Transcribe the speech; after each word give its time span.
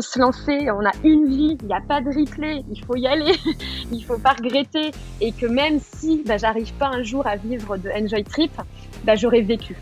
se 0.00 0.18
lancer, 0.18 0.70
on 0.70 0.84
a 0.84 0.92
une 1.04 1.26
vie, 1.26 1.56
il 1.60 1.66
n'y 1.66 1.74
a 1.74 1.80
pas 1.80 2.00
de 2.00 2.08
replay, 2.08 2.64
il 2.70 2.84
faut 2.84 2.96
y 2.96 3.06
aller, 3.06 3.34
il 3.92 4.04
faut 4.04 4.18
pas 4.18 4.32
regretter, 4.32 4.90
et 5.20 5.32
que 5.32 5.46
même 5.46 5.78
si 5.80 6.22
bah, 6.26 6.36
j'arrive 6.36 6.72
pas 6.74 6.88
un 6.88 7.02
jour 7.02 7.26
à 7.26 7.36
vivre 7.36 7.76
de 7.76 7.90
Enjoy 7.90 8.24
Trip, 8.24 8.52
bah, 9.04 9.16
j'aurais 9.16 9.42
vécu. 9.42 9.76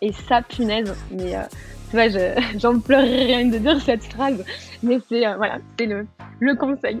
Et 0.00 0.12
ça, 0.12 0.42
punaise, 0.42 0.94
mais 1.10 1.36
euh, 1.36 1.42
tu 1.90 1.96
vois, 1.96 2.08
j'en 2.58 2.78
pleurerais 2.78 3.24
rien 3.24 3.46
de 3.46 3.58
dire 3.58 3.80
cette 3.80 4.04
phrase, 4.04 4.44
mais 4.82 4.98
c'est 5.08 5.26
euh, 5.26 6.02
le 6.40 6.54
conseil. 6.56 7.00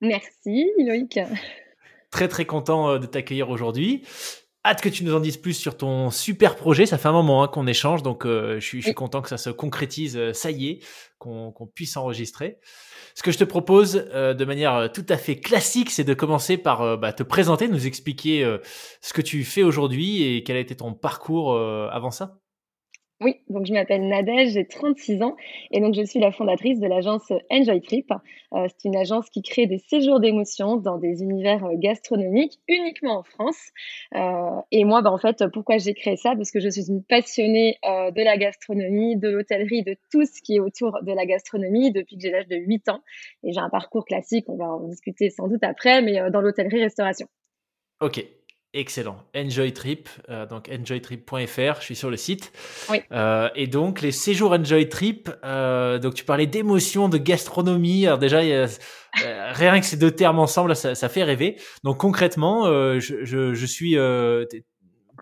Merci 0.00 0.66
Loïc. 0.78 1.18
Très 2.10 2.28
très 2.28 2.44
content 2.44 2.90
euh, 2.90 2.98
de 2.98 3.06
t'accueillir 3.06 3.50
aujourd'hui. 3.50 4.02
Hâte 4.64 4.80
que 4.80 4.88
tu 4.88 5.04
nous 5.04 5.14
en 5.14 5.20
dises 5.20 5.36
plus 5.36 5.54
sur 5.54 5.76
ton 5.76 6.10
super 6.10 6.56
projet. 6.56 6.86
Ça 6.86 6.98
fait 6.98 7.08
un 7.08 7.12
moment 7.12 7.42
hein, 7.42 7.48
qu'on 7.48 7.66
échange, 7.66 8.02
donc 8.02 8.26
euh, 8.26 8.58
je, 8.58 8.66
suis, 8.66 8.94
content 8.94 9.22
que 9.22 9.28
ça 9.28 9.38
se 9.38 9.50
concrétise. 9.50 10.16
Euh, 10.16 10.32
ça 10.32 10.50
y 10.50 10.68
est, 10.68 10.78
qu'on 11.18 11.52
puisse 11.72 11.96
enregistrer. 11.96 12.58
Ce 13.14 13.22
que 13.22 13.30
je 13.30 13.38
te 13.38 13.44
propose 13.44 13.94
de 13.94 14.44
manière 14.44 14.92
tout 14.92 15.06
à 15.08 15.16
fait 15.16 15.40
classique, 15.40 15.90
c'est 15.90 16.04
de 16.04 16.12
commencer 16.12 16.58
par 16.58 16.98
bah, 16.98 17.14
te 17.14 17.22
présenter, 17.22 17.66
nous 17.66 17.86
expliquer 17.86 18.58
ce 19.00 19.14
que 19.14 19.22
tu 19.22 19.42
fais 19.42 19.62
aujourd'hui 19.62 20.22
et 20.22 20.42
quel 20.44 20.56
a 20.56 20.60
été 20.60 20.76
ton 20.76 20.92
parcours 20.92 21.58
avant 21.58 22.10
ça. 22.10 22.38
Oui, 23.22 23.40
donc 23.48 23.64
je 23.64 23.72
m'appelle 23.72 24.06
Nadège, 24.08 24.50
j'ai 24.50 24.66
36 24.66 25.22
ans 25.22 25.36
et 25.70 25.80
donc 25.80 25.94
je 25.94 26.02
suis 26.02 26.18
la 26.20 26.32
fondatrice 26.32 26.78
de 26.80 26.86
l'agence 26.86 27.32
Enjoy 27.50 27.80
Trip. 27.80 28.10
Euh, 28.52 28.66
c'est 28.68 28.88
une 28.88 28.96
agence 28.96 29.30
qui 29.30 29.40
crée 29.40 29.66
des 29.66 29.78
séjours 29.78 30.20
d'émotions 30.20 30.76
dans 30.76 30.98
des 30.98 31.22
univers 31.22 31.64
euh, 31.64 31.70
gastronomiques 31.76 32.60
uniquement 32.68 33.20
en 33.20 33.22
France. 33.22 33.70
Euh, 34.14 34.60
et 34.70 34.84
moi, 34.84 35.00
bah, 35.00 35.10
en 35.10 35.16
fait, 35.16 35.44
pourquoi 35.50 35.78
j'ai 35.78 35.94
créé 35.94 36.16
ça? 36.16 36.36
Parce 36.36 36.50
que 36.50 36.60
je 36.60 36.68
suis 36.68 36.88
une 36.88 37.02
passionnée 37.02 37.78
de 37.84 38.22
la 38.22 38.36
gastronomie, 38.36 39.16
de 39.16 39.30
l'hôtellerie, 39.30 39.82
de 39.82 39.96
tout 40.10 40.26
ce 40.26 40.42
qui 40.42 40.56
est 40.56 40.60
autour 40.60 41.02
de 41.02 41.12
la 41.12 41.24
gastronomie 41.24 41.92
depuis 41.92 42.16
que 42.16 42.22
j'ai 42.22 42.30
l'âge 42.30 42.48
de 42.48 42.56
8 42.56 42.90
ans. 42.90 43.00
Et 43.44 43.52
j'ai 43.52 43.60
un 43.60 43.70
parcours 43.70 44.04
classique, 44.04 44.44
on 44.48 44.56
va 44.56 44.66
en 44.66 44.88
discuter 44.88 45.30
sans 45.30 45.48
doute 45.48 45.64
après, 45.64 46.02
mais 46.02 46.30
dans 46.30 46.42
l'hôtellerie-restauration. 46.42 47.28
Ok, 48.00 48.26
Excellent. 48.76 49.16
Enjoy 49.34 49.72
Trip, 49.72 50.06
euh, 50.28 50.44
donc 50.44 50.68
enjoytrip.fr, 50.68 51.80
je 51.80 51.82
suis 51.82 51.96
sur 51.96 52.10
le 52.10 52.18
site. 52.18 52.52
Oui. 52.90 52.98
Euh, 53.10 53.48
et 53.54 53.68
donc 53.68 54.02
les 54.02 54.12
séjours 54.12 54.52
Enjoy 54.52 54.86
Trip, 54.90 55.30
euh, 55.44 55.98
donc 55.98 56.12
tu 56.12 56.26
parlais 56.26 56.46
d'émotion, 56.46 57.08
de 57.08 57.16
gastronomie. 57.16 58.06
Alors 58.06 58.18
déjà, 58.18 58.40
rien 59.54 59.80
que 59.80 59.86
ces 59.86 59.96
deux 59.96 60.10
termes 60.10 60.38
ensemble, 60.38 60.76
ça, 60.76 60.94
ça 60.94 61.08
fait 61.08 61.22
rêver. 61.22 61.56
Donc 61.84 61.96
concrètement, 61.96 62.66
je, 63.00 63.24
je, 63.24 63.54
je, 63.54 63.66
suis 63.66 63.96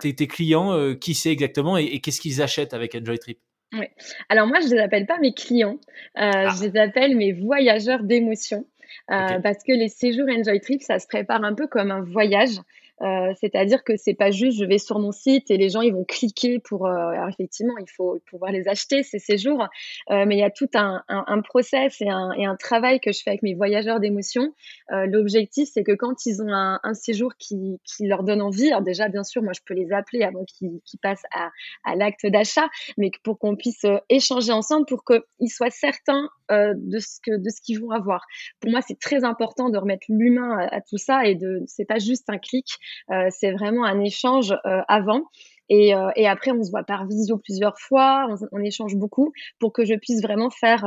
tes, 0.00 0.14
tes, 0.16 0.26
clients, 0.26 0.92
qui 0.96 1.14
c'est 1.14 1.30
exactement 1.30 1.76
et, 1.76 2.00
qu'est-ce 2.00 2.20
qu'ils 2.20 2.42
achètent 2.42 2.74
avec 2.74 2.96
Enjoy 2.96 3.20
Trip? 3.20 3.38
Oui. 3.72 3.86
Alors 4.30 4.48
moi, 4.48 4.58
je 4.58 4.74
les 4.74 4.80
appelle 4.80 5.06
pas 5.06 5.18
mes 5.18 5.32
clients, 5.32 5.78
ah. 6.16 6.48
je 6.48 6.64
les 6.64 6.76
appelle 6.76 7.16
mes 7.16 7.32
voyageurs 7.32 8.02
d'émotion. 8.02 8.66
Parce 9.06 9.62
que 9.64 9.72
les 9.72 9.88
séjours 9.88 10.26
Enjoy 10.28 10.58
Trip, 10.58 10.82
ça 10.82 10.98
se 10.98 11.06
prépare 11.06 11.44
un 11.44 11.54
peu 11.54 11.68
comme 11.68 11.92
un 11.92 12.02
voyage. 12.02 12.58
Euh, 13.02 13.32
c'est-à-dire 13.40 13.82
que 13.82 13.96
c'est 13.96 14.14
pas 14.14 14.30
juste 14.30 14.58
je 14.58 14.64
vais 14.64 14.78
sur 14.78 15.00
mon 15.00 15.10
site 15.10 15.50
et 15.50 15.56
les 15.56 15.68
gens 15.68 15.80
ils 15.80 15.92
vont 15.92 16.04
cliquer 16.04 16.60
pour. 16.60 16.86
Euh, 16.86 16.90
alors 16.90 17.28
effectivement, 17.28 17.76
il 17.78 17.90
faut 17.90 18.20
pouvoir 18.30 18.52
les 18.52 18.68
acheter 18.68 19.02
ces 19.02 19.18
séjours, 19.18 19.66
euh, 20.10 20.24
mais 20.26 20.36
il 20.36 20.38
y 20.38 20.44
a 20.44 20.50
tout 20.50 20.68
un, 20.74 21.02
un, 21.08 21.24
un 21.26 21.40
process 21.40 22.00
et 22.00 22.08
un, 22.08 22.30
et 22.32 22.44
un, 22.44 22.54
travail 22.56 23.00
que 23.00 23.12
je 23.12 23.20
fais 23.22 23.30
avec 23.30 23.42
mes 23.42 23.54
voyageurs 23.54 23.98
d'émotion. 23.98 24.54
L'objectif, 24.90 25.68
c'est 25.72 25.82
que 25.82 25.92
quand 25.92 26.24
ils 26.24 26.40
ont 26.40 26.52
un, 26.52 26.94
séjour 26.94 27.34
qui, 27.36 27.80
qui, 27.84 28.06
leur 28.06 28.22
donne 28.22 28.40
envie, 28.40 28.68
alors 28.68 28.82
déjà 28.82 29.08
bien 29.08 29.24
sûr, 29.24 29.42
moi 29.42 29.52
je 29.52 29.60
peux 29.66 29.74
les 29.74 29.92
appeler 29.92 30.22
avant 30.22 30.44
qu'ils 30.44 30.80
passent 31.02 31.24
à, 31.34 31.50
à 31.84 31.96
l'acte 31.96 32.26
d'achat, 32.26 32.68
mais 32.96 33.10
pour 33.24 33.38
qu'on 33.38 33.56
puisse 33.56 33.84
échanger 34.08 34.52
ensemble 34.52 34.86
pour 34.86 35.04
qu'ils 35.04 35.50
soient 35.50 35.70
certains 35.70 36.28
de 36.50 36.98
ce 37.00 37.18
que 37.22 37.36
de 37.36 37.50
ce 37.50 37.60
qu'ils 37.60 37.80
vont 37.80 37.90
avoir. 37.90 38.24
Pour 38.60 38.70
moi, 38.70 38.80
c'est 38.82 38.98
très 38.98 39.24
important 39.24 39.68
de 39.68 39.78
remettre 39.78 40.06
l'humain 40.08 40.56
à, 40.58 40.76
à, 40.76 40.80
tout 40.80 40.98
ça 40.98 41.26
et 41.26 41.34
de 41.34 41.62
c'est 41.66 41.86
pas 41.86 41.98
juste 41.98 42.30
un 42.30 42.38
clic, 42.38 42.66
euh, 42.66 42.83
c'est 43.30 43.52
vraiment 43.52 43.84
un 43.84 44.00
échange 44.00 44.52
euh, 44.52 44.82
avant. 44.88 45.22
Et, 45.70 45.94
euh, 45.94 46.10
et, 46.14 46.28
après, 46.28 46.50
on 46.50 46.62
se 46.62 46.70
voit 46.70 46.84
par 46.84 47.06
visio 47.06 47.38
plusieurs 47.38 47.78
fois, 47.78 48.28
on, 48.52 48.60
échange 48.60 48.94
beaucoup 48.96 49.32
pour 49.58 49.72
que 49.72 49.84
je 49.84 49.94
puisse 49.94 50.20
vraiment 50.20 50.50
faire 50.50 50.84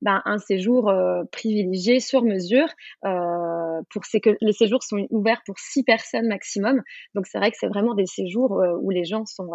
ben, 0.00 0.22
un 0.24 0.38
séjour 0.38 0.90
privilégié 1.32 2.00
sur 2.00 2.22
mesure. 2.22 2.68
Euh, 3.04 3.82
pour 3.90 4.02
les 4.40 4.52
séjours 4.52 4.82
sont 4.82 5.06
ouverts 5.10 5.42
pour 5.44 5.58
six 5.58 5.84
personnes 5.84 6.28
maximum. 6.28 6.82
Donc 7.14 7.26
c'est 7.26 7.36
vrai 7.36 7.50
que 7.50 7.58
c'est 7.60 7.68
vraiment 7.68 7.94
des 7.94 8.06
séjours 8.06 8.58
où 8.80 8.88
les 8.88 9.04
gens 9.04 9.26
sont 9.26 9.50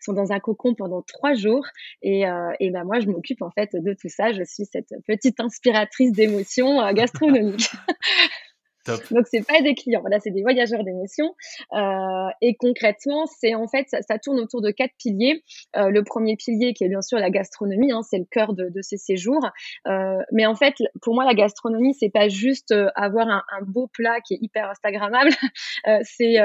sont 0.00 0.14
dans 0.14 0.32
un 0.32 0.40
cocon 0.40 0.74
pendant 0.74 1.02
trois 1.02 1.34
jours. 1.34 1.66
Et, 2.00 2.22
et 2.60 2.70
ben 2.70 2.84
moi 2.84 3.00
je 3.00 3.08
m'occupe 3.08 3.42
en 3.42 3.50
fait 3.50 3.68
de 3.74 3.92
tout 3.92 4.08
ça. 4.08 4.32
Je 4.32 4.42
suis 4.42 4.64
cette 4.64 4.94
petite 5.06 5.38
inspiratrice 5.38 6.12
d'émotions 6.12 6.90
gastronomiques. 6.94 7.70
Donc 8.86 9.26
c'est 9.30 9.46
pas 9.46 9.60
des 9.60 9.74
clients, 9.74 10.00
voilà, 10.00 10.18
c'est 10.20 10.30
des 10.30 10.42
voyageurs 10.42 10.84
d'émotions. 10.84 11.34
Euh, 11.74 12.28
et 12.40 12.56
concrètement, 12.56 13.26
c'est 13.26 13.54
en 13.54 13.68
fait 13.68 13.86
ça, 13.90 14.18
tourne 14.18 14.40
autour 14.40 14.62
de 14.62 14.70
quatre 14.70 14.94
piliers. 14.98 15.44
Euh, 15.76 15.90
le 15.90 16.02
premier 16.04 16.36
pilier 16.36 16.72
qui 16.72 16.84
est 16.84 16.88
bien 16.88 17.02
sûr 17.02 17.18
la 17.18 17.30
gastronomie, 17.30 17.92
hein, 17.92 18.02
c'est 18.02 18.18
le 18.18 18.26
cœur 18.30 18.54
de, 18.54 18.68
de 18.68 18.82
ces 18.82 18.96
séjours. 18.96 19.50
Euh, 19.86 20.18
mais 20.32 20.46
en 20.46 20.54
fait, 20.54 20.74
pour 21.02 21.14
moi, 21.14 21.24
la 21.24 21.34
gastronomie, 21.34 21.94
c'est 21.94 22.10
pas 22.10 22.28
juste 22.28 22.72
euh, 22.72 22.88
avoir 22.94 23.28
un, 23.28 23.42
beau 23.66 23.88
plat 23.88 24.20
qui 24.20 24.34
est 24.34 24.38
hyper 24.40 24.68
instagrammable. 24.68 25.30
Euh, 25.86 26.00
c'est 26.02 26.36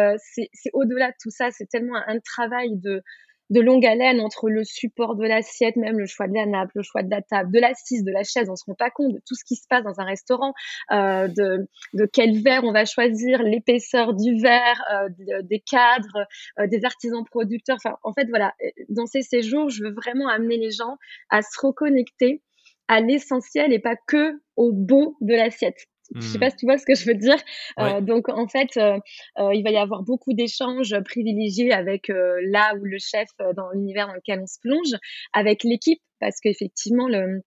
c'est 0.54 0.70
au-delà 0.74 1.10
de 1.10 1.16
tout 1.22 1.30
ça. 1.30 1.50
C'est 1.52 1.66
tellement 1.66 1.98
un 2.08 2.20
travail 2.20 2.78
de 2.78 3.04
de 3.50 3.62
longue 3.62 3.86
haleine 3.86 4.20
entre 4.20 4.50
le 4.50 4.64
support 4.64 5.16
de 5.16 5.26
l'assiette, 5.26 5.76
même 5.76 6.00
le 6.00 6.06
choix 6.06 6.28
de 6.28 6.34
la 6.34 6.46
nappe, 6.46 6.70
le 6.76 6.84
choix 6.84 7.04
de 7.04 7.10
la 7.10 7.22
table, 7.22 7.52
de 7.52 7.60
l'assise, 7.60 8.04
de 8.04 8.12
la 8.12 8.24
chaise. 8.24 8.50
On 8.50 8.56
se 8.56 8.64
rend 8.66 8.76
pas 8.76 8.90
compte 8.90 9.14
de 9.14 9.22
tout 9.28 9.36
ce 9.36 9.44
qui 9.44 9.56
se 9.56 9.68
passe 9.68 9.84
dans 9.84 10.00
un 10.00 10.06
restaurant, 10.06 10.54
euh, 10.92 11.28
de, 11.28 11.68
de 11.94 12.06
quel 12.12 12.42
verre 12.42 12.64
on 12.64 12.72
va 12.72 12.86
choisir, 12.86 13.44
l'épaisseur 13.44 14.14
du 14.14 14.40
verre, 14.40 14.82
euh, 14.94 15.10
des 15.44 15.60
cadres, 15.60 16.26
euh, 16.60 16.68
des 16.68 16.86
artisans 16.86 17.24
producteurs. 17.26 17.78
Enfin, 17.78 17.98
en 18.04 18.14
fait, 18.14 18.28
voilà, 18.30 18.54
dans 18.90 19.06
ces 19.06 19.22
séjours, 19.22 19.70
je 19.70 19.84
veux 19.84 19.94
vraiment 19.94 20.28
amener 20.28 20.58
les 20.58 20.72
gens 20.72 20.98
à 21.30 21.42
se 21.42 21.60
reconnecter 21.62 22.42
à 22.88 23.00
l'essentiel 23.02 23.74
et 23.74 23.80
pas 23.80 23.96
que 24.08 24.42
au 24.56 24.72
bon 24.72 25.16
de 25.22 25.34
l'assiette. 25.34 25.88
Je 26.16 26.22
sais 26.22 26.40
pas 26.40 26.48
hmm. 26.48 26.52
si 26.52 26.56
tu 26.58 26.66
vois 26.66 26.78
ce 26.78 26.86
que 26.86 26.96
je 26.96 27.06
veux 27.06 27.16
dire. 27.16 27.38
Euh, 27.80 28.02
donc 28.02 28.30
en 28.30 28.48
fait, 28.48 28.78
euh, 28.78 29.00
euh, 29.40 29.54
il 29.54 29.64
va 29.64 29.72
y 29.72 29.78
avoir 29.78 30.04
beaucoup 30.04 30.34
d'échanges 30.34 30.96
privilégiés 31.06 31.72
avec 31.72 32.10
là 32.10 32.76
où 32.76 32.84
le 32.84 32.98
chef 33.00 33.30
dans 33.56 33.70
l'univers 33.72 34.08
dans 34.08 34.14
lequel 34.14 34.40
on 34.42 34.48
se 34.48 34.60
plonge, 34.60 35.00
avec 35.34 35.64
l'équipe, 35.64 36.02
parce 36.20 36.40
qu'effectivement 36.40 37.08
le, 37.08 37.42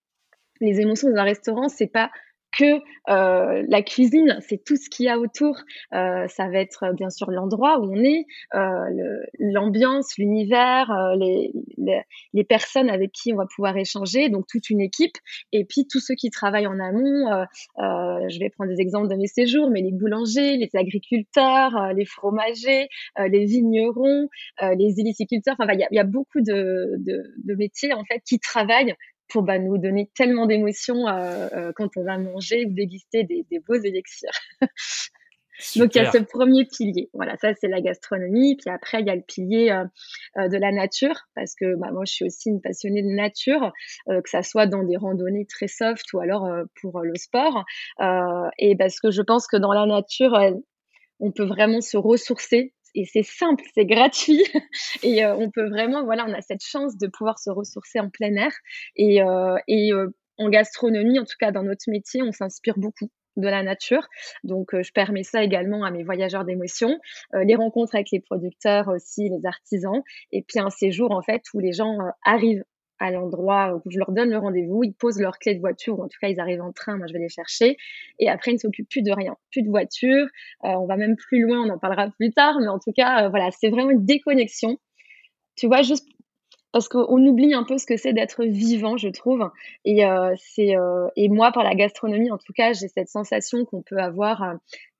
les 0.60 0.80
émotions 0.80 1.10
dans 1.10 1.16
un 1.16 1.24
restaurant, 1.24 1.68
c'est 1.68 1.86
pas 1.86 2.10
que 2.56 2.80
euh, 3.08 3.64
la 3.68 3.82
cuisine, 3.82 4.38
c'est 4.40 4.62
tout 4.64 4.76
ce 4.76 4.88
qu'il 4.88 5.06
y 5.06 5.08
a 5.08 5.18
autour. 5.18 5.56
Euh, 5.92 6.26
ça 6.28 6.48
va 6.48 6.58
être 6.58 6.92
bien 6.94 7.10
sûr 7.10 7.30
l'endroit 7.30 7.78
où 7.78 7.92
on 7.92 8.02
est, 8.02 8.24
euh, 8.54 9.20
l'ambiance, 9.38 10.16
l'univers, 10.18 10.90
euh, 10.90 11.16
les, 11.16 11.52
les, 11.76 12.02
les, 12.32 12.44
personnes 12.44 12.90
avec 12.90 13.12
qui 13.12 13.32
on 13.32 13.36
va 13.36 13.46
pouvoir 13.54 13.76
échanger, 13.76 14.28
donc 14.28 14.46
toute 14.48 14.70
une 14.70 14.80
équipe, 14.80 15.16
et 15.52 15.64
puis 15.64 15.86
tous 15.86 16.00
ceux 16.00 16.14
qui 16.14 16.30
travaillent 16.30 16.66
en 16.66 16.80
amont. 16.80 17.32
Euh, 17.32 17.44
euh, 17.78 18.28
je 18.28 18.38
vais 18.38 18.50
prendre 18.50 18.72
des 18.72 18.80
exemples 18.80 19.08
de 19.08 19.16
mes 19.16 19.26
séjours, 19.26 19.70
mais 19.70 19.82
les 19.82 19.92
boulangers, 19.92 20.56
les 20.56 20.70
agriculteurs, 20.74 21.92
les 21.94 22.06
fromagers, 22.06 22.88
les 23.18 23.44
vignerons, 23.44 24.28
les 24.62 25.00
héliciculteurs. 25.00 25.56
Enfin, 25.58 25.72
il 25.74 25.80
y, 25.80 25.84
a, 25.84 25.88
y 25.90 25.98
a 25.98 26.04
beaucoup 26.04 26.40
de, 26.40 26.96
de, 26.98 27.22
de 27.44 27.54
métiers 27.54 27.92
en 27.92 28.04
fait 28.04 28.20
qui 28.26 28.38
travaillent 28.38 28.94
pour 29.28 29.42
bah, 29.42 29.58
nous 29.58 29.78
donner 29.78 30.10
tellement 30.14 30.46
d'émotions 30.46 31.08
euh, 31.08 31.48
euh, 31.52 31.72
quand 31.74 31.88
on 31.96 32.04
va 32.04 32.18
manger 32.18 32.66
ou 32.66 32.72
déguster 32.72 33.24
des, 33.24 33.46
des 33.50 33.58
beaux 33.60 33.74
élixirs. 33.74 34.30
Donc 35.76 35.94
il 35.94 36.02
y 36.02 36.04
a 36.04 36.12
ce 36.12 36.18
premier 36.18 36.66
pilier, 36.66 37.08
voilà, 37.14 37.36
ça 37.38 37.54
c'est 37.54 37.68
la 37.68 37.80
gastronomie. 37.80 38.56
Puis 38.56 38.70
après 38.70 39.00
il 39.00 39.06
y 39.06 39.10
a 39.10 39.14
le 39.14 39.22
pilier 39.22 39.70
euh, 39.70 39.84
euh 40.38 40.48
de 40.48 40.56
la 40.56 40.70
nature, 40.70 41.16
parce 41.34 41.54
que 41.54 41.76
bah, 41.76 41.90
moi 41.92 42.04
je 42.06 42.12
suis 42.12 42.24
aussi 42.26 42.50
une 42.50 42.60
passionnée 42.60 43.02
de 43.02 43.08
nature, 43.08 43.72
euh, 44.08 44.20
que 44.20 44.28
ça 44.28 44.42
soit 44.42 44.66
dans 44.66 44.82
des 44.82 44.96
randonnées 44.96 45.46
très 45.46 45.68
soft 45.68 46.12
ou 46.12 46.20
alors 46.20 46.44
euh, 46.44 46.64
pour 46.80 47.00
le 47.00 47.14
sport. 47.16 47.64
et 48.58 48.76
parce 48.76 49.00
que 49.00 49.10
je 49.10 49.22
pense 49.22 49.46
que 49.46 49.56
dans 49.56 49.72
la 49.72 49.86
nature, 49.86 50.38
on 51.20 51.32
peut 51.32 51.46
vraiment 51.46 51.80
se 51.80 51.96
ressourcer 51.96 52.74
et 52.96 53.04
c'est 53.04 53.22
simple, 53.22 53.62
c'est 53.74 53.84
gratuit. 53.84 54.42
Et 55.02 55.24
euh, 55.24 55.36
on 55.36 55.50
peut 55.50 55.68
vraiment, 55.68 56.04
voilà, 56.04 56.24
on 56.26 56.32
a 56.32 56.40
cette 56.40 56.64
chance 56.64 56.96
de 56.96 57.06
pouvoir 57.06 57.38
se 57.38 57.50
ressourcer 57.50 58.00
en 58.00 58.08
plein 58.08 58.34
air. 58.34 58.52
Et, 58.96 59.22
euh, 59.22 59.56
euh, 59.68 60.08
en 60.38 60.48
gastronomie, 60.48 61.18
en 61.18 61.24
tout 61.24 61.36
cas 61.38 61.52
dans 61.52 61.62
notre 61.62 61.88
métier, 61.88 62.22
on 62.22 62.32
s'inspire 62.32 62.78
beaucoup 62.78 63.10
de 63.36 63.48
la 63.48 63.62
nature. 63.62 64.08
Donc, 64.44 64.68
je 64.74 64.92
permets 64.92 65.22
ça 65.22 65.42
également 65.42 65.84
à 65.84 65.90
mes 65.90 66.04
voyageurs 66.04 66.44
d'émotions, 66.44 66.98
les 67.32 67.54
rencontres 67.54 67.94
avec 67.94 68.10
les 68.10 68.20
producteurs 68.20 68.88
aussi, 68.88 69.28
les 69.28 69.46
artisans, 69.46 70.02
et 70.32 70.42
puis 70.42 70.58
un 70.58 70.70
séjour 70.70 71.10
en 71.10 71.22
fait 71.22 71.42
où 71.52 71.60
les 71.60 71.72
gens 71.72 71.98
arrivent 72.24 72.64
à 72.98 73.10
l'endroit 73.10 73.74
où 73.84 73.90
je 73.90 73.98
leur 73.98 74.12
donne 74.12 74.30
le 74.30 74.38
rendez-vous, 74.38 74.84
ils 74.84 74.94
posent 74.94 75.20
leur 75.20 75.38
clé 75.38 75.54
de 75.54 75.60
voiture, 75.60 75.98
ou 75.98 76.02
en 76.02 76.08
tout 76.08 76.18
cas 76.20 76.28
ils 76.28 76.40
arrivent 76.40 76.62
en 76.62 76.72
train, 76.72 76.96
moi 76.96 77.06
je 77.06 77.12
vais 77.12 77.18
les 77.18 77.28
chercher, 77.28 77.76
et 78.18 78.28
après 78.28 78.52
ils 78.52 78.54
ne 78.54 78.60
s'occupent 78.60 78.88
plus 78.88 79.02
de 79.02 79.12
rien, 79.12 79.36
plus 79.50 79.62
de 79.62 79.68
voiture, 79.68 80.26
euh, 80.64 80.68
on 80.68 80.86
va 80.86 80.96
même 80.96 81.16
plus 81.16 81.42
loin, 81.42 81.66
on 81.66 81.70
en 81.70 81.78
parlera 81.78 82.08
plus 82.10 82.32
tard, 82.32 82.58
mais 82.60 82.68
en 82.68 82.78
tout 82.78 82.92
cas 82.92 83.24
euh, 83.24 83.28
voilà, 83.28 83.50
c'est 83.50 83.68
vraiment 83.68 83.90
une 83.90 84.04
déconnexion, 84.04 84.78
tu 85.56 85.66
vois, 85.66 85.82
juste 85.82 86.08
parce 86.72 86.88
qu'on 86.88 87.26
oublie 87.26 87.54
un 87.54 87.64
peu 87.64 87.78
ce 87.78 87.86
que 87.86 87.96
c'est 87.96 88.12
d'être 88.12 88.44
vivant, 88.44 88.96
je 88.96 89.08
trouve, 89.08 89.50
et 89.84 90.04
euh, 90.04 90.34
et 91.16 91.28
moi 91.28 91.52
par 91.52 91.64
la 91.64 91.74
gastronomie 91.74 92.30
en 92.30 92.38
tout 92.38 92.52
cas 92.52 92.72
j'ai 92.72 92.88
cette 92.88 93.08
sensation 93.08 93.64
qu'on 93.64 93.82
peut 93.82 93.98
avoir 93.98 94.56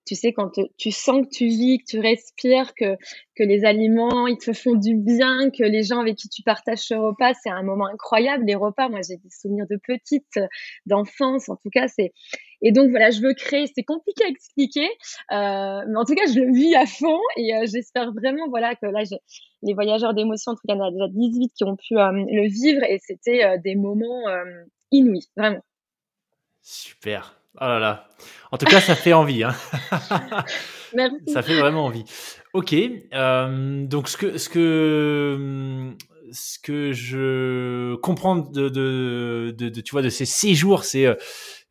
tu 0.07 0.15
sais, 0.15 0.33
quand 0.33 0.53
tu 0.79 0.91
sens 0.91 1.27
que 1.27 1.31
tu 1.31 1.47
vis, 1.47 1.79
que 1.79 1.85
tu 1.85 1.99
respires, 1.99 2.75
que, 2.75 2.97
que 3.35 3.43
les 3.43 3.65
aliments, 3.65 4.27
ils 4.27 4.39
te 4.39 4.53
font 4.53 4.75
du 4.75 4.95
bien, 4.95 5.51
que 5.51 5.65
les 5.65 5.83
gens 5.83 6.01
avec 6.01 6.17
qui 6.17 6.29
tu 6.29 6.43
partages 6.43 6.79
ce 6.79 6.95
repas, 6.95 7.35
c'est 7.35 7.51
un 7.51 7.63
moment 7.63 7.87
incroyable. 7.87 8.45
Les 8.47 8.55
repas, 8.55 8.89
moi, 8.89 9.01
j'ai 9.07 9.17
des 9.17 9.31
souvenirs 9.31 9.67
de 9.69 9.79
petite, 9.83 10.39
d'enfance, 10.87 11.49
en 11.49 11.57
tout 11.57 11.71
cas, 11.71 11.89
c'est... 11.89 12.13
Et 12.63 12.73
donc, 12.73 12.89
voilà, 12.91 13.11
je 13.11 13.21
veux 13.21 13.35
créer, 13.35 13.67
c'est 13.75 13.83
compliqué 13.83 14.25
à 14.25 14.29
expliquer, 14.29 14.89
euh, 15.33 15.83
mais 15.89 15.97
en 15.97 16.05
tout 16.05 16.15
cas, 16.15 16.27
je 16.27 16.41
le 16.41 16.53
vis 16.53 16.75
à 16.75 16.87
fond 16.87 17.19
et 17.37 17.55
euh, 17.55 17.67
j'espère 17.67 18.13
vraiment, 18.15 18.49
voilà, 18.49 18.75
que 18.77 18.87
là, 18.87 19.03
les 19.63 19.75
voyageurs 19.75 20.15
d'émotion, 20.15 20.53
en 20.53 20.55
tout 20.55 20.63
cas, 20.67 20.75
il 20.75 20.79
y 20.79 20.81
en 20.81 20.87
a 20.87 20.91
déjà 20.91 21.09
18 21.09 21.53
qui 21.55 21.65
ont 21.65 21.77
pu 21.77 21.99
euh, 21.99 22.13
le 22.13 22.49
vivre 22.49 22.83
et 22.85 22.99
c'était 23.03 23.45
euh, 23.45 23.59
des 23.59 23.75
moments 23.75 24.29
euh, 24.29 24.65
inouïs, 24.91 25.31
vraiment. 25.37 25.63
Super. 26.63 27.36
Oh 27.61 27.65
là 27.65 27.79
là. 27.79 28.09
En 28.53 28.59
tout 28.59 28.67
cas, 28.67 28.81
ça 28.81 28.95
fait 28.95 29.13
envie. 29.13 29.43
Hein. 29.43 29.55
Merci. 30.95 31.17
Ça 31.33 31.43
fait 31.43 31.59
vraiment 31.59 31.87
envie. 31.87 32.05
Ok. 32.53 32.75
Euh, 33.15 33.87
donc, 33.87 34.09
ce 34.09 34.17
que, 34.17 34.39
ce 34.39 34.49
que, 34.49 35.95
ce 36.33 36.59
que 36.59 36.93
je 36.93 37.97
comprends 37.97 38.37
de, 38.37 38.69
de, 38.69 39.55
de, 39.57 39.69
de 39.69 39.81
tu 39.81 39.93
vois, 39.93 40.03
de 40.03 40.09
ces 40.09 40.27
séjours, 40.27 40.85
c'est, 40.85 41.07
euh, 41.07 41.15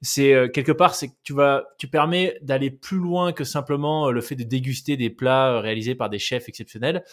c'est 0.02 0.34
euh, 0.34 0.48
quelque 0.48 0.72
part, 0.72 0.96
c'est 0.96 1.10
que 1.10 1.16
tu 1.24 1.34
vas, 1.34 1.66
tu 1.78 1.88
permets 1.88 2.38
d'aller 2.42 2.72
plus 2.72 2.98
loin 2.98 3.32
que 3.32 3.44
simplement 3.44 4.12
le 4.12 4.22
fait 4.22 4.36
de 4.36 4.44
déguster 4.44 4.98
des 4.98 5.10
plats 5.10 5.62
réalisés 5.62 5.96
par 5.96 6.10
des 6.10 6.20
chefs 6.20 6.50
exceptionnels. 6.50 7.04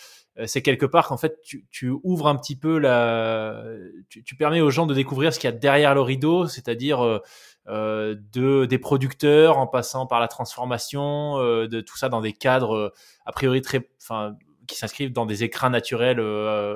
C'est 0.47 0.63
quelque 0.63 0.87
part 0.87 1.09
qu'en 1.09 1.19
fait, 1.19 1.43
tu, 1.45 1.67
tu 1.71 1.93
ouvres 2.05 2.27
un 2.27 2.37
petit 2.37 2.57
peu 2.57 2.79
la, 2.79 3.65
tu, 4.09 4.25
tu 4.25 4.35
permets 4.35 4.63
aux 4.63 4.71
gens 4.71 4.87
de 4.87 4.95
découvrir 4.95 5.35
ce 5.35 5.39
qu'il 5.39 5.49
y 5.51 5.53
a 5.53 5.57
derrière 5.57 5.95
le 5.95 6.01
rideau, 6.01 6.47
c'est-à-dire 6.47 7.21
euh, 7.69 8.17
de 8.33 8.65
des 8.65 8.79
producteurs 8.79 9.57
en 9.57 9.69
passant 9.69 10.07
par 10.07 10.19
la 10.19 10.27
transformation 10.27 11.39
euh, 11.39 11.69
de 11.69 11.81
tout 11.81 11.97
ça 11.97 12.09
dans 12.09 12.21
des 12.21 12.33
cadres 12.33 12.75
euh, 12.75 12.93
a 13.25 13.31
priori 13.31 13.63
très 13.63 13.89
enfin 14.03 14.37
qui 14.67 14.77
s'inscrivent 14.77 15.13
dans 15.13 15.27
des 15.27 15.45
écrans 15.45 15.71
naturels 15.71 16.21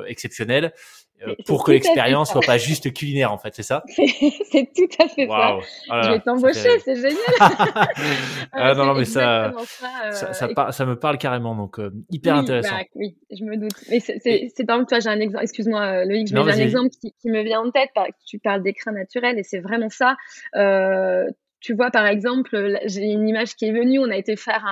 exceptionnels 0.07 0.73
pour 1.47 1.65
que 1.65 1.73
l'expérience 1.73 2.31
soit 2.31 2.43
pas 2.43 2.59
juste 2.59 2.93
culinaire 2.93 3.33
en 3.33 3.39
fait, 3.39 3.55
c'est 3.55 3.63
ça 3.63 3.83
C'est 3.89 4.71
tout 4.75 4.89
à 5.03 5.09
fait 5.09 5.27
ça. 5.27 5.57
Oh 5.57 5.63
je 6.03 6.11
vais 6.11 6.21
t'embaucher, 6.21 6.79
c'est 6.85 6.97
génial. 6.97 7.17
ah, 8.53 8.75
non, 8.75 8.87
non, 8.87 8.95
mais 8.95 9.05
ça, 9.05 9.53
ça, 10.13 10.33
ça, 10.33 10.73
ça, 10.73 10.87
me 10.87 10.97
parle 10.97 11.19
carrément, 11.19 11.55
donc 11.55 11.81
hyper 12.11 12.37
intéressant. 12.37 12.77
Bah, 12.77 12.85
oui, 12.95 13.17
je 13.31 13.45
me 13.45 13.57
doute. 13.57 13.75
Mais 13.91 14.01
c'est 14.01 14.51
par 14.67 14.77
exemple, 14.77 14.89
toi, 14.89 15.01
j'ai 15.01 15.09
un 15.09 15.21
exemple. 15.21 15.45
Excuse-moi, 15.45 16.05
Loïc, 16.05 16.29
j'ai 16.29 16.37
un 16.37 16.47
exemple 16.49 16.91
qui, 17.01 17.15
qui, 17.21 17.29
me 17.29 17.43
vient 17.43 17.61
en 17.61 17.71
tête. 17.71 17.91
Tu 18.27 18.39
parles 18.39 18.63
d'écran 18.63 18.93
naturel 18.93 19.39
et 19.39 19.43
c'est 19.43 19.61
vraiment 19.61 19.91
ça. 19.91 20.17
Euh, 20.57 21.27
tu 21.67 21.75
vois, 21.75 21.91
par 21.91 22.07
exemple, 22.07 22.79
j'ai 22.85 23.07
une 23.07 23.29
image 23.29 23.57
qui 23.57 23.65
est 23.65 23.73
venue. 23.73 23.99
On 23.99 24.09
a 24.09 24.17
été 24.17 24.37
faire 24.37 24.65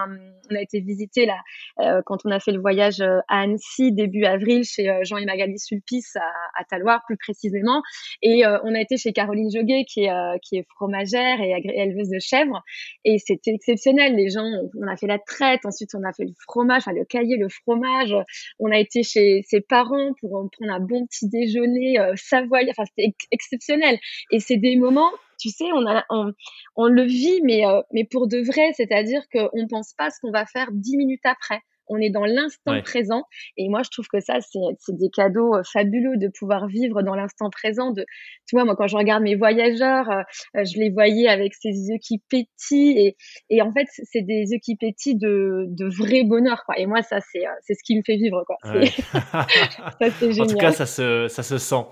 on 0.48 0.54
a 0.54 0.60
été 0.60 0.78
visiter 0.78 1.26
là 1.26 1.38
euh, 1.80 2.02
quand 2.04 2.18
on 2.24 2.30
a 2.30 2.38
fait 2.38 2.52
le 2.52 2.60
voyage 2.60 3.00
euh, 3.00 3.18
à 3.28 3.40
Annecy 3.40 3.90
début 3.92 4.24
avril 4.24 4.62
chez 4.62 4.90
euh, 4.90 5.00
Jean 5.02 5.16
et 5.16 5.24
Magali 5.24 5.58
Sulpice 5.58 6.14
à, 6.14 6.20
à 6.56 6.64
Taloir 6.64 7.02
plus 7.06 7.16
précisément, 7.16 7.82
et 8.22 8.44
on 8.46 8.74
a 8.76 8.80
été 8.80 8.96
chez 8.96 9.12
Caroline 9.12 9.50
Joguet 9.50 9.84
qui 9.88 10.04
est 10.04 10.40
qui 10.42 10.56
est 10.56 10.66
fromagère 10.76 11.40
et 11.40 11.50
éleveuse 11.74 12.10
de 12.10 12.20
chèvres, 12.20 12.62
et 13.04 13.18
c'était 13.18 13.52
exceptionnel. 13.52 14.14
Les 14.14 14.28
gens, 14.28 14.48
on 14.80 14.86
a 14.86 14.96
fait 14.96 15.08
la 15.08 15.18
traite, 15.18 15.66
ensuite 15.66 15.90
on 15.94 16.04
a 16.04 16.12
fait 16.12 16.24
le 16.24 16.34
fromage, 16.46 16.82
enfin 16.86 16.92
le 16.92 17.04
cahier, 17.04 17.36
le 17.36 17.48
fromage. 17.48 18.14
On 18.60 18.70
a 18.70 18.78
été 18.78 19.02
chez 19.02 19.42
ses 19.48 19.60
parents 19.60 20.12
pour 20.20 20.30
prendre 20.52 20.72
un 20.72 20.80
bon 20.80 21.06
petit 21.06 21.28
déjeuner 21.28 21.96
savoyard. 22.14 22.74
Enfin, 22.76 22.84
c'était 22.96 23.14
exceptionnel. 23.32 23.98
Et 24.30 24.38
c'est 24.38 24.58
des 24.58 24.76
moments 24.76 25.10
tu 25.38 25.50
sais, 25.50 25.66
on, 25.72 25.86
a, 25.86 26.04
on, 26.10 26.32
on 26.76 26.86
le 26.86 27.02
vit, 27.02 27.40
mais, 27.42 27.66
euh, 27.66 27.82
mais 27.92 28.04
pour 28.04 28.28
de 28.28 28.38
vrai, 28.38 28.72
c'est-à-dire 28.74 29.22
qu'on 29.32 29.48
ne 29.54 29.68
pense 29.68 29.92
pas 29.96 30.10
ce 30.10 30.18
qu'on 30.20 30.30
va 30.30 30.46
faire 30.46 30.68
dix 30.72 30.96
minutes 30.96 31.24
après. 31.24 31.60
On 31.88 31.98
est 31.98 32.10
dans 32.10 32.24
l'instant 32.24 32.80
présent. 32.82 33.24
Et 33.58 33.68
moi, 33.68 33.82
je 33.84 33.90
trouve 33.90 34.06
que 34.08 34.20
ça, 34.20 34.38
c'est 34.40 34.96
des 34.96 35.10
cadeaux 35.10 35.54
euh, 35.54 35.62
fabuleux 35.70 36.16
de 36.16 36.28
pouvoir 36.28 36.66
vivre 36.66 37.02
dans 37.02 37.14
l'instant 37.14 37.50
présent. 37.50 37.90
De, 37.90 38.06
tu 38.46 38.56
vois, 38.56 38.64
moi, 38.64 38.74
quand 38.74 38.86
je 38.86 38.96
regarde 38.96 39.22
mes 39.22 39.34
voyageurs, 39.34 40.08
euh, 40.10 40.64
je 40.64 40.78
les 40.78 40.88
voyais 40.90 41.28
avec 41.28 41.52
ces 41.54 41.68
yeux 41.68 41.98
qui 42.02 42.22
pétillent. 42.30 42.98
Et, 42.98 43.16
et 43.50 43.60
en 43.60 43.70
fait, 43.70 43.86
c'est 43.90 44.22
des 44.22 44.52
yeux 44.52 44.60
qui 44.62 44.76
pétillent 44.76 45.18
de, 45.18 45.66
de 45.68 45.86
vrai 45.94 46.24
bonheur. 46.24 46.62
Quoi. 46.64 46.78
Et 46.78 46.86
moi, 46.86 47.02
ça, 47.02 47.18
c'est 47.20 47.74
ce 47.74 47.82
qui 47.84 47.96
me 47.96 48.02
fait 48.04 48.16
vivre. 48.16 48.44
Quoi. 48.46 48.56
ça, 48.72 50.10
c'est 50.18 50.32
génial. 50.32 50.40
En 50.44 50.46
tout 50.46 50.56
cas, 50.56 50.72
ça 50.72 50.86
se, 50.86 51.28
ça 51.28 51.42
se 51.42 51.58
sent. 51.58 51.84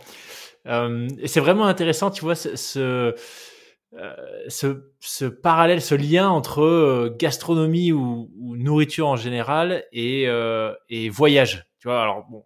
Euh, 0.66 1.09
et 1.19 1.28
c'est 1.28 1.40
vraiment 1.40 1.66
intéressant, 1.66 2.11
tu 2.11 2.23
vois, 2.23 2.35
ce, 2.35 2.57
ce, 2.57 3.14
euh, 3.95 4.16
ce, 4.49 4.90
ce, 5.00 5.25
parallèle, 5.25 5.83
ce 5.83 5.95
lien 5.95 6.28
entre 6.28 7.14
gastronomie 7.19 7.92
ou, 7.92 8.31
ou, 8.38 8.57
nourriture 8.57 9.09
en 9.09 9.16
général 9.16 9.85
et, 9.92 10.28
euh, 10.28 10.75
et 10.88 11.09
voyage. 11.09 11.66
Tu 11.78 11.88
vois, 11.88 12.02
alors 12.02 12.25
bon, 12.31 12.45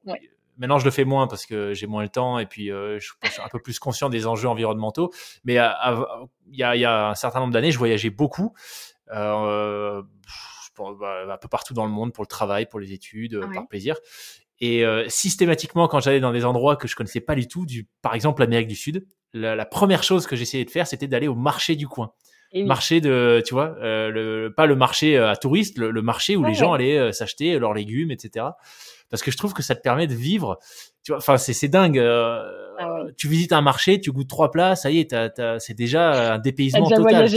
maintenant 0.57 0.79
je 0.79 0.87
le 0.87 0.91
fais 0.91 1.05
moins 1.05 1.27
parce 1.27 1.45
que 1.45 1.75
j'ai 1.75 1.87
moins 1.87 2.03
le 2.03 2.09
temps 2.09 2.39
et 2.39 2.47
puis 2.47 2.69
je 2.69 2.99
suis 2.99 3.43
un 3.43 3.49
peu 3.49 3.61
plus 3.61 3.79
conscient 3.79 4.09
des 4.09 4.27
enjeux 4.27 4.49
environnementaux. 4.49 5.13
Mais 5.45 5.55
il 5.55 6.57
y 6.57 6.63
a, 6.63 6.77
y 6.77 6.85
a 6.85 7.09
un 7.11 7.15
certain 7.15 7.41
nombre 7.41 7.53
d'années, 7.53 7.71
je 7.71 7.79
voyageais 7.79 8.11
beaucoup. 8.11 8.55
Euh, 9.13 10.03
bah, 10.79 11.33
un 11.33 11.39
peu 11.39 11.49
partout 11.49 11.73
dans 11.73 11.87
le 11.87 11.91
monde 11.91 12.13
pour 12.13 12.23
le 12.23 12.29
travail, 12.29 12.67
pour 12.67 12.81
les 12.81 12.93
études, 12.93 13.41
par 13.55 13.67
plaisir. 13.67 13.97
Et 14.61 14.85
euh, 14.85 15.05
systématiquement, 15.09 15.87
quand 15.89 16.01
j'allais 16.01 16.21
dans 16.21 16.33
des 16.33 16.45
endroits 16.45 16.77
que 16.77 16.89
je 16.89 16.97
connaissais 16.97 17.21
pas 17.21 17.35
du 17.35 17.47
tout, 17.47 17.67
du, 17.67 17.89
par 18.03 18.15
exemple 18.15 18.41
l'Amérique 18.41 18.69
du 18.69 18.77
Sud, 18.77 19.07
la, 19.33 19.55
la, 19.55 19.67
première 19.67 20.03
chose 20.03 20.27
que 20.27 20.35
j'essayais 20.35 20.65
de 20.65 20.71
faire, 20.71 20.87
c'était 20.87 21.09
d'aller 21.09 21.29
au 21.29 21.35
marché 21.35 21.77
du 21.77 21.87
coin. 21.87 22.13
Marché 22.65 23.01
de, 23.01 23.43
tu 23.45 23.55
vois, 23.55 23.77
euh, 23.83 24.09
le, 24.11 24.55
pas 24.55 24.67
le 24.67 24.77
marché 24.77 25.19
euh, 25.19 25.31
à 25.31 25.37
touristes, 25.37 25.79
le, 25.79 26.01
marché 26.01 26.37
où 26.37 26.45
les 26.45 26.55
gens 26.55 26.73
allaient 26.73 26.99
euh, 26.99 27.13
s'acheter 27.13 27.59
leurs 27.59 27.75
légumes, 27.75 28.11
etc. 28.11 28.47
Parce 29.11 29.23
que 29.23 29.31
je 29.31 29.37
trouve 29.37 29.55
que 29.55 29.63
ça 29.63 29.75
te 29.75 29.81
permet 29.81 30.07
de 30.07 30.15
vivre. 30.15 30.59
Tu 31.03 31.13
vois, 31.13 31.19
enfin, 31.19 31.37
c'est 31.37 31.69
dingue. 31.69 31.99
Ah 31.99 33.05
tu 33.17 33.29
visites 33.29 33.53
un 33.53 33.63
marché, 33.63 34.01
tu 34.01 34.13
goûtes 34.13 34.29
trois 34.29 34.51
plats, 34.51 34.77
ça 34.77 34.91
y 34.91 34.99
est, 34.99 35.15
c'est 35.59 35.75
déjà 35.75 36.35
un 36.35 36.39
dépaysement 36.39 36.89
total. 36.89 37.29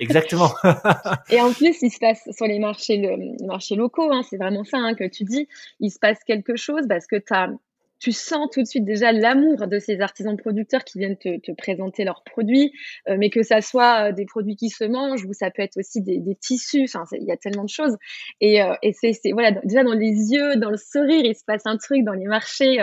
Exactement. 0.00 0.50
et 1.30 1.40
en 1.40 1.52
plus, 1.52 1.80
il 1.82 1.90
se 1.90 1.98
passe 1.98 2.28
sur 2.36 2.46
les 2.46 2.58
marchés, 2.58 2.96
le, 2.96 3.16
les 3.16 3.46
marchés 3.46 3.76
locaux, 3.76 4.10
hein, 4.12 4.22
c'est 4.28 4.36
vraiment 4.36 4.64
ça 4.64 4.78
hein, 4.78 4.94
que 4.94 5.08
tu 5.08 5.24
dis. 5.24 5.48
Il 5.78 5.90
se 5.90 5.98
passe 5.98 6.18
quelque 6.26 6.56
chose 6.56 6.86
parce 6.88 7.06
que 7.06 7.16
tu 7.16 7.32
as 7.32 7.50
tu 8.00 8.12
sens 8.12 8.48
tout 8.50 8.62
de 8.62 8.66
suite 8.66 8.84
déjà 8.84 9.12
l'amour 9.12 9.66
de 9.66 9.78
ces 9.78 10.00
artisans 10.00 10.36
producteurs 10.36 10.84
qui 10.84 10.98
viennent 10.98 11.18
te, 11.18 11.38
te 11.38 11.52
présenter 11.52 12.04
leurs 12.04 12.24
produits, 12.24 12.72
euh, 13.08 13.16
mais 13.18 13.28
que 13.28 13.42
ça 13.42 13.60
soit 13.60 14.08
euh, 14.08 14.12
des 14.12 14.24
produits 14.24 14.56
qui 14.56 14.70
se 14.70 14.84
mangent 14.84 15.24
ou 15.26 15.34
ça 15.34 15.50
peut 15.50 15.62
être 15.62 15.76
aussi 15.76 16.00
des, 16.00 16.20
tissus. 16.40 16.84
Enfin, 16.84 17.04
il 17.12 17.26
y 17.26 17.32
a 17.32 17.36
tellement 17.36 17.64
de 17.64 17.68
choses. 17.68 17.96
Et, 18.40 18.62
euh, 18.62 18.74
et 18.82 18.92
c'est, 18.92 19.12
voilà, 19.32 19.52
déjà 19.64 19.84
dans 19.84 19.92
les 19.92 20.32
yeux, 20.32 20.56
dans 20.56 20.70
le 20.70 20.78
sourire, 20.78 21.24
il 21.24 21.36
se 21.36 21.44
passe 21.44 21.62
un 21.66 21.76
truc 21.76 22.02
dans 22.02 22.14
les 22.14 22.26
marchés. 22.26 22.78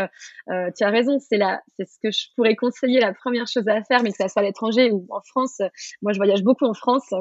tu 0.48 0.84
as 0.84 0.90
raison, 0.90 1.18
c'est 1.20 1.38
là, 1.38 1.62
c'est 1.76 1.88
ce 1.88 1.98
que 2.02 2.12
je 2.12 2.28
pourrais 2.36 2.56
conseiller 2.56 3.00
la 3.00 3.14
première 3.14 3.48
chose 3.48 3.68
à 3.68 3.84
faire, 3.84 4.04
mais 4.04 4.12
que 4.12 4.18
ça 4.18 4.28
soit 4.28 4.44
à 4.44 4.46
l'étranger 4.46 4.92
ou 4.92 5.08
en 5.10 5.22
France. 5.22 5.62
Moi, 6.04 6.14
je 6.14 6.18
voyage 6.18 6.44
beaucoup 6.44 6.66
en 6.66 6.76
France, 6.76 7.12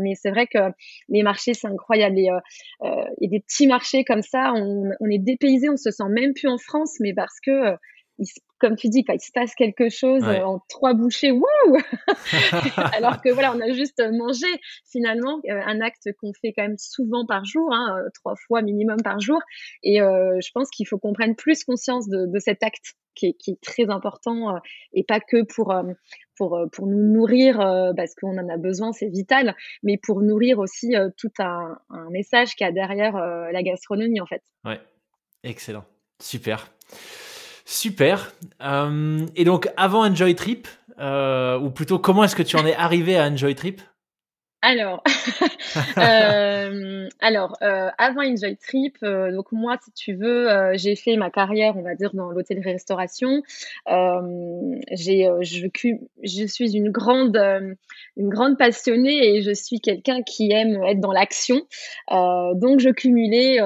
mais 0.00 0.14
c'est 0.16 0.30
vrai 0.30 0.48
que 0.48 0.58
les 1.08 1.22
marchés, 1.22 1.54
c'est 1.54 1.68
incroyable. 1.68 2.18
Y 2.18 2.30
a 2.30 2.40
des 3.20 3.40
petits 3.40 3.68
marchés 3.68 4.04
comme 4.04 4.22
ça, 4.22 4.52
on, 4.56 4.90
on 4.98 5.06
est 5.06 5.18
dépaysé, 5.18 5.68
on 5.68 5.76
se 5.76 5.90
sent 5.90 6.08
même 6.08 6.34
plus 6.34 6.48
en 6.48 6.58
France, 6.58 6.96
mais 7.00 7.14
parce 7.14 7.35
que, 7.40 7.50
euh, 7.72 7.76
comme 8.58 8.76
tu 8.76 8.88
dis, 8.88 9.04
quand 9.04 9.12
il 9.12 9.20
se 9.20 9.32
passe 9.32 9.54
quelque 9.54 9.90
chose 9.90 10.24
euh, 10.24 10.42
en 10.42 10.60
trois 10.68 10.94
bouchées, 10.94 11.32
Alors 12.96 13.20
que 13.20 13.30
voilà, 13.30 13.52
on 13.54 13.60
a 13.60 13.72
juste 13.72 14.02
mangé 14.12 14.46
finalement 14.90 15.40
euh, 15.48 15.60
un 15.66 15.80
acte 15.80 16.08
qu'on 16.20 16.32
fait 16.32 16.52
quand 16.54 16.62
même 16.62 16.78
souvent 16.78 17.26
par 17.26 17.44
jour, 17.44 17.72
hein, 17.72 17.98
trois 18.14 18.34
fois 18.46 18.62
minimum 18.62 18.96
par 19.02 19.20
jour. 19.20 19.40
Et 19.82 19.98
je 19.98 20.50
pense 20.52 20.70
qu'il 20.70 20.86
faut 20.86 20.98
qu'on 20.98 21.12
prenne 21.12 21.36
plus 21.36 21.64
conscience 21.64 22.08
de, 22.08 22.38
cet 22.38 22.62
acte 22.62 22.94
qui 23.14 23.26
est, 23.26 23.60
très 23.62 23.88
important 23.90 24.60
et 24.92 25.04
pas 25.04 25.20
que 25.20 25.42
pour 25.42 25.74
pour 26.36 26.58
pour 26.70 26.86
nous 26.86 27.12
nourrir 27.12 27.58
parce 27.96 28.14
qu'on 28.14 28.38
en 28.38 28.48
a 28.48 28.56
besoin, 28.56 28.92
c'est 28.92 29.08
vital, 29.08 29.54
mais 29.82 29.98
pour 29.98 30.22
nourrir 30.22 30.58
aussi 30.58 30.94
tout 31.16 31.32
un, 31.38 31.78
un 31.90 32.10
message 32.10 32.54
qu'il 32.54 32.66
y 32.66 32.68
a 32.68 32.72
derrière 32.72 33.16
la 33.16 33.62
gastronomie 33.62 34.20
en 34.20 34.26
fait. 34.26 34.42
Ouais, 34.64 34.80
excellent, 35.44 35.84
super. 36.20 36.70
Super. 37.66 38.32
Euh, 38.62 39.26
et 39.34 39.44
donc, 39.44 39.68
avant 39.76 40.08
Enjoy 40.08 40.36
Trip, 40.36 40.68
euh, 41.00 41.58
ou 41.58 41.70
plutôt, 41.70 41.98
comment 41.98 42.22
est-ce 42.22 42.36
que 42.36 42.44
tu 42.44 42.56
en 42.56 42.64
es 42.64 42.74
arrivé 42.74 43.18
à 43.18 43.26
Enjoy 43.26 43.54
Trip? 43.56 43.82
Alors, 44.62 45.02
euh, 45.98 47.08
alors 47.20 47.56
euh, 47.62 47.90
avant 47.98 48.22
Enjoy 48.22 48.56
Trip, 48.56 48.96
euh, 49.02 49.30
donc 49.30 49.52
moi, 49.52 49.76
si 49.84 49.92
tu 49.92 50.14
veux, 50.14 50.48
j'ai 50.74 50.96
fait 50.96 51.16
ma 51.16 51.30
carrière, 51.30 51.76
on 51.76 51.82
va 51.82 51.94
dire, 51.94 52.12
dans 52.14 52.30
l'hôtellerie-restauration. 52.30 53.42
j'ai, 53.86 55.28
je, 55.42 55.66
je 56.22 56.46
suis 56.46 56.76
une 56.76 56.90
grande, 56.90 57.36
une 58.16 58.28
grande 58.28 58.56
passionnée 58.58 59.36
et 59.36 59.42
je 59.42 59.52
suis 59.52 59.80
quelqu'un 59.80 60.22
qui 60.22 60.50
aime 60.50 60.82
être 60.84 61.00
dans 61.00 61.12
l'action. 61.12 61.60
donc, 62.10 62.80
je 62.80 62.90
cumulais 62.90 63.58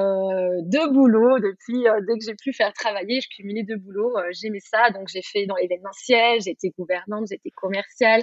deux 0.63 0.91
boulots 0.91 1.39
depuis 1.39 1.83
dès 2.07 2.17
que 2.17 2.25
j'ai 2.25 2.35
pu 2.35 2.53
faire 2.53 2.73
travailler. 2.73 3.21
Je 3.21 3.29
cumulais 3.29 3.63
deux 3.63 3.77
boulots. 3.77 4.17
J'aimais 4.31 4.59
ça, 4.61 4.91
donc 4.91 5.07
j'ai 5.07 5.21
fait 5.23 5.45
dans 5.45 5.55
l'événementiel, 5.55 6.41
j'étais 6.41 6.69
gouvernante, 6.77 7.27
j'étais 7.29 7.51
commerciale, 7.51 8.21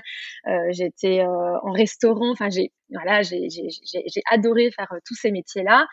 j'étais 0.71 1.23
en 1.25 1.73
restaurant. 1.73 2.31
Enfin, 2.31 2.51
j'ai 2.59 2.73
voilà, 2.91 3.23
j'ai 3.23 4.23
adoré 4.31 4.71
faire 4.71 4.91
euh, 4.93 4.99
tous 5.07 5.15
ces 5.15 5.31
métiers-là. 5.31 5.87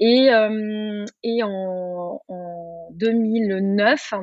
Et, 0.00 0.30
euh, 0.32 1.04
et 1.22 1.42
en, 1.42 2.20
en 2.28 2.88
2009, 2.92 4.14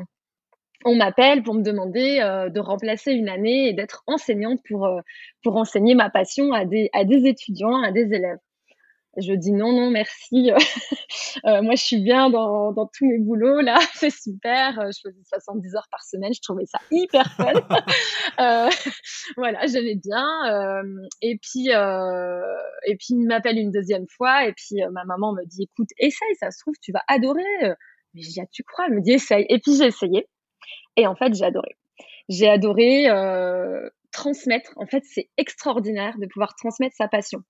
on 0.86 0.96
m'appelle 0.96 1.44
pour 1.44 1.54
me 1.56 1.64
demander 1.64 2.20
euh, 2.22 2.50
de 2.50 2.60
remplacer 2.60 3.12
une 3.12 3.30
année 3.30 3.70
et 3.70 3.74
d'être 3.74 4.04
enseignante 4.08 4.60
pour, 4.68 4.90
pour 5.44 5.56
enseigner 5.58 5.96
ma 5.96 6.10
passion 6.10 6.52
à 6.54 6.66
des, 6.66 6.90
à 6.94 7.06
des 7.06 7.28
étudiants, 7.28 7.82
à 7.84 7.92
des 7.92 8.14
élèves. 8.14 8.40
Je 9.18 9.34
dis 9.34 9.54
non, 9.54 9.72
non, 9.72 9.92
merci. 9.92 10.52
euh, 11.46 11.62
moi, 11.62 11.76
je 11.76 11.84
suis 11.84 12.02
bien 12.02 12.30
dans, 12.30 12.74
dans 12.74 12.88
tous 12.88 13.06
mes 13.06 13.18
boulots, 13.18 13.62
là. 13.62 13.80
C'est 13.96 14.12
super. 14.12 14.80
Euh, 14.80 14.90
je 14.92 15.10
faisais 15.10 15.22
70 15.24 15.76
heures 15.76 15.88
par 15.90 16.04
semaine. 16.04 16.34
Je 16.34 16.42
trouvais 16.42 16.66
ça 16.66 16.80
hyper 16.92 17.26
fun. 17.36 17.54
euh, 18.40 18.70
voilà, 19.38 19.66
j'aimais 19.68 19.96
bien. 19.96 20.28
Et 21.22 21.38
puis, 21.42 21.70
et 21.70 22.96
puis, 22.98 23.08
il 23.12 23.26
m'appelle 23.26 23.58
une 23.58 23.72
deuxième 23.72 24.06
fois. 24.18 24.48
Et 24.48 24.54
puis, 24.54 24.82
ma 24.92 25.06
maman 25.06 25.34
me 25.34 25.46
dit, 25.46 25.64
écoute, 25.64 25.90
essaye, 25.98 26.36
ça 26.40 26.52
se 26.52 26.60
trouve, 26.60 26.76
tu 26.82 26.92
vas 26.92 27.04
adorer. 27.08 27.44
Mais 28.14 28.22
je 28.22 28.30
dis, 28.30 28.42
ah, 28.42 28.48
tu 28.52 28.64
crois? 28.64 28.86
Elle 28.88 28.96
me 28.96 29.02
dit, 29.02 29.14
essaye. 29.14 29.46
Et 29.50 29.60
puis, 29.60 29.78
j'ai 29.78 29.86
essayé. 29.86 30.28
Et 30.98 31.08
en 31.08 31.16
fait, 31.16 31.34
j'ai 31.34 31.46
adoré. 31.46 31.78
J'ai 32.28 32.50
adoré 32.50 33.08
transmettre. 34.12 34.72
En 34.78 34.86
fait, 34.86 35.04
c'est 35.06 35.30
extraordinaire 35.38 36.18
de 36.20 36.26
pouvoir 36.28 36.56
transmettre 36.56 36.96
sa 36.96 37.08
passion. 37.08 37.44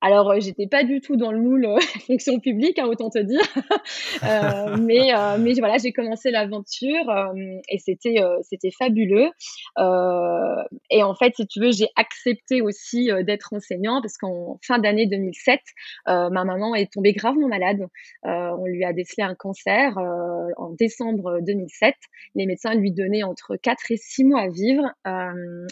Alors, 0.00 0.30
euh, 0.30 0.40
j'étais 0.40 0.66
pas 0.66 0.84
du 0.84 1.00
tout 1.00 1.16
dans 1.16 1.32
le 1.32 1.40
moule 1.40 1.64
euh, 1.64 1.78
fonction 2.06 2.38
publique, 2.38 2.78
hein, 2.78 2.86
autant 2.86 3.10
te 3.10 3.18
dire. 3.18 3.40
euh, 4.24 4.76
mais, 4.78 5.10
voilà, 5.58 5.78
j'ai 5.78 5.92
commencé 5.92 6.30
l'aventure 6.30 7.34
et 7.68 7.78
c'était 7.78 8.16
c'était 8.42 8.70
fabuleux. 8.70 9.30
et 9.78 11.02
en 11.02 11.14
fait, 11.14 11.34
si 11.36 11.46
tu 11.46 11.60
veux, 11.60 11.72
j'ai 11.72 11.88
accepté 11.96 12.60
aussi 12.62 13.10
d'être 13.24 13.52
enseignant 13.52 14.00
parce 14.00 14.16
qu'en 14.18 14.58
fin 14.62 14.78
d'année 14.78 15.06
2007, 15.06 15.60
ma 16.06 16.28
maman 16.30 16.74
est 16.74 16.92
tombée 16.92 17.12
gravement 17.12 17.48
malade. 17.48 17.86
on 18.24 18.64
lui 18.66 18.84
a 18.84 18.92
décelé 18.92 19.24
un 19.24 19.34
cancer 19.34 19.96
en 19.96 20.70
décembre 20.78 21.40
2007. 21.40 21.94
Les 22.34 22.46
médecins 22.46 22.74
lui 22.74 22.92
donnaient 22.92 23.22
entre 23.22 23.56
4 23.56 23.92
et 23.92 23.96
6 23.96 24.24
mois 24.24 24.42
à 24.42 24.48
vivre. 24.48 24.84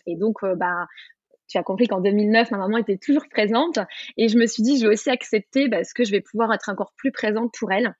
et 0.07 0.17
donc, 0.17 0.39
bah, 0.57 0.87
tu 1.49 1.59
as 1.59 1.63
compris 1.63 1.87
qu'en 1.87 2.01
2009, 2.01 2.51
ma 2.51 2.59
maman 2.59 2.79
était 2.79 2.97
toujours 2.97 3.25
présente. 3.31 3.79
Et 4.17 4.29
je 4.29 4.39
me 4.39 4.47
suis 4.47 4.63
dit, 4.63 4.79
je 4.79 4.87
vais 4.87 4.95
aussi 4.95 5.11
accepter 5.11 5.69
parce 5.69 5.93
que 5.93 6.05
je 6.05 6.11
vais 6.11 6.21
pouvoir 6.21 6.53
être 6.53 6.69
encore 6.69 6.93
plus 6.97 7.13
présente 7.13 7.53
pour 7.59 7.73
elle. 7.73 7.95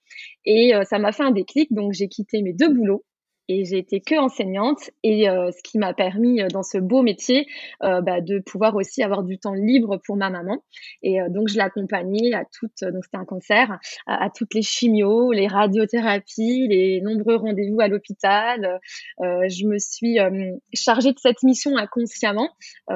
Et 0.45 0.75
euh, 0.75 0.85
ça 0.85 0.99
m'a 0.99 1.13
fait 1.13 1.25
un 1.25 1.31
déclic. 1.31 1.73
Donc, 1.73 1.93
j'ai 1.93 2.09
quitté 2.09 2.43
mes 2.43 2.53
deux 2.53 2.73
boulots 2.73 3.05
et 3.49 3.65
j'ai 3.65 3.79
été 3.79 4.01
que 4.01 4.19
enseignante. 4.19 4.91
Et 5.03 5.29
euh, 5.29 5.51
ce 5.51 5.63
qui 5.63 5.79
m'a 5.79 5.95
permis 5.95 6.43
euh, 6.43 6.49
dans 6.49 6.63
ce 6.63 6.79
beau 6.79 7.03
métier 7.03 7.47
euh, 7.83 8.01
bah, 8.01 8.21
de 8.21 8.39
pouvoir 8.39 8.75
aussi 8.77 9.03
avoir 9.03 9.23
du 9.23 9.39
temps 9.39 9.55
libre 9.55 10.01
pour 10.05 10.17
ma 10.17 10.31
maman. 10.31 10.63
Et 11.03 11.19
donc 11.29 11.49
je 11.49 11.57
l'accompagnais 11.57 12.35
à 12.35 12.45
toutes 12.45 12.83
donc 12.83 13.05
c'était 13.05 13.17
un 13.17 13.25
cancer 13.25 13.79
à, 14.07 14.31
toutes 14.31 14.55
les 14.55 14.63
chimios 14.63 15.33
les 15.33 15.47
radiothérapies 15.47 16.67
les 16.69 17.01
nombreux 17.01 17.37
rendez-vous 17.37 17.81
à 17.81 17.89
l'hôpital. 17.89 18.81
Je 19.21 19.67
me 19.67 19.79
suis 19.79 20.19
chargée 20.73 21.13
de 21.13 21.19
cette 21.19 21.43
mission 21.43 21.77
inconsciemment. 21.77 22.51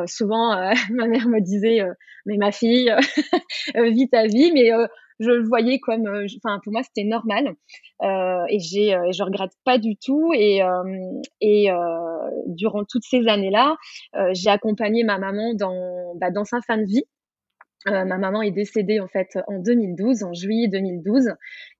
Souvent 0.07 0.55
ma 0.91 1.07
mère 1.07 1.29
me 1.29 1.41
disait 1.41 1.81
mais 2.27 2.37
ma 2.37 2.53
fille 2.53 2.93
vis 3.75 4.09
ta 4.09 4.27
vie 4.27 4.53
mais 4.53 4.71
je 5.21 5.31
le 5.31 5.45
voyais 5.45 5.79
comme, 5.79 6.07
euh, 6.07 6.27
enfin 6.43 6.61
pour 6.63 6.73
moi 6.73 6.83
c'était 6.83 7.05
normal. 7.09 7.55
Euh, 8.03 8.45
et 8.49 8.61
j'ai, 8.61 8.95
euh, 8.95 9.11
je 9.13 9.23
regrette 9.23 9.53
pas 9.65 9.79
du 9.79 9.97
tout. 9.97 10.33
Et 10.35 10.61
et 11.41 11.69
durant 12.47 12.85
toutes 12.85 13.05
ces 13.05 13.27
années-là, 13.29 13.77
j'ai 14.33 14.51
accompagné 14.51 15.05
ma 15.05 15.19
maman 15.19 15.55
dans 15.55 16.15
bah, 16.17 16.31
dans 16.31 16.45
sa 16.45 16.61
fin 16.67 16.79
de 16.79 16.85
vie. 16.85 17.05
Ma 17.87 18.19
maman 18.19 18.43
est 18.43 18.51
décédée 18.51 19.01
en 19.01 19.07
fait 19.07 19.39
en 19.47 19.61
2012, 19.61 20.25
en 20.25 20.35
juillet 20.35 20.69
2012, 20.69 21.31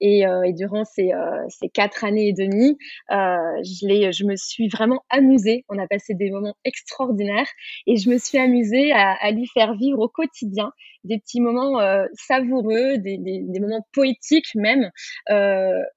et, 0.01 0.25
durant 0.55 0.85
ces, 0.85 1.11
ces, 1.49 1.69
quatre 1.69 2.05
années 2.05 2.29
et 2.29 2.33
demie, 2.33 2.79
je, 3.11 4.11
je 4.13 4.25
me 4.25 4.37
suis 4.37 4.69
vraiment 4.69 5.03
amusée. 5.11 5.65
On 5.69 5.77
a 5.77 5.87
passé 5.89 6.15
des 6.15 6.31
moments 6.31 6.55
extraordinaires, 6.65 7.49
et 7.87 7.97
je 7.97 8.09
me 8.09 8.17
suis 8.17 8.39
amusée 8.39 8.93
à, 8.93 9.17
à 9.21 9.33
lui 9.33 9.49
faire 9.49 9.75
vivre 9.75 9.99
au 9.99 10.09
quotidien 10.09 10.73
des 11.05 11.19
petits 11.19 11.41
moments 11.41 11.81
savoureux, 12.15 12.99
des, 12.99 13.19
des, 13.19 13.61
moments 13.61 13.87
poétiques 13.93 14.55
même 14.55 14.91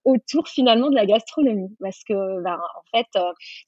autour 0.06 0.48
finalement 0.48 0.90
de 0.90 0.96
la 0.96 1.06
gastronomie, 1.06 1.76
parce 1.80 2.04
que 2.08 2.42
ben, 2.44 2.56
en 2.56 2.98
fait, 2.98 3.08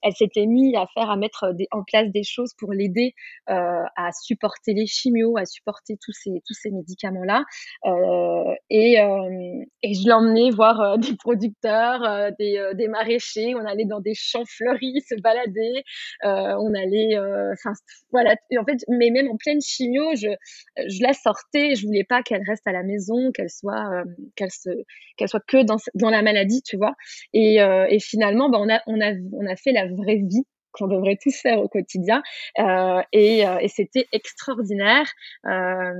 elle 0.01 0.13
s'était 0.13 0.45
mise 0.45 0.75
à 0.75 0.87
faire, 0.93 1.09
à 1.09 1.15
mettre 1.15 1.53
en 1.71 1.83
place 1.83 2.09
des 2.11 2.23
choses 2.23 2.53
pour 2.57 2.73
l'aider 2.73 3.13
à 3.47 4.11
supporter 4.21 4.73
les 4.73 4.87
chimios, 4.87 5.37
à 5.37 5.45
supporter 5.45 5.97
tous 6.01 6.13
tous 6.45 6.53
ces 6.53 6.71
médicaments-là. 6.71 7.43
Euh, 7.85 8.55
et, 8.69 8.99
euh, 8.99 9.63
et 9.81 9.93
je 9.93 10.07
l'emmenais 10.07 10.51
voir 10.51 10.79
euh, 10.81 10.97
des 10.97 11.15
producteurs, 11.15 12.31
des, 12.39 12.71
des 12.75 12.87
maraîchers. 12.87 13.55
On 13.55 13.65
allait 13.65 13.85
dans 13.85 13.99
des 13.99 14.13
champs 14.15 14.45
fleuris 14.45 15.01
se 15.07 15.15
balader. 15.21 15.83
on 16.23 16.73
allait, 16.73 17.17
enfin 17.53 17.73
voilà. 18.11 18.35
En 18.59 18.65
fait, 18.65 18.83
mais 18.87 19.09
même 19.09 19.29
en 19.29 19.37
pleine 19.37 19.61
chimio, 19.61 20.15
je, 20.15 20.29
je 20.77 21.03
la 21.03 21.13
sortais. 21.23 21.75
Je 21.75 21.85
voulais 21.85 22.03
pas 22.03 22.21
qu'elle 22.23 22.43
reste 22.47 22.67
à 22.67 22.71
la 22.71 22.83
maison, 22.83 23.31
qu'elle 23.31 23.49
soit, 23.49 24.03
se, 24.49 24.69
qu'elle 25.15 25.29
soit 25.29 25.43
que 25.47 25.63
dans, 25.63 26.09
la 26.09 26.21
maladie, 26.21 26.61
tu 26.63 26.77
vois. 26.77 26.93
Et, 27.33 27.57
et 27.57 27.99
finalement, 27.99 28.49
bah, 28.49 28.59
on 28.87 29.01
a, 29.01 29.55
fait 29.55 29.71
la 29.71 29.87
vraie 29.87 30.21
vie 30.23 30.45
qu'on 30.73 30.87
devrait 30.87 31.17
tous 31.21 31.35
faire 31.35 31.59
au 31.59 31.69
quotidien. 31.69 32.21
Euh, 32.59 33.01
et, 33.13 33.47
euh, 33.47 33.59
c'était 33.67 34.07
extraordinaire. 34.11 35.05
Euh, 35.45 35.93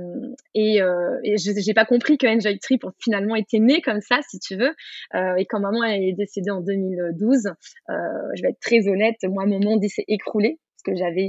et, 0.54 0.82
euh, 0.82 1.18
et 1.22 1.38
je 1.38 1.66
n'ai 1.66 1.74
pas 1.74 1.86
compris 1.86 2.18
que 2.18 2.26
Enjoy 2.26 2.58
Trip 2.58 2.84
finalement 3.02 3.36
était 3.36 3.60
né 3.60 3.80
comme 3.80 4.00
ça, 4.00 4.20
si 4.28 4.38
tu 4.38 4.56
veux. 4.56 4.74
Euh, 5.14 5.36
et 5.36 5.46
quand 5.46 5.60
maman 5.60 5.84
est 5.84 6.12
décédée 6.12 6.50
en 6.50 6.60
2012, 6.60 7.50
je 7.88 8.42
vais 8.42 8.50
être 8.50 8.60
très 8.60 8.86
honnête, 8.88 9.16
moi, 9.24 9.46
mon 9.46 9.60
monde 9.60 9.82
s'est 9.88 10.04
écroulé 10.08 10.58
parce 10.76 10.96
que 10.96 11.02
j'avais 11.02 11.28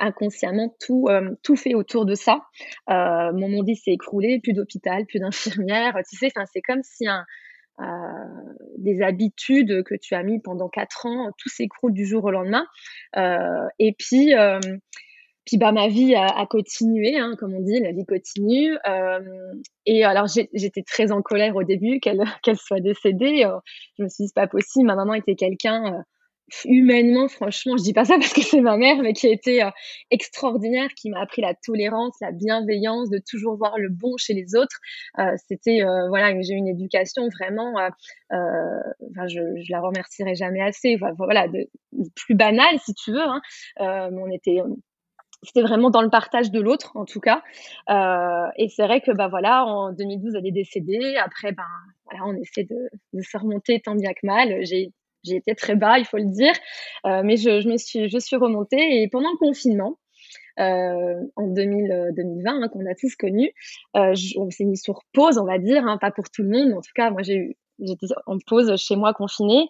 inconsciemment 0.00 0.74
tout 0.80 1.08
tout 1.42 1.56
fait 1.56 1.74
autour 1.74 2.04
de 2.04 2.14
ça. 2.14 2.42
mon 2.88 3.48
monde 3.48 3.68
s'est 3.74 3.92
écroulé, 3.92 4.40
plus 4.42 4.52
d'hôpital, 4.52 5.06
plus 5.06 5.20
d'infirmières. 5.20 5.96
Tu 6.08 6.16
sais, 6.16 6.28
c'est 6.52 6.62
comme 6.62 6.82
si 6.82 7.06
un 7.06 7.24
des 8.78 9.02
habitudes 9.02 9.82
que 9.84 9.94
tu 9.94 10.14
as 10.14 10.22
mis 10.22 10.40
pendant 10.40 10.68
quatre 10.68 11.06
ans, 11.06 11.30
tout 11.38 11.48
s'écroule 11.48 11.92
du 11.92 12.06
jour 12.06 12.24
au 12.24 12.30
lendemain. 12.30 12.66
et 13.78 13.94
puis, 13.98 14.32
puis 15.44 15.58
bah 15.58 15.72
ma 15.72 15.88
vie 15.88 16.14
a, 16.14 16.46
continué, 16.46 17.18
hein, 17.18 17.34
comme 17.38 17.54
on 17.54 17.60
dit, 17.60 17.80
la 17.80 17.92
vie 17.92 18.06
continue. 18.06 18.76
et 19.86 20.04
alors 20.04 20.26
j'étais 20.26 20.82
très 20.82 21.12
en 21.12 21.22
colère 21.22 21.56
au 21.56 21.64
début 21.64 22.00
qu'elle 22.00 22.22
qu'elle 22.42 22.58
soit 22.58 22.80
décédée. 22.80 23.46
je 23.98 24.04
me 24.04 24.08
suis 24.08 24.24
dit 24.24 24.28
c'est 24.28 24.34
pas 24.34 24.46
possible. 24.46 24.86
Ma 24.86 24.96
maman 24.96 25.14
était 25.14 25.36
quelqu'un 25.36 26.04
humainement, 26.64 27.28
franchement, 27.28 27.76
je 27.76 27.82
dis 27.82 27.92
pas 27.92 28.04
ça 28.04 28.16
parce 28.18 28.32
que 28.32 28.42
c'est 28.42 28.60
ma 28.60 28.76
mère, 28.76 28.98
mais 29.02 29.12
qui 29.12 29.26
a 29.26 29.30
été 29.30 29.62
euh, 29.62 29.70
extraordinaire, 30.10 30.88
qui 30.94 31.10
m'a 31.10 31.20
appris 31.20 31.42
la 31.42 31.54
tolérance, 31.54 32.14
la 32.20 32.32
bienveillance, 32.32 33.10
de 33.10 33.18
toujours 33.18 33.56
voir 33.56 33.78
le 33.78 33.88
bon 33.88 34.16
chez 34.16 34.34
les 34.34 34.54
autres. 34.54 34.78
Euh, 35.18 35.32
C'était 35.48 35.82
euh, 35.82 36.08
voilà, 36.08 36.40
j'ai 36.42 36.54
une 36.54 36.68
éducation 36.68 37.28
vraiment, 37.28 37.78
euh, 37.78 37.88
euh, 38.32 38.92
enfin, 39.10 39.26
je, 39.26 39.40
je 39.62 39.72
la 39.72 39.80
remercierai 39.80 40.34
jamais 40.34 40.62
assez. 40.62 40.96
Voilà, 41.16 41.48
de, 41.48 41.68
plus 42.14 42.34
banale 42.34 42.78
si 42.84 42.94
tu 42.94 43.12
veux. 43.12 43.20
Hein. 43.20 43.40
mais 43.78 44.20
on 44.20 44.30
était 44.30 44.60
c'était 45.44 45.62
vraiment 45.62 45.90
dans 45.90 46.02
le 46.02 46.08
partage 46.10 46.50
de 46.50 46.60
l'autre 46.60 46.92
en 46.96 47.04
tout 47.04 47.20
cas 47.20 47.42
euh, 47.90 48.48
et 48.56 48.68
c'est 48.68 48.82
vrai 48.82 49.00
que 49.00 49.12
bah 49.12 49.28
voilà 49.28 49.66
en 49.66 49.92
2012 49.92 50.34
elle 50.36 50.46
est 50.46 50.52
décédée 50.52 51.16
après 51.16 51.52
ben 51.52 51.64
voilà 52.04 52.24
on 52.26 52.34
essaie 52.34 52.64
de, 52.64 52.76
de 53.12 53.22
se 53.22 53.36
remonter 53.36 53.80
tant 53.80 53.94
bien 53.94 54.12
que 54.12 54.26
mal 54.26 54.64
j'ai 54.64 54.90
j'ai 55.24 55.36
été 55.36 55.54
très 55.54 55.76
bas, 55.76 55.98
il 55.98 56.04
faut 56.04 56.18
le 56.18 56.26
dire, 56.26 56.52
euh, 57.06 57.22
mais 57.24 57.36
je, 57.36 57.68
me 57.68 57.76
suis, 57.76 58.08
je 58.08 58.18
suis 58.18 58.36
remontée 58.36 59.02
et 59.02 59.08
pendant 59.08 59.30
le 59.30 59.38
confinement, 59.38 59.98
euh, 60.60 61.20
en 61.36 61.48
2000, 61.48 62.12
2020, 62.16 62.50
euh, 62.60 62.64
hein, 62.64 62.68
qu'on 62.68 62.86
a 62.86 62.94
tous 62.94 63.16
connu, 63.16 63.52
on 63.94 64.50
s'est 64.50 64.64
mis 64.64 64.76
sur 64.76 65.00
pause, 65.12 65.38
on 65.38 65.44
va 65.44 65.58
dire, 65.58 65.84
hein, 65.86 65.98
pas 65.98 66.10
pour 66.10 66.30
tout 66.30 66.42
le 66.42 66.50
monde, 66.50 66.68
mais 66.68 66.74
en 66.74 66.82
tout 66.82 66.92
cas, 66.94 67.10
moi 67.10 67.22
j'ai 67.22 67.36
eu, 67.36 67.56
j'étais 67.80 68.06
en 68.26 68.38
pause 68.46 68.76
chez 68.76 68.96
moi 68.96 69.12
confinée. 69.14 69.68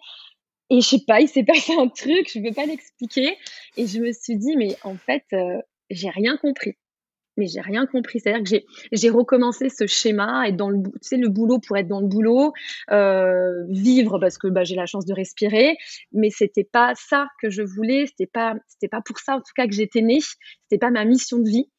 Et 0.71 0.81
je 0.81 0.87
sais 0.87 1.03
pas, 1.05 1.21
il 1.21 1.27
s'est 1.27 1.43
passé 1.43 1.73
un 1.73 1.87
truc, 1.87 2.29
je 2.31 2.39
ne 2.39 2.47
peux 2.47 2.55
pas 2.55 2.65
l'expliquer. 2.65 3.37
Et 3.77 3.85
je 3.85 3.99
me 3.99 4.11
suis 4.11 4.35
dit, 4.35 4.57
mais 4.57 4.75
en 4.83 4.95
fait, 4.95 5.23
j'ai 5.91 6.09
rien 6.09 6.37
compris 6.37 6.75
mais 7.37 7.47
j'ai 7.47 7.61
rien 7.61 7.85
compris. 7.85 8.19
C'est-à-dire 8.19 8.43
que 8.43 8.65
j'ai, 8.91 9.09
recommencé 9.09 9.69
ce 9.69 9.87
schéma, 9.87 10.47
être 10.47 10.55
dans 10.55 10.69
le, 10.69 10.77
boulot 11.27 11.59
pour 11.59 11.77
être 11.77 11.87
dans 11.87 12.01
le 12.01 12.07
boulot, 12.07 12.53
euh, 12.91 13.65
vivre 13.69 14.19
parce 14.19 14.37
que 14.37 14.47
bah, 14.47 14.63
j'ai 14.63 14.75
la 14.75 14.85
chance 14.85 15.05
de 15.05 15.13
respirer, 15.13 15.77
mais 16.11 16.29
c'était 16.29 16.63
pas 16.63 16.93
ça 16.95 17.27
que 17.41 17.49
je 17.49 17.61
voulais, 17.61 18.05
c'était 18.07 18.25
pas, 18.25 18.55
c'était 18.67 18.87
pas 18.87 19.01
pour 19.01 19.19
ça 19.19 19.35
en 19.35 19.39
tout 19.39 19.53
cas 19.55 19.67
que 19.67 19.73
j'étais 19.73 20.01
née, 20.01 20.19
c'était 20.21 20.79
pas 20.79 20.91
ma 20.91 21.05
mission 21.05 21.39
de 21.39 21.49
vie. 21.49 21.69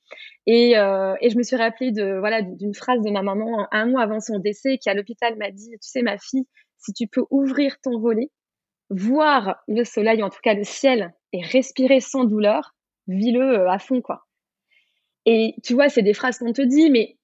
Et, 0.47 0.79
euh, 0.79 1.15
je 1.23 1.37
me 1.37 1.43
suis 1.43 1.57
rappelée 1.57 1.91
de 1.91 2.19
voilà 2.19 2.43
d'une 2.43 2.75
phrase 2.75 3.01
de 3.03 3.11
ma 3.11 3.23
maman 3.23 3.67
un 3.73 3.87
mois 3.87 4.03
avant 4.03 4.21
son 4.21 4.39
décès 4.39 4.79
qui 4.79 4.89
à 4.89 4.95
l'hôpital 4.95 5.37
m'a 5.37 5.51
dit, 5.51 5.71
tu 5.73 5.89
sais 5.89 6.03
ma 6.03 6.19
fille, 6.19 6.47
si 6.79 6.93
tu 6.93 7.07
peux 7.09 7.25
ouvrir 7.31 7.77
ton 7.83 7.99
volet, 7.99 8.31
voir 8.91 9.57
le 9.67 9.85
soleil, 9.85 10.23
en 10.23 10.31
tout 10.31 10.41
cas 10.43 10.55
le 10.55 10.65
ciel, 10.65 11.15
et 11.33 11.43
respirer 11.43 12.01
sans 12.01 12.25
douleur, 12.25 12.75
vis-le 13.09 13.41
euh, 13.41 13.71
à 13.71 13.79
fond 13.79 14.01
quoi. 14.01 14.26
Et 15.27 15.55
tu 15.63 15.75
vois, 15.75 15.89
c'est 15.89 16.03
des 16.03 16.15
phrases 16.15 16.39
qu'on 16.39 16.53
te 16.53 16.63
dit, 16.63 16.89
mais 16.89 17.17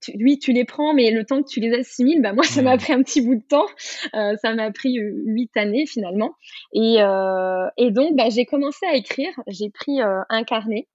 tu, 0.00 0.12
oui, 0.20 0.38
tu 0.38 0.52
les 0.52 0.64
prends, 0.64 0.94
mais 0.94 1.10
le 1.10 1.24
temps 1.24 1.42
que 1.42 1.48
tu 1.48 1.60
les 1.60 1.72
assimiles, 1.72 2.20
bah 2.20 2.32
moi, 2.32 2.44
ça 2.44 2.60
m'a 2.62 2.76
pris 2.76 2.92
un 2.92 3.02
petit 3.02 3.20
bout 3.20 3.36
de 3.36 3.46
temps. 3.48 3.66
Euh, 4.14 4.36
ça 4.42 4.54
m'a 4.54 4.70
pris 4.72 4.98
euh, 4.98 5.12
huit 5.24 5.56
années 5.56 5.86
finalement. 5.86 6.34
Et, 6.72 6.96
euh, 7.00 7.68
et 7.76 7.90
donc, 7.90 8.16
bah, 8.16 8.28
j'ai 8.28 8.44
commencé 8.44 8.84
à 8.86 8.94
écrire. 8.94 9.32
J'ai 9.46 9.70
pris 9.70 10.00
euh, 10.02 10.20
un 10.28 10.44
carnet 10.44 10.86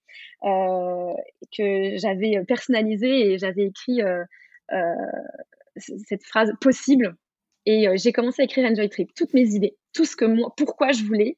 que 0.43 1.97
j'avais 1.97 2.43
personnalisé 2.47 3.33
et 3.33 3.37
j'avais 3.37 3.65
écrit 3.65 3.99
cette 5.77 6.23
phrase 6.23 6.51
possible. 6.59 7.15
Et 7.67 7.85
j'ai 7.95 8.11
commencé 8.11 8.41
à 8.41 8.45
écrire 8.45 8.67
Enjoy 8.67 8.89
Trip, 8.89 9.13
toutes 9.15 9.35
mes 9.35 9.53
idées, 9.53 9.77
tout 9.93 10.03
ce 10.03 10.15
que 10.15 10.25
moi, 10.25 10.51
pourquoi 10.57 10.93
je 10.93 11.03
voulais, 11.03 11.37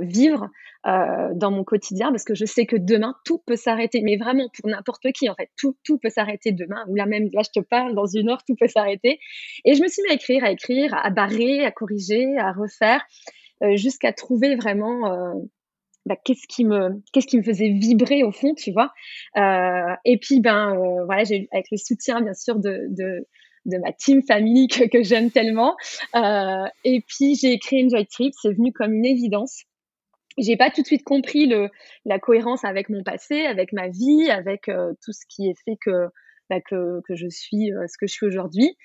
vivre 0.00 0.48
euh, 0.84 1.28
dans 1.36 1.52
mon 1.52 1.62
quotidien 1.62 2.10
parce 2.10 2.24
que 2.24 2.34
je 2.34 2.44
sais 2.44 2.66
que 2.66 2.74
demain 2.74 3.14
tout 3.24 3.40
peut 3.46 3.54
s'arrêter. 3.54 4.00
Mais 4.02 4.16
vraiment 4.16 4.48
pour 4.58 4.68
n'importe 4.68 5.12
qui 5.12 5.28
en 5.28 5.34
fait 5.36 5.48
tout 5.56 5.76
tout 5.84 5.96
peut 5.98 6.08
s'arrêter 6.08 6.50
demain. 6.50 6.84
Ou 6.88 6.96
là 6.96 7.06
même 7.06 7.28
là 7.32 7.42
je 7.44 7.60
te 7.60 7.64
parle 7.64 7.94
dans 7.94 8.06
une 8.06 8.28
heure 8.28 8.42
tout 8.44 8.56
peut 8.56 8.66
s'arrêter. 8.66 9.20
Et 9.64 9.74
je 9.74 9.82
me 9.82 9.86
suis 9.86 10.02
mis 10.02 10.10
à 10.10 10.14
écrire 10.14 10.42
à 10.42 10.50
écrire 10.50 10.92
à 10.92 11.10
barrer 11.10 11.64
à 11.64 11.70
corriger 11.70 12.36
à 12.36 12.50
refaire 12.50 13.00
euh, 13.62 13.76
jusqu'à 13.76 14.12
trouver 14.12 14.56
vraiment 14.56 15.36
bah, 16.04 16.16
qu'est-ce 16.24 16.48
qui 16.48 16.64
me 16.64 17.00
qu'est-ce 17.12 17.28
qui 17.28 17.38
me 17.38 17.44
faisait 17.44 17.68
vibrer 17.68 18.24
au 18.24 18.32
fond 18.32 18.52
tu 18.52 18.72
vois. 18.72 18.92
Euh, 19.36 19.94
et 20.04 20.18
puis 20.18 20.40
ben 20.40 20.74
voilà 21.06 21.22
j'ai 21.22 21.48
avec 21.52 21.66
le 21.70 21.76
soutien 21.76 22.22
bien 22.22 22.34
sûr 22.34 22.56
de, 22.56 22.88
de 22.90 23.24
de 23.66 23.78
ma 23.78 23.92
team 23.92 24.20
famille 24.22 24.66
que, 24.66 25.04
j'aime 25.04 25.30
tellement. 25.30 25.76
Euh, 26.16 26.66
et 26.82 27.04
puis 27.06 27.36
j'ai 27.36 27.56
créé 27.60 27.84
Enjoy 27.84 28.04
Trip, 28.06 28.34
c'est 28.42 28.52
venu 28.52 28.72
comme 28.72 28.92
une 28.92 29.06
évidence 29.06 29.62
j'ai 30.38 30.56
pas 30.56 30.70
tout 30.70 30.82
de 30.82 30.86
suite 30.86 31.04
compris 31.04 31.46
le, 31.46 31.68
la 32.04 32.18
cohérence 32.18 32.64
avec 32.64 32.88
mon 32.88 33.02
passé, 33.02 33.42
avec 33.42 33.72
ma 33.72 33.88
vie, 33.88 34.30
avec 34.30 34.68
euh, 34.68 34.92
tout 35.04 35.12
ce 35.12 35.24
qui 35.28 35.48
est 35.48 35.58
fait 35.64 35.76
que, 35.80 36.08
bah, 36.48 36.60
que, 36.60 37.00
que 37.06 37.14
je 37.14 37.28
suis 37.28 37.72
euh, 37.72 37.86
ce 37.86 37.98
que 37.98 38.06
je 38.06 38.12
suis 38.12 38.26
aujourd'hui. 38.26 38.76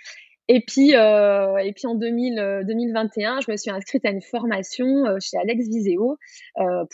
Et 0.49 0.61
puis, 0.65 0.95
euh, 0.95 1.57
et 1.57 1.73
puis 1.73 1.87
en 1.87 1.95
2000, 1.95 2.63
2021, 2.65 3.41
je 3.41 3.51
me 3.51 3.57
suis 3.57 3.69
inscrite 3.69 4.05
à 4.05 4.11
une 4.11 4.21
formation 4.21 5.03
chez 5.19 5.35
Alex 5.35 5.67
Viseo 5.67 6.17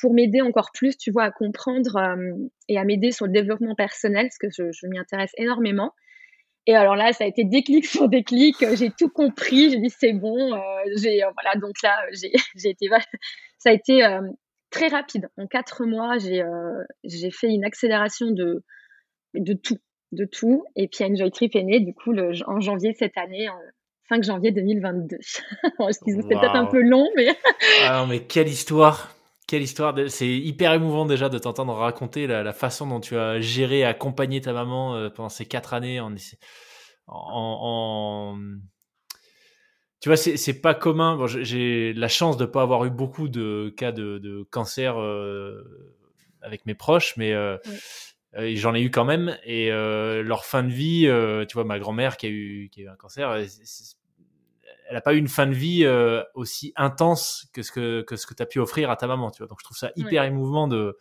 pour 0.02 0.14
m'aider 0.16 0.42
encore 0.42 0.72
plus, 0.74 0.98
tu 0.98 1.12
vois, 1.12 1.26
à 1.26 1.32
comprendre 1.32 2.04
et 2.68 2.80
à 2.80 2.84
m'aider 2.84 3.12
sur 3.12 3.28
le 3.28 3.32
développement 3.32 3.76
personnel, 3.76 4.26
parce 4.26 4.40
que 4.40 4.48
je, 4.50 4.72
je 4.72 4.88
m'y 4.88 4.98
intéresse 4.98 5.34
énormément. 5.38 5.92
Et 6.66 6.76
alors 6.76 6.96
là, 6.96 7.14
ça 7.14 7.26
a 7.26 7.28
été 7.28 7.44
déclic 7.44 7.86
sur 7.86 8.10
déclic. 8.10 8.56
J'ai 8.74 8.90
tout 8.90 9.10
compris. 9.10 9.70
J'ai 9.70 9.78
dit 9.78 9.92
c'est 9.92 10.14
bon. 10.14 10.60
j'ai 10.98 11.20
voilà 11.20 11.56
donc 11.60 11.76
là 11.84 11.96
j'ai 12.12 12.32
été 12.68 12.88
ça 13.60 13.70
a 13.70 13.74
été 13.74 14.02
très 14.74 14.88
rapide. 14.88 15.30
En 15.38 15.48
quatre 15.48 15.86
mois, 15.86 16.18
euh, 16.18 16.84
j'ai 17.04 17.32
fait 17.32 17.48
une 17.48 17.64
accélération 17.64 18.32
de, 18.32 18.64
de 19.36 19.54
tout, 19.54 19.78
de 20.12 20.26
tout. 20.26 20.66
Et 20.76 20.88
puis 20.88 21.06
Enjoy 21.06 21.32
Trip 21.32 21.56
est 21.56 21.64
né, 21.64 21.80
du 21.80 21.94
coup, 21.94 22.12
le, 22.12 22.32
en 22.48 22.60
janvier 22.60 22.94
cette 22.98 23.18
année, 23.18 23.48
en 23.48 23.60
5 24.10 24.24
janvier 24.24 24.52
2022. 24.52 25.18
Excusez, 25.88 26.22
c'est 26.22 26.28
peut-être 26.28 26.56
un 26.56 26.66
peu 26.66 26.82
long, 26.82 27.08
mais. 27.16 27.28
ah 27.84 28.02
non, 28.02 28.08
mais 28.08 28.26
quelle 28.26 28.50
histoire! 28.50 29.16
Quelle 29.48 29.62
histoire! 29.62 29.96
C'est 30.08 30.28
hyper 30.28 30.74
émouvant 30.74 31.06
déjà 31.06 31.30
de 31.30 31.38
t'entendre 31.38 31.74
raconter 31.74 32.28
la, 32.28 32.52
façon 32.54 32.88
dont 32.88 33.00
tu 33.00 33.16
as 33.16 33.40
géré, 33.40 33.84
accompagné 33.84 34.42
ta 34.42 34.54
maman 34.54 34.96
euh, 34.96 35.10
pendant 35.10 35.30
ces 35.30 35.46
quatre 35.46 35.74
années 35.74 36.00
en, 36.00 36.16
en 37.08 38.38
tu 40.04 40.10
vois, 40.10 40.18
c'est 40.18 40.62
pas 40.62 40.74
commun. 40.74 41.16
Bon, 41.16 41.28
j'ai 41.28 41.94
la 41.94 42.10
chance 42.10 42.36
de 42.36 42.44
ne 42.44 42.50
pas 42.50 42.62
avoir 42.62 42.84
eu 42.84 42.90
beaucoup 42.90 43.30
de 43.30 43.74
cas 43.78 43.94
de, 43.94 44.18
de 44.18 44.44
cancer 44.52 45.00
euh, 45.00 45.64
avec 46.42 46.66
mes 46.66 46.76
proches, 46.76 47.16
mais 47.16 47.32
euh, 47.32 47.56
euh 48.36 48.52
j'en 48.54 48.76
ai 48.76 48.82
eu 48.82 48.92
quand 48.92 49.06
même. 49.06 49.38
Et 49.46 49.72
euh, 49.72 50.22
leur 50.22 50.44
fin 50.44 50.62
de 50.62 50.74
vie, 50.74 51.08
euh, 51.08 51.46
tu 51.46 51.54
vois, 51.54 51.64
ma 51.64 51.80
grand-mère 51.80 52.18
qui, 52.18 52.26
a 52.26 52.30
eu, 52.30 52.68
qui 52.70 52.82
a 52.82 52.84
eu 52.84 52.88
un 52.90 52.98
cancer, 52.98 53.34
elle 53.34 53.48
n'a 54.92 55.00
pas 55.00 55.14
eu 55.14 55.20
une 55.20 55.30
fin 55.30 55.48
de 55.48 55.54
vie 55.54 55.88
aussi 56.34 56.74
intense 56.76 57.48
que 57.54 57.62
ce 57.62 57.72
que, 57.72 58.02
que, 58.02 58.18
ce 58.18 58.28
que 58.28 58.34
tu 58.34 58.44
as 58.44 58.46
pu 58.46 58.60
offrir 58.60 58.90
à 58.90 58.98
ta 58.98 59.08
maman. 59.08 59.32
Tu 59.32 59.38
vois. 59.38 59.48
Donc 59.48 59.60
je 59.62 59.64
trouve 59.64 59.78
ça 59.78 59.94
hyper 59.96 60.26
émouvant 60.26 60.68
de, 60.68 60.98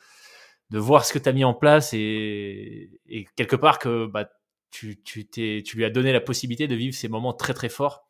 de 0.71 0.79
voir 0.79 1.05
ce 1.05 1.13
que 1.13 1.19
tu 1.19 1.29
as 1.29 1.33
mis 1.33 1.43
en 1.43 1.55
place 1.55 1.93
et, 1.93 3.01
et 3.09 3.27
quelque 3.35 3.57
part 3.57 3.81
que 3.81 4.07
bah, 4.07 4.31
tu, 4.71 5.03
tu, 5.03 5.29
tu 5.29 5.77
lui 5.77 5.85
as 5.85 5.91
donné 5.91 6.13
la 6.13 6.21
possibilité 6.21 6.69
de 6.69 6.77
vivre 6.77 6.95
ces 6.95 7.09
moments 7.09 7.35
très 7.35 7.53
très 7.53 7.69
forts 7.69 8.07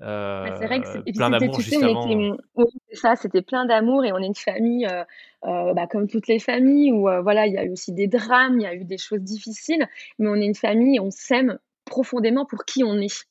c'est 0.00 0.66
vrai 0.66 0.80
que 0.80 0.98
euh, 0.98 1.12
plein 1.12 1.30
d'amour 1.30 1.60
ça, 2.92 3.16
c'était 3.16 3.42
plein 3.42 3.66
d'amour 3.66 4.04
et 4.04 4.12
on 4.12 4.18
est 4.18 4.26
une 4.26 4.34
famille 4.34 4.86
euh, 4.86 5.04
euh, 5.44 5.74
bah, 5.74 5.86
comme 5.86 6.08
toutes 6.08 6.28
les 6.28 6.38
familles 6.38 6.92
où 6.92 7.08
voilà, 7.22 7.46
il 7.46 7.52
y 7.52 7.58
a 7.58 7.64
eu 7.64 7.70
aussi 7.70 7.92
des 7.92 8.06
drames, 8.06 8.58
il 8.58 8.62
y 8.62 8.66
a 8.66 8.74
eu 8.74 8.84
des 8.84 8.98
choses 8.98 9.20
difficiles, 9.20 9.86
mais 10.18 10.28
on 10.28 10.36
est 10.36 10.46
une 10.46 10.54
famille 10.54 10.96
et 10.96 11.00
on 11.00 11.10
s'aime 11.10 11.58
profondément 11.84 12.44
pour 12.44 12.64
qui 12.64 12.84
on 12.84 12.98
est. 12.98 13.24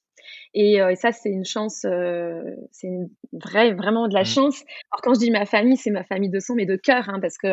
Et, 0.54 0.80
ça, 0.96 1.12
c'est 1.14 1.30
une 1.30 1.46
chance, 1.46 1.86
c'est 2.72 2.88
une 2.88 3.10
vraie, 3.32 3.74
vraiment 3.74 4.08
de 4.08 4.14
la 4.14 4.22
mmh. 4.22 4.26
chance. 4.26 4.64
Alors 4.92 5.02
quand 5.02 5.14
je 5.14 5.20
dis 5.20 5.32
ma 5.32 5.46
famille, 5.46 5.78
c'est 5.78 5.92
ma 5.92 6.04
famille 6.04 6.30
de 6.30 6.40
sang, 6.40 6.56
mais 6.56 6.66
de 6.66 6.76
cœur, 6.76 7.08
hein, 7.10 7.20
parce 7.22 7.38
que 7.38 7.48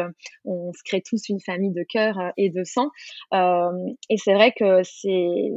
on 0.44 0.72
se 0.72 0.82
crée 0.84 1.02
tous 1.02 1.28
une 1.28 1.40
famille 1.40 1.72
de 1.72 1.84
cœur 1.88 2.32
et 2.36 2.50
de 2.50 2.64
sang. 2.64 2.90
et 3.32 4.16
c'est 4.16 4.34
vrai 4.34 4.52
que 4.58 4.82
c'est 4.82 5.52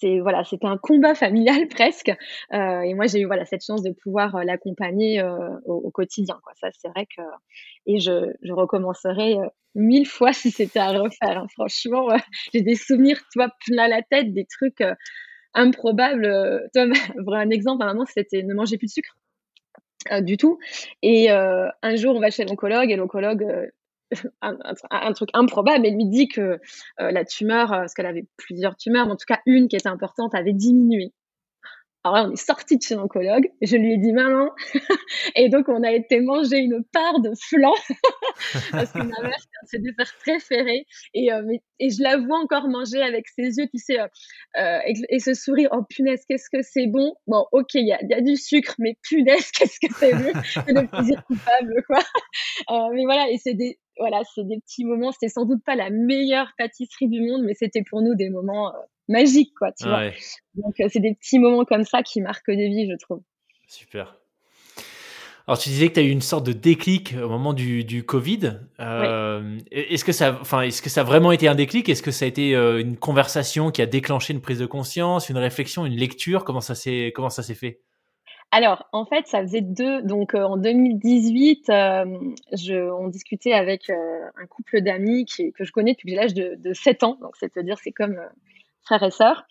c'est 0.00 0.20
voilà, 0.20 0.44
c'était 0.44 0.66
un 0.66 0.78
combat 0.78 1.14
familial 1.14 1.68
presque. 1.70 2.12
Euh, 2.52 2.80
et 2.80 2.94
moi, 2.94 3.06
j'ai 3.06 3.20
eu 3.20 3.26
voilà 3.26 3.44
cette 3.44 3.64
chance 3.64 3.82
de 3.82 3.92
pouvoir 3.92 4.36
euh, 4.36 4.44
l'accompagner 4.44 5.20
euh, 5.20 5.58
au, 5.64 5.90
quotidien. 5.90 6.38
Ça, 6.60 6.68
c'est 6.78 6.88
vrai 6.88 7.06
que 7.06 7.22
et 7.86 8.00
je, 8.00 8.32
je 8.42 8.52
recommencerai 8.52 9.36
mille 9.74 10.06
fois 10.06 10.32
si 10.32 10.50
c'était 10.50 10.78
à 10.78 10.90
refaire. 10.92 11.38
Hein. 11.38 11.46
Franchement, 11.54 12.08
j'ai 12.52 12.62
des 12.62 12.74
souvenirs, 12.74 13.18
tu 13.32 13.38
vois, 13.38 13.50
plein 13.66 13.88
la 13.88 14.02
tête, 14.02 14.32
des 14.32 14.46
trucs 14.46 14.82
improbables. 15.54 16.68
Toi, 16.74 16.86
un 17.36 17.50
exemple, 17.50 17.82
à 17.82 17.86
un 17.86 17.94
moment, 17.94 18.06
c'était 18.06 18.42
ne 18.42 18.54
manger 18.54 18.78
plus 18.78 18.86
de 18.86 18.92
sucre. 18.92 19.16
du 20.22 20.36
tout. 20.36 20.58
Et 21.02 21.30
un 21.30 21.96
jour, 21.96 22.14
on 22.16 22.20
va 22.20 22.30
chez 22.30 22.44
l'oncologue 22.44 22.90
et 22.90 22.96
l'oncologue 22.96 23.70
un, 24.42 25.12
truc 25.12 25.28
improbable, 25.34 25.86
elle 25.86 25.94
lui 25.94 26.06
dit 26.06 26.28
que 26.28 26.60
euh, 27.00 27.10
la 27.10 27.24
tumeur, 27.24 27.72
euh, 27.72 27.78
parce 27.80 27.94
qu'elle 27.94 28.06
avait 28.06 28.26
plusieurs 28.36 28.76
tumeurs, 28.76 29.06
mais 29.06 29.12
en 29.12 29.16
tout 29.16 29.26
cas 29.26 29.40
une 29.46 29.68
qui 29.68 29.76
était 29.76 29.88
importante, 29.88 30.34
avait 30.34 30.52
diminué. 30.52 31.12
Alors 32.04 32.28
on 32.28 32.32
est 32.32 32.36
sorti 32.36 32.76
de 32.76 32.82
chez 32.82 32.94
l'oncologue, 32.94 33.50
je 33.60 33.76
lui 33.76 33.94
ai 33.94 33.98
dit 33.98 34.12
maman, 34.12 34.50
et 35.36 35.48
donc 35.48 35.68
on 35.68 35.82
a 35.82 35.92
été 35.92 36.20
manger 36.20 36.58
une 36.58 36.84
part 36.92 37.20
de 37.20 37.32
flan, 37.48 37.74
parce 38.70 38.92
que 38.92 38.98
ma 38.98 39.22
mère 39.22 39.38
c'est 39.66 39.78
un 39.78 39.80
de 39.80 39.84
desserts 39.88 40.14
préférés, 40.20 40.86
et, 41.14 41.32
euh, 41.32 41.56
et 41.80 41.90
je 41.90 42.02
la 42.02 42.16
vois 42.16 42.38
encore 42.38 42.68
manger 42.68 43.02
avec 43.02 43.26
ses 43.28 43.58
yeux, 43.58 43.66
tu 43.72 43.78
sais, 43.78 44.00
euh, 44.00 44.06
euh 44.58 44.78
et, 45.08 45.18
ce 45.18 45.34
sourire, 45.34 45.70
oh 45.72 45.82
punaise, 45.88 46.24
qu'est-ce 46.28 46.48
que 46.50 46.62
c'est 46.62 46.86
bon. 46.86 47.14
Bon, 47.26 47.46
ok, 47.52 47.74
il 47.74 47.86
y 47.86 47.92
a, 47.92 47.98
y 48.02 48.14
a, 48.14 48.20
du 48.20 48.36
sucre, 48.36 48.74
mais 48.78 48.96
punaise, 49.02 49.50
qu'est-ce 49.52 49.80
que 49.80 49.92
c'est 49.94 50.12
bon, 50.12 50.32
c'est 50.44 50.72
le 50.72 50.86
plaisir 50.86 51.24
coupable, 51.24 51.82
quoi. 51.86 52.00
Mais 52.92 53.04
voilà, 53.04 53.28
et 53.30 53.38
c'est 53.38 53.54
des, 53.54 53.78
voilà, 53.98 54.22
c'est 54.34 54.46
des 54.46 54.58
petits 54.60 54.84
moments. 54.84 55.12
C'était 55.12 55.28
sans 55.28 55.44
doute 55.44 55.62
pas 55.64 55.74
la 55.74 55.90
meilleure 55.90 56.52
pâtisserie 56.56 57.08
du 57.08 57.20
monde, 57.20 57.42
mais 57.44 57.54
c'était 57.54 57.82
pour 57.82 58.02
nous 58.02 58.14
des 58.14 58.30
moments 58.30 58.72
magiques, 59.08 59.54
quoi, 59.58 59.72
tu 59.72 59.86
vois. 59.86 60.10
Donc, 60.54 60.78
euh, 60.80 60.88
c'est 60.90 61.00
des 61.00 61.14
petits 61.14 61.38
moments 61.38 61.64
comme 61.64 61.84
ça 61.84 62.02
qui 62.02 62.20
marquent 62.20 62.50
des 62.50 62.68
vies, 62.68 62.88
je 62.90 62.96
trouve. 62.96 63.22
Super. 63.66 64.16
Alors, 65.46 65.58
tu 65.58 65.70
disais 65.70 65.88
que 65.88 65.94
tu 65.94 66.00
as 66.00 66.02
eu 66.02 66.10
une 66.10 66.20
sorte 66.20 66.44
de 66.44 66.52
déclic 66.52 67.14
au 67.22 67.28
moment 67.28 67.54
du, 67.54 67.82
du 67.82 68.04
Covid. 68.04 68.60
Euh, 68.80 69.58
Est-ce 69.70 70.04
que 70.04 70.12
ça, 70.12 70.36
enfin, 70.40 70.60
est-ce 70.60 70.82
que 70.82 70.90
ça 70.90 71.00
a 71.00 71.04
vraiment 71.04 71.32
été 71.32 71.48
un 71.48 71.54
déclic? 71.54 71.88
Est-ce 71.88 72.02
que 72.02 72.10
ça 72.10 72.26
a 72.26 72.28
été 72.28 72.54
euh, 72.54 72.80
une 72.80 72.98
conversation 72.98 73.70
qui 73.70 73.80
a 73.80 73.86
déclenché 73.86 74.34
une 74.34 74.42
prise 74.42 74.58
de 74.58 74.66
conscience, 74.66 75.30
une 75.30 75.38
réflexion, 75.38 75.86
une 75.86 75.96
lecture? 75.96 76.44
Comment 76.44 76.60
ça 76.60 76.74
s'est, 76.74 77.12
comment 77.14 77.30
ça 77.30 77.42
s'est 77.42 77.54
fait? 77.54 77.80
Alors, 78.50 78.88
en 78.92 79.04
fait, 79.04 79.26
ça 79.26 79.42
faisait 79.42 79.60
deux. 79.60 80.02
Donc, 80.02 80.34
euh, 80.34 80.42
en 80.42 80.56
2018, 80.56 81.68
euh, 81.68 82.04
je, 82.52 82.90
on 82.90 83.08
discutait 83.08 83.52
avec 83.52 83.90
euh, 83.90 83.94
un 84.40 84.46
couple 84.46 84.80
d'amis 84.80 85.26
que 85.26 85.64
je 85.64 85.72
connais 85.72 85.92
depuis 85.92 86.14
l'âge 86.14 86.32
de, 86.32 86.54
de 86.56 86.72
7 86.72 87.02
ans. 87.02 87.18
Donc, 87.20 87.36
c'est-à-dire, 87.36 87.76
c'est 87.82 87.92
comme 87.92 88.18
frère 88.88 89.02
et 89.02 89.10
sœur. 89.10 89.44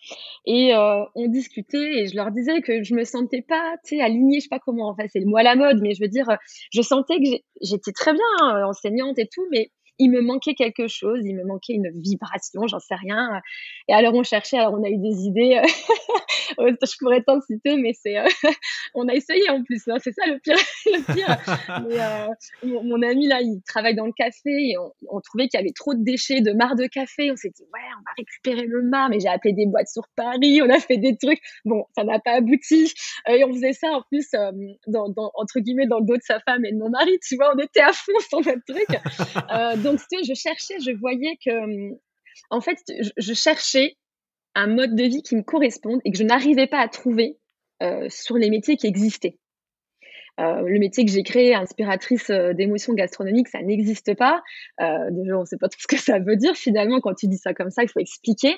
Et 0.46 0.72
on 0.74 1.28
discutait 1.28 2.00
et 2.00 2.06
je 2.08 2.16
leur 2.16 2.30
disais 2.30 2.60
que 2.60 2.82
je 2.82 2.94
me 2.94 3.04
sentais 3.04 3.42
pas, 3.42 3.74
alignée, 4.00 4.40
je 4.40 4.44
sais 4.44 4.48
pas 4.48 4.58
comment. 4.58 4.90
Enfin, 4.90 5.04
c'est 5.08 5.20
le 5.20 5.26
mot 5.26 5.36
à 5.36 5.42
la 5.42 5.56
mode, 5.56 5.78
mais 5.80 5.94
je 5.94 6.02
veux 6.02 6.08
dire, 6.08 6.26
je 6.72 6.82
sentais 6.82 7.16
que 7.18 7.28
j'étais 7.62 7.92
très 7.92 8.12
bien 8.12 8.22
hein, 8.42 8.64
enseignante 8.66 9.18
et 9.18 9.28
tout, 9.32 9.46
mais 9.50 9.70
il 9.98 10.10
me 10.10 10.20
manquait 10.20 10.54
quelque 10.54 10.88
chose, 10.88 11.20
il 11.24 11.34
me 11.34 11.44
manquait 11.44 11.74
une 11.74 11.90
vibration, 11.94 12.66
j'en 12.66 12.78
sais 12.78 12.94
rien. 12.94 13.40
Et 13.88 13.94
alors 13.94 14.14
on 14.14 14.22
cherchait, 14.22 14.58
alors 14.58 14.74
on 14.74 14.84
a 14.84 14.88
eu 14.88 14.98
des 14.98 15.24
idées, 15.26 15.60
je 16.58 16.98
pourrais 16.98 17.22
t'en 17.22 17.40
citer, 17.40 17.76
mais 17.76 17.92
c'est, 17.92 18.18
euh, 18.18 18.26
on 18.94 19.08
a 19.08 19.14
essayé 19.14 19.48
en 19.50 19.62
plus, 19.62 19.82
hein, 19.88 19.96
c'est 20.02 20.12
ça 20.12 20.22
le 20.26 20.38
pire. 20.38 20.56
euh, 22.64 22.80
mon, 22.82 23.02
ami 23.02 23.26
là, 23.26 23.40
il 23.40 23.60
travaille 23.66 23.94
dans 23.94 24.06
le 24.06 24.12
café 24.12 24.50
et 24.50 24.76
on, 24.78 25.20
trouvait 25.20 25.48
qu'il 25.48 25.58
y 25.58 25.62
avait 25.62 25.72
trop 25.72 25.94
de 25.94 26.02
déchets, 26.02 26.40
de 26.40 26.52
marre 26.52 26.76
de 26.76 26.86
café. 26.86 27.30
On 27.30 27.36
s'est 27.36 27.50
dit 27.50 27.62
ouais, 27.62 27.80
on 27.98 28.00
va 28.00 28.10
récupérer 28.16 28.66
le 28.66 28.82
marc, 28.82 29.10
mais 29.10 29.20
j'ai 29.20 29.28
appelé 29.28 29.52
des 29.52 29.66
boîtes 29.66 29.88
sur 29.88 30.04
Paris, 30.16 30.60
on 30.62 30.70
a 30.70 30.78
fait 30.78 30.98
des 30.98 31.16
trucs. 31.16 31.40
Bon, 31.64 31.84
ça 31.96 32.04
n'a 32.04 32.18
pas 32.18 32.32
abouti. 32.32 32.92
Euh, 33.28 33.34
et 33.34 33.44
on 33.44 33.52
faisait 33.52 33.72
ça 33.72 33.88
en 33.88 34.02
plus 34.10 34.28
dans, 34.86 35.12
entre 35.34 35.60
guillemets 35.60 35.86
dans 35.86 35.98
le 35.98 36.06
dos 36.06 36.16
de 36.16 36.22
sa 36.22 36.40
femme 36.40 36.64
et 36.64 36.72
de 36.72 36.78
mon 36.78 36.90
mari. 36.90 37.18
Tu 37.26 37.36
vois, 37.36 37.52
on 37.54 37.58
était 37.58 37.80
à 37.80 37.92
fond 37.92 38.12
sur 38.28 38.40
notre 38.40 38.64
truc 38.66 38.88
donc, 39.92 40.00
je 40.24 40.34
cherchais, 40.34 40.78
je 40.80 40.90
voyais 40.92 41.38
que, 41.44 41.50
hum, 41.50 41.98
en 42.50 42.60
fait, 42.60 42.78
je, 43.16 43.34
cherchais 43.34 43.96
un 44.54 44.66
mode 44.66 44.94
de 44.94 45.04
vie 45.04 45.22
qui 45.22 45.36
me 45.36 45.42
corresponde 45.42 46.00
et 46.04 46.10
que 46.10 46.18
je 46.18 46.24
n'arrivais 46.24 46.66
pas 46.66 46.78
à 46.78 46.88
trouver 46.88 47.38
euh, 47.82 48.08
sur 48.08 48.36
les 48.36 48.50
métiers 48.50 48.76
qui 48.76 48.86
existaient. 48.86 49.38
Euh, 50.40 50.62
le 50.62 50.78
métier 50.78 51.04
que 51.04 51.10
j'ai 51.10 51.24
créé, 51.24 51.54
inspiratrice 51.54 52.30
euh, 52.30 52.52
d'émotions 52.52 52.94
gastronomiques, 52.94 53.48
ça 53.48 53.60
n'existe 53.60 54.14
pas. 54.14 54.42
déjà, 54.78 55.36
on 55.36 55.40
ne 55.40 55.44
sait 55.44 55.58
pas 55.58 55.68
tout 55.68 55.80
ce 55.80 55.88
que 55.88 55.96
ça 55.96 56.20
veut 56.20 56.36
dire 56.36 56.54
finalement 56.54 57.00
quand 57.00 57.14
tu 57.14 57.26
dis 57.26 57.38
ça 57.38 57.54
comme 57.54 57.70
ça, 57.70 57.82
il 57.82 57.88
faut 57.88 58.00
expliquer. 58.00 58.56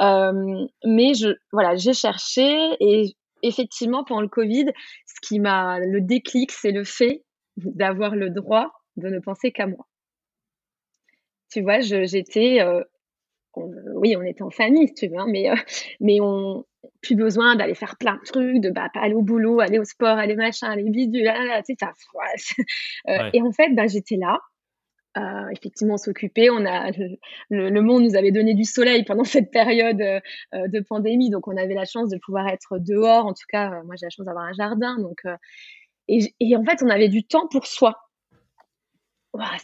mais 0.00 1.14
je, 1.14 1.36
voilà, 1.52 1.74
j'ai 1.76 1.94
cherché 1.94 2.76
et 2.80 3.16
effectivement 3.42 4.04
pendant 4.04 4.22
le 4.22 4.28
Covid, 4.28 4.66
ce 5.06 5.28
qui 5.28 5.40
m'a 5.40 5.78
le 5.80 6.00
déclic, 6.00 6.52
c'est 6.52 6.72
le 6.72 6.84
fait 6.84 7.24
d'avoir 7.56 8.14
le 8.14 8.30
droit 8.30 8.72
de 8.96 9.08
ne 9.08 9.18
penser 9.18 9.52
qu'à 9.52 9.66
moi. 9.66 9.86
Tu 11.52 11.62
vois, 11.62 11.80
j'étais, 11.80 12.60
euh, 12.60 12.82
oui, 13.56 14.16
on 14.16 14.22
était 14.22 14.42
en 14.42 14.50
famille, 14.50 14.92
tu 14.94 15.08
veux, 15.08 15.18
hein, 15.18 15.26
mais, 15.28 15.50
euh, 15.50 15.56
mais 16.00 16.18
on 16.20 16.64
plus 17.02 17.16
besoin 17.16 17.56
d'aller 17.56 17.74
faire 17.74 17.96
plein 17.96 18.14
de 18.16 18.24
trucs, 18.24 18.60
de 18.60 18.70
bah, 18.70 18.88
aller 18.94 19.14
au 19.14 19.22
boulot, 19.22 19.60
aller 19.60 19.78
au 19.78 19.84
sport, 19.84 20.18
aller 20.18 20.36
machin, 20.36 20.68
aller 20.68 20.84
bidule, 20.84 21.24
là, 21.24 21.62
tu 21.62 21.74
sais, 21.74 21.76
ça, 21.78 21.92
euh, 23.08 23.30
Et 23.32 23.42
en 23.42 23.52
fait, 23.52 23.74
bah, 23.74 23.86
j'étais 23.86 24.16
là. 24.16 24.40
Euh, 25.16 25.48
effectivement, 25.50 25.94
on 25.94 25.98
s'occupait. 25.98 26.50
On 26.50 26.66
a 26.66 26.90
le, 26.90 27.70
le, 27.70 27.80
monde 27.80 28.02
nous 28.02 28.16
avait 28.16 28.32
donné 28.32 28.52
du 28.52 28.64
soleil 28.64 29.02
pendant 29.04 29.24
cette 29.24 29.50
période 29.50 30.00
euh, 30.00 30.20
de 30.52 30.80
pandémie, 30.80 31.30
donc 31.30 31.48
on 31.48 31.56
avait 31.56 31.74
la 31.74 31.86
chance 31.86 32.10
de 32.10 32.18
pouvoir 32.18 32.48
être 32.48 32.78
dehors. 32.78 33.24
En 33.24 33.32
tout 33.32 33.46
cas, 33.48 33.82
moi 33.84 33.94
j'ai 33.98 34.06
la 34.06 34.10
chance 34.10 34.26
d'avoir 34.26 34.44
un 34.44 34.52
jardin, 34.52 34.98
donc 34.98 35.22
et, 36.08 36.34
et, 36.38 36.56
en 36.56 36.64
fait, 36.64 36.82
on 36.84 36.88
avait 36.88 37.08
du 37.08 37.24
temps 37.24 37.48
pour 37.48 37.66
soi 37.66 37.94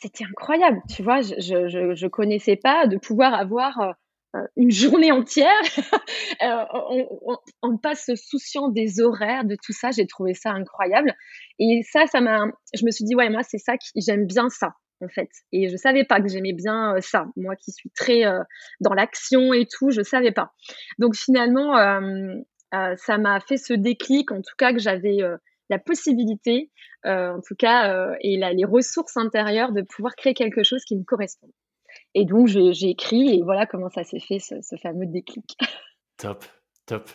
c'était 0.00 0.24
incroyable, 0.24 0.80
tu 0.88 1.02
vois, 1.02 1.20
je, 1.20 1.68
je, 1.68 1.94
je, 1.94 2.06
connaissais 2.06 2.56
pas 2.56 2.86
de 2.86 2.96
pouvoir 2.96 3.34
avoir 3.34 3.80
euh, 3.80 3.92
euh, 4.36 4.46
une 4.56 4.70
journée 4.70 5.12
entière 5.12 5.60
euh, 6.42 6.64
on, 6.72 7.36
on, 7.62 7.78
passe 7.78 8.10
souciant 8.14 8.68
des 8.68 9.00
horaires, 9.00 9.44
de 9.44 9.56
tout 9.62 9.72
ça, 9.72 9.90
j'ai 9.90 10.06
trouvé 10.06 10.34
ça 10.34 10.50
incroyable. 10.50 11.14
Et 11.58 11.82
ça, 11.90 12.06
ça 12.06 12.20
m'a, 12.20 12.46
je 12.74 12.84
me 12.84 12.90
suis 12.90 13.04
dit, 13.04 13.14
ouais, 13.14 13.28
moi, 13.28 13.42
c'est 13.42 13.58
ça 13.58 13.74
j'aime 13.94 14.26
bien 14.26 14.48
ça, 14.48 14.74
en 15.02 15.08
fait. 15.08 15.28
Et 15.52 15.68
je 15.68 15.76
savais 15.76 16.04
pas 16.04 16.20
que 16.20 16.28
j'aimais 16.28 16.54
bien 16.54 16.94
ça. 17.00 17.26
Moi 17.36 17.56
qui 17.56 17.72
suis 17.72 17.90
très 17.90 18.22
dans 18.80 18.94
l'action 18.94 19.52
et 19.52 19.66
tout, 19.66 19.90
je 19.90 20.02
savais 20.02 20.32
pas. 20.32 20.52
Donc 20.98 21.14
finalement, 21.14 21.74
ça 22.96 23.18
m'a 23.18 23.40
fait 23.40 23.58
ce 23.58 23.74
déclic, 23.74 24.32
en 24.32 24.40
tout 24.40 24.56
cas, 24.56 24.72
que 24.72 24.78
j'avais 24.78 25.18
la 25.72 25.78
possibilité, 25.78 26.70
euh, 27.06 27.32
en 27.36 27.40
tout 27.40 27.56
cas, 27.56 27.92
euh, 27.92 28.14
et 28.20 28.36
les 28.36 28.64
ressources 28.64 29.16
intérieures 29.16 29.72
de 29.72 29.82
pouvoir 29.82 30.14
créer 30.14 30.34
quelque 30.34 30.62
chose 30.62 30.84
qui 30.84 30.96
me 30.96 31.02
correspond. 31.02 31.48
Et 32.14 32.24
donc, 32.24 32.46
j'ai 32.46 32.88
écrit 32.88 33.36
et 33.36 33.42
voilà 33.42 33.66
comment 33.66 33.88
ça 33.88 34.04
s'est 34.04 34.20
fait, 34.20 34.38
ce, 34.38 34.76
fameux 34.82 35.06
déclic. 35.06 35.56
Top, 36.18 36.44
top. 36.86 37.10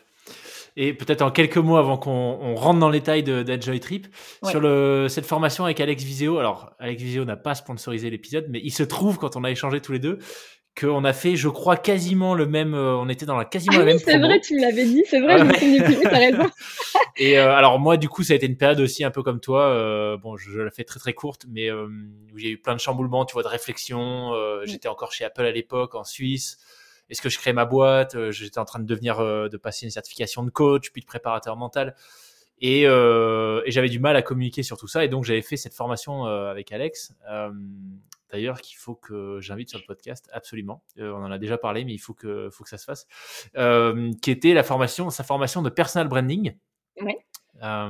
Et 0.76 0.94
peut-être 0.94 1.22
en 1.22 1.32
quelques 1.32 1.58
mots 1.58 1.78
avant 1.78 1.98
qu'on 1.98 2.56
rentre 2.56 2.80
dans 2.80 2.90
les 2.90 3.00
détails 3.00 3.24
d'Enjoy 3.24 3.80
Trip, 3.80 4.08
sur 4.44 4.60
le, 4.60 5.08
cette 5.08 5.26
formation 5.26 5.64
avec 5.64 5.80
Alex 5.80 6.04
Viseo. 6.04 6.40
Alors, 6.40 6.76
Alex 6.80 7.02
Viseo 7.02 7.24
n'a 7.24 7.38
pas 7.38 7.56
sponsorisé 7.56 8.10
l'épisode, 8.10 8.48
mais 8.50 8.60
il 8.62 8.72
se 8.72 8.84
trouve, 8.84 9.18
quand 9.18 9.38
on 9.38 9.46
a 9.46 9.52
échangé 9.52 9.80
tous 9.80 9.94
les 9.94 10.00
deux, 10.00 10.20
qu'on 10.80 11.04
a 11.04 11.14
fait, 11.14 11.36
je 11.36 11.50
crois, 11.50 11.76
quasiment 11.76 12.36
le 12.36 12.46
même. 12.46 12.74
Euh, 12.76 12.96
on 12.98 13.10
était 13.10 13.26
dans 13.26 13.36
la 13.36 13.46
quasiment 13.46 13.78
ah 13.78 13.80
la 13.80 13.86
même. 13.86 14.00
C'est 14.00 14.18
vrai, 14.20 14.40
tu 14.40 14.60
l'avais 14.60 14.86
dit. 14.86 15.04
C'est 15.08 15.20
vrai, 15.20 15.40
je 15.40 15.44
me. 15.44 16.04
T'as 16.04 16.18
raison. 16.18 16.50
Et 17.18 17.40
euh, 17.40 17.52
alors 17.52 17.80
moi, 17.80 17.98
du 17.98 18.10
coup, 18.10 18.24
ça 18.24 18.34
a 18.34 18.36
été 18.36 18.46
une 18.46 18.58
période 18.58 18.80
aussi 18.80 19.04
un 19.04 19.10
peu 19.10 19.24
comme 19.24 19.40
toi. 19.40 19.70
Euh, 19.70 20.18
bon, 20.18 20.38
je, 20.38 20.60
la 20.60 20.70
fais 20.70 20.84
très 20.84 21.00
très 21.00 21.14
courte, 21.14 21.46
mais 21.50 21.72
où 21.72 21.90
il 22.38 22.46
y 22.46 22.48
a 22.48 22.52
eu 22.52 22.58
plein 22.58 22.76
de 22.76 22.80
chamboulements, 22.80 23.26
tu 23.26 23.34
vois, 23.34 23.44
de 23.44 23.48
réflexion. 23.48 24.34
Mm. 24.34 24.66
J'étais 24.66 24.88
encore 24.88 25.12
chez 25.12 25.26
Apple 25.26 25.46
à 25.46 25.52
l'époque, 25.52 25.96
en 25.96 26.04
Suisse. 26.04 26.60
Est-ce 27.10 27.22
que 27.22 27.30
je 27.30 27.40
crée 27.40 27.54
ma 27.54 27.66
boîte? 27.66 28.30
J'étais 28.32 28.60
en 28.60 28.66
train 28.66 28.80
de 28.80 28.86
devenir, 28.86 29.18
de 29.20 29.58
passer 29.58 29.86
une 29.86 29.92
certification 29.92 30.44
de 30.44 30.52
coach, 30.52 30.92
puis 30.92 31.02
de 31.02 31.08
préparateur 31.08 31.56
mental. 31.56 31.96
Et, 32.60 32.84
et 32.84 33.72
j'avais 33.72 33.90
du 33.90 34.00
mal 34.00 34.16
à 34.16 34.22
communiquer 34.22 34.62
sur 34.62 34.78
tout 34.78 34.88
ça. 34.88 35.04
Et 35.04 35.08
donc, 35.08 35.24
j'avais 35.24 35.42
fait 35.42 35.58
cette 35.58 35.74
formation 35.74 36.26
avec 36.26 36.72
Alex 36.72 37.14
d'ailleurs 38.32 38.62
qu'il 38.62 38.78
faut 38.78 38.96
que 38.96 39.40
j'invite 39.42 39.70
sur 39.70 39.80
le 39.80 39.86
podcast 39.86 40.30
absolument. 40.34 40.84
Euh, 41.00 41.12
on 41.14 41.24
en 41.24 41.32
a 41.32 41.38
déjà 41.38 41.58
parlé, 41.58 41.86
mais 41.86 41.94
il 41.94 42.00
faut 42.00 42.14
que, 42.14 42.50
faut 42.52 42.64
que 42.64 42.70
ça 42.70 42.78
se 42.78 42.86
fasse. 42.86 43.08
Euh, 43.58 44.12
qui 44.22 44.32
était 44.32 44.54
la 44.54 44.64
formation, 44.64 45.10
sa 45.10 45.24
formation 45.24 45.62
de 45.62 45.70
personal 45.70 46.08
branding. 46.08 46.56
Euh, 47.64 47.90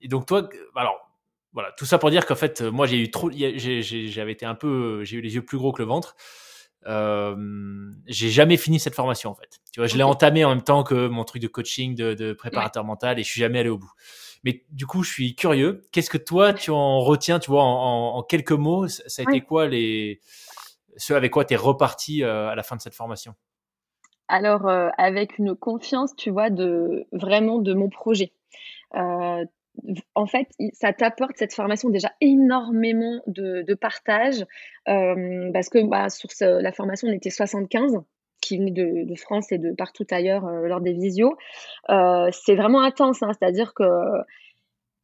et 0.00 0.08
donc 0.08 0.26
toi, 0.26 0.48
alors 0.74 1.10
voilà, 1.52 1.72
tout 1.78 1.86
ça 1.86 1.98
pour 1.98 2.10
dire 2.10 2.26
qu'en 2.26 2.34
fait, 2.34 2.62
moi 2.62 2.86
j'ai 2.86 3.00
eu 3.00 3.10
trop, 3.10 3.30
j'avais 3.30 4.32
été 4.32 4.44
un 4.44 4.54
peu, 4.54 5.04
j'ai 5.04 5.18
eu 5.18 5.20
les 5.20 5.34
yeux 5.34 5.44
plus 5.44 5.58
gros 5.58 5.72
que 5.72 5.82
le 5.82 5.88
ventre. 5.88 6.16
j'ai 8.06 8.30
jamais 8.30 8.56
fini 8.56 8.80
cette 8.80 8.94
formation 8.94 9.30
en 9.30 9.34
fait. 9.34 9.60
Tu 9.72 9.80
vois, 9.80 9.86
je 9.86 9.96
l'ai 9.96 10.02
entamé 10.02 10.44
en 10.44 10.50
même 10.50 10.62
temps 10.62 10.82
que 10.82 11.06
mon 11.06 11.24
truc 11.24 11.42
de 11.42 11.48
coaching, 11.48 11.94
de, 11.94 12.14
de 12.14 12.32
préparateur 12.32 12.84
mental, 12.84 13.18
et 13.18 13.22
je 13.22 13.28
suis 13.28 13.40
jamais 13.40 13.60
allé 13.60 13.68
au 13.68 13.78
bout. 13.78 13.92
Mais 14.44 14.62
du 14.70 14.86
coup, 14.86 15.02
je 15.02 15.10
suis 15.10 15.34
curieux. 15.34 15.82
Qu'est-ce 15.90 16.10
que 16.10 16.18
toi, 16.18 16.52
tu 16.52 16.70
en 16.70 17.00
retiens, 17.00 17.38
tu 17.38 17.50
vois, 17.50 17.64
en, 17.64 18.22
quelques 18.22 18.52
mots, 18.52 18.86
ça 18.88 19.22
a 19.22 19.22
été 19.22 19.40
quoi 19.40 19.66
les, 19.66 20.20
ce 20.96 21.14
avec 21.14 21.32
quoi 21.32 21.44
tu 21.44 21.54
es 21.54 21.56
reparti 21.56 22.22
euh, 22.22 22.48
à 22.48 22.54
la 22.54 22.62
fin 22.62 22.76
de 22.76 22.80
cette 22.80 22.94
formation? 22.94 23.34
Alors, 24.28 24.68
euh, 24.68 24.88
avec 24.98 25.38
une 25.38 25.54
confiance, 25.54 26.14
tu 26.16 26.30
vois, 26.30 26.50
de 26.50 27.06
vraiment 27.12 27.58
de 27.58 27.74
mon 27.74 27.88
projet. 27.88 28.32
Euh, 28.94 29.44
en 30.14 30.26
fait, 30.26 30.48
ça 30.72 30.92
t'apporte 30.92 31.36
cette 31.36 31.52
formation 31.52 31.88
déjà 31.88 32.12
énormément 32.20 33.20
de, 33.26 33.74
partage 33.74 34.44
parce 34.84 35.68
que 35.68 35.82
bah, 35.88 36.10
sur 36.10 36.28
la 36.40 36.70
formation, 36.70 37.08
on 37.08 37.12
était 37.12 37.30
75 37.30 38.04
qui 38.44 38.58
de, 38.58 39.14
France 39.16 39.52
et 39.52 39.58
de 39.58 39.72
partout 39.72 40.06
ailleurs 40.10 40.46
euh, 40.46 40.68
lors 40.68 40.80
des 40.80 40.92
visios. 40.92 41.36
Euh, 41.88 42.28
c'est 42.32 42.54
vraiment 42.54 42.82
intense, 42.82 43.22
hein. 43.22 43.30
c'est-à-dire 43.38 43.72
que 43.74 43.84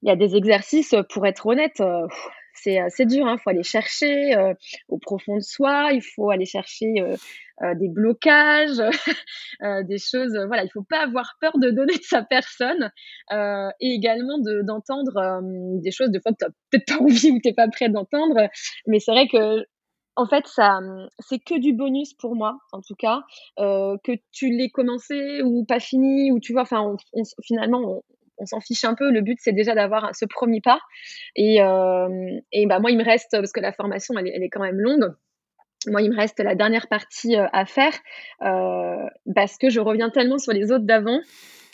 il 0.02 0.08
y 0.08 0.12
a 0.12 0.16
des 0.16 0.34
exercices, 0.34 0.94
pour 1.12 1.26
être 1.26 1.46
honnête, 1.46 1.80
euh, 1.80 2.06
c'est 2.54 3.04
dur. 3.06 3.26
Il 3.30 3.38
faut 3.38 3.50
aller 3.50 3.62
chercher 3.62 4.34
au 4.88 4.98
profond 4.98 5.36
de 5.36 5.42
soi. 5.42 5.90
Il 5.92 6.02
faut 6.02 6.30
aller 6.30 6.46
chercher 6.46 6.94
des 7.74 7.88
blocages, 7.88 8.80
des 9.86 9.98
choses. 9.98 10.38
voilà, 10.46 10.64
il 10.64 10.70
faut 10.72 10.82
pas 10.82 11.00
avoir 11.00 11.36
peur 11.40 11.58
de 11.58 11.70
donner 11.70 11.96
de 11.96 12.02
sa 12.02 12.22
personne 12.22 12.90
et 13.30 13.94
également 13.94 14.38
de 14.38 14.62
d'entendre 14.62 15.42
des 15.82 15.90
choses 15.90 16.10
de 16.10 16.18
fois 16.18 16.32
que 16.32 16.46
tu 16.46 16.50
peut-être 16.70 16.86
pas 16.86 17.04
envie 17.04 17.30
ou 17.30 17.38
t'es 17.42 17.52
pas 17.52 17.68
prêt 17.68 17.90
d'entendre. 17.90 18.48
Mais 18.86 19.00
c'est 19.00 19.12
vrai 19.12 19.28
que 19.28 19.66
en 20.16 20.26
fait, 20.26 20.46
ça, 20.46 20.80
c'est 21.18 21.38
que 21.38 21.58
du 21.58 21.72
bonus 21.72 22.14
pour 22.14 22.34
moi, 22.34 22.58
en 22.72 22.80
tout 22.80 22.94
cas, 22.94 23.20
euh, 23.58 23.96
que 24.04 24.12
tu 24.32 24.50
l'aies 24.50 24.70
commencé 24.70 25.42
ou 25.42 25.64
pas 25.64 25.80
fini, 25.80 26.30
ou 26.32 26.40
tu 26.40 26.52
vois, 26.52 26.62
enfin, 26.62 26.96
finalement, 27.42 28.02
on, 28.38 28.46
s'en 28.46 28.60
fiche 28.60 28.84
un 28.84 28.94
peu. 28.94 29.10
Le 29.10 29.20
but, 29.20 29.38
c'est 29.40 29.52
déjà 29.52 29.74
d'avoir 29.74 30.14
ce 30.14 30.24
premier 30.24 30.60
pas. 30.60 30.80
Et, 31.36 31.62
euh, 31.62 32.08
bah, 32.66 32.80
moi, 32.80 32.90
il 32.90 32.98
me 32.98 33.04
reste, 33.04 33.30
parce 33.32 33.52
que 33.52 33.60
la 33.60 33.72
formation, 33.72 34.14
elle 34.18 34.28
est, 34.28 34.32
elle 34.34 34.42
est 34.42 34.48
quand 34.48 34.62
même 34.62 34.80
longue. 34.80 35.14
Moi, 35.86 36.02
il 36.02 36.10
me 36.10 36.16
reste 36.16 36.40
la 36.40 36.54
dernière 36.54 36.88
partie 36.88 37.36
euh, 37.36 37.46
à 37.52 37.64
faire 37.64 37.92
parce 39.34 39.56
que 39.56 39.70
je 39.70 39.80
reviens 39.80 40.10
tellement 40.10 40.36
sur 40.36 40.52
les 40.52 40.72
autres 40.72 40.84
d'avant 40.84 41.20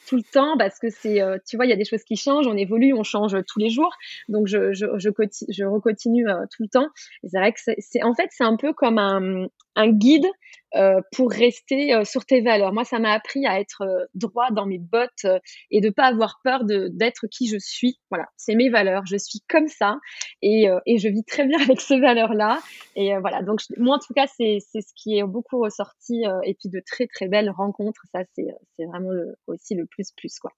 tout 0.07 0.16
le 0.16 0.23
temps 0.23 0.57
parce 0.59 0.79
que 0.79 0.88
c'est, 0.90 1.21
euh, 1.21 1.38
tu 1.47 1.57
vois, 1.57 1.66
il 1.66 1.71
y 1.71 1.73
a 1.73 1.77
des 1.77 1.85
choses 1.85 2.03
qui 2.05 2.16
changent, 2.16 2.47
on 2.47 2.57
évolue, 2.57 2.92
on 2.95 3.03
change 3.03 3.37
tous 3.47 3.59
les 3.59 3.71
jours. 3.71 3.92
Donc, 4.29 4.47
je, 4.47 4.73
je, 4.73 4.87
je, 4.99 5.11
je 5.49 5.64
recontinue 5.64 6.29
euh, 6.29 6.45
tout 6.55 6.62
le 6.62 6.69
temps. 6.69 6.88
C'est 7.25 7.38
vrai 7.38 7.53
que 7.53 7.61
c'est, 7.79 8.03
en 8.03 8.14
fait, 8.14 8.29
c'est 8.31 8.45
un 8.45 8.57
peu 8.57 8.73
comme 8.73 8.99
un, 8.99 9.47
un 9.77 9.93
guide 9.93 10.27
euh, 10.75 11.01
pour 11.12 11.31
rester 11.31 11.95
euh, 11.95 12.05
sur 12.05 12.27
tes 12.27 12.41
valeurs. 12.41 12.73
Moi, 12.73 12.85
ça 12.85 12.99
m'a 12.99 13.12
appris 13.12 13.47
à 13.47 13.61
être 13.61 13.83
euh, 13.83 14.05
droit 14.15 14.51
dans 14.51 14.67
mes 14.67 14.79
bottes 14.79 15.27
et 15.71 15.81
de 15.81 15.91
pas 15.91 16.07
avoir 16.07 16.41
peur 16.43 16.65
d'être 16.65 17.27
qui 17.29 17.47
je 17.47 17.57
suis. 17.59 18.01
Voilà, 18.11 18.27
c'est 18.37 18.55
mes 18.55 18.69
valeurs. 18.69 19.07
Je 19.07 19.17
suis 19.17 19.41
comme 19.49 19.69
ça 19.69 19.99
et, 20.43 20.69
je 20.87 21.09
vis 21.09 21.25
très 21.25 21.47
bien 21.47 21.59
avec 21.62 21.81
ces 21.81 22.01
valeurs-là. 22.01 22.59
Et 22.97 23.17
voilà, 23.19 23.43
donc 23.43 23.61
moi, 23.77 23.97
en 23.97 23.99
tout 23.99 24.12
cas, 24.15 24.27
c'est 24.27 24.59
ce 24.61 24.93
qui 24.97 25.19
est 25.19 25.23
beaucoup 25.23 25.61
ressorti 25.61 26.25
et 26.45 26.55
puis 26.55 26.69
de 26.69 26.83
très 26.85 27.07
très 27.07 27.29
belles 27.29 27.51
rencontres. 27.51 28.03
Ça, 28.12 28.21
c'est 28.35 28.85
vraiment 28.87 29.12
aussi 29.47 29.75
le 29.75 29.87
plus 29.87 30.11
plus 30.17 30.39
quoi. 30.39 30.53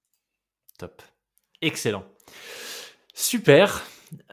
Top, 0.79 1.03
excellent, 1.61 2.05
super. 3.15 3.85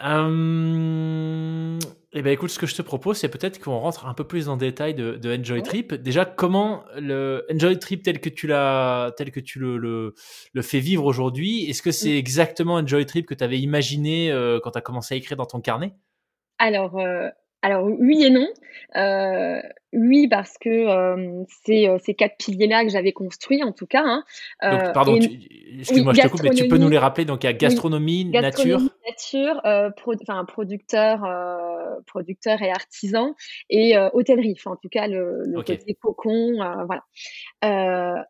Euh, 0.04 1.80
eh 2.17 2.21
ben 2.21 2.32
écoute, 2.32 2.49
ce 2.49 2.58
que 2.58 2.65
je 2.65 2.75
te 2.75 2.82
propose, 2.82 3.17
c'est 3.17 3.28
peut-être 3.28 3.60
qu'on 3.60 3.78
rentre 3.78 4.06
un 4.06 4.13
peu 4.13 4.23
plus 4.23 4.47
en 4.47 4.56
détail 4.56 4.93
de, 4.93 5.17
de 5.17 5.38
Enjoy 5.38 5.62
Trip. 5.62 5.93
Déjà, 5.93 6.23
comment 6.23 6.86
le 6.97 7.45
Enjoy 7.54 7.78
Trip 7.78 8.04
tel 8.04 8.21
que 8.21 8.30
tu 8.30 8.47
l'as, 8.47 9.12
tel 9.17 9.32
que 9.32 9.41
tu 9.41 9.60
le, 9.60 9.78
le, 9.78 10.13
le 10.54 10.62
fais 10.62 10.80
vivre 10.80 11.04
aujourd'hui, 11.04 11.69
est-ce 11.69 11.82
que 11.82 11.91
c'est 11.91 12.13
mm. 12.13 12.17
exactement 12.17 12.75
Enjoy 12.75 13.06
Trip 13.06 13.25
que 13.25 13.34
tu 13.34 13.43
avais 13.43 13.60
imaginé 13.60 14.32
euh, 14.32 14.62
quand 14.63 14.71
tu 14.71 14.78
as 14.78 14.82
commencé 14.82 15.13
à 15.13 15.17
écrire 15.17 15.36
dans 15.36 15.45
ton 15.45 15.60
carnet? 15.60 15.91
Alors, 16.58 16.97
euh, 16.97 17.28
alors 17.62 17.86
oui 17.86 18.23
et 18.23 18.30
non. 18.30 18.47
Euh, 18.95 19.60
oui, 19.95 20.27
parce 20.27 20.58
que 20.60 20.69
euh, 20.69 21.43
c'est 21.63 21.88
euh, 21.88 21.97
ces 22.03 22.13
quatre 22.13 22.38
piliers-là 22.38 22.84
que 22.84 22.89
j'avais 22.89 23.13
construits, 23.13 23.63
en 23.63 23.71
tout 23.71 23.86
cas. 23.86 24.03
Hein. 24.05 24.23
Donc, 24.62 24.93
pardon, 24.93 25.15
excuse-moi, 25.15 26.13
je 26.13 26.21
te 26.21 26.27
coupe, 26.27 26.43
mais 26.43 26.51
tu 26.51 26.67
peux 26.67 26.77
nous 26.77 26.89
les 26.89 26.97
rappeler. 26.97 27.25
Donc, 27.25 27.43
il 27.43 27.47
y 27.47 27.49
a 27.49 27.53
gastronomie, 27.53 28.25
nature. 28.25 28.81
nature, 29.08 29.62
enfin, 29.63 30.45
producteur, 30.45 31.21
producteur 32.08 32.62
et 32.62 32.69
artisan, 32.69 33.36
et 33.69 33.95
hôtellerie. 34.13 34.55
Enfin, 34.58 34.71
en 34.71 34.75
tout 34.75 34.89
cas, 34.89 35.08
le, 35.08 35.43
le 35.45 35.62
côté 35.62 35.95
cocon, 35.95 36.53
voilà. 36.86 37.03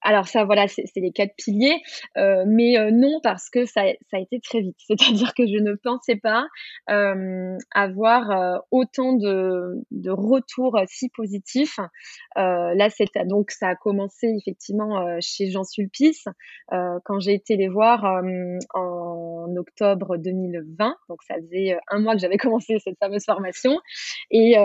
alors 0.01 0.28
ça, 0.28 0.45
voilà, 0.45 0.67
c'est 0.67 0.86
les 0.95 1.12
quatre 1.12 1.36
piliers. 1.36 1.82
mais 2.15 2.91
non, 2.91 3.19
parce 3.21 3.49
que 3.49 3.65
ça, 3.65 3.84
ça 4.12 4.17
a 4.17 4.19
été 4.19 4.39
très 4.39 4.62
vite. 4.62 4.78
C'est-à-dire 4.88 5.34
que 5.34 5.45
je 5.45 5.58
ne 5.58 5.73
pensais 5.75 6.15
pas 6.15 6.47
avoir 7.73 8.62
autant 8.71 9.13
de 9.13 9.65
de, 9.91 10.10
retours 10.10 10.78
euh, 10.78 10.84
si 10.88 11.10
positifs. 11.10 11.55
Euh, 11.60 12.74
là, 12.76 12.89
c'est 12.89 13.06
donc 13.26 13.52
ça 13.52 13.70
a 13.70 13.76
commencé 13.76 14.28
effectivement 14.28 15.00
euh, 15.00 15.18
chez 15.22 15.50
Jean 15.50 15.63
Sulpice 15.63 16.26
quand 16.70 17.20
j'ai 17.20 17.34
été 17.34 17.56
les 17.56 17.68
voir 17.68 18.04
en 18.74 19.56
octobre 19.58 20.18
2020. 20.18 20.96
Donc 21.10 21.24
ça 21.24 21.36
faisait 21.36 21.78
un 21.89 22.00
mois 22.00 22.13
que 22.13 22.20
j'avais 22.20 22.38
commencé 22.38 22.78
cette 22.80 22.98
fameuse 23.00 23.26
formation. 23.26 23.80
Et 24.32 24.56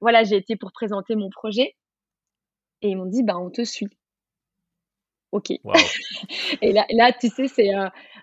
voilà, 0.00 0.24
j'ai 0.24 0.36
été 0.36 0.56
pour 0.56 0.72
présenter 0.72 1.16
mon 1.16 1.30
projet. 1.30 1.74
Et 2.84 2.88
ils 2.88 2.96
m'ont 2.96 3.06
dit, 3.06 3.22
bah, 3.22 3.38
on 3.38 3.50
te 3.50 3.62
suit. 3.62 3.88
Ok. 5.30 5.50
et 6.62 6.72
là, 6.72 6.84
là, 6.90 7.12
tu 7.12 7.28
sais, 7.28 7.46
c'est 7.46 7.70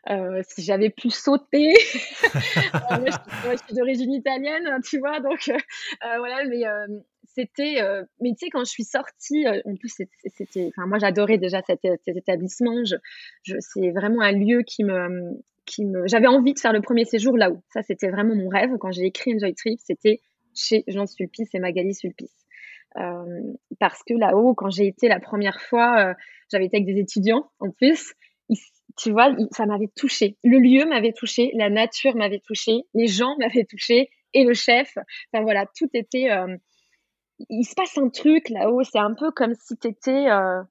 euh, 0.09 0.41
si 0.47 0.63
j'avais 0.63 0.89
pu 0.89 1.09
sauter. 1.09 1.73
Euh, 2.91 2.99
moi, 2.99 3.09
je, 3.51 3.57
suis 3.65 3.75
d'origine 3.75 4.13
italienne, 4.13 4.79
tu 4.83 4.99
vois, 4.99 5.19
donc 5.19 5.49
euh, 5.49 6.17
voilà, 6.17 6.43
mais 6.45 6.61
c'était. 7.33 7.81
mais 8.21 8.31
tu 8.31 8.45
sais, 8.45 8.49
quand 8.49 8.63
je 8.63 8.71
suis 8.71 8.83
sortie, 8.83 9.45
en 9.47 9.75
plus, 9.75 9.93
c'était. 10.25 10.69
Enfin, 10.69 10.87
moi, 10.87 10.97
j'adorais 10.99 11.37
déjà 11.37 11.61
cet, 11.61 11.81
cet 11.81 12.15
établissement. 12.15 12.83
Je, 12.83 13.55
c'est 13.59 13.91
vraiment 13.91 14.21
un 14.21 14.31
lieu 14.31 14.63
qui 14.63 14.83
me. 14.83 15.41
Qui 15.65 15.85
me... 15.85 16.07
J'avais 16.07 16.27
envie 16.27 16.53
de 16.53 16.59
faire 16.59 16.73
le 16.73 16.81
premier 16.81 17.05
séjour 17.05 17.37
là-haut. 17.37 17.61
Ça, 17.71 17.83
c'était 17.83 18.09
vraiment 18.09 18.35
mon 18.35 18.49
rêve. 18.49 18.71
Quand 18.79 18.91
j'ai 18.91 19.05
écrit 19.05 19.35
Enjoy 19.35 19.53
Trip, 19.53 19.79
c'était 19.83 20.19
chez 20.55 20.83
Jean 20.87 21.05
Sulpice 21.05 21.49
et 21.53 21.59
Magali 21.59 21.93
Sulpice. 21.93 22.33
Euh, 22.97 23.53
parce 23.79 24.01
que 24.03 24.15
là-haut, 24.15 24.55
quand 24.55 24.71
j'ai 24.71 24.87
été 24.87 25.07
la 25.07 25.19
première 25.19 25.61
fois, 25.61 26.15
j'avais 26.51 26.65
été 26.65 26.77
avec 26.77 26.87
des 26.87 26.99
étudiants 26.99 27.51
en 27.59 27.69
plus 27.69 28.15
tu 28.97 29.11
vois, 29.11 29.33
ça 29.51 29.65
m'avait 29.65 29.89
touché. 29.95 30.35
Le 30.43 30.59
lieu 30.59 30.85
m'avait 30.85 31.13
touché, 31.13 31.51
la 31.55 31.69
nature 31.69 32.15
m'avait 32.15 32.39
touché, 32.39 32.83
les 32.93 33.07
gens 33.07 33.35
m'avaient 33.39 33.63
touché 33.63 34.09
et 34.33 34.43
le 34.43 34.53
chef. 34.53 34.97
Enfin 35.31 35.43
voilà, 35.43 35.65
tout 35.77 35.89
était. 35.93 36.29
Euh, 36.31 36.57
il 37.49 37.63
se 37.65 37.75
passe 37.75 37.97
un 37.97 38.09
truc 38.09 38.49
là-haut. 38.49 38.83
C'est 38.83 38.99
un 38.99 39.13
peu 39.13 39.31
comme 39.31 39.53
si 39.55 39.77
tu 39.77 39.87
étais 39.87 40.29
euh, 40.29 40.61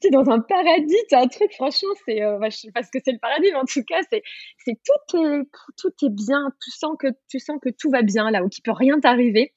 tu 0.00 0.08
es 0.08 0.10
dans 0.10 0.28
un 0.28 0.40
paradis, 0.40 0.96
un 1.12 1.26
truc, 1.28 1.52
franchement, 1.54 1.90
c'est, 2.06 2.22
euh, 2.22 2.50
sais 2.50 2.70
pas 2.72 2.82
ce 2.82 2.90
que 2.90 2.98
c'est 3.04 3.12
le 3.12 3.18
paradis, 3.18 3.48
mais 3.50 3.58
en 3.58 3.64
tout 3.64 3.82
cas, 3.84 4.00
c'est, 4.10 4.22
c'est 4.64 4.78
tout 4.84 5.16
est, 5.16 5.42
tout 5.76 5.92
est 6.04 6.10
bien, 6.10 6.52
tu 6.62 6.70
sens 6.70 6.96
que, 6.98 7.08
tu 7.28 7.38
sens 7.38 7.58
que 7.60 7.70
tout 7.70 7.90
va 7.90 8.02
bien 8.02 8.30
là, 8.30 8.44
où 8.44 8.48
il 8.56 8.62
peut 8.62 8.72
rien 8.72 9.00
t'arriver. 9.00 9.52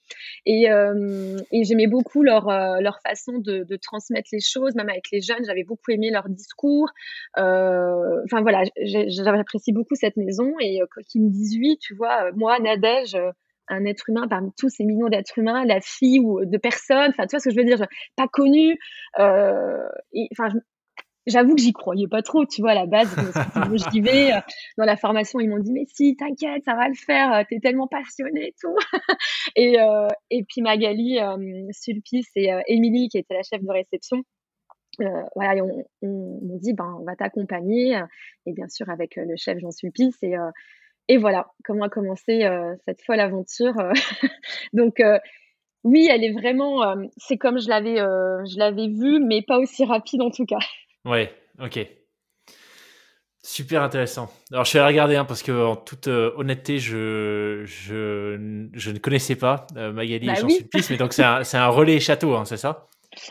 Et, 0.45 0.71
euh, 0.71 1.37
et 1.51 1.63
j'aimais 1.63 1.87
beaucoup 1.87 2.23
leur, 2.23 2.49
euh, 2.49 2.79
leur 2.79 2.99
façon 3.01 3.39
de, 3.39 3.65
transmettre 3.81 4.29
les 4.31 4.41
choses, 4.41 4.75
même 4.75 4.89
avec 4.89 5.05
les 5.11 5.21
jeunes, 5.21 5.43
j'avais 5.45 5.63
beaucoup 5.63 5.91
aimé 5.91 6.11
leur 6.11 6.29
discours. 6.29 6.89
Enfin 7.35 8.41
voilà, 8.41 8.63
j'apprécie 8.77 9.73
beaucoup 9.73 9.95
cette 9.95 10.17
maison 10.17 10.53
et 10.59 10.81
quand 10.91 11.01
ils 11.15 11.21
me 11.21 11.29
disent 11.29 11.57
oui, 11.57 11.77
tu 11.81 11.95
vois, 11.95 12.31
moi, 12.33 12.59
Nadège, 12.59 13.17
un 13.67 13.85
être 13.85 14.09
humain 14.09 14.27
parmi 14.27 14.51
tous 14.57 14.69
ces 14.69 14.83
millions 14.83 15.07
d'êtres 15.07 15.37
humains, 15.37 15.65
la 15.65 15.81
fille 15.81 16.19
ou 16.19 16.45
de 16.45 16.57
personnes, 16.57 17.11
enfin, 17.11 17.25
tu 17.25 17.31
vois 17.31 17.39
ce 17.39 17.49
que 17.49 17.55
je 17.55 17.59
veux 17.59 17.65
dire, 17.65 17.85
pas 18.15 18.27
connue. 18.27 18.77
Euh, 19.19 19.87
enfin, 20.33 20.49
j'avoue 21.25 21.55
que 21.55 21.61
j'y 21.61 21.73
croyais 21.73 22.07
pas 22.07 22.21
trop, 22.21 22.45
tu 22.45 22.61
vois, 22.61 22.71
à 22.71 22.75
la 22.75 22.85
base. 22.85 23.15
J'y 23.91 24.01
vais. 24.01 24.33
Euh, 24.33 24.39
dans 24.77 24.85
la 24.85 24.97
formation, 24.97 25.39
ils 25.39 25.49
m'ont 25.49 25.59
dit, 25.59 25.71
mais 25.71 25.85
si, 25.93 26.15
t'inquiète, 26.15 26.63
ça 26.65 26.75
va 26.75 26.87
le 26.87 26.95
faire, 26.95 27.33
euh, 27.33 27.43
t'es 27.49 27.59
tellement 27.59 27.87
passionnée 27.87 28.47
et 28.47 28.55
tout. 28.59 28.75
et, 29.55 29.77
et 30.29 30.43
puis 30.43 30.61
Magali, 30.61 31.19
Sulpice 31.71 32.29
et 32.35 32.49
Émilie, 32.67 33.09
qui 33.09 33.17
était 33.17 33.33
la 33.33 33.43
chef 33.43 33.61
de 33.61 33.71
réception, 33.71 34.23
voilà, 35.35 35.63
on, 35.63 35.85
on, 36.01 36.57
dit, 36.57 36.73
ben, 36.73 36.97
on 36.99 37.05
va 37.05 37.15
t'accompagner, 37.15 37.99
et 38.45 38.53
bien 38.53 38.67
sûr 38.67 38.89
avec 38.89 39.15
le 39.15 39.35
chef 39.37 39.57
Jean 39.59 39.71
Sulpice, 39.71 40.21
et, 40.21 40.35
et 41.11 41.17
voilà 41.17 41.47
comment 41.65 41.83
a 41.83 41.89
commencé 41.89 42.45
euh, 42.45 42.73
cette 42.85 43.01
folle 43.01 43.19
aventure. 43.19 43.77
Euh. 43.77 43.91
Donc 44.73 45.01
euh, 45.01 45.19
oui, 45.83 46.07
elle 46.09 46.23
est 46.23 46.31
vraiment, 46.31 46.95
c'est 47.17 47.37
comme 47.37 47.59
je 47.59 47.67
l'avais, 47.67 47.97
je 47.97 48.57
l'avais 48.57 48.87
vu, 48.87 49.19
mais 49.19 49.41
pas 49.41 49.57
aussi 49.57 49.83
rapide 49.83 50.21
en 50.21 50.29
tout 50.29 50.45
cas. 50.45 50.59
Ouais, 51.05 51.33
ok. 51.59 51.79
Super 53.43 53.81
intéressant. 53.81 54.31
Alors 54.51 54.63
je 54.63 54.77
vais 54.77 54.85
regarder 54.85 55.15
hein, 55.15 55.25
parce 55.25 55.41
que 55.41 55.51
en 55.51 55.75
toute 55.75 56.07
honnêteté, 56.07 56.77
je, 56.77 57.63
je, 57.65 58.37
ne 58.37 58.99
connaissais 58.99 59.35
pas 59.35 59.65
Magali 59.75 60.27
bah 60.27 60.33
et 60.33 60.35
Jean 60.35 60.47
mais 60.91 60.97
donc 60.97 61.13
c'est 61.13 61.23
un, 61.23 61.41
un, 61.53 61.67
relais 61.67 61.99
château, 61.99 62.35
hein, 62.35 62.45
c'est 62.45 62.57
ça? 62.57 62.87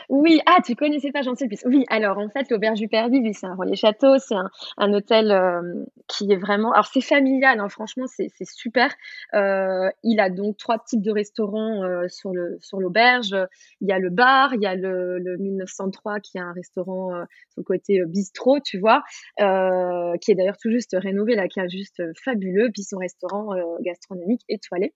Oui, 0.09 0.39
ah, 0.45 0.59
tu 0.63 0.75
connaissais 0.75 1.11
pas 1.11 1.23
Sulpice. 1.23 1.63
Oui, 1.65 1.85
alors 1.89 2.17
en 2.19 2.29
fait, 2.29 2.49
l'Auberge 2.51 2.79
du 2.79 2.87
Perdu, 2.87 3.21
c'est 3.33 3.47
un 3.47 3.55
relais 3.55 3.75
château, 3.75 4.17
c'est 4.19 4.35
un, 4.35 4.49
un, 4.77 4.93
hôtel 4.93 5.31
euh, 5.31 5.85
qui 6.07 6.31
est 6.31 6.35
vraiment. 6.35 6.71
Alors 6.71 6.85
c'est 6.85 7.01
familial, 7.01 7.59
hein, 7.59 7.69
franchement, 7.69 8.05
c'est 8.07 8.29
super. 8.43 8.93
Euh, 9.33 9.89
il 10.03 10.19
a 10.19 10.29
donc 10.29 10.57
trois 10.57 10.77
types 10.77 11.01
de 11.01 11.11
restaurants 11.11 11.83
euh, 11.83 12.07
sur 12.07 12.31
sur 12.59 12.79
l'auberge. 12.79 13.35
Il 13.81 13.87
y 13.87 13.91
a 13.91 13.99
le 13.99 14.09
bar, 14.09 14.53
il 14.53 14.61
y 14.61 14.67
a 14.67 14.75
le, 14.75 15.17
le 15.17 15.37
1903 15.37 16.19
qui 16.19 16.37
est 16.37 16.41
un 16.41 16.53
restaurant 16.53 17.11
sur 17.49 17.61
le 17.61 17.63
côté 17.63 18.03
bistrot, 18.05 18.59
tu 18.59 18.79
vois, 18.79 19.01
qui 19.37 20.31
est 20.31 20.35
d'ailleurs 20.35 20.57
tout 20.57 20.69
juste 20.69 20.95
rénové, 20.99 21.35
là, 21.35 21.47
qui 21.47 21.59
est 21.59 21.69
juste 21.69 22.03
fabuleux. 22.23 22.69
Puis 22.73 22.83
son 22.83 22.97
restaurant 22.97 23.49
gastronomique 23.81 24.41
étoilé. 24.47 24.93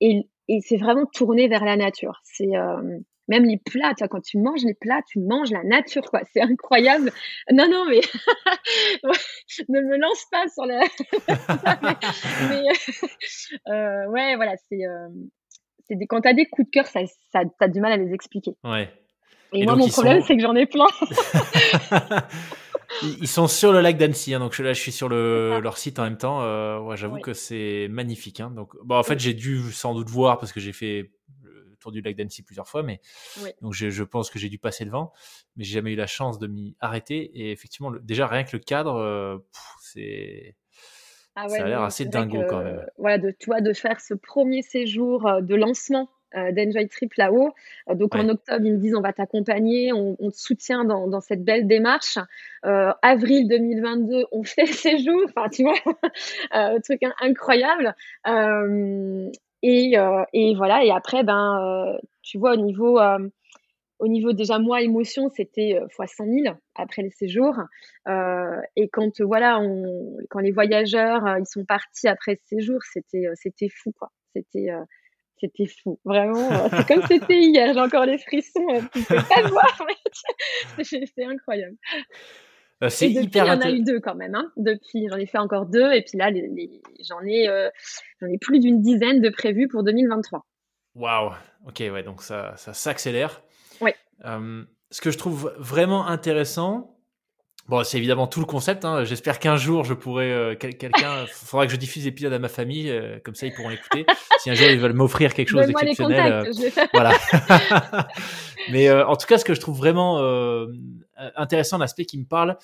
et 0.00 0.28
et 0.52 0.60
c'est 0.62 0.78
vraiment 0.78 1.06
tourné 1.06 1.46
vers 1.46 1.64
la 1.64 1.76
nature. 1.76 2.20
C'est 2.24 2.50
même 3.30 3.44
les 3.44 3.58
plats, 3.58 3.94
toi, 3.94 4.08
quand 4.08 4.20
tu 4.20 4.38
manges 4.38 4.64
les 4.64 4.74
plats, 4.74 5.02
tu 5.08 5.20
manges 5.20 5.52
la 5.52 5.62
nature, 5.62 6.02
quoi. 6.02 6.20
C'est 6.32 6.42
incroyable. 6.42 7.12
Non, 7.52 7.68
non, 7.70 7.84
mais 7.88 8.00
ne 9.68 9.80
me 9.80 9.96
lance 9.98 10.26
pas 10.32 10.48
sur 10.48 10.66
la. 10.66 10.80
mais, 12.50 12.64
euh, 13.68 14.06
ouais, 14.08 14.34
voilà, 14.34 14.56
c'est. 14.68 14.84
Euh, 14.84 15.08
des... 15.90 16.06
Quand 16.06 16.20
tu 16.20 16.28
as 16.28 16.34
des 16.34 16.46
coups 16.46 16.66
de 16.66 16.70
cœur, 16.72 16.86
ça, 16.86 17.00
ça, 17.32 17.44
tu 17.44 17.50
as 17.60 17.68
du 17.68 17.80
mal 17.80 17.92
à 17.92 17.96
les 17.96 18.12
expliquer. 18.12 18.56
Ouais. 18.64 18.92
Et, 19.52 19.64
moi, 19.64 19.76
mon 19.76 19.88
problème, 19.88 20.22
c'est 20.22 20.36
que 20.36 20.42
j'en 20.42 20.56
ai 20.56 20.66
plein. 20.66 20.86
ils 23.20 23.28
sont 23.28 23.46
sur 23.46 23.72
le 23.72 23.80
lac 23.80 23.96
d'Annecy, 23.96 24.34
hein, 24.34 24.38
donc 24.38 24.56
là 24.58 24.72
je 24.72 24.80
suis 24.80 24.92
sur 24.92 25.08
le, 25.08 25.60
leur 25.60 25.78
site 25.78 25.98
en 25.98 26.04
même 26.04 26.18
temps. 26.18 26.42
Euh, 26.42 26.78
ouais, 26.80 26.96
J'avoue 26.96 27.18
que 27.18 27.32
c'est 27.32 27.86
magnifique. 27.90 28.40
Hein, 28.40 28.52
donc, 28.54 28.74
bon, 28.84 28.96
en 28.96 29.02
fait, 29.02 29.18
j'ai 29.18 29.34
dû 29.34 29.72
sans 29.72 29.94
doute 29.94 30.08
voir 30.08 30.38
parce 30.38 30.52
que 30.52 30.60
j'ai 30.60 30.72
fait 30.72 31.10
tour 31.80 31.92
du 31.92 32.00
lac 32.00 32.16
d'Annecy 32.16 32.42
plusieurs 32.42 32.68
fois, 32.68 32.82
mais 32.82 33.00
donc 33.60 33.72
je, 33.72 34.02
pense 34.02 34.30
que 34.30 34.38
j'ai 34.38 34.48
dû 34.48 34.58
passer 34.58 34.84
devant, 34.84 35.12
mais 35.56 35.64
j'ai 35.64 35.74
jamais 35.74 35.92
eu 35.92 35.96
la 35.96 36.06
chance 36.06 36.38
de 36.38 36.46
m'y 36.46 36.76
arrêter. 36.80 37.30
Et 37.34 37.52
effectivement, 37.52 37.90
déjà 38.02 38.26
rien 38.26 38.44
que 38.44 38.56
le 38.56 38.62
cadre, 38.62 38.96
euh, 38.96 39.38
c'est 39.80 40.56
ah 41.36 41.48
ça 41.48 41.64
a 41.64 41.68
l'air 41.68 41.82
assez 41.82 42.04
dingo 42.04 42.42
quand 42.48 42.62
même. 42.62 42.84
Voilà, 42.98 43.18
de 43.18 43.30
toi 43.30 43.60
de 43.60 43.72
faire 43.72 44.00
ce 44.00 44.14
premier 44.14 44.62
séjour 44.62 45.26
euh, 45.26 45.40
de 45.40 45.54
lancement 45.54 46.10
euh, 46.36 46.52
d'Enjoy 46.52 46.88
Trip 46.88 47.12
là-haut. 47.14 47.52
donc 47.94 48.14
en 48.14 48.28
octobre, 48.28 48.64
ils 48.64 48.72
me 48.72 48.78
disent 48.78 48.94
on 48.94 49.00
va 49.00 49.12
t'accompagner, 49.12 49.92
on, 49.92 50.14
te 50.30 50.36
soutient 50.36 50.84
dans, 50.84 51.20
cette 51.20 51.44
belle 51.44 51.66
démarche. 51.66 52.18
avril 52.62 53.48
2022, 53.48 54.26
on 54.32 54.42
fait 54.44 54.66
le 54.66 54.72
séjour, 54.72 55.20
enfin 55.24 55.48
tu 55.48 55.64
vois, 55.64 56.80
truc 56.84 57.00
incroyable. 57.20 57.94
Euh, 58.26 59.30
et 59.62 60.54
voilà, 60.54 60.84
et 60.84 60.90
après, 60.90 61.22
ben, 61.22 61.60
euh, 61.60 61.98
tu 62.22 62.38
vois, 62.38 62.54
au 62.54 62.56
niveau, 62.56 62.98
euh, 62.98 63.18
au 63.98 64.08
niveau 64.08 64.32
déjà 64.32 64.58
moi, 64.58 64.82
émotion, 64.82 65.28
c'était 65.28 65.78
100 65.94 66.24
000 66.24 66.56
après 66.74 67.02
le 67.02 67.10
séjour. 67.10 67.54
et 68.76 68.88
quand, 68.88 69.20
voilà, 69.20 69.60
quand 70.30 70.40
les 70.40 70.52
voyageurs, 70.52 71.22
ils 71.38 71.46
sont 71.46 71.64
partis 71.64 72.08
après 72.08 72.36
ce 72.36 72.56
séjour, 72.56 72.80
c'était, 72.92 73.26
c'était 73.34 73.68
fou. 73.68 73.92
C'était, 74.34 74.68
c'était 75.38 75.66
fou. 75.66 75.98
Vraiment, 76.04 76.48
c'est 76.70 76.88
comme 76.88 77.02
c'était 77.06 77.40
hier. 77.40 77.74
J'ai 77.74 77.80
encore 77.80 78.06
les 78.06 78.18
frissons. 78.18 78.66
Tu 78.92 79.02
peux 79.02 79.16
pas 79.16 79.42
le 79.42 79.48
voir, 79.48 79.86
mais 80.78 80.84
c'est 80.84 81.24
incroyable. 81.24 81.76
Euh, 82.82 82.88
c'est 82.88 83.10
hyper. 83.10 83.44
Il 83.44 83.48
y 83.48 83.50
en 83.50 83.60
a 83.60 83.70
eu 83.70 83.82
deux 83.82 84.00
quand 84.00 84.14
même. 84.14 84.34
Hein. 84.34 84.50
Depuis, 84.56 85.08
j'en 85.08 85.16
ai 85.16 85.26
fait 85.26 85.38
encore 85.38 85.66
deux, 85.66 85.92
et 85.92 86.02
puis 86.02 86.16
là, 86.16 86.30
j'en 87.08 87.22
ai, 87.24 87.48
euh, 87.48 87.68
j'en 88.20 88.28
ai 88.28 88.38
plus 88.38 88.58
d'une 88.58 88.80
dizaine 88.80 89.20
de 89.20 89.28
prévus 89.28 89.68
pour 89.68 89.82
2023. 89.82 90.44
Waouh. 90.94 91.32
Ok, 91.66 91.80
ouais, 91.80 92.02
donc 92.02 92.22
ça, 92.22 92.54
ça 92.56 92.72
s'accélère. 92.72 93.42
Oui. 93.80 93.90
Euh, 94.24 94.64
ce 94.90 95.00
que 95.00 95.10
je 95.10 95.18
trouve 95.18 95.54
vraiment 95.58 96.06
intéressant, 96.06 96.99
Bon, 97.70 97.84
c'est 97.84 97.98
évidemment 97.98 98.26
tout 98.26 98.40
le 98.40 98.46
concept. 98.46 98.84
Hein. 98.84 99.04
J'espère 99.04 99.38
qu'un 99.38 99.56
jour 99.56 99.84
je 99.84 99.94
pourrai 99.94 100.56
quelqu'un. 100.58 100.90
faudra 101.32 101.66
que 101.66 101.72
je 101.72 101.76
diffuse 101.76 102.04
l'épisode 102.04 102.32
à 102.32 102.40
ma 102.40 102.48
famille, 102.48 102.92
comme 103.22 103.36
ça 103.36 103.46
ils 103.46 103.54
pourront 103.54 103.68
l'écouter. 103.68 104.04
si 104.40 104.50
un 104.50 104.54
jour 104.54 104.68
ils 104.68 104.80
veulent 104.80 104.92
m'offrir 104.92 105.34
quelque 105.34 105.50
chose 105.50 105.64
d'exceptionnel, 105.68 106.50
voilà. 106.92 107.16
Mais 108.72 108.90
en 108.90 109.14
tout 109.14 109.28
cas, 109.28 109.38
ce 109.38 109.44
que 109.44 109.54
je 109.54 109.60
trouve 109.60 109.78
vraiment 109.78 110.18
euh, 110.18 110.66
intéressant 111.36 111.78
l'aspect 111.78 112.06
qui 112.06 112.18
me 112.18 112.24
parle 112.24 112.58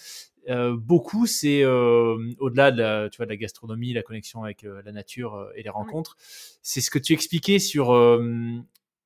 euh, 0.49 0.77
beaucoup, 0.77 1.27
c'est 1.27 1.63
euh, 1.63 2.17
au-delà 2.41 2.73
de 2.73 2.83
la, 2.83 3.09
tu 3.09 3.19
vois, 3.19 3.27
de 3.27 3.31
la 3.31 3.37
gastronomie, 3.37 3.93
la 3.93 4.03
connexion 4.03 4.43
avec 4.43 4.67
la 4.85 4.91
nature 4.91 5.49
et 5.55 5.63
les 5.63 5.71
rencontres. 5.71 6.17
C'est 6.63 6.81
ce 6.81 6.91
que 6.91 6.99
tu 6.99 7.13
expliquais 7.13 7.61
sur. 7.61 7.93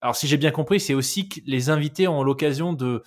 alors, 0.01 0.17
si 0.17 0.29
j'ai 0.29 0.39
bien 0.39 0.51
compris, 0.51 0.81
c'est 0.81 0.95
aussi 0.95 1.29
que 1.29 1.41
les 1.45 1.69
invités 1.69 2.09
ont 2.09 2.23
l'occasion 2.23 2.73
de 2.73 2.87
euh, 2.87 3.03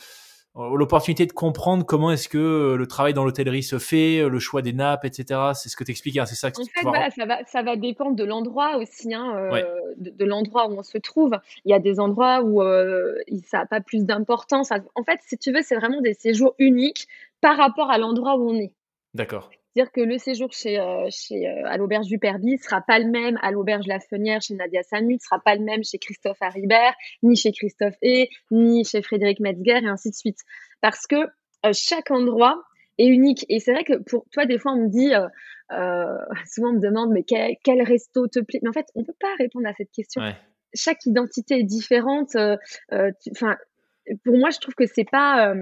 l'opportunité 0.56 1.26
de 1.26 1.32
comprendre 1.32 1.86
comment 1.86 2.12
est-ce 2.12 2.30
que 2.30 2.38
euh, 2.38 2.76
le 2.78 2.86
travail 2.88 3.14
dans 3.14 3.24
l'hôtellerie 3.24 3.64
se 3.64 3.80
fait, 3.80 4.20
euh, 4.20 4.30
le 4.30 4.40
choix 4.40 4.62
des 4.62 4.74
nappes, 4.74 5.06
etc. 5.06 5.40
C'est 5.56 5.70
ce 5.70 5.76
que 5.76 5.84
tu 5.84 5.92
expliques, 5.92 6.18
hein, 6.18 6.26
c'est 6.26 6.36
ça 6.36 6.52
que 6.52 6.62
En 6.62 6.66
fait, 6.66 6.82
voilà, 6.84 7.10
ça, 7.10 7.26
va, 7.26 7.44
ça 7.46 7.64
va 7.64 7.76
dépendre 7.76 8.16
de 8.16 8.24
l'endroit 8.24 8.78
aussi, 8.78 9.14
hein, 9.14 9.50
de, 9.98 10.26
l'endroit 10.26 10.70
où 10.70 10.78
on 10.78 10.84
se 10.84 10.98
trouve. 11.00 11.38
Il 11.66 11.72
y 11.72 11.74
a 11.74 11.80
des 11.80 12.00
endroits 12.00 12.44
où 12.44 12.62
ça 13.46 13.60
n'a 13.60 13.66
pas 13.66 13.82
plus 13.82 14.06
d'importance. 14.06 14.72
En 14.72 15.04
fait, 15.04 15.20
si 15.26 15.38
tu 15.38 15.52
veux, 15.52 15.62
c'est 15.64 15.76
vraiment 15.76 16.02
des 16.02 16.14
séjours 16.14 16.54
uniques 16.60 17.08
par 17.42 17.58
rapport 17.58 17.90
à 17.90 17.98
l'endroit 17.98 18.38
où 18.38 18.50
on 18.50 18.56
est. 18.56 18.74
D'accord 19.14 19.50
dire 19.76 19.92
que 19.92 20.02
le 20.02 20.18
séjour 20.18 20.52
chez, 20.52 20.80
euh, 20.80 21.08
chez 21.10 21.48
euh, 21.48 21.68
à 21.68 21.78
l'auberge 21.78 22.08
du 22.08 22.20
Perby 22.20 22.58
sera 22.58 22.82
pas 22.82 23.00
le 23.00 23.10
même 23.10 23.38
à 23.42 23.52
l'auberge 23.52 23.88
La 23.88 24.00
Fenière 24.00 24.42
chez 24.42 24.54
Nadia 24.54 24.84
Samut, 24.84 25.20
sera 25.22 25.40
pas 25.40 25.56
le 25.56 25.64
même 25.64 25.84
chez 25.84 25.98
Christophe 25.98 26.42
Haribert, 26.42 26.94
ni 27.24 27.36
chez 27.36 27.52
Christophe 27.52 27.96
E, 28.04 28.28
ni 28.52 28.86
chez 28.86 29.02
Frédéric 29.02 29.40
Metzger 29.40 29.80
et 29.84 29.88
ainsi 29.88 30.12
de 30.12 30.16
suite. 30.16 30.40
Parce 30.82 31.08
que 31.08 31.16
euh, 31.66 31.72
chaque 31.74 32.12
endroit 32.12 32.62
est 32.98 33.08
unique. 33.08 33.46
Et 33.50 33.60
c'est 33.60 33.74
vrai 33.74 33.84
que 33.84 33.98
pour 33.98 34.26
toi, 34.32 34.46
des 34.46 34.60
fois, 34.60 34.74
on 34.74 34.84
me 34.84 34.90
dit, 34.90 35.12
souvent 36.46 36.70
on 36.70 36.74
me 36.74 36.80
demande, 36.80 37.12
mais 37.12 37.24
quel, 37.24 37.56
quel, 37.64 37.82
resto 37.82 38.28
te 38.28 38.40
plaît? 38.40 38.60
Mais 38.62 38.70
en 38.70 38.74
fait, 38.74 38.88
on 38.94 39.04
peut 39.04 39.16
pas 39.20 39.34
répondre 39.40 39.68
à 39.68 39.74
cette 39.74 39.92
question. 39.92 40.22
Chaque 40.76 41.06
identité 41.06 41.60
est 41.60 41.64
différente. 41.64 42.36
Enfin, 42.36 43.58
pour 44.24 44.38
moi, 44.38 44.52
je 44.52 44.60
trouve 44.60 44.76
que 44.76 44.86
c'est 44.86 45.10
pas 45.10 45.56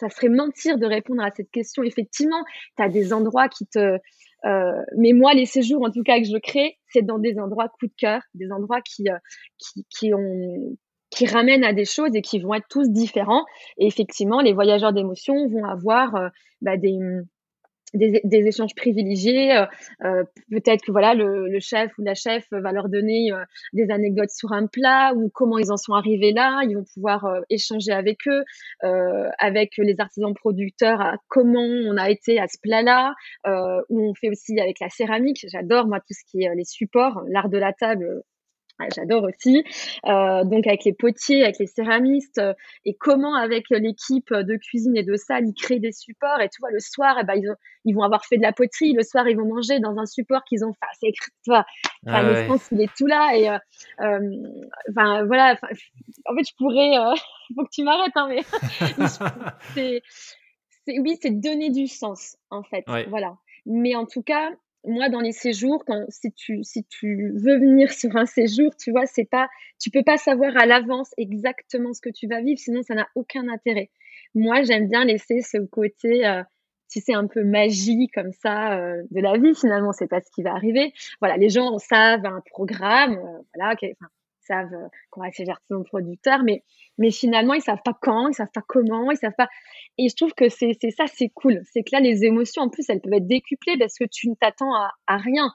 ça 0.00 0.08
serait 0.08 0.28
mentir 0.28 0.78
de 0.78 0.86
répondre 0.86 1.22
à 1.22 1.30
cette 1.34 1.50
question. 1.50 1.82
Effectivement, 1.82 2.42
tu 2.76 2.82
as 2.82 2.88
des 2.88 3.12
endroits 3.12 3.48
qui 3.48 3.66
te... 3.66 3.98
Euh, 4.44 4.82
mais 4.96 5.12
moi, 5.12 5.34
les 5.34 5.46
séjours, 5.46 5.82
en 5.82 5.90
tout 5.90 6.02
cas, 6.02 6.18
que 6.18 6.26
je 6.26 6.38
crée, 6.38 6.78
c'est 6.88 7.02
dans 7.02 7.18
des 7.18 7.38
endroits 7.38 7.68
coup 7.68 7.86
de 7.86 7.94
cœur, 7.96 8.22
des 8.34 8.52
endroits 8.52 8.80
qui, 8.82 9.08
euh, 9.08 9.16
qui, 9.58 9.86
qui, 9.90 10.14
ont, 10.14 10.76
qui 11.10 11.26
ramènent 11.26 11.64
à 11.64 11.72
des 11.72 11.84
choses 11.84 12.14
et 12.14 12.22
qui 12.22 12.38
vont 12.38 12.54
être 12.54 12.68
tous 12.68 12.90
différents. 12.90 13.44
Et 13.78 13.86
effectivement, 13.86 14.40
les 14.40 14.52
voyageurs 14.52 14.92
d'émotion 14.92 15.48
vont 15.48 15.64
avoir 15.64 16.14
euh, 16.14 16.28
bah, 16.60 16.76
des 16.76 16.96
des, 17.94 18.20
échanges 18.46 18.74
privilégiés. 18.74 19.56
Euh, 19.56 19.66
euh, 20.04 20.24
peut-être 20.50 20.84
que 20.84 20.92
voilà 20.92 21.14
le, 21.14 21.58
chef 21.60 21.96
ou 21.98 22.02
la 22.02 22.14
chef 22.14 22.46
va 22.50 22.72
leur 22.72 22.88
donner 22.88 23.32
euh, 23.32 23.44
des 23.72 23.90
anecdotes 23.90 24.30
sur 24.30 24.52
un 24.52 24.66
plat 24.66 25.12
ou 25.14 25.30
comment 25.30 25.58
ils 25.58 25.72
en 25.72 25.76
sont 25.76 25.94
arrivés 25.94 26.32
là. 26.32 26.62
Ils 26.68 26.76
vont 26.76 26.84
pouvoir 26.94 27.26
échanger 27.50 27.92
avec 27.92 28.26
eux, 28.28 28.44
avec 29.38 29.74
les 29.78 29.94
artisans 29.98 30.34
producteurs, 30.34 31.16
comment 31.28 31.60
on 31.60 31.96
a 31.96 32.10
été 32.10 32.38
à 32.38 32.46
ce 32.48 32.58
plat-là. 32.60 33.14
où 33.88 34.10
on 34.10 34.14
fait 34.14 34.30
aussi 34.30 34.58
avec 34.60 34.80
la 34.80 34.88
céramique. 34.88 35.46
J'adore 35.50 35.86
moi 35.86 36.00
tout 36.00 36.14
ce 36.14 36.24
qui 36.30 36.44
est 36.44 36.54
les 36.54 36.64
supports, 36.64 37.22
l'art 37.28 37.48
de 37.48 37.58
la 37.58 37.72
table 37.72 38.22
J'adore 38.94 39.24
aussi. 39.24 39.64
Euh, 40.06 40.44
donc 40.44 40.66
avec 40.66 40.84
les 40.84 40.92
potiers, 40.92 41.44
avec 41.44 41.58
les 41.58 41.66
céramistes, 41.66 42.38
euh, 42.38 42.52
et 42.84 42.94
comment 42.94 43.34
avec 43.34 43.64
l'équipe 43.70 44.32
de 44.32 44.56
cuisine 44.56 44.96
et 44.96 45.02
de 45.02 45.16
salle, 45.16 45.46
ils 45.46 45.54
créent 45.54 45.80
des 45.80 45.92
supports. 45.92 46.40
Et 46.40 46.48
tu 46.48 46.60
vois, 46.60 46.70
le 46.70 46.80
soir, 46.80 47.16
eh 47.20 47.24
ben, 47.24 47.34
ils, 47.36 47.54
ils, 47.84 47.94
vont 47.94 48.02
avoir 48.02 48.24
fait 48.24 48.36
de 48.36 48.42
la 48.42 48.52
poterie. 48.52 48.92
Le 48.92 49.02
soir, 49.02 49.28
ils 49.28 49.36
vont 49.36 49.46
manger 49.46 49.80
dans 49.80 49.96
un 49.98 50.06
support 50.06 50.44
qu'ils 50.44 50.64
ont 50.64 50.72
fait. 50.72 50.86
C'est 51.00 51.12
tu 51.12 51.50
vois, 51.50 51.64
enfin, 52.06 52.18
ah 52.18 52.22
le 52.22 52.46
sens, 52.48 52.68
il 52.72 52.80
est 52.82 52.94
tout 52.96 53.06
là. 53.06 53.36
Et 53.36 53.48
euh, 53.48 53.58
euh 54.00 54.20
enfin 54.90 55.24
voilà. 55.24 55.56
En 56.26 56.34
fait, 56.36 56.44
je 56.44 56.54
pourrais. 56.56 56.98
Euh, 56.98 57.14
faut 57.54 57.64
que 57.64 57.70
tu 57.72 57.82
m'arrêtes, 57.82 58.12
hein, 58.16 58.28
mais 58.28 58.42
c'est, 59.74 60.02
oui, 60.98 61.16
c'est 61.20 61.30
donner 61.30 61.70
du 61.70 61.86
sens 61.86 62.36
en 62.50 62.62
fait. 62.62 62.84
Voilà. 63.08 63.36
Mais 63.64 63.96
en 63.96 64.06
tout 64.06 64.22
cas, 64.22 64.50
moi, 64.86 65.08
dans 65.08 65.20
les 65.20 65.32
séjours, 65.32 65.84
quand, 65.86 66.04
si, 66.08 66.32
tu, 66.32 66.62
si 66.62 66.84
tu 66.84 67.32
veux 67.34 67.58
venir 67.58 67.92
sur 67.92 68.16
un 68.16 68.26
séjour, 68.26 68.70
tu 68.76 68.90
vois, 68.90 69.06
c'est 69.06 69.24
pas, 69.24 69.48
tu 69.80 69.90
peux 69.90 70.02
pas 70.02 70.16
savoir 70.16 70.56
à 70.56 70.66
l'avance 70.66 71.10
exactement 71.18 71.92
ce 71.92 72.00
que 72.00 72.10
tu 72.10 72.26
vas 72.26 72.40
vivre, 72.40 72.58
sinon 72.58 72.82
ça 72.82 72.94
n'a 72.94 73.08
aucun 73.14 73.48
intérêt. 73.48 73.90
Moi, 74.34 74.62
j'aime 74.62 74.88
bien 74.88 75.04
laisser 75.04 75.40
ce 75.40 75.58
côté, 75.58 76.26
euh, 76.26 76.42
tu 76.90 77.00
sais, 77.00 77.14
un 77.14 77.26
peu 77.26 77.42
magie 77.42 78.08
comme 78.14 78.32
ça 78.32 78.78
euh, 78.78 79.02
de 79.10 79.20
la 79.20 79.36
vie. 79.38 79.54
Finalement, 79.54 79.92
c'est 79.92 80.08
pas 80.08 80.20
ce 80.20 80.30
qui 80.34 80.42
va 80.42 80.52
arriver. 80.52 80.92
Voilà, 81.20 81.36
les 81.36 81.48
gens 81.48 81.78
savent 81.78 82.24
un 82.24 82.42
programme, 82.50 83.14
euh, 83.18 83.42
voilà, 83.54 83.76
savent 84.46 84.72
euh, 84.72 84.88
qu'on 85.10 85.22
va 85.22 85.30
faire 85.30 85.58
son 85.70 85.82
producteur, 85.82 86.42
mais, 86.44 86.62
mais 86.98 87.10
finalement, 87.10 87.54
ils 87.54 87.60
savent 87.60 87.82
pas 87.84 87.96
quand, 88.00 88.28
ils 88.28 88.34
savent 88.34 88.52
pas 88.52 88.64
comment, 88.66 89.10
ils 89.10 89.16
savent 89.16 89.36
pas. 89.36 89.48
Et 89.98 90.08
je 90.08 90.16
trouve 90.16 90.32
que 90.34 90.48
c'est 90.48 90.76
ça, 90.96 91.04
c'est 91.06 91.30
cool. 91.30 91.60
C'est 91.72 91.82
que 91.82 91.90
là, 91.92 92.00
les 92.00 92.24
émotions, 92.24 92.62
en 92.62 92.68
plus, 92.68 92.88
elles 92.88 93.00
peuvent 93.00 93.14
être 93.14 93.26
décuplées 93.26 93.76
parce 93.78 93.98
que 93.98 94.04
tu 94.04 94.28
ne 94.28 94.34
t'attends 94.34 94.74
à, 94.74 94.92
à, 95.06 95.16
rien. 95.16 95.50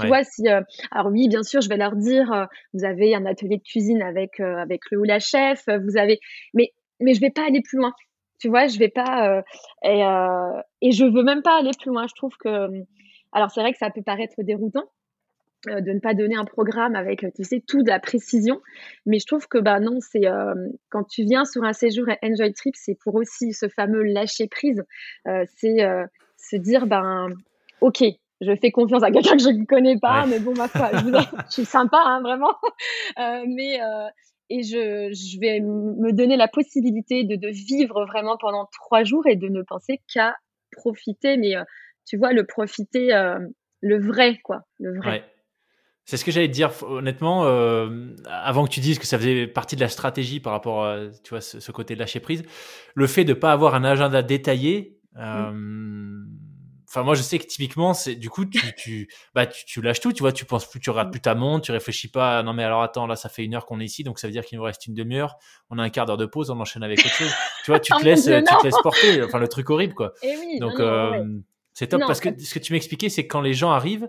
Tu 0.00 0.06
vois, 0.06 0.22
si. 0.22 0.46
Euh, 0.48 0.60
alors, 0.90 1.10
oui, 1.10 1.28
bien 1.28 1.42
sûr, 1.42 1.62
je 1.62 1.68
vais 1.68 1.78
leur 1.78 1.96
dire 1.96 2.30
euh, 2.32 2.44
vous 2.74 2.84
avez 2.84 3.14
un 3.14 3.24
atelier 3.24 3.56
de 3.56 3.62
cuisine 3.62 4.02
avec, 4.02 4.38
avec 4.38 4.82
le 4.90 4.98
ou 4.98 5.04
la 5.04 5.18
chef, 5.18 5.64
vous 5.66 5.96
avez. 5.96 6.20
Mais, 6.52 6.72
mais 7.00 7.14
je 7.14 7.20
vais 7.20 7.30
pas 7.30 7.46
aller 7.46 7.62
plus 7.62 7.78
loin. 7.78 7.92
Tu 8.38 8.48
vois, 8.48 8.66
je 8.66 8.78
vais 8.78 8.90
pas. 8.90 9.42
et, 9.82 10.02
et 10.82 10.92
je 10.92 11.04
veux 11.04 11.22
même 11.22 11.42
pas 11.42 11.58
aller 11.58 11.70
plus 11.80 11.90
loin. 11.90 12.06
Je 12.06 12.14
trouve 12.14 12.36
que. 12.38 12.68
Alors, 13.32 13.50
c'est 13.50 13.60
vrai 13.60 13.72
que 13.72 13.78
ça 13.78 13.90
peut 13.90 14.02
paraître 14.02 14.34
déroutant, 14.42 14.84
euh, 14.84 14.84
de 15.66 15.92
ne 15.92 15.98
pas 15.98 16.14
donner 16.14 16.36
un 16.36 16.44
programme 16.44 16.94
avec, 16.94 17.26
tu 17.34 17.44
sais, 17.44 17.62
tout 17.66 17.82
de 17.82 17.88
la 17.88 17.98
précision. 17.98 18.60
Mais 19.06 19.18
je 19.18 19.26
trouve 19.26 19.48
que, 19.48 19.58
bah 19.58 19.80
non, 19.80 19.98
c'est 20.00 20.26
euh, 20.26 20.54
quand 20.90 21.04
tu 21.04 21.24
viens 21.24 21.44
sur 21.44 21.64
un 21.64 21.72
séjour 21.72 22.06
Enjoy 22.22 22.52
Trip, 22.52 22.74
c'est 22.76 22.96
pour 23.02 23.14
aussi 23.16 23.52
ce 23.52 23.68
fameux 23.68 24.02
lâcher 24.02 24.48
prise. 24.48 24.84
Euh, 25.26 25.44
c'est 25.56 25.78
se 26.38 26.56
dire, 26.56 26.86
ben, 26.86 27.28
ok, 27.80 28.04
je 28.40 28.56
fais 28.56 28.70
confiance 28.70 29.02
à 29.02 29.10
quelqu'un 29.10 29.36
que 29.36 29.42
je 29.42 29.48
ne 29.50 29.64
connais 29.64 29.98
pas, 29.98 30.26
mais 30.26 30.38
bon, 30.38 30.54
ma 30.54 30.68
foi, 30.68 30.90
je, 30.92 31.52
suis 31.52 31.64
sympa, 31.64 32.00
hein, 32.04 32.20
vraiment. 32.22 32.54
Euh, 33.18 33.44
mais 33.48 33.80
euh, 33.82 34.08
et 34.50 34.62
je, 34.62 35.12
je, 35.12 35.40
vais 35.40 35.60
me 35.60 36.12
donner 36.12 36.36
la 36.36 36.48
possibilité 36.48 37.24
de, 37.24 37.36
de, 37.36 37.48
vivre 37.48 38.06
vraiment 38.06 38.36
pendant 38.38 38.66
trois 38.72 39.04
jours 39.04 39.26
et 39.26 39.36
de 39.36 39.48
ne 39.48 39.62
penser 39.62 40.00
qu'à 40.12 40.36
profiter, 40.72 41.36
mais 41.36 41.56
euh, 41.56 41.64
tu 42.06 42.16
vois, 42.16 42.32
le 42.32 42.46
profiter, 42.46 43.14
euh, 43.14 43.38
le 43.80 44.00
vrai, 44.00 44.38
quoi, 44.44 44.62
le 44.78 44.96
vrai. 44.96 45.10
Ouais. 45.10 45.24
C'est 46.08 46.16
ce 46.16 46.24
que 46.24 46.30
j'allais 46.30 46.48
te 46.48 46.54
dire, 46.54 46.70
honnêtement, 46.84 47.44
euh, 47.44 48.16
avant 48.24 48.64
que 48.64 48.70
tu 48.70 48.80
dises 48.80 48.98
que 48.98 49.04
ça 49.04 49.18
faisait 49.18 49.46
partie 49.46 49.76
de 49.76 49.82
la 49.82 49.90
stratégie 49.90 50.40
par 50.40 50.54
rapport 50.54 50.86
à 50.86 51.00
tu 51.22 51.28
vois, 51.28 51.42
ce, 51.42 51.70
côté 51.70 51.96
de 51.96 52.00
lâcher 52.00 52.18
prise. 52.18 52.44
Le 52.94 53.06
fait 53.06 53.24
de 53.24 53.34
ne 53.34 53.38
pas 53.38 53.52
avoir 53.52 53.74
un 53.74 53.84
agenda 53.84 54.22
détaillé, 54.22 54.96
mmh. 55.16 56.24
Enfin, 56.88 57.02
moi, 57.02 57.14
je 57.14 57.20
sais 57.20 57.38
que 57.38 57.44
typiquement, 57.44 57.92
c'est 57.92 58.14
du 58.14 58.30
coup, 58.30 58.46
tu, 58.46 58.74
tu, 58.74 59.08
bah, 59.34 59.44
tu, 59.44 59.66
tu, 59.66 59.82
lâches 59.82 60.00
tout, 60.00 60.14
tu 60.14 60.22
vois, 60.22 60.32
tu 60.32 60.46
penses 60.46 60.64
plus, 60.64 60.80
tu 60.80 60.88
regardes 60.88 61.10
plus 61.10 61.20
ta 61.20 61.34
montre, 61.34 61.66
tu 61.66 61.72
réfléchis 61.72 62.10
pas. 62.10 62.42
Non, 62.42 62.54
mais 62.54 62.64
alors 62.64 62.82
attends, 62.82 63.06
là, 63.06 63.14
ça 63.14 63.28
fait 63.28 63.44
une 63.44 63.54
heure 63.54 63.66
qu'on 63.66 63.78
est 63.78 63.84
ici, 63.84 64.02
donc 64.02 64.18
ça 64.18 64.26
veut 64.26 64.32
dire 64.32 64.46
qu'il 64.46 64.56
nous 64.56 64.64
reste 64.64 64.86
une 64.86 64.94
demi-heure. 64.94 65.36
On 65.68 65.78
a 65.78 65.82
un 65.82 65.90
quart 65.90 66.06
d'heure 66.06 66.16
de 66.16 66.24
pause, 66.24 66.48
on 66.48 66.58
enchaîne 66.58 66.82
avec 66.82 67.00
autre 67.00 67.10
chose. 67.10 67.34
Tu 67.66 67.70
vois, 67.70 67.80
tu 67.80 67.92
te 68.00 68.02
laisses, 68.02 68.24
tu 68.24 68.30
te 68.30 68.64
laisses 68.64 68.80
porter. 68.82 69.22
Enfin, 69.22 69.38
le 69.38 69.48
truc 69.48 69.68
horrible, 69.68 69.92
quoi. 69.92 70.14
Et 70.22 70.28
eh 70.28 70.38
oui, 70.38 70.58
donc, 70.60 70.80
euh, 70.80 71.22
c'est 71.78 71.86
top 71.86 72.00
parce 72.08 72.18
que 72.18 72.30
ce 72.36 72.54
que 72.54 72.58
tu 72.58 72.72
m'expliquais, 72.72 73.08
c'est 73.08 73.22
que 73.22 73.28
quand 73.28 73.40
les 73.40 73.54
gens 73.54 73.70
arrivent, 73.70 74.08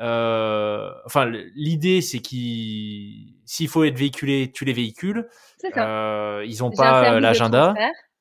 euh, 0.00 0.90
enfin, 1.04 1.30
l'idée, 1.54 2.00
c'est 2.00 2.20
qu'il, 2.20 3.34
s'il 3.44 3.68
faut 3.68 3.84
être 3.84 3.98
véhiculé, 3.98 4.50
tu 4.50 4.64
les 4.64 4.72
véhicules. 4.72 5.28
Euh, 5.76 6.42
ils 6.46 6.64
ont 6.64 6.70
pas 6.70 7.20
l'agenda. 7.20 7.74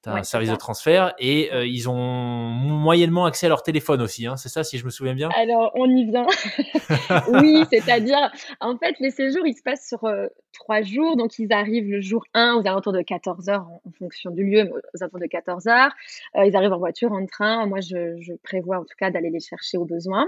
Tu 0.03 0.09
as 0.09 0.13
un 0.13 0.23
service 0.23 0.49
de 0.49 0.55
transfert 0.55 1.13
et 1.19 1.53
euh, 1.53 1.65
ils 1.65 1.87
ont 1.87 1.95
moyennement 1.95 3.25
accès 3.25 3.45
à 3.45 3.49
leur 3.49 3.61
téléphone 3.61 4.01
aussi, 4.01 4.25
hein, 4.25 4.35
c'est 4.35 4.49
ça 4.49 4.63
si 4.63 4.79
je 4.79 4.85
me 4.85 4.89
souviens 4.89 5.13
bien 5.13 5.29
Alors 5.37 5.71
on 5.75 5.87
y 5.89 6.05
vient. 6.05 6.25
oui, 7.27 7.63
c'est-à-dire, 7.69 8.31
en 8.59 8.77
fait, 8.77 8.95
les 8.99 9.11
séjours, 9.11 9.45
ils 9.45 9.53
se 9.53 9.61
passent 9.61 9.87
sur 9.87 10.03
euh, 10.05 10.25
trois 10.53 10.81
jours. 10.81 11.17
Donc 11.17 11.37
ils 11.37 11.53
arrivent 11.53 11.89
le 11.89 12.01
jour 12.01 12.25
1 12.33 12.55
aux 12.55 12.67
alentours 12.67 12.93
de 12.93 13.01
14 13.01 13.49
heures 13.49 13.67
en, 13.85 13.91
fonction 13.99 14.31
du 14.31 14.43
lieu, 14.43 14.71
aux 14.71 15.03
alentours 15.03 15.19
de 15.19 15.27
14 15.27 15.67
heures. 15.67 15.91
Euh, 16.35 16.45
ils 16.45 16.55
arrivent 16.55 16.73
en 16.73 16.79
voiture, 16.79 17.11
en 17.11 17.25
train. 17.27 17.67
Moi, 17.67 17.81
je, 17.81 18.19
je 18.21 18.33
prévois 18.43 18.79
en 18.79 18.83
tout 18.83 18.95
cas 18.97 19.11
d'aller 19.11 19.29
les 19.29 19.39
chercher 19.39 19.77
au 19.77 19.85
besoin. 19.85 20.25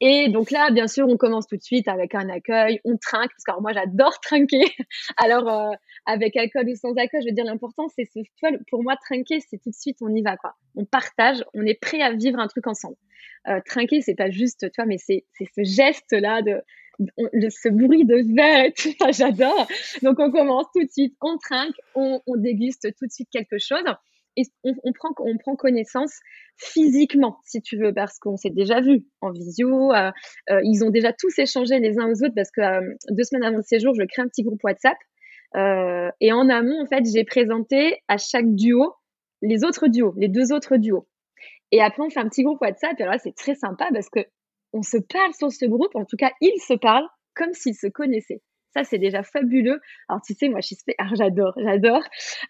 Et 0.00 0.28
donc 0.28 0.50
là, 0.50 0.70
bien 0.70 0.88
sûr, 0.88 1.08
on 1.08 1.16
commence 1.16 1.46
tout 1.46 1.56
de 1.56 1.62
suite 1.62 1.88
avec 1.88 2.14
un 2.14 2.28
accueil, 2.28 2.80
on 2.84 2.98
trinque, 2.98 3.30
parce 3.30 3.44
que 3.44 3.62
moi 3.62 3.72
j'adore 3.72 4.20
trinquer. 4.22 4.64
Alors 5.16 5.48
euh, 5.48 5.74
avec 6.04 6.36
alcool 6.36 6.68
ou 6.68 6.76
sans 6.76 6.92
alcool, 6.94 7.22
je 7.22 7.28
veux 7.28 7.34
dire 7.34 7.44
l'important 7.44 7.88
c'est 7.88 8.04
ce, 8.04 8.20
pour 8.70 8.82
moi 8.82 8.96
trinquer, 8.96 9.40
c'est 9.40 9.58
tout 9.58 9.70
de 9.70 9.74
suite 9.74 9.98
on 10.02 10.14
y 10.14 10.22
va 10.22 10.36
quoi. 10.36 10.54
On 10.74 10.84
partage, 10.84 11.42
on 11.54 11.64
est 11.64 11.80
prêt 11.80 12.02
à 12.02 12.12
vivre 12.12 12.38
un 12.38 12.46
truc 12.46 12.66
ensemble. 12.66 12.96
Euh, 13.48 13.60
trinquer, 13.64 14.02
c'est 14.02 14.14
pas 14.16 14.30
juste, 14.30 14.70
tu 14.70 14.76
vois, 14.76 14.86
mais 14.86 14.98
c'est 14.98 15.24
ce 15.38 15.62
geste 15.62 16.12
là 16.12 16.42
de, 16.42 16.62
ce 17.48 17.68
bruit 17.68 18.04
de 18.04 18.34
verre 18.34 18.66
et 18.66 18.72
tout 18.72 18.92
j'adore. 19.12 19.66
Donc 20.02 20.18
on 20.18 20.30
commence 20.30 20.66
tout 20.74 20.84
de 20.84 20.90
suite, 20.90 21.16
on 21.22 21.38
trinque, 21.38 21.76
on, 21.94 22.20
on 22.26 22.36
déguste 22.36 22.94
tout 22.98 23.06
de 23.06 23.12
suite 23.12 23.28
quelque 23.30 23.58
chose 23.58 23.84
on, 24.64 24.92
prend, 24.92 25.10
on 25.18 25.36
prend 25.38 25.56
connaissance 25.56 26.18
physiquement, 26.56 27.38
si 27.44 27.60
tu 27.62 27.76
veux, 27.78 27.92
parce 27.92 28.18
qu'on 28.18 28.36
s'est 28.36 28.50
déjà 28.50 28.80
vu 28.80 29.06
en 29.20 29.30
visio. 29.30 29.92
Euh, 29.92 30.10
euh, 30.50 30.60
ils 30.64 30.84
ont 30.84 30.90
déjà 30.90 31.12
tous 31.12 31.38
échangé 31.38 31.78
les 31.80 31.98
uns 31.98 32.08
aux 32.08 32.24
autres 32.24 32.34
parce 32.34 32.50
que 32.50 32.60
euh, 32.60 32.94
deux 33.10 33.24
semaines 33.24 33.44
avant 33.44 33.58
le 33.58 33.62
séjour, 33.62 33.94
je 33.94 34.02
crée 34.04 34.22
un 34.22 34.28
petit 34.28 34.42
groupe 34.42 34.62
WhatsApp. 34.62 34.96
et 36.20 36.32
en 36.32 36.48
amont, 36.48 36.82
en 36.82 36.86
fait, 36.86 37.04
j'ai 37.12 37.24
présenté 37.24 37.98
à 38.08 38.18
chaque 38.18 38.54
duo 38.54 38.94
les 39.42 39.64
autres 39.64 39.88
duos, 39.88 40.14
les 40.16 40.28
deux 40.28 40.52
autres 40.52 40.76
duos. 40.76 41.06
Et 41.72 41.82
après, 41.82 42.02
on 42.02 42.10
fait 42.10 42.20
un 42.20 42.28
petit 42.28 42.42
groupe 42.42 42.60
WhatsApp. 42.60 42.98
Et 43.00 43.04
là, 43.04 43.18
c'est 43.18 43.34
très 43.34 43.54
sympa 43.54 43.88
parce 43.92 44.08
que 44.08 44.20
on 44.72 44.82
se 44.82 44.98
parle 44.98 45.32
sur 45.34 45.50
ce 45.50 45.66
groupe. 45.66 45.94
En 45.94 46.04
tout 46.04 46.16
cas, 46.16 46.30
ils 46.40 46.60
se 46.60 46.74
parlent 46.74 47.08
comme 47.34 47.52
s'ils 47.52 47.74
se 47.74 47.86
connaissaient. 47.86 48.40
Ça, 48.76 48.84
c'est 48.84 48.98
déjà 48.98 49.22
fabuleux. 49.22 49.80
Alors, 50.06 50.20
tu 50.20 50.34
sais, 50.34 50.50
moi, 50.50 50.60
ah, 50.98 51.08
j'adore, 51.14 51.54
j'adore. 51.56 52.02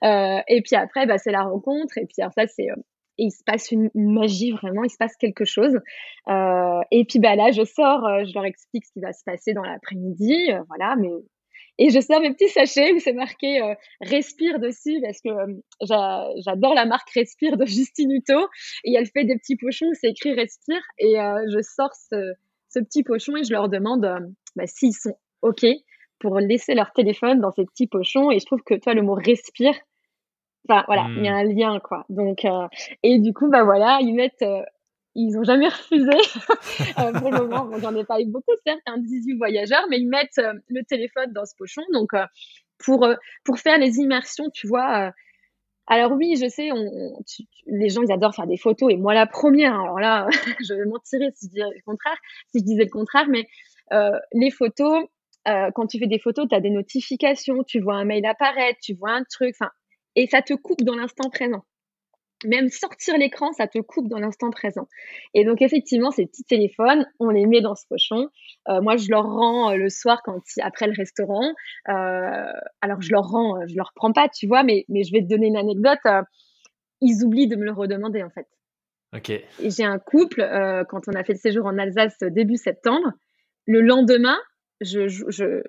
Euh, 0.02 0.40
et 0.48 0.60
puis 0.60 0.74
après, 0.74 1.06
bah, 1.06 1.18
c'est 1.18 1.30
la 1.30 1.44
rencontre. 1.44 1.98
Et 1.98 2.06
puis, 2.06 2.20
alors, 2.20 2.32
ça, 2.32 2.48
c'est. 2.48 2.68
Euh, 2.68 2.74
il 3.18 3.30
se 3.30 3.44
passe 3.44 3.70
une, 3.70 3.88
magie 3.94 4.50
vraiment, 4.50 4.82
il 4.82 4.90
se 4.90 4.98
passe 4.98 5.16
quelque 5.16 5.44
chose. 5.44 5.78
Euh, 6.28 6.80
et 6.90 7.06
puis 7.06 7.18
bah 7.18 7.34
là, 7.34 7.50
je 7.50 7.64
sors, 7.64 8.02
je 8.26 8.34
leur 8.34 8.44
explique 8.44 8.84
ce 8.84 8.92
qui 8.92 9.00
va 9.00 9.14
se 9.14 9.24
passer 9.24 9.54
dans 9.54 9.62
l'après-midi, 9.62 10.50
voilà. 10.68 10.96
Mais 10.96 11.08
et 11.78 11.88
je 11.88 11.98
sors 12.00 12.20
mes 12.20 12.30
petits 12.34 12.50
sachets 12.50 12.92
où 12.92 12.98
c'est 12.98 13.14
marqué 13.14 13.74
Respire 14.02 14.58
dessus 14.58 15.00
parce 15.00 15.22
que 15.22 15.30
j'adore 15.80 16.74
la 16.74 16.84
marque 16.84 17.08
Respire 17.14 17.56
de 17.56 17.64
Justine 17.64 18.12
Hutto. 18.12 18.48
Et 18.84 18.92
elle 18.94 19.06
fait 19.06 19.24
des 19.24 19.38
petits 19.38 19.56
pochons 19.56 19.86
où 19.86 19.94
c'est 19.94 20.10
écrit 20.10 20.34
Respire. 20.34 20.82
Et 20.98 21.14
je 21.14 21.60
sors 21.62 21.94
ce, 21.94 22.34
ce, 22.68 22.80
petit 22.80 23.02
pochon 23.02 23.34
et 23.36 23.44
je 23.44 23.52
leur 23.52 23.70
demande 23.70 24.06
bah, 24.56 24.66
s'ils 24.66 24.92
sont 24.92 25.16
OK 25.40 25.64
pour 26.18 26.38
laisser 26.38 26.74
leur 26.74 26.92
téléphone 26.92 27.40
dans 27.40 27.52
ces 27.52 27.64
petits 27.64 27.86
pochons. 27.86 28.30
Et 28.30 28.38
je 28.38 28.46
trouve 28.46 28.62
que 28.62 28.74
toi, 28.74 28.94
le 28.94 29.02
mot 29.02 29.14
respire, 29.14 29.74
enfin 30.68 30.84
voilà, 30.86 31.06
il 31.16 31.24
y 31.24 31.28
a 31.28 31.32
hmm. 31.32 31.34
un 31.34 31.44
lien 31.44 31.80
quoi. 31.80 32.04
Donc 32.08 32.44
euh, 32.44 32.68
et 33.02 33.18
du 33.18 33.32
coup 33.32 33.48
bah 33.48 33.64
voilà, 33.64 33.98
ils 34.00 34.14
mettent, 34.14 34.42
euh, 34.42 34.62
ils 35.14 35.36
ont 35.38 35.44
jamais 35.44 35.68
refusé 35.68 36.10
euh, 36.98 37.12
pour 37.12 37.30
le 37.30 37.46
moment. 37.46 37.64
Bon, 37.66 37.78
j'en 37.78 37.94
ai 37.94 38.04
pas 38.04 38.20
eu 38.20 38.26
beaucoup 38.26 38.52
certes, 38.66 38.80
un 38.86 38.98
18 38.98 39.34
voyageurs, 39.36 39.84
mais 39.90 39.98
ils 39.98 40.08
mettent 40.08 40.40
le 40.68 40.82
téléphone 40.84 41.32
dans 41.32 41.44
ce 41.44 41.54
pochon. 41.56 41.82
Donc 41.92 42.10
pour 42.78 43.08
pour 43.44 43.58
faire 43.58 43.78
les 43.78 43.98
immersions, 43.98 44.50
tu 44.52 44.66
vois. 44.66 45.12
alors 45.86 46.12
oui, 46.12 46.36
je 46.40 46.48
sais, 46.48 46.70
on, 46.72 47.22
les 47.66 47.88
gens 47.88 48.02
ils 48.02 48.12
adorent 48.12 48.34
faire 48.34 48.46
des 48.46 48.58
photos 48.58 48.92
et 48.92 48.96
moi 48.96 49.14
la 49.14 49.26
première. 49.26 49.74
Hein, 49.74 49.84
alors 49.84 50.00
là, 50.00 50.28
je 50.68 50.74
vais 50.74 50.84
mentirais 50.84 51.30
si 51.34 51.46
je 51.46 51.50
disais 51.50 51.62
le 51.62 51.82
contraire, 51.84 52.18
si 52.52 52.60
je 52.60 52.64
disais 52.64 52.84
le 52.84 52.90
contraire, 52.90 53.26
mais 53.28 53.46
les 54.32 54.50
photos, 54.50 55.06
euh, 55.46 55.70
quand 55.74 55.86
tu 55.86 55.98
fais 55.98 56.06
des 56.06 56.18
photos, 56.18 56.46
tu 56.48 56.54
as 56.54 56.60
des 56.60 56.70
notifications, 56.70 57.62
tu 57.62 57.80
vois 57.80 57.96
un 57.96 58.04
mail 58.04 58.26
apparaître, 58.26 58.78
tu 58.82 58.94
vois 58.94 59.12
un 59.12 59.24
truc, 59.24 59.54
et 60.16 60.26
ça 60.26 60.42
te 60.42 60.54
coupe 60.54 60.82
dans 60.82 60.96
l'instant 60.96 61.30
présent. 61.30 61.64
Même 62.44 62.68
sortir 62.68 63.16
l'écran, 63.16 63.52
ça 63.52 63.66
te 63.66 63.78
coupe 63.78 64.08
dans 64.08 64.18
l'instant 64.18 64.50
présent. 64.50 64.88
Et 65.32 65.44
donc 65.44 65.62
effectivement, 65.62 66.10
ces 66.10 66.26
petits 66.26 66.44
téléphones, 66.44 67.06
on 67.18 67.30
les 67.30 67.46
met 67.46 67.62
dans 67.62 67.74
ce 67.74 67.86
pochon. 67.88 68.28
Euh, 68.68 68.82
moi, 68.82 68.96
je 68.96 69.08
leur 69.08 69.24
rends 69.24 69.70
euh, 69.70 69.76
le 69.76 69.88
soir 69.88 70.20
quand 70.22 70.42
après 70.60 70.86
le 70.86 70.92
restaurant. 70.94 71.54
alors 71.86 73.00
je 73.00 73.10
leur 73.10 73.24
rends, 73.24 73.66
je 73.66 73.74
leur 73.76 73.92
prends 73.94 74.12
pas, 74.12 74.28
tu 74.28 74.46
vois, 74.46 74.64
mais 74.64 74.84
mais 74.88 75.02
je 75.02 75.12
vais 75.12 75.22
te 75.22 75.28
donner 75.28 75.46
une 75.46 75.56
anecdote. 75.56 75.98
ils 77.00 77.24
oublient 77.24 77.48
de 77.48 77.56
me 77.56 77.64
le 77.64 77.72
redemander 77.72 78.22
en 78.22 78.30
fait. 78.30 78.46
Ok. 79.14 79.30
Et 79.30 79.70
j'ai 79.70 79.84
un 79.84 79.98
couple 79.98 80.46
quand 80.90 81.08
on 81.08 81.12
a 81.12 81.24
fait 81.24 81.34
le 81.34 81.38
séjour 81.38 81.66
en 81.66 81.78
Alsace 81.78 82.18
début 82.20 82.56
septembre. 82.56 83.12
Le 83.64 83.80
lendemain, 83.80 84.36
je, 84.80 85.08
je, 85.08 85.62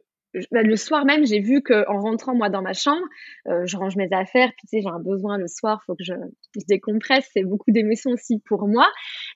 bah, 0.51 0.62
le 0.64 0.76
soir 0.76 1.05
même, 1.05 1.26
j'ai 1.26 1.39
vu 1.39 1.62
que 1.62 1.88
en 1.89 1.99
rentrant 1.99 2.36
moi 2.36 2.49
dans 2.49 2.62
ma 2.62 2.74
chambre, 2.74 3.05
euh, 3.47 3.66
je 3.66 3.78
range 3.78 3.95
mes 3.95 4.12
affaires, 4.12 4.51
puis 4.58 4.68
tu 4.68 4.78
sais, 4.78 4.82
j'ai 4.82 4.89
un 4.89 4.99
besoin 4.99 5.38
le 5.38 5.47
soir, 5.47 5.82
faut 5.86 5.95
que 5.95 6.03
je, 6.03 6.14
je 6.55 6.66
décompresse, 6.68 7.30
c'est 7.34 7.43
beaucoup 7.43 7.72
d'émotions 7.72 8.12
aussi 8.12 8.39
pour 8.45 8.68
moi. 8.68 8.88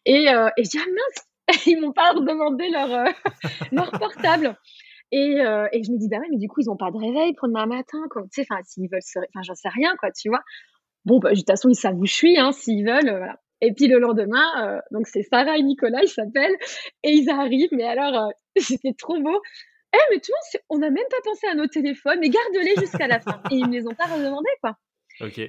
Et, 0.06 0.30
euh, 0.30 0.50
et 0.58 0.64
je 0.64 0.70
dis 0.70 0.80
ah 0.80 0.90
mince, 0.90 1.58
ils 1.68 1.80
m'ont 1.80 1.94
pas 1.94 2.14
demandé 2.14 2.70
leur 2.70 2.92
euh, 2.92 3.12
leur 3.72 3.92
portable. 3.92 4.58
Et, 5.14 5.42
euh, 5.42 5.68
et 5.74 5.84
je 5.84 5.92
me 5.92 5.98
dis 5.98 6.08
bah 6.10 6.18
ouais, 6.20 6.28
mais 6.30 6.38
du 6.38 6.48
coup 6.48 6.62
ils 6.62 6.70
ont 6.70 6.78
pas 6.78 6.92
de 6.92 6.98
réveil 6.98 7.34
pour 7.34 7.48
demain 7.48 7.66
matin, 7.66 8.00
quoi. 8.10 8.24
Tu 8.24 8.42
sais, 8.42 8.48
enfin 8.50 8.62
s'ils 8.64 8.90
veulent 8.92 9.02
se, 9.02 9.20
enfin 9.20 9.42
j'en 9.44 9.56
sais 9.56 9.70
rien 9.70 9.96
quoi, 10.00 10.12
tu 10.12 10.30
vois. 10.30 10.42
Bon 11.06 11.20
bah 11.20 11.32
de 11.32 11.36
toute 11.36 11.48
façon 11.48 11.70
ils 11.70 11.76
savent 11.76 11.98
où 11.98 12.06
je 12.06 12.14
suis, 12.14 12.38
hein, 12.38 12.52
s'ils 12.52 12.86
veulent, 12.86 13.10
voilà. 13.10 13.38
Et 13.62 13.74
puis 13.74 13.88
le 13.88 13.99
lendemain, 13.99 14.49
euh, 14.66 14.80
donc 14.91 15.07
c'est 15.07 15.24
Sarah 15.24 15.57
et 15.57 15.64
Nicolas, 15.64 16.01
ils 16.01 16.09
s'appellent, 16.09 16.57
et 17.03 17.12
ils 17.12 17.30
arrivent. 17.30 17.70
Mais 17.72 17.86
alors, 17.86 18.28
euh, 18.28 18.30
c'était 18.57 18.93
trop 18.93 19.20
beau. 19.20 19.41
Eh, 19.93 19.97
mais 20.12 20.20
tu 20.20 20.32
vois, 20.32 20.62
on 20.70 20.80
n'a 20.80 20.89
même 20.89 21.07
pas 21.09 21.22
pensé 21.24 21.47
à 21.47 21.55
nos 21.55 21.68
téléphones, 21.68 22.20
mais 22.22 22.30
garde-les 22.30 22.76
jusqu'à 22.80 23.07
la 23.07 23.20
fin. 23.20 23.41
Et 23.51 23.55
ils 23.55 23.68
ne 23.68 23.74
les 23.74 23.88
ont 23.88 23.93
pas 23.93 24.05
redemandés, 24.05 24.49
quoi. 24.62 24.78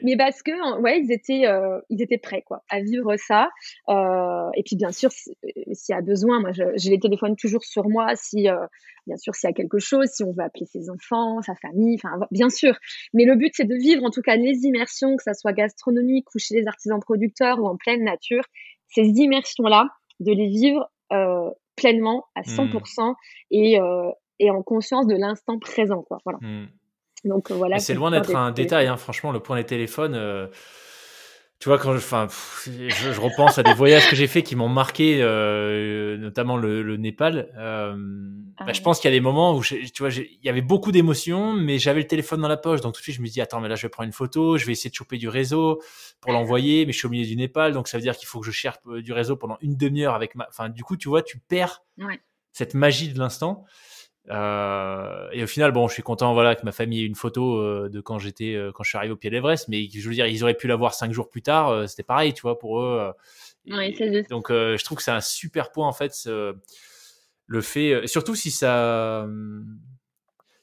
Mais 0.03 0.17
parce 0.17 0.43
que, 0.43 0.81
ouais, 0.81 1.01
ils 1.01 1.13
étaient, 1.13 1.47
euh, 1.47 1.81
ils 1.89 2.03
étaient 2.03 2.19
prêts, 2.19 2.43
quoi, 2.43 2.63
à 2.69 2.81
vivre 2.81 3.17
ça. 3.17 3.51
Euh, 3.89 4.51
et 4.55 4.63
puis, 4.63 4.77
bien 4.77 4.93
sûr, 4.93 5.11
euh, 5.45 5.49
s'il 5.73 5.95
y 5.95 5.99
a 5.99 6.03
besoin, 6.03 6.41
moi, 6.41 6.51
j'ai 6.53 6.91
les 6.91 6.99
téléphones 6.99 7.37
toujours 7.37 7.65
sur 7.65 7.89
moi. 7.89 8.15
Si, 8.15 8.49
euh, 8.49 8.67
bien 9.07 9.17
sûr, 9.17 9.35
s'il 9.35 9.49
y 9.49 9.51
a 9.51 9.55
quelque 9.55 9.79
chose, 9.79 10.09
si 10.13 10.23
on 10.25 10.33
veut 10.33 10.43
appeler 10.43 10.67
ses 10.67 10.91
enfants, 10.91 11.41
sa 11.43 11.55
famille, 11.55 11.97
enfin, 12.03 12.19
bien 12.31 12.51
sûr. 12.51 12.77
Mais 13.15 13.25
le 13.25 13.37
but, 13.37 13.53
c'est 13.55 13.65
de 13.65 13.77
vivre, 13.77 14.05
en 14.05 14.11
tout 14.11 14.23
cas, 14.23 14.37
les 14.37 14.65
immersions, 14.65 15.17
que 15.17 15.23
ça 15.23 15.35
soit 15.35 15.53
gastronomique 15.53 16.27
ou 16.35 16.39
chez 16.39 16.55
les 16.55 16.67
artisans 16.67 17.01
producteurs 17.01 17.59
ou 17.61 17.67
en 17.67 17.77
pleine 17.77 18.05
nature. 18.05 18.45
Ces 18.89 19.07
immersions-là, 19.07 19.89
de 20.21 20.33
les 20.33 20.49
vivre 20.49 20.91
pleinement 21.77 22.25
à 22.35 22.41
100% 22.43 23.11
mmh. 23.11 23.15
et, 23.51 23.79
et 24.39 24.51
en 24.51 24.63
conscience 24.63 25.07
de 25.07 25.15
l'instant 25.15 25.59
présent, 25.59 26.03
quoi. 26.03 26.19
Voilà. 26.25 26.39
Mmh. 26.41 26.69
Donc 27.25 27.51
euh, 27.51 27.55
voilà. 27.55 27.79
C'est 27.79 27.95
loin 27.95 28.11
d'être 28.11 28.35
un 28.35 28.51
détail, 28.51 28.87
hein, 28.87 28.97
franchement, 28.97 29.33
le 29.33 29.41
point 29.41 29.57
des 29.57 29.67
téléphones. 29.67 30.15
Euh, 30.15 30.47
tu 31.63 31.69
vois, 31.69 31.79
quand 31.79 31.93
je, 31.93 32.01
je, 32.01 33.21
repense 33.21 33.57
à 33.59 33.63
des 33.63 33.73
voyages 33.73 34.11
que 34.11 34.17
j'ai 34.17 34.27
faits 34.27 34.45
qui 34.45 34.57
m'ont 34.57 34.69
marqué, 34.69 35.21
euh, 35.23 36.17
notamment 36.17 36.57
le, 36.57 36.83
le 36.83 36.97
Népal. 36.97 37.53
Euh, 37.57 37.95
bah, 38.59 38.65
ah 38.67 38.73
je 38.73 38.81
pense 38.81 38.99
qu'il 38.99 39.09
y 39.09 39.15
a 39.15 39.17
des 39.17 39.21
moments 39.21 39.55
où, 39.55 39.63
tu 39.63 39.85
vois, 40.01 40.09
il 40.09 40.41
y 40.43 40.49
avait 40.49 40.61
beaucoup 40.61 40.91
d'émotions, 40.91 41.53
mais 41.53 41.79
j'avais 41.79 42.01
le 42.01 42.09
téléphone 42.09 42.41
dans 42.41 42.49
la 42.49 42.57
poche, 42.57 42.81
donc 42.81 42.95
tout 42.95 43.01
de 43.01 43.05
suite 43.05 43.15
je 43.15 43.23
me 43.23 43.29
dis, 43.29 43.41
attends, 43.41 43.61
mais 43.61 43.69
là 43.69 43.77
je 43.77 43.83
vais 43.83 43.91
prendre 43.91 44.09
une 44.09 44.13
photo, 44.13 44.59
je 44.59 44.67
vais 44.67 44.73
essayer 44.73 44.91
de 44.91 44.95
choper 44.97 45.19
du 45.19 45.29
réseau 45.29 45.81
pour 46.21 46.33
l'envoyer, 46.33 46.85
mais 46.85 46.91
je 46.91 46.99
suis 46.99 47.07
au 47.07 47.11
milieu 47.11 47.25
du 47.25 47.37
Népal, 47.37 47.73
donc 47.75 47.87
ça 47.87 47.97
veut 47.97 48.03
dire 48.03 48.17
qu'il 48.17 48.27
faut 48.27 48.41
que 48.41 48.47
je 48.47 48.51
cherche 48.51 48.79
du 48.85 49.13
réseau 49.13 49.37
pendant 49.37 49.57
une 49.61 49.77
demi-heure 49.77 50.15
avec 50.15 50.35
ma, 50.35 50.49
enfin, 50.49 50.69
du 50.69 50.83
coup, 50.83 50.97
tu 50.97 51.09
vois, 51.09 51.23
tu 51.23 51.39
perds 51.39 51.85
cette 52.51 52.75
magie 52.75 53.13
de 53.13 53.21
l'instant. 53.21 53.67
Euh, 54.31 55.29
et 55.33 55.43
au 55.43 55.47
final, 55.47 55.73
bon, 55.73 55.89
je 55.89 55.95
suis 55.95 56.03
content, 56.03 56.33
voilà, 56.33 56.55
que 56.55 56.65
ma 56.65 56.73
famille 56.73 57.03
ait 57.03 57.07
une 57.07 57.15
photo 57.15 57.57
euh, 57.57 57.89
de 57.89 58.01
quand 58.01 58.19
j'étais, 58.19 58.55
euh, 58.55 58.71
quand 58.73 58.83
je 58.83 58.91
suis 58.91 58.99
arrivé 58.99 59.13
au 59.13 59.17
pied 59.17 59.31
de 59.31 59.35
l'Everest. 59.35 59.69
Mais 59.69 59.89
je 59.89 60.09
veux 60.09 60.15
dire, 60.15 60.27
ils 60.27 60.43
auraient 60.43 60.57
pu 60.57 60.69
la 60.69 60.77
voir 60.77 60.95
cinq 60.95 61.13
jours 61.13 61.29
plus 61.29 61.43
tard. 61.43 61.89
c'était 61.89 62.03
pareil, 62.03 62.33
tu 62.33 62.43
vois, 62.43 62.59
pour 62.59 62.81
eux. 62.81 63.13
donc, 64.29 64.47
je 64.51 64.85
trouve 64.85 64.99
que 64.99 65.05
c'est 65.05 65.11
un 65.11 65.21
super 65.21 65.71
point 65.73 65.87
en 65.87 65.93
fait, 65.93 66.13
le 67.47 67.61
fait, 67.61 68.07
surtout 68.07 68.35
si 68.35 68.51
ça 68.51 69.27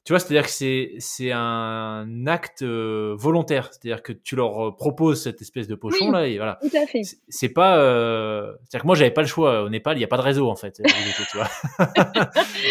tu 0.10 0.14
vois, 0.14 0.20
c'est-à-dire 0.20 0.46
que 0.46 0.50
c'est 0.50 0.94
c'est 0.98 1.32
un 1.32 2.26
acte 2.26 2.64
euh, 2.64 3.14
volontaire, 3.16 3.70
c'est-à-dire 3.72 4.02
que 4.02 4.12
tu 4.12 4.36
leur 4.36 4.70
euh, 4.70 4.76
proposes 4.76 5.22
cette 5.22 5.40
espèce 5.40 5.68
de 5.68 5.76
pochon 5.76 6.10
là 6.10 6.26
et 6.26 6.38
voilà. 6.38 6.58
Tout 6.64 6.76
à 6.76 6.88
fait. 6.88 7.02
C'est 7.28 7.50
pas, 7.50 7.78
euh... 7.78 8.54
c'est-à-dire 8.64 8.82
que 8.82 8.88
moi 8.88 8.96
j'avais 8.96 9.12
pas 9.12 9.22
le 9.22 9.28
choix. 9.28 9.62
Au 9.62 9.70
Népal, 9.70 10.00
il 10.00 10.02
y 10.02 10.04
a 10.04 10.08
pas 10.08 10.18
de 10.18 10.24
réseau 10.24 10.50
en 10.50 10.56
fait. 10.56 10.82
tu 11.32 11.38
vois. 11.38 11.48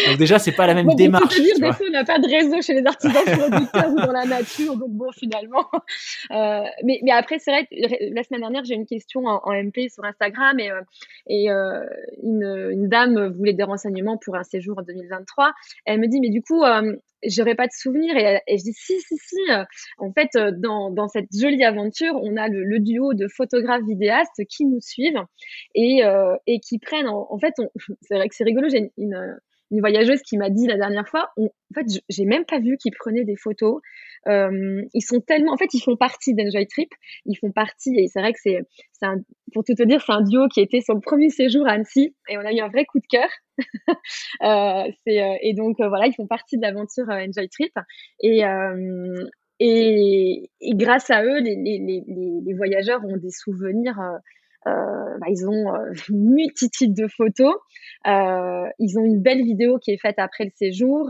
donc 0.07 0.17
déjà 0.17 0.37
c'est 0.37 0.51
pas 0.51 0.67
la 0.67 0.73
même 0.73 0.93
démarche. 0.95 1.33
Dire, 1.33 1.55
des 1.61 1.71
fois, 1.71 1.85
on 1.87 1.91
n'a 1.91 2.03
pas 2.03 2.19
de 2.19 2.27
réseau 2.27 2.61
chez 2.61 2.73
les 2.73 2.85
artisans 2.85 3.23
producteurs 3.23 3.89
ou 3.89 3.95
dans 3.95 4.11
la 4.11 4.25
nature, 4.25 4.75
donc 4.75 4.91
bon 4.91 5.09
finalement. 5.13 5.65
Euh, 6.31 6.63
mais 6.83 6.99
mais 7.03 7.11
après 7.11 7.39
c'est 7.39 7.51
vrai, 7.51 7.67
la 7.71 8.23
semaine 8.23 8.41
dernière 8.41 8.63
j'ai 8.63 8.73
eu 8.73 8.77
une 8.77 8.85
question 8.85 9.25
en, 9.25 9.41
en, 9.43 9.53
MP 9.63 9.89
sur 9.89 10.03
Instagram 10.03 10.59
et 10.59 10.69
et 11.27 11.49
une, 11.49 12.69
une 12.71 12.87
dame 12.87 13.27
voulait 13.29 13.53
des 13.53 13.63
renseignements 13.63 14.17
pour 14.17 14.35
un 14.35 14.43
séjour 14.43 14.77
en 14.77 14.81
2023. 14.81 15.53
Elle 15.85 15.99
me 15.99 16.07
dit 16.07 16.19
mais 16.19 16.29
du 16.29 16.41
coup 16.41 16.63
j'aurais 17.29 17.55
pas 17.55 17.67
de 17.67 17.71
souvenirs. 17.71 18.15
Et, 18.17 18.41
et, 18.47 18.57
je 18.57 18.63
dis 18.63 18.73
si, 18.73 18.99
si, 19.01 19.17
si. 19.17 19.51
Euh, 19.51 19.63
en 19.97 20.11
fait, 20.11 20.29
euh, 20.35 20.51
dans, 20.55 20.91
dans 20.91 21.07
cette 21.07 21.29
jolie 21.33 21.63
aventure, 21.63 22.15
on 22.21 22.37
a 22.37 22.47
le, 22.47 22.63
le 22.63 22.79
duo 22.79 23.13
de 23.13 23.27
photographes 23.27 23.83
vidéastes 23.87 24.43
qui 24.49 24.65
nous 24.65 24.81
suivent 24.81 25.23
et, 25.75 26.03
euh, 26.03 26.35
et 26.47 26.59
qui 26.59 26.79
prennent. 26.79 27.07
En, 27.07 27.37
fait, 27.39 27.53
c'est 28.01 28.15
vrai 28.15 28.27
que 28.29 28.35
c'est 28.35 28.43
rigolo. 28.43 28.69
J'ai 28.69 28.79
une, 28.79 28.91
une, 28.97 29.39
voyageuse 29.71 30.21
qui 30.21 30.37
m'a 30.37 30.49
dit 30.49 30.67
la 30.67 30.77
dernière 30.77 31.07
fois. 31.07 31.29
en 31.37 31.49
fait, 31.75 31.85
j'ai 32.09 32.25
même 32.25 32.45
pas 32.45 32.59
vu 32.59 32.77
qu'ils 32.77 32.93
prenaient 32.93 33.23
des 33.23 33.35
photos. 33.35 33.81
Euh, 34.27 34.81
ils 34.93 35.01
sont 35.01 35.21
tellement, 35.21 35.53
en 35.53 35.57
fait, 35.57 35.73
ils 35.73 35.81
font 35.81 35.95
partie 35.95 36.33
d'Enjoy 36.33 36.67
Trip. 36.67 36.89
Ils 37.25 37.35
font 37.35 37.51
partie, 37.51 37.95
et 37.97 38.07
c'est 38.07 38.19
vrai 38.19 38.33
que 38.33 38.39
c'est, 38.41 38.59
pour 39.53 39.63
tout 39.63 39.75
te 39.75 39.83
dire, 39.83 40.01
c'est 40.05 40.11
un 40.11 40.21
duo 40.21 40.47
qui 40.47 40.61
était 40.61 40.81
sur 40.81 40.95
le 40.95 41.01
premier 41.01 41.29
séjour 41.29 41.67
à 41.67 41.71
Annecy, 41.71 42.15
et 42.29 42.37
on 42.37 42.41
a 42.41 42.51
eu 42.51 42.59
un 42.59 42.69
vrai 42.69 42.85
coup 42.85 42.99
de 42.99 43.07
cœur. 43.07 43.29
euh, 44.43 44.91
euh, 45.07 45.35
et 45.41 45.53
donc 45.53 45.77
voilà, 45.77 46.07
ils 46.07 46.15
font 46.15 46.27
partie 46.27 46.57
de 46.57 46.61
l'aventure 46.61 47.05
Enjoy 47.09 47.49
Trip. 47.49 47.73
Et, 48.21 48.41
et, 49.61 50.49
et, 50.61 50.75
grâce 50.75 51.09
à 51.09 51.23
eux, 51.23 51.39
les, 51.39 51.55
les, 51.55 52.03
les, 52.45 52.53
voyageurs 52.53 53.01
ont 53.05 53.17
des 53.17 53.31
souvenirs 53.31 53.99
bah, 54.65 55.27
ils 55.29 55.47
ont 55.47 55.73
euh, 55.73 55.93
une 56.09 56.29
multitude 56.35 56.93
de 56.93 57.07
photos. 57.07 57.55
Euh, 58.07 58.67
ils 58.79 58.97
ont 58.97 59.03
une 59.03 59.21
belle 59.21 59.43
vidéo 59.43 59.77
qui 59.79 59.91
est 59.91 59.97
faite 59.97 60.15
après 60.17 60.45
le 60.45 60.51
séjour. 60.55 61.09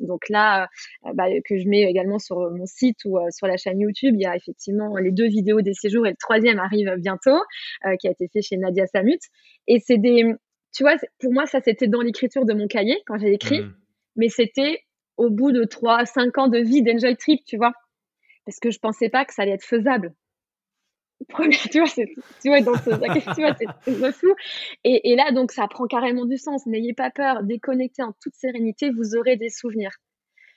donc 0.00 0.28
là, 0.28 0.68
bah, 1.14 1.26
que 1.44 1.58
je 1.58 1.68
mets 1.68 1.82
également 1.82 2.18
sur 2.18 2.38
mon 2.50 2.66
site 2.66 2.98
ou 3.04 3.18
sur 3.30 3.46
la 3.46 3.56
chaîne 3.56 3.80
YouTube, 3.80 4.14
il 4.16 4.22
y 4.22 4.26
a 4.26 4.34
effectivement 4.34 4.96
les 4.96 5.12
deux 5.12 5.28
vidéos 5.28 5.60
des 5.60 5.74
séjours 5.74 6.06
et 6.06 6.10
le 6.10 6.16
troisième 6.16 6.58
arrive 6.58 6.94
bientôt, 6.98 7.38
qui 8.00 8.08
a 8.08 8.10
été 8.10 8.28
fait 8.32 8.42
chez 8.42 8.56
Nadia 8.56 8.86
Samut. 8.86 9.20
Et 9.68 9.78
c'est 9.78 9.98
des, 9.98 10.34
tu 10.74 10.82
vois, 10.82 10.96
pour 11.20 11.32
moi, 11.32 11.46
ça 11.46 11.60
c'était 11.64 11.86
dans 11.86 12.00
l'écriture 12.00 12.44
de 12.44 12.54
mon 12.54 12.66
cahier 12.66 13.00
quand 13.06 13.18
j'ai 13.18 13.32
écrit, 13.32 13.60
mmh. 13.60 13.74
mais 14.16 14.28
c'était 14.28 14.80
au 15.16 15.30
bout 15.30 15.52
de 15.52 15.64
trois, 15.64 16.04
cinq 16.06 16.38
ans 16.38 16.48
de 16.48 16.58
vie 16.58 16.82
d'Enjoy 16.82 17.16
Trip, 17.16 17.40
tu 17.44 17.56
vois, 17.56 17.72
parce 18.44 18.58
que 18.60 18.70
je 18.70 18.78
pensais 18.78 19.08
pas 19.08 19.24
que 19.24 19.34
ça 19.34 19.42
allait 19.42 19.52
être 19.52 19.64
faisable 19.64 20.14
tu 21.70 21.78
vois, 21.78 21.88
c'est, 21.88 22.06
tu 22.42 22.48
vois, 22.48 22.60
donc, 22.60 22.76
tu 22.82 22.90
vois, 22.90 23.54
c'est 23.54 24.12
fou. 24.12 24.34
Et, 24.84 25.12
et 25.12 25.16
là, 25.16 25.32
donc, 25.32 25.52
ça 25.52 25.66
prend 25.68 25.86
carrément 25.86 26.24
du 26.24 26.38
sens. 26.38 26.66
N'ayez 26.66 26.94
pas 26.94 27.10
peur, 27.10 27.42
déconnectez 27.42 28.02
en 28.02 28.12
toute 28.22 28.34
sérénité, 28.34 28.90
vous 28.90 29.16
aurez 29.16 29.36
des 29.36 29.50
souvenirs. 29.50 29.92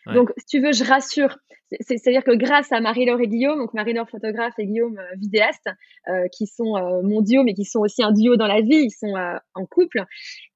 Donc, 0.08 0.32
si 0.38 0.46
tu 0.46 0.62
veux, 0.62 0.72
je 0.72 0.84
rassure. 0.84 1.38
C'est-à-dire 1.80 2.24
que 2.24 2.36
grâce 2.36 2.72
à 2.72 2.82
Marie-Laure 2.82 3.22
et 3.22 3.28
Guillaume, 3.28 3.60
donc 3.60 3.74
Marie-Laure 3.74 4.10
photographe 4.10 4.54
et 4.58 4.66
Guillaume 4.66 4.98
euh, 4.98 5.16
vidéaste, 5.18 5.70
euh, 6.10 6.28
qui 6.36 6.48
sont 6.48 6.76
euh, 6.76 7.02
mon 7.04 7.22
duo, 7.22 7.44
mais 7.44 7.54
qui 7.54 7.66
sont 7.66 7.80
aussi 7.80 8.04
un 8.04 8.12
duo 8.12 8.36
dans 8.36 8.48
la 8.48 8.62
vie, 8.62 8.88
ils 8.88 8.92
sont 8.92 9.14
en 9.54 9.66
couple. 9.66 10.04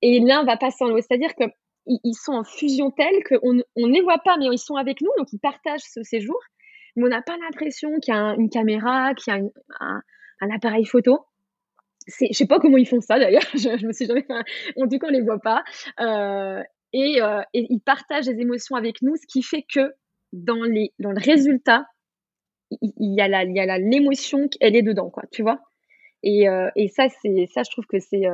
Et 0.02 0.20
l'un 0.20 0.44
va 0.44 0.58
pas 0.58 0.72
sans 0.72 0.88
l'autre. 0.88 1.06
C'est-à-dire 1.08 1.36
que 1.36 1.46
ils 1.88 2.16
sont 2.16 2.34
en 2.34 2.44
fusion 2.44 2.90
telle 2.90 3.24
qu'on 3.30 3.62
on 3.76 3.88
ne 3.88 3.94
les 3.94 4.02
voit 4.02 4.18
pas, 4.18 4.38
mais 4.38 4.48
ils 4.52 4.58
sont 4.58 4.76
avec 4.76 5.02
nous, 5.02 5.12
donc 5.20 5.28
ils 5.32 5.40
partagent 5.40 5.84
ce 5.88 6.02
séjour 6.02 6.40
mais 6.96 7.06
on 7.06 7.10
n'a 7.10 7.22
pas 7.22 7.38
l'impression 7.38 8.00
qu'il 8.00 8.14
y 8.14 8.18
a 8.18 8.36
une 8.38 8.50
caméra, 8.50 9.14
qu'il 9.14 9.34
y 9.34 9.38
a 9.38 9.42
un, 9.80 10.02
appareil 10.52 10.86
photo. 10.86 11.20
Je 12.08 12.32
sais 12.32 12.46
pas 12.46 12.60
comment 12.60 12.78
ils 12.78 12.88
font 12.88 13.02
ça 13.02 13.18
d'ailleurs. 13.18 13.42
Je, 13.54 13.78
je 13.78 13.88
me 13.88 13.92
suis 13.92 14.06
jamais. 14.06 14.26
En 14.78 14.88
tout 14.88 15.00
cas, 15.00 15.08
on 15.08 15.12
les 15.12 15.22
voit 15.22 15.40
pas. 15.40 15.64
Euh, 16.00 16.62
et, 16.94 17.22
euh, 17.22 17.42
et, 17.54 17.66
ils 17.70 17.82
partagent 17.82 18.28
des 18.28 18.40
émotions 18.40 18.76
avec 18.76 19.02
nous, 19.02 19.16
ce 19.16 19.26
qui 19.28 19.42
fait 19.42 19.66
que 19.68 19.94
dans 20.32 20.64
les 20.64 20.94
dans 21.00 21.12
le 21.12 21.20
résultat, 21.20 21.86
il, 22.82 23.16
y 23.16 23.22
a 23.22 23.78
l'émotion, 23.78 24.48
elle 24.62 24.76
est 24.76 24.84
dedans, 24.84 25.10
quoi. 25.10 25.24
Tu 25.32 25.42
vois. 25.42 25.60
Et, 26.24 26.48
euh, 26.48 26.70
et 26.76 26.88
ça, 26.88 27.10
ça, 27.10 27.64
je 27.64 27.72
trouve 27.72 27.86
que 27.86 28.00
c'est 28.00 28.28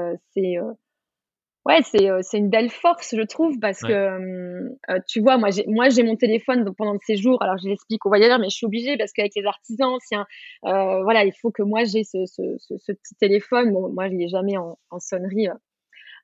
Ouais, 1.66 1.82
c'est 1.84 2.09
euh, 2.09 2.22
c'est 2.24 2.39
une 2.39 2.49
belle 2.49 2.72
force, 2.72 3.14
je 3.16 3.22
trouve, 3.22 3.59
parce 3.59 3.82
que 3.82 3.91
euh, 3.91 4.99
tu 5.07 5.22
vois, 5.22 5.38
moi 5.38 5.51
j'ai 5.51 5.64
moi 5.68 5.89
j'ai 5.89 6.01
mon 6.01 6.16
téléphone 6.16 6.66
pendant 6.76 6.93
le 6.93 6.99
séjour. 7.05 7.39
Alors 7.43 7.57
je 7.59 7.70
l'explique 7.70 8.03
aux 8.05 8.09
voyageurs, 8.09 8.39
mais 8.39 8.49
je 8.49 8.55
suis 8.55 8.66
obligée 8.66 8.97
parce 8.97 9.12
qu'avec 9.14 9.34
les 9.36 9.45
artisans, 9.45 9.93
anciens, 9.93 10.26
euh, 10.66 11.03
voilà, 11.03 11.24
il 11.24 11.34
faut 11.39 11.51
que 11.51 11.62
moi 11.62 11.84
j'ai 11.84 12.03
ce, 12.03 12.26
ce, 12.26 12.41
ce, 12.57 12.91
petit 12.91 13.16
téléphone. 13.20 13.72
Bon, 13.74 13.93
moi 13.93 14.09
je 14.09 14.16
l'ai 14.16 14.28
jamais 14.28 14.57
en, 14.57 14.80
en 14.89 14.99
sonnerie. 14.99 15.49
Euh. 15.49 15.53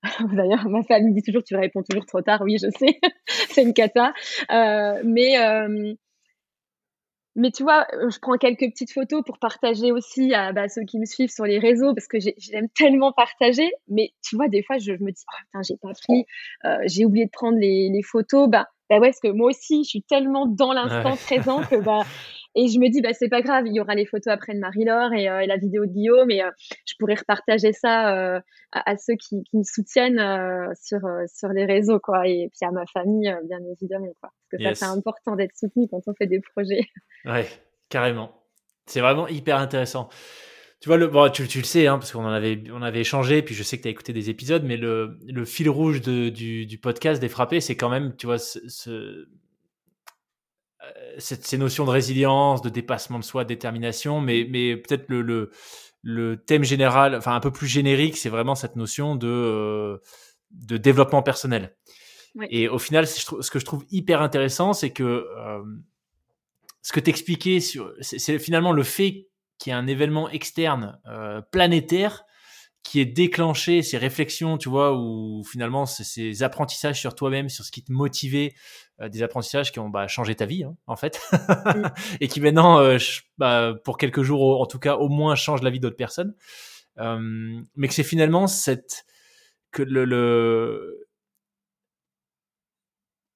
D'ailleurs, 0.34 0.68
ma 0.70 0.82
famille 0.84 1.14
dit 1.14 1.22
toujours 1.22 1.44
tu 1.44 1.56
réponds 1.56 1.84
toujours 1.84 2.06
trop 2.08 2.22
tard. 2.22 2.42
Oui, 2.42 2.58
je 2.60 2.70
sais, 2.72 3.00
c'est 3.28 3.62
une 3.62 3.74
cata. 3.74 4.14
Euh, 4.52 5.02
mais 5.06 5.38
mais 7.38 7.52
tu 7.52 7.62
vois, 7.62 7.86
euh, 7.94 8.10
je 8.10 8.20
prends 8.20 8.36
quelques 8.38 8.72
petites 8.72 8.92
photos 8.92 9.24
pour 9.24 9.38
partager 9.38 9.92
aussi 9.92 10.34
à 10.34 10.52
bah, 10.54 10.68
ceux 10.68 10.82
qui 10.82 10.98
me 10.98 11.06
suivent 11.06 11.30
sur 11.30 11.46
les 11.46 11.60
réseaux 11.60 11.94
parce 11.94 12.08
que 12.08 12.18
j'aime 12.20 12.68
tellement 12.70 13.14
partager. 13.14 13.72
Mais 13.88 14.12
tu 14.28 14.36
vois, 14.36 14.48
des 14.48 14.64
fois, 14.64 14.80
je, 14.80 14.92
me 14.94 15.12
dis, 15.12 15.24
oh, 15.32 15.38
putain, 15.46 15.62
j'ai 15.62 15.78
pas 15.78 15.94
pris, 15.94 16.26
euh, 16.66 16.78
j'ai 16.86 17.06
oublié 17.06 17.28
de 17.28 17.32
prendre 17.32 17.60
les, 17.60 17.90
les 17.94 18.02
photos. 18.02 18.50
Bah, 18.50 18.66
bah 18.90 18.98
ouais, 18.98 19.10
parce 19.10 19.20
que 19.20 19.28
moi 19.28 19.50
aussi, 19.50 19.84
je 19.84 19.90
suis 19.90 20.02
tellement 20.02 20.48
dans 20.48 20.74
l'instant 20.74 21.16
présent 21.16 21.62
que 21.62 21.76
bah, 21.76 22.02
et 22.58 22.68
je 22.70 22.80
me 22.80 22.90
dis, 22.90 23.02
bah, 23.02 23.14
c'est 23.14 23.30
pas 23.30 23.44
grave, 23.44 23.66
il 23.68 23.74
y 23.76 23.80
aura 23.80 23.94
les 23.94 24.08
photos 24.08 24.34
après 24.34 24.56
de 24.56 24.60
Marie-Laure 24.60 25.14
et, 25.14 25.30
euh, 25.30 25.42
et, 25.42 25.46
la 25.46 25.58
vidéo 25.58 25.86
de 25.86 25.92
Guillaume, 25.92 26.32
et 26.32 26.42
euh, 26.42 26.50
je 26.88 26.96
pourrais 26.98 27.14
repartager 27.14 27.72
ça 27.72 28.16
euh, 28.16 28.40
à, 28.72 28.92
à, 28.92 28.98
ceux 28.98 29.14
qui, 29.14 29.44
qui 29.44 29.58
me 29.58 29.64
soutiennent 29.64 30.20
sur, 30.82 31.02
sur 31.32 31.50
les 31.50 31.66
réseaux, 31.66 32.00
quoi, 32.00 32.28
et 32.28 32.50
puis 32.50 32.68
à 32.68 32.72
ma 32.72 32.86
famille, 32.88 33.32
bien 33.48 33.60
évidemment, 33.72 34.12
quoi. 34.20 34.32
Parce 34.50 34.64
que 34.64 34.74
ça, 34.74 34.88
c'est 34.88 34.98
important 34.98 35.36
d'être 35.36 35.56
soutenu 35.56 35.88
quand 35.88 36.02
on 36.08 36.14
fait 36.16 36.28
des 36.28 36.42
projets. 36.42 36.82
Ouais, 37.26 37.46
carrément. 37.90 38.32
C'est 38.86 39.02
vraiment 39.02 39.28
hyper 39.28 39.58
intéressant. 39.58 40.08
Tu 40.80 40.88
vois, 40.88 40.98
le, 40.98 41.08
bon, 41.08 41.30
tu, 41.30 41.46
tu 41.48 41.58
le 41.58 41.64
sais, 41.66 41.88
hein, 41.88 41.98
parce 41.98 42.12
qu'on 42.12 42.24
en 42.24 42.32
avait, 42.32 42.64
on 42.72 42.82
avait 42.82 43.02
échangé, 43.02 43.42
puis 43.42 43.54
je 43.54 43.64
sais 43.64 43.78
que 43.78 43.82
tu 43.82 43.88
as 43.88 43.92
écouté 43.92 44.14
des 44.14 44.30
épisodes, 44.30 44.64
mais 44.64 44.78
le, 44.78 45.20
le 45.28 45.46
fil 45.46 45.70
rouge 45.70 46.02
de, 46.02 46.30
du, 46.30 46.66
du 46.66 46.78
podcast 46.78 47.20
des 47.20 47.28
frappés, 47.28 47.60
c'est 47.60 47.76
quand 47.76 47.90
même, 47.90 48.16
tu 48.16 48.28
vois, 48.28 48.38
ce, 48.38 48.60
ce 48.70 49.28
euh, 50.96 51.16
ces 51.20 51.58
notions 51.58 51.86
de 51.86 51.90
résilience, 51.90 52.62
de 52.62 52.70
dépassement 52.70 53.20
de 53.20 53.24
soi, 53.24 53.44
de 53.44 53.50
détermination, 53.50 54.22
mais, 54.22 54.48
mais 54.50 54.78
peut-être 54.78 55.06
le, 55.10 55.22
le, 55.22 55.52
le, 56.04 56.38
thème 56.38 56.64
général, 56.64 57.16
enfin 57.16 57.36
un 57.36 57.40
peu 57.40 57.52
plus 57.52 57.68
générique, 57.68 58.18
c'est 58.18 58.30
vraiment 58.30 58.56
cette 58.56 58.76
notion 58.76 59.16
de, 59.16 59.28
euh, 59.28 59.98
de 60.52 60.78
développement 60.78 61.24
personnel. 61.24 61.76
Et 62.50 62.70
au 62.70 62.78
final, 62.78 63.08
ce 63.08 63.50
que 63.50 63.60
je 63.60 63.66
trouve 63.66 63.86
hyper 63.90 64.22
intéressant, 64.22 64.74
c'est 64.74 64.92
que 64.92 65.04
euh, 65.04 65.64
ce 66.82 66.94
que 66.94 67.00
t'expliquais 67.00 67.60
sur, 67.60 67.94
c'est 68.02 68.40
finalement 68.40 68.72
le 68.72 68.84
fait 68.84 69.28
qu'il 69.58 69.72
y 69.72 69.76
ait 69.76 69.80
un 69.80 69.88
événement 69.88 70.30
externe 70.30 71.00
euh, 71.08 71.42
planétaire 71.52 72.24
qui 72.84 73.02
est 73.02 73.06
déclenché 73.06 73.82
ces 73.82 73.98
réflexions, 73.98 74.58
tu 74.58 74.70
vois, 74.70 74.98
ou 74.98 75.44
finalement 75.44 75.86
ces 75.86 76.44
apprentissages 76.44 77.00
sur 77.00 77.16
toi-même, 77.16 77.50
sur 77.50 77.66
ce 77.66 77.72
qui 77.72 77.84
te 77.84 77.92
motivait, 77.92 78.54
des 79.00 79.22
apprentissages 79.22 79.72
qui 79.72 79.80
ont 79.80 79.90
bah, 79.90 80.08
changé 80.08 80.36
ta 80.36 80.46
vie, 80.46 80.64
hein, 80.64 80.76
en 80.88 80.96
fait, 80.96 81.22
mm. 81.32 81.86
et 82.22 82.28
qui 82.28 82.42
maintenant, 82.42 82.80
euh, 82.80 82.98
bah, 83.38 83.74
pour 83.84 83.98
quelques 83.98 84.24
jours, 84.24 84.60
en 84.60 84.66
tout 84.66 84.80
cas, 84.80 84.96
au 84.96 85.10
moins 85.10 85.36
changent 85.36 85.62
la 85.62 85.70
vie 85.70 85.80
d'autres 85.80 85.96
personnes. 85.96 86.34
Euh, 87.00 87.62
mais 87.76 87.88
que 87.88 87.94
c'est 87.94 88.04
finalement 88.04 88.48
cette 88.48 89.06
que 89.72 89.84
le, 89.84 90.06
le 90.06 91.08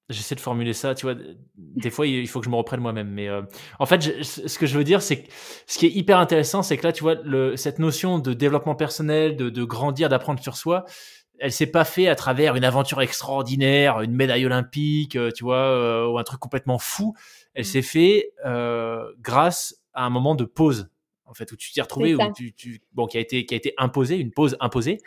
j'essaie 0.10 0.36
de 0.36 0.40
formuler 0.40 0.74
ça, 0.74 0.96
tu 0.96 1.06
vois. 1.06 1.16
Des 1.56 1.90
fois, 1.90 2.06
il 2.08 2.28
faut 2.28 2.40
que 2.40 2.46
je 2.46 2.50
me 2.50 2.56
reprenne 2.56 2.80
moi-même. 2.80 3.10
Mais 3.10 3.30
euh, 3.30 3.44
en 3.80 3.86
fait, 3.86 4.24
ce 4.24 4.58
que 4.58 4.66
je 4.66 4.78
veux 4.78 4.84
dire, 4.84 5.02
c'est 5.02 5.24
que 5.24 5.32
ce 5.68 5.78
qui 5.78 5.86
est 5.86 5.92
hyper 5.92 6.18
intéressant, 6.18 6.64
c'est 6.64 6.78
que 6.78 6.84
là, 6.86 6.92
tu 6.92 7.04
vois, 7.04 7.16
le, 7.24 7.56
cette 7.56 7.80
notion 7.80 8.20
de 8.20 8.34
développement 8.34 8.76
personnel, 8.76 9.38
de, 9.38 9.50
de 9.50 9.64
grandir, 9.64 10.10
d'apprendre 10.10 10.42
sur 10.42 10.58
soi, 10.58 10.86
elle 11.42 11.52
s'est 11.52 11.68
pas 11.68 11.84
fait 11.84 12.08
à 12.08 12.16
travers 12.16 12.56
une 12.56 12.64
aventure 12.64 13.02
extraordinaire, 13.02 14.02
une 14.02 14.14
médaille 14.14 14.46
olympique, 14.46 15.16
euh, 15.16 15.32
tu 15.32 15.44
vois, 15.44 15.58
euh, 15.58 16.08
ou 16.08 16.18
un 16.18 16.24
truc 16.24 16.40
complètement 16.40 16.80
fou. 16.80 17.16
Elle 17.54 17.64
mmh. 17.64 17.66
s'est 17.66 17.82
fait 17.82 18.34
grâce 19.20 19.76
à 19.94 20.06
un 20.06 20.10
moment 20.10 20.36
de 20.36 20.46
pause 20.46 20.90
en 21.32 21.34
fait, 21.34 21.52
où 21.52 21.56
tu 21.56 21.72
t'es 21.72 21.82
retrouvé, 21.82 22.14
où 22.14 22.20
tu, 22.36 22.54
tu, 22.54 22.82
bon, 22.92 23.08
qui 23.08 23.18
a 23.18 23.22
été, 23.22 23.46
qui 23.46 23.54
a 23.54 23.58
été 23.58 23.74
imposé, 23.78 24.18
une 24.18 24.32
pause 24.32 24.58
imposée. 24.60 24.98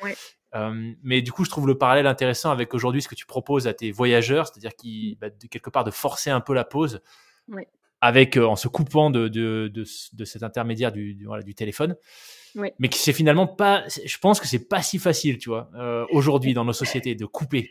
Euh, 0.55 0.93
mais 1.03 1.20
du 1.20 1.32
coup, 1.32 1.45
je 1.45 1.51
trouve 1.51 1.66
le 1.66 1.76
parallèle 1.76 2.07
intéressant 2.07 2.51
avec 2.51 2.72
aujourd'hui 2.72 3.03
ce 3.03 3.09
que 3.09 3.14
tu 3.14 3.26
proposes 3.26 3.66
à 3.66 3.74
tes 3.74 3.91
voyageurs, 3.91 4.47
c'est-à-dire 4.47 4.74
qui, 4.74 5.18
bah, 5.20 5.28
quelque 5.51 5.68
part, 5.68 5.85
de 5.85 5.91
forcer 5.91 6.30
un 6.30 6.41
peu 6.41 6.55
la 6.55 6.64
pause, 6.64 7.03
avec 8.01 8.39
euh, 8.39 8.47
en 8.47 8.57
se 8.57 8.68
coupant 8.68 9.11
de, 9.11 9.28
de, 9.28 9.68
de, 9.68 10.24
cet 10.24 10.43
intermédiaire 10.43 10.93
du, 10.93 11.14
du, 11.14 11.26
voilà, 11.26 11.43
du 11.43 11.55
téléphone. 11.55 11.95
Mais 12.55 12.89
qui 12.89 12.99
c'est 12.99 13.13
finalement 13.13 13.47
pas, 13.47 13.85
je 13.89 14.19
pense 14.19 14.41
que 14.41 14.47
c'est 14.47 14.69
pas 14.69 14.83
si 14.83 14.99
facile, 14.99 15.39
tu 15.39 15.49
vois, 15.49 15.71
euh, 15.75 16.05
aujourd'hui 16.11 16.55
dans 16.55 16.65
nos 16.65 16.73
sociétés 16.73 17.15
de 17.15 17.27
couper. 17.27 17.71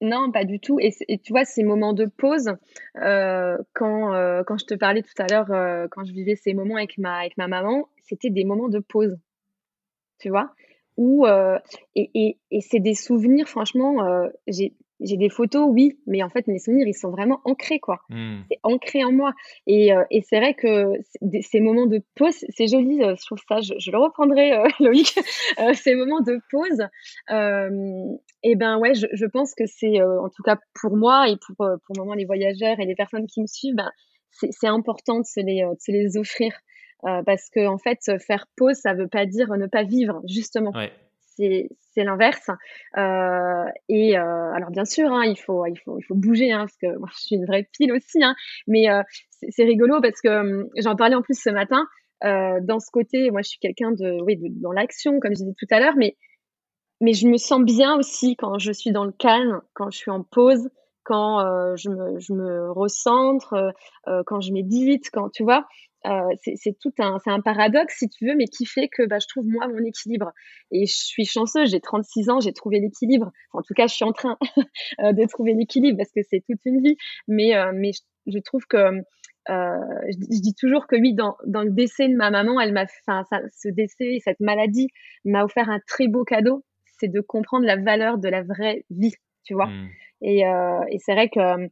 Non, 0.00 0.32
pas 0.32 0.44
du 0.44 0.58
tout. 0.58 0.78
Et, 0.80 0.90
tu 1.18 1.32
vois, 1.32 1.44
ces 1.44 1.62
moments 1.62 1.92
de 1.92 2.06
pause, 2.06 2.52
euh, 3.00 3.56
quand, 3.72 4.14
euh, 4.14 4.42
quand 4.44 4.58
je 4.58 4.64
te 4.64 4.74
parlais 4.74 5.02
tout 5.02 5.22
à 5.22 5.26
l'heure, 5.28 5.88
quand 5.90 6.04
je 6.04 6.12
vivais 6.12 6.34
ces 6.34 6.54
moments 6.54 6.76
avec 6.76 6.98
ma, 6.98 7.18
avec 7.18 7.36
ma 7.36 7.46
maman, 7.46 7.88
c'était 8.00 8.30
des 8.30 8.44
moments 8.44 8.68
de 8.68 8.80
pause. 8.80 9.16
Tu 10.18 10.28
vois? 10.28 10.54
Où, 10.96 11.26
et, 11.26 12.10
et, 12.14 12.38
et 12.50 12.60
c'est 12.60 12.80
des 12.80 12.94
souvenirs, 12.94 13.48
franchement, 13.48 14.26
j'ai 14.48 14.74
j'ai 15.04 15.16
des 15.16 15.28
photos, 15.28 15.68
oui, 15.68 15.98
mais 16.06 16.22
en 16.22 16.28
fait, 16.28 16.46
mes 16.46 16.58
souvenirs, 16.58 16.86
ils 16.86 16.94
sont 16.94 17.10
vraiment 17.10 17.40
ancrés, 17.44 17.80
quoi. 17.80 18.00
Hmm. 18.08 18.40
C'est 18.50 18.58
ancré 18.62 19.04
en 19.04 19.12
moi. 19.12 19.32
Et, 19.66 19.92
euh, 19.92 20.04
et 20.10 20.22
c'est 20.22 20.38
vrai 20.38 20.54
que 20.54 20.92
ces 21.42 21.60
moments 21.60 21.86
de 21.86 22.02
pause, 22.14 22.44
c'est 22.50 22.66
joli, 22.66 23.02
euh, 23.02 23.14
je 23.18 23.24
trouve 23.26 23.38
ça, 23.48 23.60
je, 23.60 23.90
le 23.90 23.98
reprendrai, 23.98 24.52
euh, 24.52 24.64
Loïc, 24.80 25.18
ces 25.74 25.94
moments 25.94 26.20
de 26.20 26.38
pause, 26.50 26.86
et 28.44 28.56
ben 28.56 28.78
ouais, 28.78 28.94
je, 28.94 29.06
je 29.12 29.26
pense 29.26 29.54
que 29.54 29.66
c'est, 29.66 30.02
en 30.02 30.28
tout 30.28 30.42
cas 30.42 30.56
pour 30.80 30.96
moi 30.96 31.28
et 31.28 31.36
pour, 31.36 31.56
pour 31.56 31.96
moment 31.96 32.14
les 32.14 32.24
voyageurs 32.24 32.80
et 32.80 32.86
les 32.86 32.96
personnes 32.96 33.26
qui 33.26 33.40
me 33.40 33.46
suivent, 33.46 33.76
ben, 33.76 33.90
c'est 34.32 34.66
important 34.66 35.20
de 35.20 35.24
se 35.24 35.40
les, 35.40 35.62
de 35.62 35.78
se 35.78 35.92
les 35.92 36.16
offrir. 36.16 36.52
parce 37.02 37.50
que 37.50 37.66
en 37.66 37.78
fait, 37.78 38.00
faire 38.26 38.46
pause, 38.56 38.76
ça 38.76 38.94
veut 38.94 39.08
pas 39.08 39.26
dire 39.26 39.48
ne 39.56 39.66
pas 39.66 39.84
vivre, 39.84 40.22
justement. 40.26 40.72
Ouais 40.72 40.92
c'est 41.92 42.04
l'inverse. 42.04 42.50
Euh, 42.96 43.64
et 43.88 44.18
euh, 44.18 44.52
alors 44.52 44.70
bien 44.70 44.84
sûr, 44.84 45.12
hein, 45.12 45.24
il 45.24 45.36
faut 45.36 45.66
il 45.66 45.78
faut 45.78 45.98
il 45.98 46.02
faut 46.04 46.14
bouger, 46.14 46.52
hein, 46.52 46.60
parce 46.60 46.76
que 46.76 46.98
moi 46.98 47.08
je 47.14 47.20
suis 47.20 47.36
une 47.36 47.46
vraie 47.46 47.68
pile 47.72 47.92
aussi. 47.92 48.22
Hein, 48.22 48.34
mais 48.66 48.90
euh, 48.90 49.02
c'est 49.50 49.64
rigolo 49.64 50.00
parce 50.00 50.20
que 50.20 50.28
hum, 50.28 50.68
j'en 50.76 50.96
parlais 50.96 51.14
en 51.14 51.22
plus 51.22 51.40
ce 51.40 51.50
matin. 51.50 51.86
dans 52.22 52.78
ce 52.78 52.90
côté, 52.92 53.30
moi 53.30 53.42
je 53.42 53.50
suis 53.50 53.58
quelqu'un 53.58 53.92
de 53.92 54.22
oui 54.22 54.38
dans 54.60 54.72
l'action, 54.72 55.20
comme 55.20 55.32
je 55.32 55.42
disais 55.42 55.54
tout 55.58 55.66
à 55.70 55.80
l'heure, 55.80 55.96
mais 55.96 56.16
mais 57.00 57.14
je 57.14 57.26
me 57.26 57.36
sens 57.36 57.62
bien 57.62 57.96
aussi 57.96 58.36
quand 58.36 58.58
je 58.58 58.72
suis 58.72 58.92
dans 58.92 59.04
le 59.04 59.12
calme, 59.12 59.60
quand 59.74 59.90
je 59.90 59.98
suis 59.98 60.10
en 60.10 60.22
pause, 60.22 60.70
quand 61.04 61.40
je 61.76 61.90
me 61.90 62.18
je 62.20 62.32
me 62.32 62.70
recentre, 62.70 63.74
quand 64.26 64.40
je 64.40 64.52
médite, 64.52 65.10
quand 65.12 65.30
tu 65.30 65.42
vois. 65.42 65.66
Euh, 66.06 66.34
c'est 66.56 66.76
tout 66.80 66.92
un, 66.98 67.18
un 67.26 67.40
paradoxe 67.40 67.98
si 67.98 68.08
tu 68.08 68.26
veux, 68.26 68.34
mais 68.34 68.46
qui 68.46 68.66
fait 68.66 68.88
que 68.88 69.06
bah, 69.06 69.18
je 69.20 69.26
trouve 69.28 69.46
moi 69.46 69.68
mon 69.68 69.84
équilibre. 69.84 70.32
Et 70.72 70.86
je 70.86 70.94
suis 70.94 71.24
chanceuse, 71.24 71.70
j'ai 71.70 71.80
36 71.80 72.28
ans, 72.28 72.40
j'ai 72.40 72.52
trouvé 72.52 72.80
l'équilibre. 72.80 73.30
en 73.52 73.62
tout 73.62 73.74
cas, 73.74 73.86
je 73.86 73.94
suis 73.94 74.04
en 74.04 74.12
train 74.12 74.36
euh, 75.00 75.12
de 75.12 75.24
trouver 75.26 75.54
l'équilibre 75.54 75.98
parce 75.98 76.10
que 76.10 76.20
c'est 76.28 76.42
toute 76.44 76.60
une 76.64 76.82
vie. 76.82 76.96
Mais, 77.28 77.54
euh, 77.56 77.72
mais 77.74 77.92
je, 78.26 78.38
trouve 78.38 78.66
que 78.66 78.76
euh, 78.76 79.00
je, 79.48 80.40
dis 80.40 80.54
toujours 80.54 80.88
que 80.88 80.96
oui, 80.96 81.14
dans, 81.14 81.36
dans 81.46 81.62
le 81.62 81.70
décès 81.70 82.08
de 82.08 82.16
ma 82.16 82.30
maman, 82.30 82.60
elle 82.60 82.72
m'a, 82.72 82.86
enfin, 83.06 83.40
ce 83.56 83.68
décès, 83.68 84.18
cette 84.24 84.40
maladie 84.40 84.88
m'a 85.24 85.44
offert 85.44 85.70
un 85.70 85.80
très 85.86 86.08
beau 86.08 86.24
cadeau, 86.24 86.64
c'est 86.98 87.08
de 87.08 87.20
comprendre 87.20 87.64
la 87.64 87.76
valeur 87.76 88.18
de 88.18 88.28
la 88.28 88.42
vraie 88.42 88.84
vie, 88.90 89.14
tu 89.44 89.54
vois. 89.54 89.66
Mmh. 89.66 89.88
Et, 90.22 90.38
et 90.40 90.98
c'est 91.00 91.14
vrai 91.14 91.28
que 91.28 91.68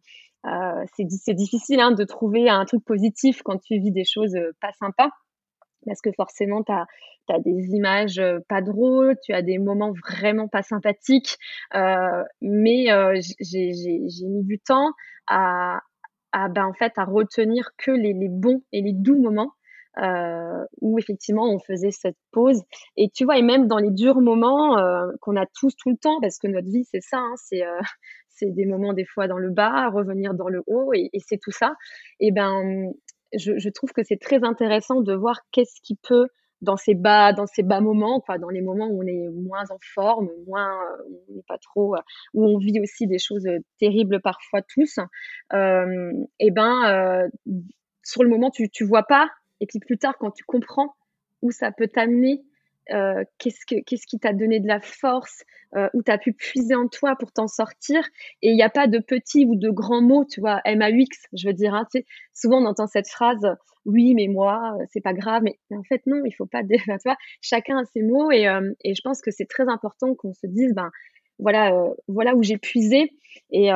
euh, 0.47 0.85
c'est 0.95 1.35
difficile 1.35 1.81
hein, 1.81 1.93
de 1.93 2.05
trouver 2.05 2.49
un 2.49 2.65
truc 2.65 2.85
positif 2.85 3.43
quand 3.43 3.59
tu 3.59 3.79
vis 3.79 3.93
des 3.93 4.05
choses 4.05 4.35
euh, 4.35 4.53
pas 4.61 4.73
sympas, 4.73 5.11
parce 5.87 6.01
que 6.01 6.11
forcément, 6.13 6.63
tu 6.63 6.73
as, 6.73 6.87
des 7.41 7.75
images 7.75 8.19
euh, 8.19 8.39
pas 8.49 8.61
drôles, 8.61 9.17
tu 9.23 9.33
as 9.33 9.43
des 9.43 9.59
moments 9.59 9.93
vraiment 9.93 10.49
pas 10.49 10.63
sympathiques, 10.63 11.37
euh, 11.75 12.25
mais 12.41 12.91
euh, 12.91 13.21
j'ai 13.41 14.27
mis 14.27 14.45
du 14.45 14.59
temps 14.59 14.91
à, 15.29 15.81
à 16.33 16.49
ben, 16.49 16.67
en 16.67 16.73
fait, 16.73 16.93
à 16.97 17.05
retenir 17.05 17.71
que 17.79 17.91
les, 17.91 18.13
les 18.13 18.29
bons 18.29 18.63
et 18.73 18.83
les 18.83 18.93
doux 18.93 19.21
moments. 19.21 19.53
Euh, 19.99 20.65
où 20.81 21.01
effectivement 21.01 21.53
on 21.53 21.59
faisait 21.59 21.91
cette 21.91 22.17
pause 22.31 22.63
et 22.97 23.11
tu 23.13 23.25
vois 23.25 23.39
et 23.39 23.43
même 23.43 23.67
dans 23.67 23.79
les 23.79 23.91
durs 23.91 24.21
moments 24.21 24.79
euh, 24.79 25.09
qu'on 25.21 25.35
a 25.35 25.47
tous 25.47 25.75
tout 25.75 25.91
le 25.91 25.97
temps 25.97 26.21
parce 26.21 26.39
que 26.39 26.47
notre 26.47 26.69
vie 26.69 26.85
c'est 26.85 27.01
ça 27.01 27.19
hein, 27.19 27.35
c'est 27.37 27.67
euh, 27.67 27.81
c'est 28.41 28.51
des 28.51 28.65
moments 28.65 28.93
des 28.93 29.05
fois 29.05 29.29
dans 29.29 29.39
le 29.39 29.51
bas, 29.51 29.89
revenir 29.91 30.35
dans 30.35 30.49
le 30.49 30.63
haut, 30.67 30.93
et, 30.95 31.11
c'est 31.27 31.39
tout 31.39 31.51
ça. 31.51 31.75
Et 32.19 32.33
ben, 32.33 32.93
je, 33.37 33.69
trouve 33.69 33.93
que 33.93 34.03
c'est 34.03 34.21
très 34.21 34.43
intéressant 34.43 35.01
de 35.03 35.15
voir 35.15 35.41
qu'est-ce 35.53 35.81
qui 35.83 35.97
peut 35.97 36.27
dans 36.63 36.77
ces 36.77 36.95
bas, 36.95 37.33
dans 37.33 37.47
ces 37.47 37.63
bas 37.63 37.81
moments, 37.81 38.21
quoi, 38.21 38.39
dans 38.39 38.51
les 38.51 38.61
moments 38.61 38.89
où 38.89 39.03
on 39.03 39.07
est 39.07 39.29
moins 39.31 39.65
en 39.71 39.79
forme, 39.95 40.29
moins, 40.47 40.71
on 41.31 41.35
n'est 41.35 41.45
pas 41.49 41.57
trop, 41.59 41.97
où 42.35 42.47
on 42.47 42.59
vit 42.59 42.81
aussi 42.81 43.07
des 43.07 43.19
choses 43.19 43.49
terribles 43.79 44.21
parfois 44.21 44.61
tous. 44.63 44.99
Euh, 45.55 46.13
et 46.39 46.51
ben, 46.51 46.85
euh, 46.85 47.29
sur 48.03 48.23
le 48.23 48.29
moment 48.29 48.51
tu 48.51 48.69
tu 48.69 48.85
vois 48.85 49.05
pas, 49.05 49.29
et 49.61 49.67
puis 49.67 49.79
plus 49.79 49.99
tard 49.99 50.17
quand 50.19 50.31
tu 50.31 50.45
comprends 50.45 50.95
où 51.43 51.51
ça 51.51 51.73
peut 51.73 51.89
t'amener 51.89 52.43
euh, 52.93 53.23
qu'est-ce, 53.39 53.65
que, 53.67 53.81
qu'est-ce 53.85 54.07
qui 54.07 54.19
t'a 54.19 54.33
donné 54.33 54.59
de 54.59 54.67
la 54.67 54.81
force, 54.81 55.45
euh, 55.77 55.89
où 55.95 56.03
tu 56.03 56.11
as 56.11 56.19
pu 56.19 56.33
puiser 56.33 56.75
en 56.75 56.89
toi 56.89 57.15
pour 57.17 57.31
t'en 57.31 57.47
sortir. 57.47 58.03
Et 58.43 58.51
il 58.51 58.57
n'y 58.57 58.63
a 58.63 58.71
pas 58.71 58.89
de 58.89 58.99
petits 58.99 59.45
ou 59.45 59.55
de 59.55 59.71
grands 59.71 60.03
mots, 60.03 60.25
tu 60.25 60.41
vois, 60.41 60.61
MAUX, 60.67 61.29
je 61.33 61.47
veux 61.47 61.55
dire. 61.55 61.75
Hein, 61.75 61.87
tu 61.93 62.01
sais, 62.01 62.07
souvent, 62.35 62.61
on 62.61 62.67
entend 62.67 62.89
cette 62.89 63.09
phrase, 63.09 63.47
oui, 63.85 64.15
mais 64.15 64.27
moi, 64.27 64.77
c'est 64.93 65.01
pas 65.01 65.13
grave. 65.13 65.43
Mais, 65.45 65.57
en 65.73 65.85
fait, 65.85 66.03
non, 66.07 66.23
il 66.25 66.33
faut 66.33 66.47
pas. 66.47 66.63
tu 66.69 66.79
vois, 67.05 67.17
chacun 67.41 67.79
a 67.79 67.85
ses 67.85 68.03
mots. 68.03 68.33
Et, 68.33 68.49
euh, 68.49 68.73
et 68.83 68.95
je 68.95 69.03
pense 69.03 69.21
que 69.21 69.31
c'est 69.31 69.49
très 69.49 69.69
important 69.69 70.15
qu'on 70.17 70.35
se 70.35 70.49
dise, 70.49 70.75
ben, 70.75 70.91
voilà, 71.39 71.73
voilà 72.09 72.35
où 72.35 72.43
j'ai 72.43 72.59
puisé. 72.59 73.13
Et, 73.53 73.71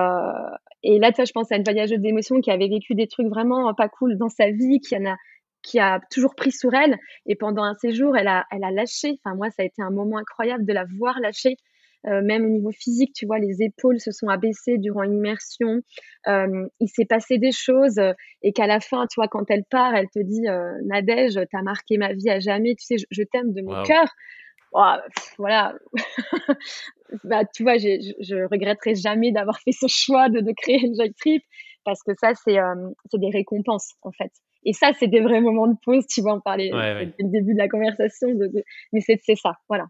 et 0.83 0.99
là, 0.99 1.13
tu 1.13 1.17
vois, 1.17 1.25
je 1.25 1.33
pense 1.33 1.53
à 1.53 1.57
une 1.57 1.63
voyageuse 1.63 2.01
d'émotions 2.01 2.41
qui 2.41 2.51
avait 2.51 2.69
vécu 2.69 2.95
des 2.95 3.07
trucs 3.07 3.29
vraiment 3.29 3.73
pas 3.75 3.89
cool 3.89 4.19
dans 4.19 4.29
sa 4.29 4.51
vie, 4.51 4.81
qui 4.81 4.97
en 4.97 5.07
a 5.07 5.17
qui 5.65 5.81
a 5.81 5.99
toujours 6.11 6.35
pris 6.37 6.53
sur 6.53 6.73
elle. 6.75 6.97
Et 7.27 7.35
pendant 7.35 7.65
un 7.65 7.75
séjour, 7.75 8.17
elle 8.17 8.29
a, 8.29 8.45
elle 8.53 8.63
a 8.63 8.71
lâché. 8.71 9.19
Enfin, 9.25 9.35
moi, 9.35 9.51
ça 9.51 9.63
a 9.63 9.65
été 9.65 9.83
un 9.83 9.91
moment 9.91 10.19
incroyable 10.19 10.65
de 10.65 10.73
la 10.73 10.85
voir 10.99 11.19
lâcher. 11.19 11.57
Euh, 12.07 12.21
même 12.23 12.45
au 12.45 12.51
niveau 12.51 12.71
physique, 12.71 13.15
tu 13.15 13.25
vois, 13.25 13.39
les 13.39 13.63
épaules 13.63 13.99
se 13.99 14.11
sont 14.11 14.29
abaissées 14.29 14.77
durant 14.77 15.03
une 15.05 15.15
immersion. 15.15 15.81
Euh, 16.29 16.69
il 16.79 16.89
s'est 16.89 17.07
passé 17.07 17.39
des 17.39 17.53
choses 17.53 17.99
et 18.43 18.53
qu'à 18.53 18.67
la 18.67 18.79
fin, 18.79 19.07
tu 19.07 19.15
vois, 19.17 19.29
quand 19.29 19.51
elle 19.51 19.65
part, 19.65 19.95
elle 19.95 20.11
te 20.11 20.19
dit 20.19 20.47
euh, 20.47 20.73
Nadège, 20.85 21.41
t'as 21.51 21.63
marqué 21.63 21.97
ma 21.97 22.13
vie 22.13 22.29
à 22.29 22.41
jamais. 22.41 22.75
Tu 22.75 22.85
sais, 22.85 22.97
je, 23.11 23.23
t'aime 23.23 23.55
de 23.55 23.63
mon 23.63 23.83
cœur. 23.85 24.07
Oh, 24.73 24.97
voilà. 25.39 25.75
bah, 27.25 27.45
tu 27.47 27.63
vois, 27.63 27.79
je, 27.79 28.13
je 28.21 28.49
regretterai 28.51 28.97
jamais 28.97 29.33
d'avoir 29.33 29.59
fait 29.61 29.73
ce 29.73 29.87
choix 29.89 30.29
de, 30.29 30.41
de 30.41 30.53
créer 30.55 30.85
une 30.85 30.95
Joy 30.95 31.15
Trip 31.15 31.43
parce 31.85 32.03
que 32.03 32.13
ça, 32.19 32.33
c'est 32.35 32.59
euh, 32.59 32.75
des 33.15 33.31
récompenses 33.31 33.95
en 34.03 34.11
fait. 34.13 34.33
Et 34.65 34.73
ça, 34.73 34.93
c'est 34.99 35.09
des 35.09 35.21
vrais 35.21 35.41
moments 35.41 35.67
de 35.67 35.77
pause, 35.85 36.07
tu 36.07 36.23
vas 36.23 36.33
en 36.33 36.41
parler 36.41 36.71
dès 36.71 37.25
le 37.25 37.31
début 37.31 37.55
de 37.55 37.59
la 37.59 37.69
conversation. 37.69 38.29
Mais 38.93 39.01
c'est 39.01 39.37
ça, 39.37 39.53
voilà. 39.69 39.87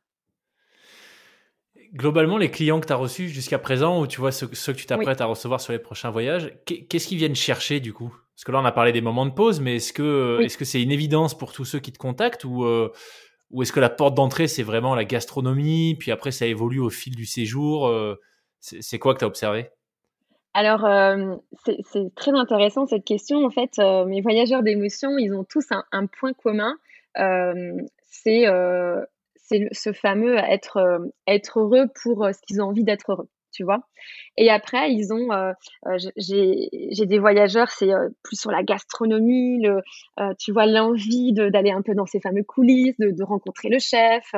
Globalement, 1.94 2.38
les 2.38 2.50
clients 2.50 2.80
que 2.80 2.86
tu 2.86 2.92
as 2.92 2.96
reçus 2.96 3.28
jusqu'à 3.28 3.58
présent, 3.58 4.00
ou 4.00 4.08
tu 4.08 4.20
vois 4.20 4.32
ceux, 4.32 4.48
que 4.48 4.78
tu 4.78 4.86
t'apprêtes 4.86 5.20
à 5.20 5.26
recevoir 5.26 5.60
sur 5.60 5.72
les 5.72 5.78
prochains 5.78 6.10
voyages, 6.10 6.52
qu'est-ce 6.66 7.06
qu'ils 7.06 7.18
viennent 7.18 7.36
chercher 7.36 7.78
du 7.78 7.92
coup? 7.92 8.12
Parce 8.34 8.44
que 8.44 8.50
là, 8.50 8.60
on 8.60 8.64
a 8.64 8.72
parlé 8.72 8.90
des 8.90 9.00
moments 9.00 9.26
de 9.26 9.30
pause, 9.30 9.60
mais 9.60 9.76
est-ce 9.76 9.92
que 9.92 10.40
est-ce 10.42 10.58
que 10.58 10.64
c'est 10.64 10.82
une 10.82 10.90
évidence 10.90 11.38
pour 11.38 11.52
tous 11.52 11.64
ceux 11.64 11.78
qui 11.78 11.92
te 11.92 11.98
contactent 11.98 12.44
ou 12.44 12.64
euh, 12.64 12.90
ou 13.50 13.62
est-ce 13.62 13.72
que 13.72 13.78
la 13.78 13.90
porte 13.90 14.14
d'entrée 14.14 14.48
c'est 14.48 14.64
vraiment 14.64 14.96
la 14.96 15.04
gastronomie, 15.04 15.94
puis 15.94 16.10
après 16.10 16.32
ça 16.32 16.46
évolue 16.46 16.80
au 16.80 16.90
fil 16.90 17.14
du 17.14 17.26
séjour 17.26 17.86
euh, 17.86 18.16
C'est 18.58 18.98
quoi 18.98 19.14
que 19.14 19.20
tu 19.20 19.24
as 19.24 19.28
observé? 19.28 19.68
Alors, 20.55 20.84
euh, 20.84 21.34
c'est 21.82 22.14
très 22.14 22.30
intéressant 22.30 22.86
cette 22.86 23.05
question. 23.05 23.44
En 23.44 23.50
fait, 23.50 23.72
euh, 23.80 24.05
mes 24.05 24.20
voyageurs 24.20 24.62
d'émotions, 24.62 25.18
ils 25.18 25.34
ont 25.34 25.42
tous 25.42 25.66
un, 25.90 26.07
point 26.07 26.32
commun. 26.32 26.76
Euh, 27.18 27.72
c'est 28.07 28.46
ce 29.72 29.92
fameux 29.92 30.36
être, 30.36 31.11
être 31.26 31.59
heureux 31.59 31.86
pour 32.02 32.28
ce 32.32 32.40
qu'ils 32.46 32.62
ont 32.62 32.66
envie 32.66 32.84
d'être 32.84 33.11
heureux, 33.11 33.28
tu 33.52 33.64
vois. 33.64 33.80
Et 34.36 34.48
après, 34.48 34.92
ils 34.92 35.12
ont, 35.12 35.28
j'ai 36.16 37.07
des 37.07 37.18
voyageurs, 37.18 37.70
c'est 37.70 37.90
plus 38.22 38.40
sur 38.40 38.50
la 38.50 38.62
gastronomie, 38.62 39.61
le, 39.61 39.80
tu 40.38 40.52
vois, 40.52 40.66
l'envie 40.66 41.32
d'aller 41.32 41.72
un 41.72 41.82
peu 41.82 41.94
dans 41.94 42.07
ces 42.07 42.20
fameux 42.20 42.44
coulisses, 42.44 42.96
de, 42.98 43.11
de 43.11 43.24
rencontrer 43.24 43.68
le 43.68 43.80
chef. 43.80 44.32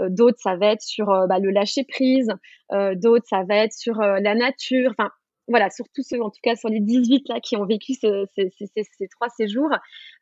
D'autres, 0.00 0.40
ça 0.40 0.56
va 0.56 0.72
être 0.72 0.82
sur 0.82 1.06
bah, 1.06 1.38
le 1.38 1.50
lâcher 1.50 1.84
prise. 1.84 2.28
D'autres, 2.70 3.26
ça 3.28 3.44
va 3.44 3.56
être 3.56 3.72
sur 3.72 3.94
la 4.00 4.34
nature. 4.34 4.90
Enfin, 4.98 5.10
voilà, 5.50 5.68
surtout 5.70 6.02
ceux, 6.02 6.22
en 6.22 6.30
tout 6.30 6.40
cas 6.42 6.56
sur 6.56 6.68
les 6.68 6.80
18 6.80 7.28
là 7.28 7.40
qui 7.40 7.56
ont 7.56 7.66
vécu 7.66 7.92
ces, 7.94 9.08
trois 9.10 9.28
séjours, 9.28 9.70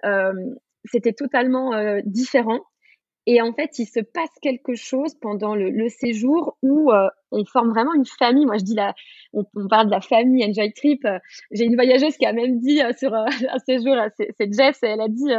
euh, 0.04 0.32
c'était 0.84 1.12
totalement 1.12 1.74
euh, 1.74 2.00
différent. 2.04 2.60
Et 3.26 3.42
en 3.42 3.52
fait, 3.52 3.78
il 3.78 3.84
se 3.84 4.00
passe 4.00 4.30
quelque 4.40 4.74
chose 4.74 5.14
pendant 5.20 5.54
le, 5.54 5.88
séjour 5.90 6.56
où 6.62 6.90
euh, 6.90 7.08
on 7.30 7.44
forme 7.44 7.68
vraiment 7.68 7.92
une 7.92 8.06
famille. 8.06 8.46
Moi, 8.46 8.56
je 8.56 8.64
dis 8.64 8.74
là, 8.74 8.94
on, 9.34 9.44
parle 9.68 9.86
de 9.86 9.90
la 9.90 10.00
famille 10.00 10.42
Enjoy 10.46 10.72
Trip. 10.72 11.06
J'ai 11.50 11.64
une 11.64 11.74
voyageuse 11.74 12.16
qui 12.16 12.24
a 12.24 12.32
même 12.32 12.58
dit 12.58 12.80
sur 12.96 13.12
un 13.14 13.58
séjour, 13.66 13.96
c'est 14.16 14.52
Jess, 14.52 14.78
elle 14.82 15.02
a 15.02 15.08
dit 15.08 15.30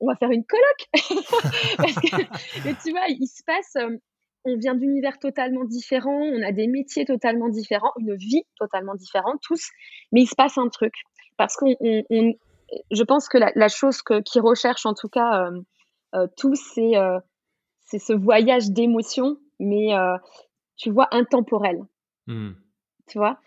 on 0.00 0.06
va 0.06 0.16
faire 0.16 0.30
une 0.30 0.44
coloc. 0.44 0.88
Parce 1.76 1.94
que, 1.94 2.16
mais 2.64 2.74
tu 2.82 2.90
vois, 2.92 3.08
il 3.08 3.26
se 3.26 3.42
passe, 3.44 3.76
on 4.44 4.56
vient 4.56 4.74
d'univers 4.74 5.18
totalement 5.18 5.64
différents, 5.64 6.20
on 6.20 6.42
a 6.42 6.52
des 6.52 6.66
métiers 6.66 7.04
totalement 7.04 7.48
différents, 7.48 7.92
une 7.98 8.14
vie 8.14 8.44
totalement 8.58 8.94
différente, 8.94 9.40
tous, 9.42 9.70
mais 10.12 10.22
il 10.22 10.26
se 10.26 10.34
passe 10.34 10.58
un 10.58 10.68
truc. 10.68 10.94
Parce 11.36 11.56
qu'on, 11.56 11.74
je 12.90 13.02
pense 13.02 13.28
que 13.28 13.38
la, 13.38 13.68
chose 13.68 14.02
que, 14.02 14.20
qu'ils 14.20 14.42
recherchent, 14.42 14.86
en 14.86 14.94
tout 14.94 15.08
cas, 15.08 15.46
euh, 15.46 15.60
euh, 16.14 16.26
tous, 16.36 16.60
c'est, 16.74 16.96
euh, 16.96 17.18
c'est 17.84 17.98
ce 17.98 18.12
voyage 18.12 18.70
d'émotion, 18.70 19.38
mais 19.58 19.90
tu 20.76 20.90
vois, 20.90 21.08
intemporel. 21.10 21.80
Mmh. 22.26 22.52
Tu 23.08 23.18
vois 23.18 23.38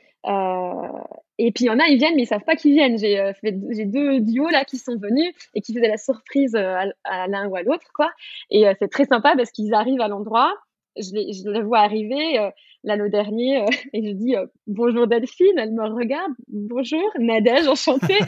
et 1.40 1.52
puis 1.54 1.66
il 1.66 1.68
y 1.68 1.70
en 1.70 1.80
a, 1.80 1.88
ils 1.88 1.98
viennent, 2.00 2.16
mais 2.16 2.24
ils 2.24 2.28
savent 2.28 2.44
pas 2.44 2.58
qu'ils 2.58 2.74
viennent. 2.74 2.98
J'ai 2.98 3.32
j'ai 3.44 3.86
deux 3.86 4.20
duos 4.20 4.50
là 4.50 4.66
qui 4.66 4.78
sont 4.78 4.98
venus 4.98 5.34
et 5.54 5.62
qui 5.62 5.74
faisaient 5.74 5.88
la 5.88 5.98
surprise 5.98 6.54
à, 6.56 6.84
à 7.06 7.28
l'un 7.28 7.48
ou 7.48 7.56
à 7.56 7.62
l'autre, 7.62 7.88
quoi. 7.94 8.12
Et 8.50 8.66
c'est 8.80 8.90
très 8.90 9.06
sympa 9.06 9.36
parce 9.38 9.52
qu'ils 9.52 9.74
arrivent 9.74 10.02
à 10.02 10.10
l'endroit, 10.10 10.54
je 11.00 11.14
les, 11.14 11.34
je 11.34 11.62
vois 11.62 11.80
arriver 11.80 12.40
euh, 12.40 12.50
le 12.84 13.10
dernier 13.10 13.62
euh, 13.62 13.66
et 13.94 14.06
je 14.06 14.12
dis 14.14 14.36
euh, 14.36 14.46
bonjour 14.68 15.08
Delphine, 15.08 15.58
elle 15.58 15.74
me 15.74 15.86
regarde, 15.86 16.32
bonjour 16.48 17.10
Nadège, 17.20 17.68
enchantée. 17.68 18.20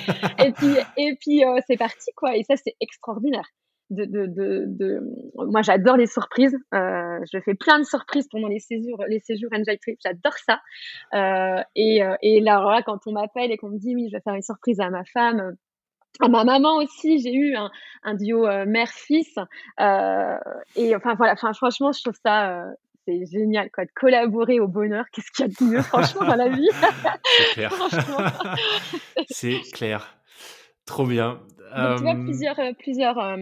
et 0.43 0.51
puis 0.51 0.75
et 0.97 1.15
puis 1.19 1.43
c'est 1.67 1.77
parti 1.77 2.11
quoi. 2.15 2.35
Et 2.35 2.43
ça 2.43 2.55
c'est 2.55 2.75
extraordinaire. 2.79 3.47
De, 3.91 4.05
de, 4.05 4.27
de, 4.27 4.65
de... 4.67 5.01
moi 5.35 5.63
j'adore 5.63 5.97
les 5.97 6.05
surprises. 6.05 6.55
je 6.71 7.39
fais 7.43 7.55
plein 7.55 7.79
de 7.79 7.83
surprises 7.83 8.27
pendant 8.29 8.47
les 8.47 8.59
séjours, 8.59 9.03
les 9.07 9.19
séjours 9.19 9.49
Enjoy 9.51 9.79
Trip. 9.79 9.97
J'adore 10.03 10.35
ça. 10.45 10.59
et, 11.75 12.01
et 12.21 12.39
là, 12.39 12.61
là, 12.61 12.83
quand 12.85 12.99
on 13.07 13.13
m'appelle 13.13 13.51
et 13.51 13.57
qu'on 13.57 13.69
me 13.69 13.79
dit 13.79 13.95
oui, 13.95 14.07
je 14.11 14.17
vais 14.17 14.21
faire 14.21 14.35
une 14.35 14.43
surprise 14.43 14.79
à 14.79 14.91
ma 14.91 15.03
femme 15.05 15.55
à 16.19 16.27
ma 16.27 16.43
maman 16.43 16.77
aussi, 16.77 17.19
j'ai 17.19 17.33
eu 17.33 17.55
un, 17.55 17.71
un 18.03 18.13
duo 18.15 18.45
euh, 18.45 18.65
mère-fils. 18.65 19.35
Euh, 19.79 20.37
et 20.75 20.95
enfin 20.95 21.15
voilà, 21.15 21.33
enfin 21.33 21.53
franchement, 21.53 21.91
je 21.91 22.01
trouve 22.01 22.17
ça 22.23 22.51
euh, 22.51 22.71
c'est 23.07 23.25
génial 23.25 23.69
quoi, 23.71 23.85
de 23.85 23.91
collaborer 23.95 24.59
au 24.59 24.67
bonheur. 24.67 25.05
Qu'est-ce 25.11 25.31
qu'il 25.31 25.47
y 25.47 25.49
a 25.49 25.51
de 25.59 25.71
mieux 25.71 25.81
franchement 25.81 26.27
dans 26.27 26.35
la 26.35 26.49
vie? 26.49 26.69
C'est 27.23 27.53
clair. 27.53 27.73
c'est 29.29 29.61
clair. 29.73 30.17
Trop 30.85 31.05
bien. 31.05 31.39
Donc, 31.75 31.97
tu 31.97 32.03
vois 32.03 32.15
plusieurs, 32.15 32.59
plusieurs, 32.79 33.37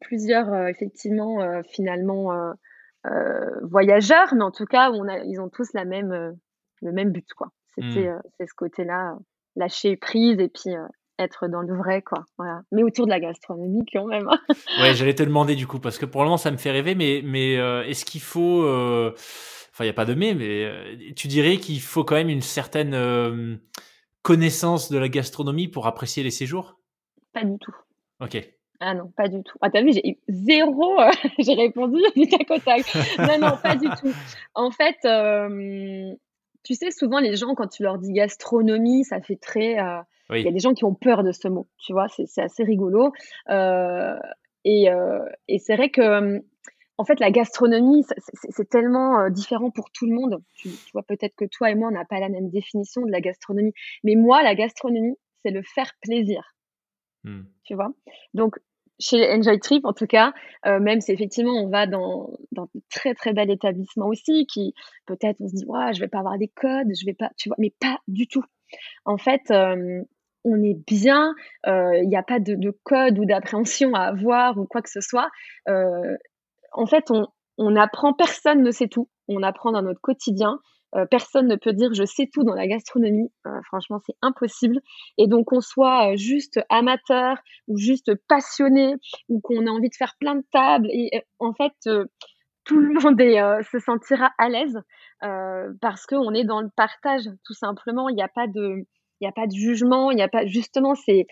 plusieurs 0.00 0.68
effectivement 0.68 1.62
finalement 1.68 2.54
voyageurs, 3.62 4.34
mais 4.34 4.44
en 4.44 4.52
tout 4.52 4.66
cas, 4.66 4.92
on 4.92 5.08
a, 5.08 5.18
ils 5.24 5.40
ont 5.40 5.48
tous 5.48 5.72
la 5.74 5.84
même, 5.84 6.36
le 6.80 6.92
même 6.92 7.10
but 7.10 7.26
quoi. 7.34 7.48
C'était, 7.74 8.08
mmh. 8.08 8.22
c'est 8.38 8.46
ce 8.46 8.54
côté-là, 8.54 9.16
lâcher 9.56 9.96
prise 9.96 10.38
et 10.38 10.48
puis 10.48 10.74
être 11.22 11.48
dans 11.48 11.60
le 11.60 11.76
vrai, 11.76 12.02
quoi. 12.02 12.24
Voilà. 12.38 12.62
Mais 12.72 12.82
autour 12.82 13.06
de 13.06 13.10
la 13.10 13.20
gastronomie, 13.20 13.84
quand 13.92 14.06
même. 14.06 14.28
ouais, 14.80 14.94
j'allais 14.94 15.14
te 15.14 15.22
demander 15.22 15.54
du 15.54 15.66
coup, 15.66 15.78
parce 15.78 15.98
que 15.98 16.06
pour 16.06 16.22
le 16.22 16.26
moment, 16.26 16.36
ça 16.36 16.50
me 16.50 16.56
fait 16.56 16.70
rêver, 16.70 16.94
mais, 16.94 17.22
mais 17.24 17.56
euh, 17.56 17.84
est-ce 17.84 18.04
qu'il 18.04 18.20
faut. 18.20 18.62
Euh, 18.64 19.12
enfin, 19.14 19.84
il 19.84 19.86
n'y 19.86 19.90
a 19.90 19.94
pas 19.94 20.04
de 20.04 20.14
mais, 20.14 20.34
mais 20.34 20.64
euh, 20.64 20.96
tu 21.16 21.28
dirais 21.28 21.56
qu'il 21.56 21.80
faut 21.80 22.04
quand 22.04 22.14
même 22.14 22.28
une 22.28 22.42
certaine 22.42 23.58
connaissance 24.22 24.90
de 24.90 24.98
la 24.98 25.08
gastronomie 25.08 25.68
pour 25.68 25.86
apprécier 25.86 26.22
les 26.22 26.30
séjours? 26.30 26.78
Pas 27.32 27.44
du 27.44 27.58
tout. 27.58 27.74
Ok. 28.20 28.38
Ah 28.80 28.94
non, 28.94 29.12
pas 29.16 29.28
du 29.28 29.42
tout. 29.42 29.56
Ah, 29.60 29.70
t'as 29.70 29.82
vu, 29.82 29.92
j'ai 29.92 30.06
eu 30.06 30.18
zéro, 30.28 30.96
j'ai 31.38 31.54
répondu 31.54 32.00
du 32.16 32.26
tac 32.28 32.50
au 32.50 32.58
tac. 32.58 32.84
Non, 33.18 33.38
non, 33.38 33.56
pas 33.62 33.76
du 33.76 33.88
tout. 33.88 34.12
En 34.54 34.70
fait, 34.70 34.96
tu 36.64 36.74
sais, 36.74 36.90
souvent, 36.90 37.18
les 37.18 37.36
gens, 37.36 37.54
quand 37.54 37.68
tu 37.68 37.82
leur 37.82 37.98
dis 37.98 38.12
gastronomie, 38.12 39.04
ça 39.04 39.20
fait 39.20 39.36
très. 39.36 39.76
Il 40.40 40.44
y 40.44 40.48
a 40.48 40.52
des 40.52 40.58
gens 40.58 40.74
qui 40.74 40.84
ont 40.84 40.94
peur 40.94 41.22
de 41.22 41.32
ce 41.32 41.48
mot, 41.48 41.66
tu 41.78 41.92
vois, 41.92 42.06
c'est 42.08 42.42
assez 42.42 42.64
rigolo. 42.64 43.12
Euh, 43.50 44.18
et, 44.64 44.90
euh, 44.90 45.24
et 45.48 45.58
c'est 45.58 45.76
vrai 45.76 45.90
que, 45.90 46.42
en 46.98 47.04
fait, 47.04 47.20
la 47.20 47.30
gastronomie, 47.30 48.04
c'est 48.50 48.68
tellement 48.68 49.20
euh, 49.20 49.30
différent 49.30 49.70
pour 49.70 49.90
tout 49.90 50.06
le 50.06 50.14
monde. 50.14 50.42
Tu, 50.56 50.68
vois, 50.92 51.02
peut-être 51.02 51.34
que 51.36 51.44
toi 51.44 51.70
et 51.70 51.74
moi, 51.74 51.88
on 51.88 51.92
n'a 51.92 52.04
pas 52.04 52.20
la 52.20 52.28
même 52.28 52.50
définition 52.50 53.02
de 53.02 53.10
la 53.10 53.20
gastronomie. 53.20 53.72
Mais 54.04 54.14
moi, 54.14 54.42
la 54.42 54.54
gastronomie, 54.54 55.16
c'est 55.42 55.50
le 55.50 55.62
faire 55.62 55.92
plaisir. 56.00 56.54
Hmm. 57.24 57.42
Tu 57.64 57.74
vois? 57.74 57.92
Donc, 58.34 58.58
chez 58.98 59.32
Enjoy 59.32 59.58
Trip, 59.58 59.84
en 59.84 59.92
tout 59.92 60.06
cas, 60.06 60.32
même 60.64 61.00
si 61.00 61.10
effectivement 61.10 61.54
on 61.54 61.68
va 61.68 61.88
dans, 61.88 62.30
dans 62.52 62.68
de 62.72 62.80
très 62.88 63.14
très 63.14 63.32
bel 63.32 63.50
établissement 63.50 64.06
aussi, 64.06 64.46
qui 64.46 64.74
peut-être 65.06 65.40
on 65.40 65.48
se 65.48 65.56
dit, 65.56 65.64
ouais, 65.66 65.92
je 65.92 65.98
vais 65.98 66.08
pas 66.08 66.20
avoir 66.20 66.38
des 66.38 66.46
codes, 66.46 66.86
je 66.94 67.04
vais 67.04 67.14
pas, 67.14 67.30
tu 67.36 67.48
vois, 67.48 67.56
mais 67.58 67.72
pas 67.80 67.98
du 68.06 68.28
tout. 68.28 68.44
En 69.04 69.18
fait, 69.18 69.50
on 70.44 70.62
est 70.62 70.78
bien, 70.86 71.34
il 71.66 71.70
euh, 71.70 72.04
n'y 72.04 72.16
a 72.16 72.22
pas 72.22 72.40
de, 72.40 72.70
code 72.84 73.18
ou 73.18 73.24
d'appréhension 73.24 73.94
à 73.94 74.00
avoir 74.00 74.58
ou 74.58 74.66
quoi 74.66 74.82
que 74.82 74.90
ce 74.90 75.00
soit. 75.00 75.30
Euh, 75.68 76.16
en 76.72 76.86
fait, 76.86 77.10
on, 77.58 77.76
apprend, 77.76 78.12
personne 78.12 78.62
ne 78.62 78.70
sait 78.70 78.88
tout. 78.88 79.08
On 79.28 79.42
apprend 79.42 79.72
dans 79.72 79.82
notre 79.82 80.00
quotidien. 80.00 80.58
Euh, 80.94 81.06
personne 81.06 81.46
ne 81.46 81.56
peut 81.56 81.72
dire 81.72 81.94
je 81.94 82.04
sais 82.04 82.28
tout 82.30 82.44
dans 82.44 82.54
la 82.54 82.66
gastronomie. 82.66 83.30
franchement, 83.66 84.00
c'est 84.04 84.16
impossible. 84.20 84.80
Et 85.16 85.26
donc, 85.26 85.46
qu'on 85.46 85.60
soit 85.60 86.16
juste 86.16 86.60
amateur 86.68 87.38
ou 87.68 87.78
juste 87.78 88.12
passionné 88.28 88.96
ou 89.28 89.40
qu'on 89.40 89.66
ait 89.66 89.70
envie 89.70 89.88
de 89.88 89.96
faire 89.96 90.14
plein 90.18 90.34
de 90.34 90.44
tables. 90.52 90.88
Et 90.90 91.10
en 91.38 91.54
fait, 91.54 91.72
tout 92.64 92.78
le 92.78 92.94
monde 93.00 93.18
se 93.64 93.78
sentira 93.78 94.32
à 94.38 94.48
l'aise 94.48 94.80
parce 95.80 96.04
qu'on 96.06 96.34
est 96.34 96.44
dans 96.44 96.60
le 96.60 96.70
partage, 96.74 97.28
tout 97.44 97.54
simplement. 97.54 98.08
Il 98.08 98.16
n'y 98.16 98.22
a 98.22 98.28
pas 98.28 98.46
de 98.46 98.84
il 99.22 99.26
n'y 99.26 99.28
a 99.28 99.32
pas 99.32 99.46
de 99.46 99.54
jugement, 99.54 100.10
il 100.10 100.16
n'y 100.16 100.22
a 100.22 100.28
pas 100.28 100.46
justement 100.46 100.96
c'est 100.96 101.26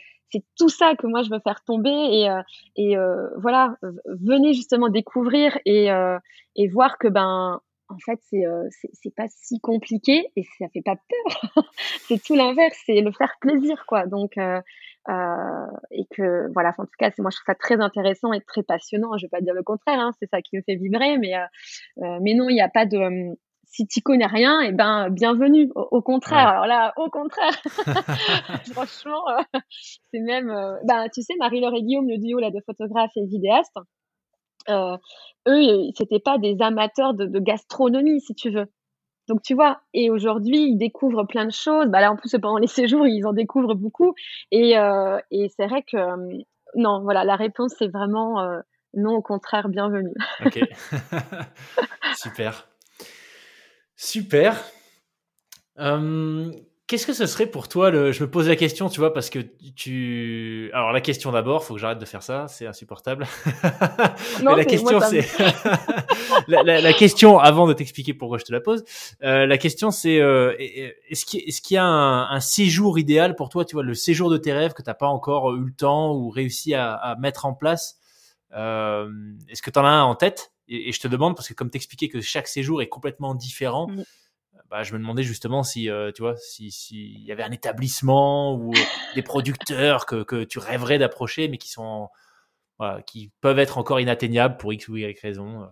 tout 0.57 0.68
ça 0.68 0.95
que 0.97 1.09
moi 1.09 1.22
je 1.22 1.30
veux 1.30 1.41
faire 1.41 1.61
tomber 1.64 1.91
et 1.91 2.30
euh, 2.30 2.41
euh, 2.78 3.28
voilà 3.43 3.74
venez 4.07 4.53
justement 4.53 4.88
découvrir 4.88 5.59
et 5.66 5.91
euh, 5.91 6.18
et 6.55 6.68
voir 6.68 6.99
que 6.99 7.09
ben 7.09 7.61
en 7.88 7.99
fait 7.99 8.20
c'est 8.30 8.45
c'est 8.93 9.14
pas 9.16 9.26
si 9.28 9.59
compliqué 9.59 10.28
et 10.36 10.45
ça 10.61 10.66
fait 10.72 10.82
pas 10.82 10.95
peur. 10.95 11.64
C'est 12.07 12.22
tout 12.22 12.36
l'inverse 12.36 12.78
c'est 12.86 13.01
le 13.01 13.11
faire 13.11 13.34
plaisir 13.41 13.84
quoi. 13.88 14.07
Donc 14.07 14.36
et 14.36 16.05
que 16.11 16.53
voilà 16.53 16.72
en 16.78 16.84
tout 16.84 16.97
cas 16.97 17.11
moi 17.18 17.30
je 17.30 17.36
trouve 17.38 17.47
ça 17.49 17.57
très 17.57 17.80
intéressant 17.80 18.32
et 18.32 18.41
très 18.41 18.62
passionnant. 18.62 19.16
Je 19.18 19.26
vais 19.26 19.30
pas 19.30 19.41
dire 19.41 19.55
le 19.55 19.64
contraire 19.64 19.99
hein, 19.99 20.12
c'est 20.20 20.30
ça 20.30 20.41
qui 20.41 20.57
me 20.57 20.62
fait 20.62 20.76
vibrer 20.76 21.18
mais 21.18 21.32
mais 22.20 22.34
non 22.34 22.49
il 22.49 22.55
n'y 22.55 22.61
a 22.61 22.68
pas 22.68 22.86
de 22.86 23.34
si 23.71 23.87
tu 23.87 24.01
connais 24.01 24.27
rien, 24.27 24.61
et 24.61 24.68
eh 24.68 24.73
ben 24.73 25.09
bienvenue. 25.11 25.71
Au, 25.75 26.03
contraire, 26.03 26.49
alors 26.49 26.66
là, 26.66 26.93
au 26.97 27.09
contraire, 27.09 27.57
franchement, 28.73 29.23
euh, 29.29 29.59
c'est 30.12 30.18
même, 30.18 30.51
euh, 30.51 30.77
ben 30.85 31.09
tu 31.09 31.23
sais, 31.23 31.35
Marie-Laure 31.39 31.75
et 31.75 31.83
Guillaume, 31.83 32.09
le 32.09 32.18
duo 32.18 32.41
là 32.41 32.51
de 32.51 32.61
photographes 32.66 33.16
et 33.16 33.25
vidéastes, 33.27 33.77
euh, 34.68 34.97
eux, 35.49 35.91
c'était 35.97 36.18
pas 36.18 36.39
des 36.39 36.57
amateurs 36.61 37.14
de, 37.14 37.39
gastronomie, 37.39 38.21
si 38.21 38.35
tu 38.35 38.51
veux. 38.51 38.66
Donc 39.29 39.41
tu 39.43 39.55
vois, 39.55 39.81
et 39.95 40.11
aujourd'hui, 40.11 40.59
ils 40.71 40.77
découvrent 40.77 41.25
plein 41.25 41.47
de 41.47 41.53
choses. 41.53 41.87
Bah 41.87 42.01
là, 42.01 42.11
en 42.11 42.16
plus, 42.16 42.33
pendant 42.43 42.59
les 42.59 42.66
séjours, 42.66 43.07
ils 43.07 43.25
en 43.25 43.33
découvrent 43.33 43.77
beaucoup. 43.77 44.14
Et, 44.51 44.75
et 45.31 45.49
c'est 45.57 45.66
vrai 45.68 45.83
que 45.83 45.97
non, 46.75 47.03
voilà, 47.03 47.25
la 47.25 47.37
réponse 47.37 47.75
c'est 47.79 47.89
vraiment 47.89 48.45
non, 48.95 49.14
au 49.14 49.23
contraire, 49.23 49.68
bienvenue. 49.68 50.14
ok, 50.45 50.59
super. 52.16 52.70
Super. 54.03 54.57
Euh, 55.79 56.51
qu'est-ce 56.87 57.07
que 57.07 57.13
ce 57.13 57.27
serait 57.27 57.45
pour 57.45 57.69
toi 57.69 57.91
le... 57.91 58.13
Je 58.13 58.25
me 58.25 58.31
pose 58.31 58.49
la 58.49 58.57
question, 58.57 58.89
tu 58.89 58.99
vois, 58.99 59.13
parce 59.13 59.29
que 59.29 59.41
tu. 59.77 60.71
Alors 60.73 60.93
la 60.93 61.03
question 61.03 61.33
d'abord, 61.33 61.65
faut 61.65 61.75
que 61.75 61.81
j'arrête 61.81 61.99
de 61.99 62.07
faire 62.07 62.23
ça, 62.23 62.49
c'est 62.49 62.67
insupportable. 62.67 63.27
Non, 64.43 64.55
la 64.55 64.65
question, 64.65 65.01
c'est 65.01 65.27
la, 66.49 66.93
question 66.95 67.39
avant 67.39 67.67
de 67.67 67.75
t'expliquer 67.75 68.15
pourquoi 68.15 68.39
je 68.39 68.45
te 68.45 68.53
la 68.53 68.61
pose. 68.61 68.85
Euh, 69.23 69.45
la 69.45 69.59
question, 69.59 69.91
c'est 69.91 70.19
euh, 70.19 70.55
est-ce 70.59 71.27
qu'il 71.27 71.41
est 71.47 71.71
y 71.71 71.77
a 71.77 71.85
un, 71.85 72.41
séjour 72.41 72.99
idéal 72.99 73.37
pour 73.37 73.51
toi, 73.51 73.67
tu 73.67 73.77
vois, 73.77 73.83
le 73.83 73.93
séjour 73.93 74.31
de 74.31 74.39
tes 74.39 74.55
rêves 74.55 74.73
que 74.73 74.81
t'as 74.81 74.95
pas 74.95 75.09
encore 75.09 75.55
eu 75.57 75.67
le 75.67 75.75
temps 75.75 76.15
ou 76.15 76.31
réussi 76.31 76.73
à, 76.73 77.17
mettre 77.21 77.45
en 77.45 77.53
place. 77.53 77.99
est-ce 78.51 79.61
que 79.61 79.71
tu 79.71 79.79
en 79.79 79.85
as 79.85 79.91
un 79.91 80.05
en 80.05 80.15
tête? 80.15 80.53
Et, 80.71 80.93
je 80.93 81.01
te 81.01 81.09
demande, 81.09 81.37
parce 81.37 81.49
que 81.49 81.55
comme 81.55 81.71
t'expliquais 81.71 82.09
que 82.09 82.21
chaque 82.21 82.49
séjour 82.49 82.81
est 82.81 82.89
complètement 82.89 83.35
différent, 83.35 83.89
mmh. 83.89 84.05
bah, 84.71 84.83
je 84.83 84.95
me 84.95 84.99
demandais 84.99 85.25
justement 85.25 85.62
si, 85.62 85.91
euh, 85.91 86.12
tu 86.12 86.23
vois, 86.23 86.37
s'il 86.37 86.71
si 86.73 87.21
y 87.21 87.33
avait 87.33 87.43
un 87.43 87.51
établissement 87.51 88.55
ou 88.55 88.73
des 89.14 89.23
producteurs 89.23 90.07
que, 90.07 90.23
que 90.23 90.45
tu 90.45 90.59
rêverais 90.59 90.99
d'approcher, 90.99 91.49
mais 91.49 91.59
qui 91.59 91.68
sont, 91.68 92.09
voilà, 92.79 93.03
qui 93.03 93.33
peuvent 93.41 93.59
être 93.59 93.79
encore 93.79 94.01
inatteignables 94.01 94.57
pour 94.57 94.73
X 94.73 94.89
ou 94.89 94.97
Y 94.97 95.21
raison. 95.21 95.68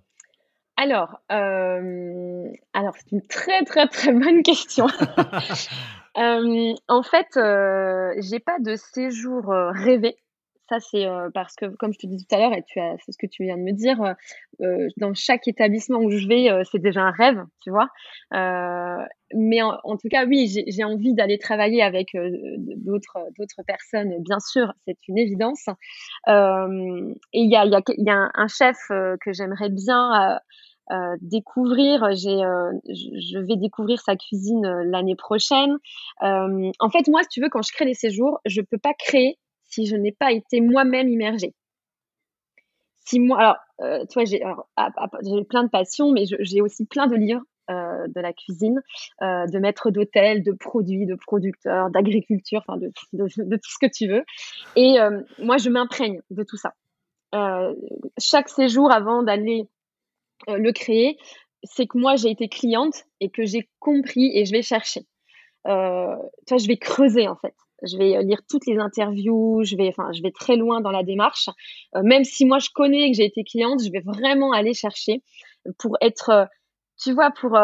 alors, 0.77 1.21
alors 1.29 2.95
c'est 2.97 3.13
une 3.13 3.27
très 3.27 3.65
très 3.65 3.87
très 3.89 4.13
bonne 4.13 4.43
question. 4.43 4.87
en 6.17 7.03
fait, 7.03 7.39
j'ai 8.21 8.41
pas 8.41 8.59
de 8.59 8.75
séjour 8.77 9.45
rêvé. 9.47 10.17
Ça, 10.69 10.81
c'est 10.81 11.07
parce 11.33 11.55
que, 11.55 11.67
comme 11.77 11.95
je 11.95 11.99
te 11.99 12.07
disais 12.07 12.27
tout 12.29 12.35
à 12.35 12.39
l'heure, 12.39 12.53
et 12.53 12.63
c'est 12.67 13.13
ce 13.13 13.17
que 13.19 13.27
tu 13.27 13.45
viens 13.45 13.57
de 13.57 13.63
me 13.63 13.73
dire, 13.73 13.99
dans 14.99 15.15
chaque 15.15 15.49
établissement 15.49 15.99
où 15.99 16.11
je 16.11 16.29
vais, 16.29 16.51
c'est 16.71 16.79
déjà 16.79 17.03
un 17.03 17.11
rêve, 17.11 17.43
tu 17.63 17.71
vois. 17.71 17.89
mais 18.31 19.63
en, 19.63 19.97
tout 19.97 20.09
cas, 20.11 20.27
oui, 20.27 20.53
j'ai 20.67 20.85
envie 20.85 21.15
d'aller 21.15 21.39
travailler 21.39 21.83
avec 21.83 22.09
d'autres 22.13 23.19
d'autres 23.39 23.63
personnes, 23.67 24.23
bien 24.23 24.41
sûr, 24.41 24.73
c'est 24.87 24.99
une 25.09 25.17
évidence. 25.17 25.69
et 26.29 26.33
il 26.33 27.51
y 27.51 27.57
a, 27.57 27.65
y 27.65 27.75
a, 27.75 27.83
y 27.87 28.11
a 28.11 28.31
un, 28.35 28.49
chef 28.49 28.77
que 28.89 29.33
j'aimerais 29.33 29.71
bien 29.71 30.39
découvrir. 31.23 32.11
Je 32.13 33.39
vais 33.39 33.57
découvrir 33.57 34.01
sa 34.01 34.17
cuisine 34.17 34.67
l'année 34.85 35.17
prochaine. 35.17 35.79
en 36.21 36.91
fait, 36.93 37.09
moi, 37.09 37.23
si 37.23 37.29
tu 37.31 37.41
veux, 37.41 37.49
quand 37.49 37.63
je 37.63 37.73
crée 37.73 37.87
les 37.87 37.95
séjours, 37.95 38.41
je 38.45 38.61
peux 38.61 38.79
pas 38.79 38.93
créer 38.93 39.39
si 39.69 39.87
je 39.87 39.97
n'ai 39.97 40.13
pas 40.13 40.33
été 40.33 40.61
moi-même 40.61 41.09
immergée. 41.09 41.55
Si 43.05 43.21
moi, 43.21 43.39
alors, 43.39 43.57
euh, 43.81 44.05
j'ai, 44.27 45.45
plein 45.45 45.65
de 45.65 45.71
passions, 45.71 46.13
mais 46.13 46.25
j'ai 46.41 46.61
aussi 46.61 46.85
plein 46.85 47.07
de 47.07 47.17
livres 47.17 47.43
euh, 47.71 48.07
de 48.09 48.21
la 48.21 48.33
cuisine, 48.33 48.81
euh, 49.21 49.47
de 49.47 49.59
maîtres 49.59 49.91
d'hôtel, 49.91 50.43
de 50.43 50.53
produits, 50.53 51.05
de 51.05 51.15
producteurs, 51.15 51.91
d'agriculture, 51.91 52.63
enfin 52.67 52.79
de, 52.79 52.89
tout 52.89 53.71
ce 53.71 53.79
que 53.79 53.91
tu 53.93 54.09
veux. 54.09 54.25
Et 54.75 54.99
euh, 54.99 55.21
moi, 55.39 55.59
je 55.59 55.69
m'imprègne 55.69 56.23
de 56.31 56.45
tout 56.45 56.57
ça. 56.57 56.73
Chaque 58.19 58.49
séjour 58.49 58.91
avant 58.91 59.23
d'aller 59.23 59.69
le 60.47 60.73
créer, 60.73 61.19
c'est 61.63 61.87
que 61.87 61.99
moi, 61.99 62.17
j'ai 62.17 62.31
été 62.31 62.49
cliente 62.49 63.05
et 63.21 63.29
que 63.29 63.45
j'ai 63.45 63.69
compris 63.81 64.31
et 64.35 64.47
je 64.47 64.53
vais 64.53 64.63
chercher. 64.63 65.03
Vois, 65.65 66.31
je 66.51 66.67
vais 66.67 66.79
creuser 66.79 67.29
en 67.29 67.37
fait 67.37 67.55
je 67.83 67.97
vais 67.97 68.17
euh, 68.17 68.23
lire 68.23 68.41
toutes 68.49 68.67
les 68.67 68.79
interviews, 68.79 69.63
je 69.65 69.77
vais, 69.77 69.89
enfin, 69.89 70.11
je 70.13 70.23
vais 70.23 70.31
très 70.31 70.57
loin 70.57 70.81
dans 70.81 70.91
la 70.91 71.03
démarche. 71.03 71.49
Euh, 71.95 72.03
même 72.03 72.25
si 72.25 72.45
moi 72.45 72.59
je 72.59 72.71
connais 72.75 73.03
et 73.07 73.11
que 73.11 73.17
j'ai 73.17 73.25
été 73.25 73.45
cliente, 73.45 73.83
je 73.83 73.91
vais 73.91 74.01
vraiment 74.01 74.53
aller 74.53 74.75
chercher 74.75 75.23
pour 75.79 75.97
être, 76.01 76.31
euh, 76.31 76.45
tu 77.01 77.13
vois, 77.13 77.31
pour 77.31 77.59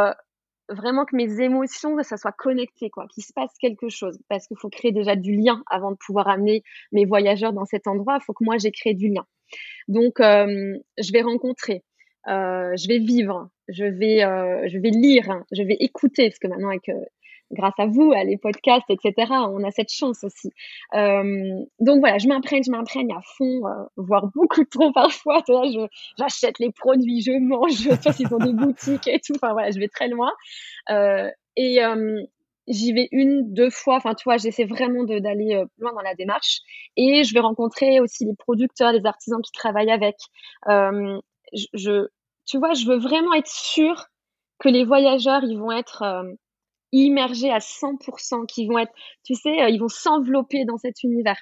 vraiment 0.69 1.05
que 1.05 1.17
mes 1.17 1.41
émotions, 1.41 2.01
ça 2.03 2.17
soit 2.17 2.33
connecté, 2.33 2.89
quoi, 2.89 3.07
qu'il 3.13 3.25
se 3.25 3.33
passe 3.33 3.51
quelque 3.61 3.89
chose. 3.89 4.19
Parce 4.29 4.47
qu'il 4.47 4.57
faut 4.59 4.71
créer 4.71 4.93
déjà 4.93 5.17
du 5.17 5.35
lien 5.35 5.63
avant 5.71 5.91
de 5.91 5.97
pouvoir 5.97 6.29
amener 6.29 6.63
mes 6.93 7.05
voyageurs 7.05 7.53
dans 7.53 7.65
cet 7.65 7.87
endroit. 7.87 8.19
Il 8.21 8.25
faut 8.25 8.33
que 8.33 8.45
moi 8.45 8.57
j'ai 8.59 8.71
créé 8.71 8.95
du 8.95 9.09
lien. 9.09 9.27
Donc, 9.89 10.15
je 10.21 11.13
vais 11.13 11.23
rencontrer, 11.23 11.83
je 12.27 12.89
vais 12.89 12.99
vivre, 12.99 13.51
je 13.69 13.85
vais, 13.85 14.21
je 14.69 14.79
vais 14.79 14.91
lire, 14.91 15.43
je 15.51 15.63
vais 15.65 15.77
écouter, 15.81 16.29
parce 16.29 16.39
que 16.39 16.47
maintenant 16.47 16.69
avec 16.69 16.89
grâce 17.51 17.75
à 17.79 17.87
vous, 17.87 18.13
à 18.13 18.25
les 18.25 18.37
podcasts, 18.37 18.89
etc. 18.89 19.15
On 19.31 19.63
a 19.65 19.71
cette 19.71 19.91
chance 19.91 20.25
aussi. 20.25 20.51
Euh, 20.95 21.65
donc 21.81 22.01
voilà, 22.01 22.19
je 22.19 22.29
m'imprègne, 22.29 22.63
je 22.65 22.71
m'imprègne 22.71 23.13
à 23.13 23.21
fond, 23.37 23.67
euh, 23.67 23.85
voire 23.97 24.29
beaucoup 24.35 24.65
trop 24.65 24.93
parfois. 24.93 25.43
j'achète 26.19 26.59
les 26.59 26.73
produits, 26.73 27.23
je 27.23 27.33
mange, 27.33 27.77
tu 27.77 27.89
vois, 27.89 28.13
s'ils 28.13 28.33
ont 28.35 28.39
des 28.39 28.53
boutiques 28.53 29.09
et 29.09 29.21
tout. 29.21 29.35
Enfin 29.37 29.53
voilà, 29.53 29.71
je 29.71 29.79
vais 29.79 29.89
très 29.89 30.09
loin. 30.09 30.33
Euh, 30.91 31.31
et 31.57 31.79
j'y 32.67 32.93
vais 32.93 33.09
une, 33.13 33.53
deux 33.53 33.71
fois. 33.71 33.97
Enfin, 33.97 34.15
tu 34.15 34.25
vois, 34.25 34.39
j'essaie 34.39 34.65
vraiment 34.65 35.05
d'aller 35.05 35.63
loin 35.79 35.93
dans 35.93 36.01
la 36.01 36.15
démarche. 36.15 36.61
Et 36.97 37.23
je 37.23 37.33
vais 37.33 37.41
rencontrer 37.41 38.01
aussi 38.01 38.25
les 38.25 38.35
producteurs, 38.35 38.93
les 38.93 39.07
artisans 39.07 39.41
qui 39.41 39.53
travaillent 39.53 39.93
avec. 39.93 40.17
je, 40.67 42.09
tu 42.47 42.59
vois, 42.59 42.75
je 42.75 42.87
veux 42.87 42.99
vraiment 42.99 43.33
être 43.35 43.49
sûre 43.49 44.07
que 44.59 44.69
les 44.69 44.85
voyageurs, 44.85 45.45
ils 45.45 45.59
vont 45.59 45.71
être 45.71 46.03
immergés 47.03 47.51
à 47.51 47.59
100%, 47.59 48.47
qui 48.47 48.67
vont 48.67 48.79
être, 48.79 48.93
tu 49.25 49.35
sais, 49.35 49.63
euh, 49.63 49.69
ils 49.69 49.79
vont 49.79 49.89
s'envelopper 49.89 50.65
dans 50.65 50.77
cet 50.77 51.03
univers. 51.03 51.41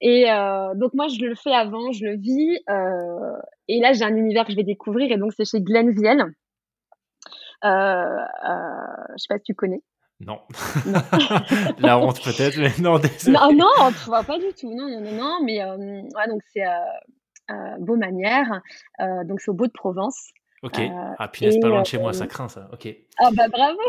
Et 0.00 0.30
euh, 0.30 0.74
donc 0.74 0.94
moi, 0.94 1.06
je 1.06 1.24
le 1.24 1.34
fais 1.36 1.54
avant, 1.54 1.92
je 1.92 2.04
le 2.04 2.16
vis. 2.16 2.58
Euh, 2.68 3.38
et 3.68 3.80
là, 3.80 3.92
j'ai 3.92 4.02
un 4.02 4.16
univers 4.16 4.44
que 4.44 4.50
je 4.50 4.56
vais 4.56 4.64
découvrir. 4.64 5.12
Et 5.12 5.16
donc, 5.16 5.32
c'est 5.36 5.44
chez 5.44 5.60
Glenville. 5.60 6.34
Euh, 7.64 8.06
je 9.10 9.16
sais 9.16 9.28
pas 9.28 9.38
si 9.38 9.44
tu 9.44 9.54
connais. 9.54 9.80
Non. 10.18 10.40
La 11.78 11.98
honte 11.98 12.20
peut-être, 12.22 12.56
mais 12.58 12.72
non, 12.80 12.98
désolé. 12.98 13.32
Non, 13.32 13.52
non, 13.52 14.22
pas 14.24 14.38
du 14.38 14.52
tout. 14.58 14.74
Non, 14.74 14.88
non, 14.88 15.00
non, 15.00 15.12
non. 15.12 15.38
Mais 15.44 15.64
ouais, 15.64 16.28
donc 16.28 16.42
c'est 16.52 16.64
Beau 17.78 17.96
Manière. 17.96 18.60
donc 18.98 19.40
c'est 19.40 19.50
au 19.50 19.54
Beau 19.54 19.66
de 19.66 19.72
Provence. 19.72 20.32
Ok. 20.62 20.78
Euh, 20.78 20.88
ah, 21.18 21.26
punaise, 21.26 21.58
pas 21.60 21.68
loin 21.68 21.82
de 21.82 21.86
chez 21.86 21.98
moi, 21.98 22.12
ça 22.12 22.28
craint 22.28 22.48
ça. 22.48 22.68
Ok. 22.72 22.88
Ah, 23.18 23.30
bah 23.32 23.48
bravo 23.48 23.80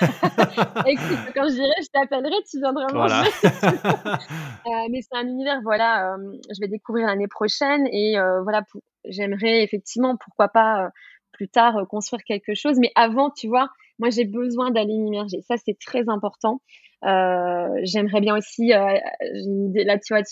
Écoute, 0.86 1.18
quand 1.34 1.46
je 1.46 1.54
dirai, 1.54 1.72
je 1.82 1.88
t'appellerai, 1.92 2.42
tu 2.50 2.58
viendras 2.58 2.86
voilà. 2.90 3.24
euh, 3.44 4.88
mais 4.90 5.02
c'est 5.02 5.14
un 5.14 5.26
univers, 5.26 5.60
voilà, 5.62 6.14
euh, 6.14 6.32
je 6.50 6.60
vais 6.60 6.68
découvrir 6.68 7.06
l'année 7.06 7.28
prochaine 7.28 7.86
et 7.92 8.18
euh, 8.18 8.42
voilà, 8.42 8.62
j'aimerais 9.04 9.62
effectivement, 9.62 10.16
pourquoi 10.16 10.48
pas 10.48 10.90
plus 11.32 11.48
tard 11.48 11.86
construire 11.88 12.22
quelque 12.24 12.54
chose. 12.54 12.78
Mais 12.78 12.92
avant, 12.94 13.28
tu 13.28 13.48
vois, 13.48 13.68
moi 13.98 14.08
j'ai 14.08 14.24
besoin 14.24 14.70
d'aller 14.70 14.96
m'immerger. 14.96 15.42
Ça, 15.42 15.56
c'est 15.62 15.78
très 15.78 16.08
important. 16.08 16.62
j'aimerais 17.02 18.20
bien 18.22 18.38
aussi, 18.38 18.68
j'ai 18.68 19.44
une 19.44 19.66
idée 19.68 19.84
là, 19.84 19.98
tu 19.98 20.14
vois, 20.14 20.22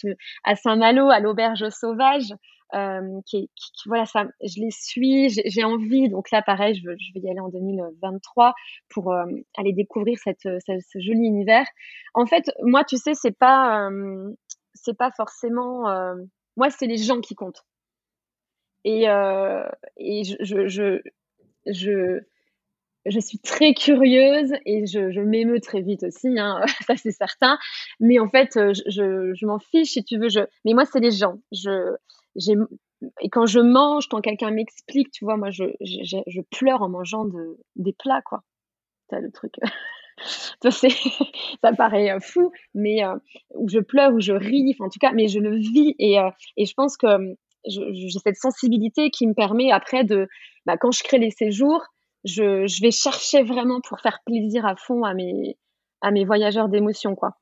à 0.44 0.56
Saint-Malo, 0.56 1.10
à 1.10 1.20
l'auberge 1.20 1.68
sauvage, 1.68 2.32
euh, 2.74 3.20
voilà, 3.86 4.06
ça, 4.06 4.26
je 4.42 4.60
les 4.60 4.70
suis, 4.70 5.30
j'ai 5.30 5.64
envie. 5.64 6.08
Donc 6.08 6.30
là, 6.30 6.42
pareil, 6.42 6.74
je, 6.74 6.90
je, 6.98 7.12
vais 7.14 7.20
y 7.20 7.30
aller 7.30 7.40
en 7.40 7.48
2023 7.48 8.54
pour 8.88 9.12
euh, 9.12 9.24
aller 9.56 9.72
découvrir 9.72 10.18
cette, 10.18 10.42
ce, 10.42 10.98
joli 11.00 11.26
univers. 11.26 11.66
En 12.14 12.26
fait, 12.26 12.50
moi, 12.62 12.84
tu 12.84 12.96
sais, 12.96 13.14
c'est 13.14 13.36
pas, 13.36 13.88
euh, 13.88 14.32
c'est 14.74 14.96
pas 14.96 15.10
forcément, 15.16 15.84
moi, 16.56 16.70
c'est 16.70 16.86
les 16.86 16.98
gens 16.98 17.20
qui 17.20 17.34
comptent. 17.34 17.64
Et, 18.84 19.04
et 19.04 20.24
je, 20.24 20.36
je, 20.40 20.66
je, 20.68 21.00
je 21.66 22.20
je 23.06 23.18
suis 23.18 23.38
très 23.38 23.72
curieuse 23.74 24.52
et 24.66 24.86
je, 24.86 25.10
je 25.10 25.58
très 25.60 25.80
vite 25.80 26.02
aussi, 26.02 26.38
hein, 26.38 26.60
ça 26.86 26.96
c'est 26.96 27.12
certain. 27.12 27.58
Mais 27.98 28.18
en 28.18 28.28
fait, 28.28 28.50
je, 28.54 29.32
je, 29.34 29.46
m'en 29.46 29.58
fiche 29.58 29.92
si 29.92 30.04
tu 30.04 30.18
veux. 30.18 30.28
Je... 30.28 30.40
Mais 30.64 30.74
moi, 30.74 30.84
c'est 30.84 31.00
les 31.00 31.10
gens. 31.10 31.40
Je, 31.52 31.96
et 32.36 33.28
quand 33.30 33.46
je 33.46 33.60
mange, 33.60 34.08
quand 34.08 34.20
quelqu'un 34.20 34.50
m'explique, 34.50 35.10
tu 35.10 35.24
vois, 35.24 35.36
moi, 35.36 35.50
je, 35.50 36.40
pleure 36.50 36.82
en 36.82 36.88
mangeant 36.88 37.24
de, 37.24 37.58
des 37.76 37.92
plats, 37.92 38.22
quoi. 38.22 38.42
C'est 39.08 39.20
le 39.20 39.30
truc. 39.30 39.54
ça 40.62 41.72
paraît 41.76 42.10
euh, 42.10 42.20
fou, 42.20 42.52
mais 42.74 43.04
euh, 43.04 43.16
où 43.54 43.68
je 43.68 43.78
pleure, 43.78 44.12
où 44.12 44.20
je 44.20 44.32
ris, 44.32 44.76
en 44.80 44.88
tout 44.88 44.98
cas, 44.98 45.12
mais 45.12 45.28
je 45.28 45.38
le 45.38 45.56
vis 45.56 45.94
et, 45.98 46.18
euh, 46.18 46.30
je 46.58 46.72
pense 46.74 46.96
que 46.96 47.06
j'ai 47.66 48.18
cette 48.22 48.36
sensibilité 48.36 49.10
qui 49.10 49.26
me 49.26 49.34
permet 49.34 49.70
après 49.70 50.04
de, 50.04 50.28
bah, 50.66 50.76
quand 50.76 50.92
je 50.92 51.02
crée 51.02 51.18
les 51.18 51.30
séjours, 51.30 51.84
je, 52.24 52.82
vais 52.82 52.90
chercher 52.90 53.42
vraiment 53.42 53.80
pour 53.80 54.00
faire 54.00 54.20
plaisir 54.24 54.66
à 54.66 54.76
fond 54.76 55.04
à 55.04 55.14
mes, 55.14 55.56
à 56.00 56.10
mes 56.10 56.24
voyageurs 56.24 56.68
d'émotion, 56.68 57.14
quoi. 57.14 57.36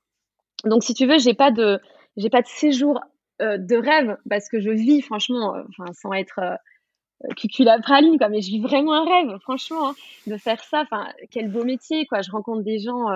Donc, 0.65 0.83
si 0.83 0.95
tu 0.95 1.07
veux, 1.07 1.19
j'ai 1.19 1.35
pas 1.35 1.51
de, 1.51 1.81
j'ai 2.17 2.31
pas 2.31 2.43
de 2.43 2.49
séjour 2.49 3.01
de 3.41 3.77
rêve 3.77 4.17
parce 4.29 4.49
que 4.49 4.61
je 4.61 4.71
vis 4.71 5.03
franchement, 5.03 5.55
euh, 5.55 5.63
sans 5.93 6.13
être 6.13 6.39
euh, 6.41 7.35
cuculapraline 7.37 8.19
quoi, 8.19 8.29
mais 8.29 8.41
je 8.41 8.51
vis 8.51 8.61
vraiment 8.61 8.95
un 8.95 9.05
rêve 9.05 9.39
franchement 9.41 9.91
hein, 9.91 9.95
de 10.27 10.37
faire 10.37 10.63
ça. 10.65 10.85
Quel 11.31 11.51
beau 11.51 11.65
métier 11.65 12.07
quoi. 12.07 12.23
Je 12.23 12.31
rencontre 12.31 12.63
des 12.63 12.79
gens, 12.79 13.07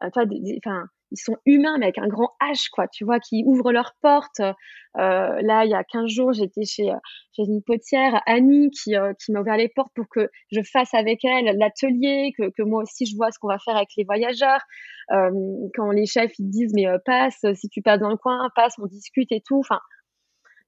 enfin 0.00 0.26
ils 1.14 1.22
sont 1.22 1.36
humains, 1.46 1.78
mais 1.78 1.86
avec 1.86 1.98
un 1.98 2.08
grand 2.08 2.30
H, 2.42 2.68
quoi, 2.72 2.88
tu 2.88 3.04
vois, 3.04 3.20
qui 3.20 3.44
ouvrent 3.46 3.72
leurs 3.72 3.94
portes. 4.02 4.40
Euh, 4.40 4.52
là, 5.42 5.64
il 5.64 5.70
y 5.70 5.74
a 5.74 5.84
15 5.84 6.08
jours, 6.08 6.32
j'étais 6.32 6.64
chez, 6.64 6.90
chez 7.36 7.42
une 7.44 7.62
potière, 7.62 8.20
Annie, 8.26 8.70
qui, 8.70 8.96
euh, 8.96 9.12
qui 9.14 9.30
m'a 9.30 9.40
ouvert 9.40 9.56
les 9.56 9.68
portes 9.68 9.92
pour 9.94 10.06
que 10.08 10.28
je 10.50 10.60
fasse 10.62 10.92
avec 10.92 11.24
elle 11.24 11.56
l'atelier, 11.56 12.32
que, 12.36 12.50
que 12.50 12.62
moi 12.62 12.82
aussi 12.82 13.06
je 13.06 13.16
vois 13.16 13.30
ce 13.30 13.38
qu'on 13.38 13.48
va 13.48 13.58
faire 13.58 13.76
avec 13.76 13.90
les 13.96 14.04
voyageurs. 14.04 14.60
Euh, 15.12 15.30
quand 15.76 15.90
les 15.90 16.06
chefs 16.06 16.32
ils 16.38 16.48
disent, 16.48 16.72
mais 16.74 16.86
passe, 17.04 17.44
si 17.54 17.68
tu 17.68 17.80
passes 17.80 18.00
dans 18.00 18.10
le 18.10 18.16
coin, 18.16 18.48
passe, 18.56 18.74
on 18.82 18.86
discute 18.86 19.30
et 19.30 19.40
tout. 19.40 19.58
Enfin, 19.60 19.80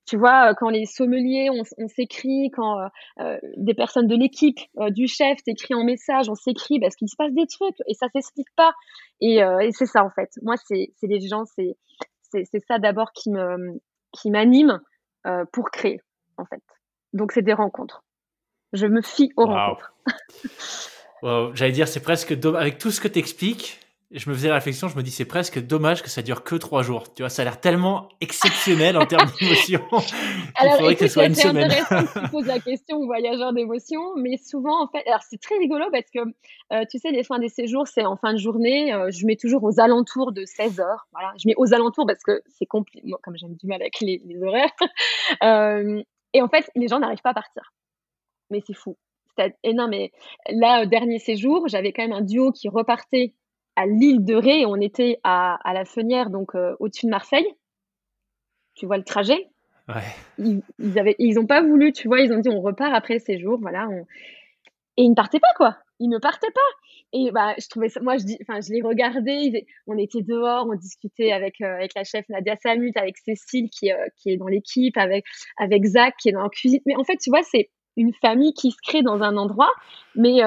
tu 0.06 0.16
vois, 0.16 0.50
euh, 0.50 0.54
quand 0.56 0.70
les 0.70 0.86
sommeliers, 0.86 1.48
on, 1.50 1.62
on 1.78 1.88
s'écrit, 1.88 2.50
quand 2.50 2.78
euh, 2.78 2.86
euh, 3.20 3.38
des 3.56 3.74
personnes 3.74 4.06
de 4.06 4.14
l'équipe 4.14 4.58
du 4.90 5.08
chef 5.08 5.42
t'écrit 5.42 5.74
en 5.74 5.84
message, 5.84 6.28
on 6.28 6.34
s'écrit 6.34 6.78
parce 6.78 6.94
qu'il 6.94 7.08
se 7.08 7.16
passe 7.16 7.32
des 7.32 7.46
trucs 7.46 7.76
et 7.88 7.94
ça 7.94 8.06
s'explique 8.12 8.48
pas. 8.56 8.72
Et, 9.20 9.38
et 9.38 9.70
c'est 9.72 9.86
ça 9.86 10.04
en 10.04 10.10
fait. 10.10 10.30
Moi, 10.42 10.54
c'est 10.66 10.90
les 11.02 11.20
gens, 11.20 11.44
c'est 11.46 11.76
ça 12.68 12.78
d'abord 12.78 13.12
qui 13.12 13.30
me 13.30 13.80
qui 14.12 14.30
m'anime 14.30 14.80
pour 15.52 15.70
créer 15.70 16.00
en 16.36 16.44
fait. 16.44 16.62
Donc 17.12 17.32
c'est 17.32 17.42
des 17.42 17.54
rencontres. 17.54 18.04
Je 18.72 18.86
me 18.86 19.02
fie 19.02 19.32
aux 19.36 19.46
rencontres. 19.46 19.94
J'allais 21.54 21.72
dire, 21.72 21.88
c'est 21.88 22.02
presque 22.02 22.32
avec 22.32 22.78
tout 22.78 22.90
ce 22.90 23.00
que 23.00 23.08
tu 23.08 23.18
expliques, 23.18 23.80
je 24.12 24.30
me 24.30 24.34
faisais 24.34 24.48
la 24.48 24.54
réflexion, 24.54 24.86
je 24.88 24.96
me 24.96 25.02
dis 25.02 25.10
c'est 25.10 25.24
presque 25.24 25.58
dommage 25.58 26.02
que 26.02 26.08
ça 26.08 26.22
dure 26.22 26.44
que 26.44 26.54
trois 26.54 26.82
jours. 26.82 27.12
Tu 27.14 27.22
vois, 27.22 27.28
ça 27.28 27.42
a 27.42 27.44
l'air 27.44 27.60
tellement 27.60 28.08
exceptionnel 28.20 28.96
en 28.96 29.04
termes 29.04 29.28
d'émotions. 29.40 29.84
Il 30.62 30.70
faudrait 30.76 30.94
que 30.94 31.08
ce 31.08 31.12
soit 31.12 31.26
une 31.26 31.34
semaine. 31.34 31.70
C'est 31.70 31.80
intéressant 31.80 32.20
que 32.20 32.24
tu 32.24 32.28
poses 32.30 32.46
la 32.46 32.60
question 32.60 32.98
aux 32.98 33.06
voyageurs 33.06 33.52
d'émotions, 33.52 34.14
mais 34.16 34.36
souvent 34.36 34.84
en 34.84 34.88
fait, 34.88 35.04
alors 35.08 35.22
c'est 35.28 35.40
très 35.40 35.56
rigolo 35.58 35.86
parce 35.90 36.08
que 36.10 36.20
euh, 36.72 36.84
tu 36.88 36.98
sais, 36.98 37.10
les 37.10 37.24
fins 37.24 37.40
des 37.40 37.48
séjours, 37.48 37.88
c'est 37.88 38.04
en 38.04 38.16
fin 38.16 38.32
de 38.32 38.38
journée. 38.38 38.94
Euh, 38.94 39.10
je 39.10 39.26
mets 39.26 39.36
toujours 39.36 39.64
aux 39.64 39.80
alentours 39.80 40.30
de 40.30 40.44
16 40.44 40.78
heures. 40.78 41.08
Voilà, 41.12 41.32
je 41.38 41.48
mets 41.48 41.54
aux 41.56 41.74
alentours 41.74 42.06
parce 42.06 42.22
que 42.22 42.42
c'est 42.46 42.66
compliqué. 42.66 43.00
Moi, 43.04 43.18
comme 43.22 43.36
j'aime 43.36 43.54
du 43.54 43.66
mal 43.66 43.82
avec 43.82 44.00
les, 44.00 44.22
les 44.24 44.40
horaires. 44.40 44.70
euh, 45.42 46.02
et 46.32 46.42
en 46.42 46.48
fait, 46.48 46.70
les 46.76 46.86
gens 46.86 47.00
n'arrivent 47.00 47.22
pas 47.22 47.30
à 47.30 47.34
partir. 47.34 47.72
Mais 48.50 48.62
c'est 48.64 48.74
fou. 48.74 48.96
Et 49.62 49.74
non, 49.74 49.88
mais 49.88 50.12
là, 50.48 50.86
dernier 50.86 51.18
séjour, 51.18 51.68
j'avais 51.68 51.92
quand 51.92 52.02
même 52.02 52.12
un 52.12 52.22
duo 52.22 52.52
qui 52.52 52.68
repartait 52.68 53.34
à 53.76 53.86
l'île 53.86 54.24
de 54.24 54.34
Ré. 54.34 54.66
On 54.66 54.80
était 54.80 55.20
à, 55.22 55.58
à 55.68 55.72
la 55.72 55.84
Fenière, 55.84 56.30
donc 56.30 56.54
euh, 56.54 56.74
au-dessus 56.80 57.06
de 57.06 57.10
Marseille. 57.10 57.46
Tu 58.74 58.86
vois 58.86 58.96
le 58.98 59.04
trajet? 59.04 59.48
Ouais. 59.88 60.02
ils, 60.38 60.62
ils, 60.78 60.98
avaient, 60.98 61.14
ils 61.18 61.38
ont 61.38 61.46
pas 61.46 61.62
voulu, 61.62 61.92
tu 61.92 62.08
vois, 62.08 62.20
ils 62.20 62.32
ont 62.32 62.38
dit 62.38 62.48
on 62.48 62.60
repart 62.60 62.92
après 62.92 63.14
le 63.14 63.20
séjour, 63.20 63.58
voilà. 63.60 63.88
On... 63.88 64.04
Et 64.96 65.02
ils 65.02 65.10
ne 65.10 65.14
partaient 65.14 65.40
pas, 65.40 65.52
quoi. 65.56 65.76
Ils 66.00 66.08
ne 66.08 66.18
partaient 66.18 66.50
pas. 66.50 66.60
Et 67.12 67.30
bah, 67.30 67.54
je 67.58 67.68
trouvais 67.68 67.88
ça, 67.88 68.00
moi, 68.00 68.16
je 68.18 68.24
dis, 68.24 68.36
enfin, 68.42 68.60
je 68.60 68.72
les 68.72 68.82
regardais. 68.82 69.66
On 69.86 69.96
était 69.96 70.22
dehors, 70.22 70.66
on 70.68 70.74
discutait 70.74 71.32
avec 71.32 71.60
euh, 71.60 71.76
avec 71.76 71.94
la 71.94 72.04
chef 72.04 72.28
Nadia 72.28 72.56
Samut, 72.56 72.96
avec 72.96 73.16
Cécile 73.18 73.70
qui 73.70 73.92
euh, 73.92 74.08
qui 74.16 74.30
est 74.30 74.36
dans 74.36 74.48
l'équipe, 74.48 74.96
avec 74.96 75.24
avec 75.56 75.84
Zach 75.84 76.14
qui 76.18 76.30
est 76.30 76.32
dans 76.32 76.42
la 76.42 76.48
cuisine. 76.48 76.80
Mais 76.84 76.96
en 76.96 77.04
fait, 77.04 77.16
tu 77.16 77.30
vois, 77.30 77.42
c'est 77.42 77.70
une 77.96 78.12
famille 78.12 78.52
qui 78.52 78.72
se 78.72 78.76
crée 78.82 79.02
dans 79.02 79.22
un 79.22 79.36
endroit, 79.36 79.72
mais 80.14 80.42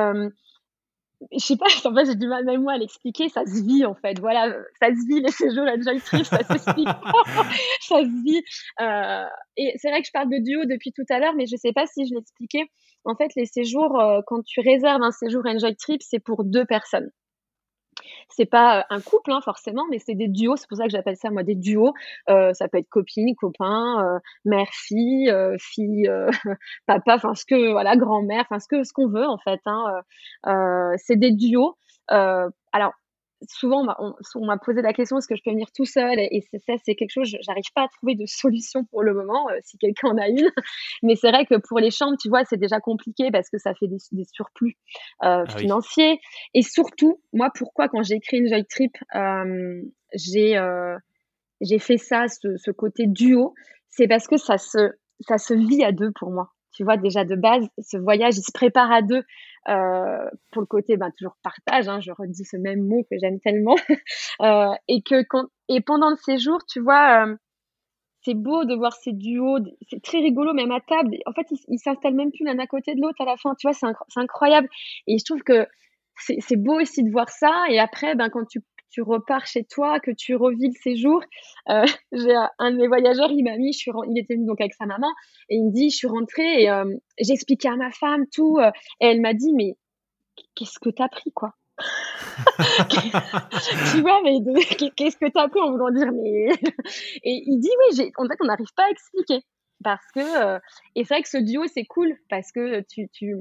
je 1.32 1.40
sais 1.40 1.58
pas, 1.58 1.66
en 1.86 1.94
fait, 1.94 2.06
j'ai 2.06 2.16
du 2.16 2.28
mal 2.28 2.46
même 2.46 2.62
moi 2.62 2.74
à 2.74 2.78
l'expliquer, 2.78 3.30
ça 3.30 3.46
se 3.46 3.64
vit 3.64 3.86
en 3.86 3.96
fait. 3.96 4.20
Voilà, 4.20 4.54
ça 4.80 4.88
se 4.88 5.08
vit 5.08 5.22
les 5.22 5.32
séjours 5.32 5.66
Enjoy 5.66 6.00
Trip, 6.02 6.26
ça 6.26 6.44
s'explique. 6.44 6.88
ça 7.82 8.02
se 8.02 8.24
vit. 8.24 8.44
Euh, 8.82 9.26
et 9.58 9.74
c'est 9.78 9.90
vrai 9.90 10.02
que 10.02 10.08
je 10.08 10.12
parle 10.12 10.30
de 10.30 10.44
duo 10.44 10.66
depuis 10.66 10.92
tout 10.94 11.06
à 11.10 11.20
l'heure, 11.20 11.34
mais 11.36 11.46
je 11.46 11.56
sais 11.56 11.74
pas 11.74 11.86
si 11.88 12.08
je 12.08 12.14
l'expliquais. 12.14 12.66
En 13.06 13.16
fait, 13.16 13.32
les 13.36 13.46
séjours, 13.46 14.00
euh, 14.00 14.22
quand 14.28 14.44
tu 14.44 14.62
réserves 14.62 15.02
un 15.02 15.12
séjour 15.12 15.42
Enjoy 15.46 15.76
Trip, 15.76 16.02
c'est 16.02 16.20
pour 16.20 16.44
deux 16.44 16.66
personnes 16.66 17.10
c'est 18.30 18.46
pas 18.46 18.86
un 18.90 19.02
couple 19.02 19.32
hein, 19.32 19.42
forcément, 19.44 19.84
mais 19.90 20.00
c'est 20.00 20.16
des 20.16 20.28
duos. 20.28 20.56
C'est 20.56 20.68
pour 20.68 20.78
ça 20.78 20.86
que 20.86 20.92
j'appelle 20.92 21.18
ça 21.18 21.30
moi 21.30 21.44
des 21.44 21.56
duos. 21.56 21.94
Euh, 22.30 22.54
ça 22.54 22.68
peut 22.68 22.78
être 22.78 22.90
copine, 22.90 23.36
copain, 23.36 24.04
euh, 24.04 24.20
mère, 24.46 24.68
fille, 24.72 25.30
euh, 25.30 25.56
fille, 25.60 26.10
papa, 26.88 27.16
enfin 27.16 27.34
ce 27.36 27.46
que 27.46 27.72
voilà, 27.72 27.96
grand-mère, 27.98 28.46
enfin 28.50 28.60
ce 28.60 28.68
que 28.68 28.84
ce 28.84 28.94
qu'on 28.94 29.10
veut 29.10 29.28
en 29.28 29.38
fait. 29.38 29.62
Hein, 29.66 30.02
c'est 30.98 31.18
des 31.18 31.32
duos. 31.32 31.76
alors 32.08 32.94
souvent, 33.48 33.86
on 34.00 34.46
m'a 34.46 34.58
posé 34.58 34.82
la 34.82 34.94
question 34.94 35.18
est-ce 35.18 35.28
que 35.28 35.36
je 35.36 35.42
peux 35.44 35.52
venir 35.52 35.68
tout 35.76 35.86
seul? 35.86 36.20
Et, 36.20 36.44
ça, 36.66 36.74
c'est 36.84 36.96
quelque 36.96 37.12
chose, 37.12 37.36
j'arrive 37.42 37.72
pas 37.74 37.84
à 37.84 37.88
trouver 37.88 38.16
de 38.16 38.26
solution 38.26 38.84
pour 38.86 39.04
le 39.04 39.14
moment, 39.14 39.50
euh, 39.50 39.58
si 39.64 39.78
quelqu'un 39.78 40.10
en 40.10 40.18
a 40.18 40.28
une. 40.28 40.50
Mais 41.04 41.16
c'est 41.16 41.30
vrai 41.30 41.46
que 41.46 41.56
pour 41.56 41.80
les 41.80 41.92
chambres, 41.92 42.18
tu 42.20 42.30
vois, 42.30 42.44
c'est 42.46 42.58
déjà 42.58 42.80
compliqué 42.80 43.32
parce 43.32 43.50
que 43.50 43.58
ça 43.58 43.74
fait 43.74 43.88
des, 43.88 43.98
des 44.12 44.26
surplus 44.26 44.78
euh, 45.24 45.46
ah 45.48 45.58
financiers. 45.58 46.20
Et 46.54 46.62
surtout, 46.62 47.22
moi, 47.34 47.50
pourquoi 47.56 47.88
quand 47.88 48.04
j'ai 48.04 48.16
écrit 48.16 48.38
une 48.38 48.48
Joy 48.48 48.66
Trip, 48.66 48.96
euh, 49.16 49.82
j'ai 50.14 50.60
j'ai 51.62 51.80
fait 51.80 51.98
ça, 51.98 52.30
ce, 52.30 52.56
ce 52.56 52.72
côté 52.72 53.06
duo, 53.06 53.54
c'est 53.90 54.08
parce 54.08 54.28
que 54.28 54.38
ça 54.38 54.58
se 54.58 54.92
ça 55.22 55.38
se 55.38 55.54
vit 55.54 55.84
à 55.84 55.92
deux 55.92 56.12
pour 56.14 56.32
moi. 56.32 56.50
Tu 56.72 56.84
vois, 56.84 56.98
déjà 56.98 57.26
de 57.26 57.36
base, 57.36 57.68
ce 57.80 57.98
voyage, 57.98 58.38
il 58.38 58.44
se 58.44 58.52
prépare 58.54 58.92
à 58.92 59.02
deux. 59.02 59.24
Euh, 59.68 60.30
pour 60.52 60.62
le 60.62 60.66
côté 60.68 60.98
ben, 60.98 61.12
toujours 61.18 61.38
partage, 61.44 61.88
hein, 61.90 62.00
je 62.00 62.12
redis 62.12 62.46
ce 62.46 62.58
même 62.58 62.82
mot 62.82 63.04
que 63.04 63.18
j'aime 63.20 63.40
tellement, 63.40 63.76
euh, 64.42 64.74
et 64.88 65.02
que 65.02 65.24
et 65.68 65.82
pendant 65.82 66.10
le 66.10 66.16
séjour, 66.16 66.60
tu 66.66 66.80
vois, 66.80 67.28
euh, 67.28 67.36
c'est 68.24 68.34
beau 68.36 68.66
de 68.66 68.76
voir 68.76 68.94
ces 68.94 69.14
duos, 69.14 69.60
c'est 69.90 70.02
très 70.02 70.20
rigolo 70.20 70.54
même 70.54 70.72
à 70.72 70.80
table. 70.82 71.18
En 71.26 71.34
fait, 71.34 71.48
ils 71.68 71.80
s'installent 71.80 72.16
même 72.16 72.32
plus 72.32 72.46
l'un 72.46 72.58
à 72.60 72.68
côté 72.68 72.96
de 72.96 73.02
l'autre 73.02 73.22
à 73.22 73.26
la 73.26 73.38
fin, 73.38 73.54
tu 73.60 73.68
vois, 73.68 73.74
c'est 73.74 74.20
incroyable. 74.20 74.70
Et 75.08 75.18
je 75.18 75.26
trouve 75.26 75.42
que 75.44 75.68
c'est 76.16 76.58
beau 76.58 76.80
aussi 76.80 77.04
de 77.04 77.12
voir 77.12 77.30
ça. 77.30 77.66
Et 77.70 77.80
après, 77.80 78.16
ben, 78.16 78.30
quand 78.30 78.46
tu 78.46 78.60
tu 78.90 79.02
repars 79.02 79.46
chez 79.46 79.64
toi, 79.64 80.00
que 80.00 80.12
tu 80.12 80.36
revis 80.36 80.68
le 80.68 80.80
séjour. 80.82 81.24
Euh, 81.70 81.86
j'ai 82.12 82.36
un 82.58 82.72
de 82.72 82.78
mes 82.78 82.88
voyageurs, 82.88 83.32
il 83.32 83.44
m'a 83.44 83.58
mis, 83.58 83.74
je 83.74 83.80
suis, 83.80 83.92
il 84.10 84.18
était 84.18 84.36
venu 84.36 84.46
donc 84.46 84.62
avec 84.62 84.74
sa 84.74 84.86
maman, 84.86 85.10
et 85.50 85.56
il 85.56 85.66
me 85.66 85.72
dit, 85.72 85.90
je 85.90 85.98
suis 85.98 86.08
rentrée 86.08 86.64
et 86.64 86.70
euh, 86.70 86.86
j'ai 87.20 87.34
expliqué 87.34 87.70
à 87.70 87.76
ma 87.76 87.92
femme 87.92 88.26
tout, 88.34 88.58
euh, 88.60 88.72
et 89.00 89.08
elle 89.08 89.22
m'a 89.22 89.34
dit, 89.34 89.54
mais 89.54 89.78
qu'est-ce 90.56 90.80
que 90.80 90.90
t'as 90.90 91.08
pris, 91.08 91.32
quoi? 91.32 91.54
Tu 93.92 94.02
vois, 94.02 94.22
mais 94.22 94.38
qu'est-ce 94.96 95.18
que 95.18 95.30
t'as 95.30 95.48
pris 95.48 95.62
en 95.62 95.72
voulant 95.72 95.92
dire, 95.92 96.12
mais. 96.12 96.50
et 97.24 97.44
il 97.46 97.60
dit, 97.60 97.70
oui, 97.80 98.12
en 98.18 98.28
fait, 98.28 98.36
on 98.42 98.46
n'arrive 98.46 98.74
pas 98.76 98.86
à 98.86 98.90
expliquer. 98.90 99.40
Parce 99.82 100.06
que. 100.14 100.58
et 100.96 101.06
c'est 101.06 101.14
vrai 101.14 101.24
que 101.24 101.30
ce 101.30 101.38
duo, 101.38 101.66
c'est 101.68 101.86
cool, 101.86 102.18
parce 102.30 102.52
que 102.52 102.82
tu, 102.82 103.08
tu, 103.14 103.38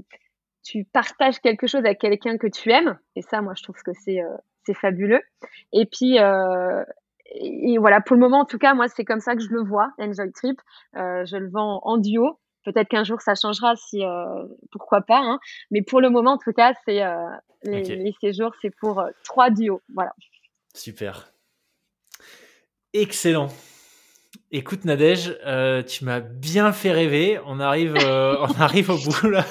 tu 0.62 0.84
partages 0.84 1.40
quelque 1.40 1.66
chose 1.66 1.80
avec 1.80 1.99
quelqu'un 1.99 2.38
que 2.38 2.46
tu 2.46 2.70
aimes. 2.70 2.96
Et 3.16 3.22
ça, 3.22 3.42
moi, 3.42 3.55
je 3.57 3.64
trouve 3.64 3.82
que 3.82 3.92
c'est 3.92 4.20
c'est 4.69 4.75
fabuleux. 4.75 5.23
Et 5.73 5.87
puis, 5.87 6.19
euh, 6.19 6.85
et 7.35 7.79
voilà, 7.79 8.01
pour 8.01 8.16
le 8.16 8.21
moment, 8.21 8.41
en 8.41 8.45
tout 8.45 8.59
cas, 8.59 8.75
moi, 8.75 8.89
c'est 8.89 9.05
comme 9.05 9.21
ça 9.21 9.35
que 9.35 9.43
je 9.43 9.49
le 9.49 9.62
vois, 9.62 9.93
Enjoy 9.99 10.31
Trip. 10.33 10.61
Euh, 10.97 11.25
je 11.25 11.37
le 11.37 11.49
vends 11.49 11.81
en 11.85 11.97
duo. 11.97 12.39
Peut-être 12.64 12.89
qu'un 12.89 13.05
jour, 13.05 13.21
ça 13.23 13.35
changera, 13.35 13.77
si 13.77 14.05
euh, 14.05 14.45
pourquoi 14.71 15.01
pas. 15.01 15.21
Hein. 15.21 15.39
Mais 15.71 15.81
pour 15.83 16.01
le 16.01 16.11
moment, 16.11 16.33
en 16.33 16.39
tout 16.39 16.53
cas, 16.53 16.75
c'est 16.85 17.03
les, 17.64 17.83
les, 17.83 18.14
séjours, 18.21 18.53
c'est 18.61 18.75
pour 18.81 19.03
trois 19.25 19.51
duos. 19.51 19.81
Voilà. 19.95 20.12
Super. 20.75 21.33
Excellent. 22.93 23.49
Écoute 24.51 24.87
Nadège, 24.87 25.37
euh, 25.45 25.83
tu 25.83 26.07
m'as 26.07 26.21
bien 26.21 26.73
fait 26.73 26.91
rêver. 26.91 27.39
On 27.45 27.61
arrive, 27.61 27.95
euh, 28.03 28.37
on 28.49 28.61
arrive 28.61 28.89
au 28.91 28.97
bout 28.97 29.29
là. 29.29 29.45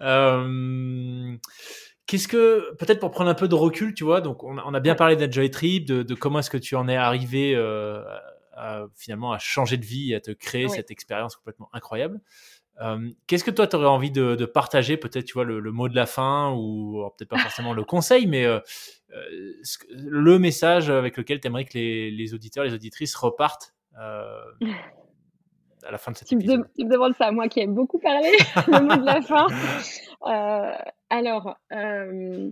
Euh, 0.00 1.36
Qu'est-ce 2.06 2.28
que, 2.28 2.74
peut-être 2.76 3.00
pour 3.00 3.10
prendre 3.10 3.30
un 3.30 3.34
peu 3.34 3.48
de 3.48 3.54
recul, 3.54 3.94
tu 3.94 4.04
vois, 4.04 4.20
donc 4.20 4.44
on, 4.44 4.56
a 4.56 4.80
bien 4.80 4.94
parlé 4.94 5.16
d'Enjoy 5.16 5.50
Trip, 5.50 5.86
de, 5.86 6.02
de, 6.02 6.14
comment 6.14 6.40
est-ce 6.40 6.50
que 6.50 6.58
tu 6.58 6.76
en 6.76 6.86
es 6.86 6.96
arrivé 6.96 7.54
euh, 7.56 8.04
à, 8.52 8.84
finalement 8.94 9.32
à 9.32 9.38
changer 9.38 9.76
de 9.76 9.84
vie 9.84 10.12
et 10.12 10.16
à 10.16 10.20
te 10.20 10.30
créer 10.30 10.68
cette 10.68 10.90
expérience 10.90 11.36
complètement 11.36 11.70
incroyable. 11.72 12.20
Euh, 12.80 13.10
Qu'est-ce 13.26 13.44
que 13.44 13.50
toi, 13.50 13.66
tu 13.66 13.76
aurais 13.76 13.86
envie 13.86 14.10
de, 14.10 14.34
de 14.34 14.44
partager, 14.44 14.96
peut-être, 14.96 15.24
tu 15.24 15.34
vois, 15.34 15.44
le, 15.44 15.60
le, 15.60 15.72
mot 15.72 15.88
de 15.88 15.94
la 15.94 16.06
fin, 16.06 16.52
ou 16.52 17.08
peut-être 17.16 17.30
pas 17.30 17.38
forcément 17.38 17.72
le 17.72 17.84
conseil, 17.84 18.26
mais 18.26 18.44
euh, 18.44 18.58
euh 19.12 19.62
le 19.90 20.38
message 20.38 20.90
avec 20.90 21.16
lequel 21.16 21.40
tu 21.40 21.46
aimerais 21.46 21.64
que 21.64 21.74
les, 21.74 22.10
les, 22.10 22.34
auditeurs, 22.34 22.64
les 22.64 22.74
auditrices 22.74 23.14
repartent 23.14 23.74
euh, 24.00 24.40
à 25.84 25.92
la 25.92 25.98
fin 25.98 26.10
de 26.10 26.16
cette 26.16 26.28
tu. 26.28 26.36
Me 26.36 26.42
tu 26.42 26.84
me 26.84 26.90
demandes 26.90 27.14
ça, 27.14 27.30
moi 27.30 27.48
qui 27.48 27.60
aime 27.60 27.74
beaucoup 27.74 27.98
parler, 27.98 28.32
le 28.66 28.80
mot 28.80 28.96
de 28.96 29.06
la 29.06 29.22
fin. 29.22 29.46
Alors, 31.14 31.56
euh, 31.72 32.50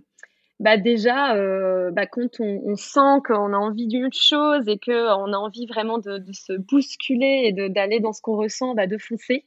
bah 0.60 0.76
déjà, 0.76 1.34
euh, 1.34 1.90
bah 1.90 2.06
quand 2.06 2.38
on, 2.38 2.76
sent 2.76 3.20
qu'on 3.26 3.52
a 3.52 3.56
envie 3.56 3.88
d'une 3.88 4.12
chose 4.12 4.68
et 4.68 4.78
qu'on 4.78 5.32
a 5.32 5.36
envie 5.36 5.66
vraiment 5.66 5.98
de, 5.98 6.22
se 6.30 6.52
bousculer 6.52 7.46
et 7.46 7.68
d'aller 7.70 7.98
dans 7.98 8.12
ce 8.12 8.22
qu'on 8.22 8.36
ressent, 8.36 8.76
bah 8.76 8.86
de 8.86 8.98
foncer, 8.98 9.46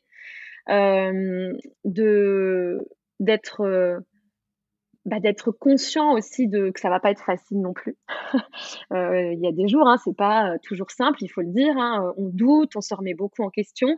euh, 0.68 1.54
d'être 1.86 4.04
bah, 5.06 5.22
d'être 5.22 5.52
conscient 5.52 6.12
aussi 6.12 6.50
de 6.50 6.72
que 6.72 6.82
ça 6.82 6.90
va 6.90 7.00
pas 7.00 7.12
être 7.12 7.24
facile 7.24 7.62
non 7.62 7.72
plus. 7.72 7.96
Il 8.92 9.40
y 9.40 9.48
a 9.48 9.54
des 9.54 9.70
jours, 9.70 9.88
hein, 9.88 9.96
c'est 10.04 10.18
pas 10.18 10.58
toujours 10.62 10.92
simple, 10.92 11.24
il 11.24 11.30
faut 11.30 11.42
le 11.42 11.54
dire. 11.54 11.78
Hein, 11.78 12.14
on 12.18 12.28
doute, 12.28 12.76
on 12.76 12.82
se 12.82 12.94
remet 12.94 13.14
beaucoup 13.14 13.44
en 13.44 13.50
question, 13.50 13.98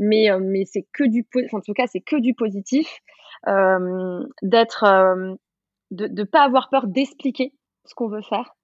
mais 0.00 0.28
mais 0.40 0.64
c'est 0.64 0.86
que 0.92 1.04
du, 1.04 1.24
en 1.52 1.60
tout 1.60 1.72
cas 1.72 1.86
c'est 1.86 2.00
que 2.00 2.16
du 2.16 2.34
positif. 2.34 3.00
Euh, 3.48 4.26
d'être, 4.42 4.84
euh, 4.84 5.34
de 5.90 6.08
ne 6.08 6.24
pas 6.24 6.42
avoir 6.42 6.68
peur 6.68 6.86
d'expliquer 6.86 7.52
ce 7.84 7.94
qu'on 7.94 8.08
veut 8.08 8.22
faire. 8.22 8.54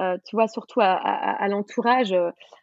Euh, 0.00 0.18
tu 0.26 0.34
vois, 0.34 0.48
surtout 0.48 0.80
à, 0.82 1.46
l'entourage. 1.48 2.14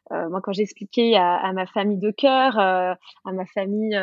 Moi, 0.10 0.42
quand 0.42 0.52
j'expliquais 0.52 1.16
à, 1.16 1.38
à, 1.38 1.54
ma 1.54 1.66
famille 1.66 1.98
de 1.98 2.12
cœur, 2.12 2.60
à 2.60 2.98
ma 3.26 3.46
famille, 3.46 3.98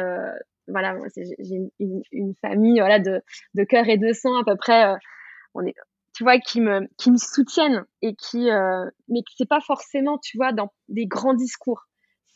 voilà, 0.67 0.97
j'ai 1.15 1.59
une, 1.79 2.03
une, 2.11 2.35
famille 2.41 2.81
voilà 2.81 2.99
de, 2.99 3.23
de 3.55 3.65
cœur 3.65 3.87
et 3.89 3.99
de 3.99 4.13
sang 4.15 4.35
à 4.41 4.45
peu 4.45 4.57
près. 4.57 4.95
on 5.55 5.63
est, 5.67 5.75
tu 6.15 6.25
vois, 6.25 6.39
qui 6.39 6.63
me 6.63 6.89
qui 6.97 7.11
me 7.11 7.19
soutiennent 7.19 7.85
et 8.01 8.15
qui, 8.15 8.49
mais 9.09 9.21
c'est 9.37 9.49
pas 9.49 9.61
forcément, 9.61 10.17
tu 10.17 10.39
vois, 10.39 10.53
dans 10.53 10.73
des 10.89 11.07
grands 11.07 11.35
discours. 11.35 11.83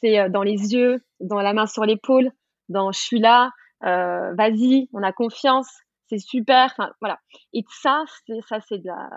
C'est 0.02 0.28
dans 0.28 0.42
les 0.42 0.74
yeux, 0.74 1.02
dans 1.20 1.40
la 1.40 1.54
main 1.54 1.66
sur 1.66 1.86
l'épaule, 1.86 2.30
dans 2.68 2.92
je 2.92 3.00
suis 3.00 3.18
là, 3.18 3.50
euh, 3.84 4.34
vas-y, 4.34 4.88
on 4.92 5.02
a 5.02 5.12
confiance, 5.12 5.68
c'est 6.08 6.18
super. 6.18 6.66
Enfin, 6.66 6.92
voilà. 7.00 7.18
Et 7.52 7.62
ça, 7.82 8.04
c'est 8.26 8.40
ça, 8.48 8.60
c'est 8.60 8.78
de 8.78 8.86
la, 8.86 9.08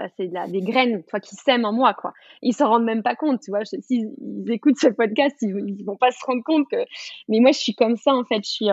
ça, 0.00 0.08
c'est 0.16 0.28
des 0.28 0.62
graines, 0.62 1.04
toi, 1.04 1.20
qui 1.20 1.34
sèment 1.36 1.66
en 1.66 1.72
moi, 1.72 1.94
quoi. 1.94 2.12
Ils 2.42 2.54
s'en 2.54 2.68
rendent 2.68 2.84
même 2.84 3.02
pas 3.02 3.16
compte, 3.16 3.40
tu 3.42 3.50
vois. 3.50 3.64
S'ils 3.64 4.14
ils 4.18 4.50
écoutent 4.50 4.78
ce 4.78 4.88
podcast, 4.88 5.36
ils, 5.42 5.54
ils 5.78 5.84
vont 5.84 5.96
pas 5.96 6.10
se 6.10 6.24
rendre 6.24 6.42
compte 6.42 6.66
que. 6.70 6.78
Mais 7.28 7.40
moi, 7.40 7.52
je 7.52 7.58
suis 7.58 7.74
comme 7.74 7.96
ça, 7.96 8.14
en 8.14 8.24
fait. 8.24 8.42
Je 8.44 8.64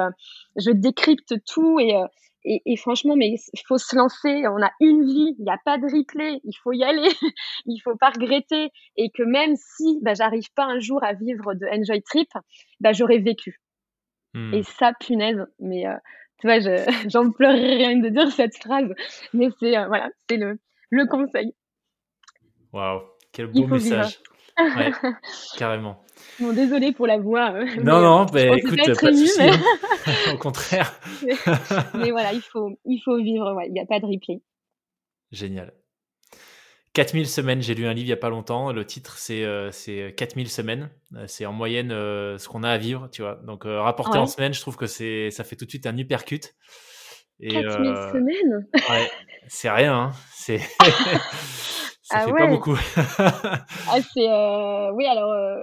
euh, 0.70 0.74
décrypte 0.74 1.34
tout 1.46 1.80
et, 1.80 1.96
euh, 1.96 2.06
et, 2.46 2.78
franchement, 2.78 3.16
mais 3.18 3.36
il 3.54 3.62
faut 3.68 3.78
se 3.78 3.96
lancer. 3.96 4.48
On 4.48 4.62
a 4.64 4.72
une 4.80 5.04
vie, 5.06 5.36
il 5.38 5.44
n'y 5.44 5.52
a 5.52 5.60
pas 5.66 5.78
de 5.78 5.86
replay. 5.86 6.40
Il 6.46 6.54
faut 6.64 6.72
y 6.72 6.84
aller. 6.84 7.10
il 7.66 7.80
faut 7.84 7.98
pas 7.98 8.10
regretter. 8.10 8.70
Et 8.96 9.10
que 9.10 9.24
même 9.24 9.56
si 9.56 10.00
bah, 10.02 10.14
j'arrive 10.14 10.52
pas 10.56 10.66
un 10.66 10.80
jour 10.80 11.04
à 11.04 11.14
vivre 11.14 11.56
de 11.56 11.66
Enjoy 11.68 12.02
Trip, 12.04 12.30
bah, 12.80 12.94
j'aurais 12.94 13.20
vécu. 13.20 13.60
Hmm. 14.34 14.54
Et 14.54 14.64
ça, 14.64 14.94
punaise. 15.00 15.46
Mais 15.60 15.88
euh, 15.88 15.96
tu 16.40 16.48
vois, 16.48 16.60
j'en 17.10 17.32
pleurerais 17.32 17.76
rien 17.76 17.98
de 17.98 18.10
dire 18.10 18.32
cette 18.32 18.56
phrase. 18.58 18.94
Mais 19.34 19.50
c'est 19.60 19.78
euh, 19.78 19.88
voilà, 19.88 20.10
c'est 20.30 20.38
le, 20.38 20.60
le 20.90 21.06
conseil. 21.08 21.54
Waouh, 22.74 23.02
quel 23.32 23.48
beau 23.48 23.68
message. 23.68 24.20
Ouais, 24.60 24.92
carrément. 25.58 26.04
Bon, 26.40 26.52
désolé 26.52 26.92
pour 26.92 27.08
la 27.08 27.18
voix. 27.18 27.50
Hein, 27.50 27.66
non, 27.84 28.02
non, 28.02 28.26
bah, 28.26 28.58
écoute, 28.58 28.78
pas, 29.00 29.12
de 29.12 29.16
souci, 29.16 29.42
hein. 29.42 30.34
Au 30.34 30.38
contraire. 30.38 31.00
mais, 31.94 32.12
voilà, 32.12 32.34
il 32.34 32.42
faut, 32.42 32.72
il 32.86 33.00
faut 33.04 33.18
vivre. 33.18 33.62
Il 33.66 33.74
n'y 33.74 33.80
a 33.80 33.86
pas 33.86 34.00
de 34.00 34.06
replay. 34.06 34.42
Génial. 35.32 35.74
4000 36.98 37.28
semaines, 37.28 37.62
j'ai 37.62 37.76
lu 37.76 37.86
un 37.86 37.94
livre 37.94 38.06
il 38.06 38.10
n'y 38.10 38.14
a 38.14 38.18
pas 38.18 38.30
longtemps. 38.30 38.72
Le 38.72 38.84
titre, 38.84 39.20
c'est 39.20 39.44
euh, 39.44 39.70
4000 40.18 40.50
semaines. 40.50 40.90
Euh, 41.16 41.26
c'est 41.28 41.46
en 41.46 41.54
moyenne 41.54 41.92
euh, 41.92 42.40
ce 42.40 42.50
qu'on 42.50 42.64
a 42.64 42.72
à 42.72 42.78
vivre, 42.80 43.08
tu 43.12 43.22
vois. 43.22 43.36
Donc, 43.46 43.68
euh, 43.68 43.80
rapporté 43.80 44.18
en 44.18 44.26
semaines, 44.26 44.56
je 44.56 44.62
trouve 44.62 44.78
que 44.78 44.88
ça 44.88 45.44
fait 45.44 45.56
tout 45.56 45.66
de 45.66 45.70
suite 45.70 45.86
un 45.86 45.96
uppercut. 45.96 46.56
Et, 47.40 47.50
4000 47.50 47.96
semaines? 48.12 48.68
Ouais, 48.90 49.12
c'est 49.48 49.70
rien. 49.70 49.94
Hein. 49.94 50.12
C'est. 50.34 50.60
Ça 52.10 52.20
ah 52.22 52.26
fait 52.26 52.32
pas 52.32 52.48
beaucoup. 52.48 52.78
ah, 53.18 53.98
c'est 54.14 54.30
euh... 54.30 54.94
oui 54.94 55.06
alors 55.06 55.30
euh... 55.34 55.62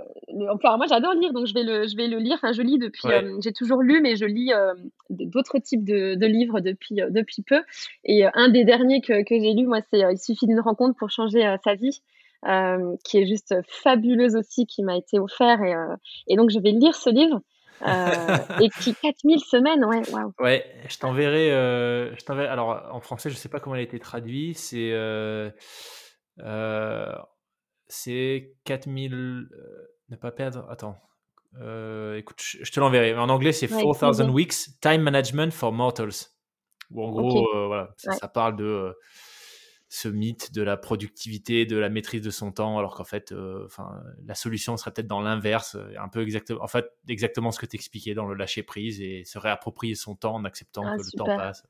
enfin 0.53 0.77
moi 0.77 0.85
j'adore 0.87 1.15
lire 1.15 1.33
donc 1.33 1.47
je 1.47 1.55
vais 1.55 1.63
le 1.63 1.89
je 1.89 1.97
vais 1.97 2.07
le 2.07 2.19
lire 2.19 2.35
enfin 2.35 2.53
je 2.53 2.61
lis 2.61 2.79
depuis 2.79 3.09
euh, 3.09 3.39
j'ai 3.43 3.55
toujours 3.55 3.81
lu 3.81 4.03
mais 4.03 4.15
je 4.17 4.27
lis 4.27 4.53
euh, 4.53 4.75
d'autres 5.09 5.59
types 5.59 5.85
de, 5.85 6.17
de, 6.17 6.27
livres 6.27 6.61
depuis 6.61 6.97
depuis 7.09 7.41
peu 7.41 7.63
et 8.05 8.27
un 8.35 8.51
des 8.51 8.65
derniers 8.65 9.01
que, 9.01 9.25
que 9.25 9.41
j'ai 9.41 9.55
lu 9.55 9.67
moi 9.67 9.79
c'est 9.91 10.01
il 10.01 10.19
suffit 10.19 10.47
d'une 10.47 10.61
rencontre 10.61 10.99
pour 10.99 11.09
changer 11.09 11.57
sa 11.65 11.75
vie 11.77 12.03
qui 13.05 13.19
est 13.19 13.27
juste 13.27 13.55
fabuleuse 13.67 14.37
aussi 14.37 14.67
qui 14.67 14.83
m'a 14.83 14.99
été 14.99 15.19
offert 15.19 15.63
et 15.63 15.75
et 16.29 16.37
donc 16.37 16.51
je 16.51 16.59
vais 16.59 16.73
lire 16.73 16.95
ce 16.95 17.09
livre 17.09 17.41
et 18.61 18.69
qui 18.81 18.95
4000 18.95 19.41
semaines, 19.41 19.85
ouais, 19.85 20.01
waouh. 20.11 20.33
Ouais, 20.39 20.65
je 20.89 20.97
t'enverrai, 20.97 21.49
je 21.51 22.25
t'enverrai. 22.25 22.49
Alors 22.49 22.89
en 22.93 23.01
français, 23.01 23.31
je 23.31 23.35
sais 23.35 23.49
pas 23.49 23.61
comment 23.61 23.75
elle 23.75 23.81
a 23.81 23.85
été 23.85 23.99
traduite. 23.99 24.57
C'est 24.57 24.93
euh, 24.93 25.51
c'est 27.87 28.55
4000. 28.65 29.15
Euh, 29.15 29.49
ne 30.11 30.17
pas 30.17 30.33
perdre. 30.33 30.67
Attends. 30.71 30.97
Euh, 31.61 32.17
écoute, 32.17 32.41
je 32.41 32.71
te 32.71 32.81
l'enverrai. 32.81 33.15
En 33.15 33.29
anglais, 33.29 33.53
c'est 33.53 33.69
4000 33.69 34.31
Weeks 34.31 34.81
Time 34.81 35.03
Management 35.03 35.53
for 35.53 35.73
Mortals. 35.73 36.31
Ou 36.91 37.03
en 37.03 37.11
gros, 37.11 37.67
voilà, 37.67 37.95
ça, 37.97 38.29
parle 38.29 38.57
de 38.57 38.95
ce 39.89 40.09
mythe 40.09 40.53
de 40.53 40.63
la 40.63 40.77
productivité, 40.77 41.65
de 41.65 41.77
la 41.77 41.89
maîtrise 41.89 42.21
de 42.21 42.31
son 42.31 42.53
temps, 42.53 42.79
alors 42.79 42.95
qu'en 42.95 43.05
fait, 43.05 43.33
enfin, 43.65 44.03
la 44.27 44.35
solution 44.35 44.77
serait 44.77 44.93
peut-être 44.93 45.07
dans 45.07 45.23
l'inverse, 45.23 45.79
un 45.99 46.09
peu 46.09 46.23
exactement, 46.23 46.63
en 46.63 46.67
fait, 46.67 46.87
exactement 47.09 47.53
ce 47.53 47.59
que 47.59 47.67
tu 47.67 47.77
expliquais 47.77 48.15
dans 48.15 48.27
le 48.27 48.35
lâcher 48.35 48.63
prise 48.63 49.01
et 49.01 49.25
se 49.25 49.39
réapproprier 49.39 49.95
son 49.95 50.15
temps 50.15 50.35
en 50.35 50.45
acceptant 50.45 50.85
ah, 50.85 50.97
que 50.97 51.03
le 51.03 51.17
temps 51.17 51.25
passe. 51.25 51.65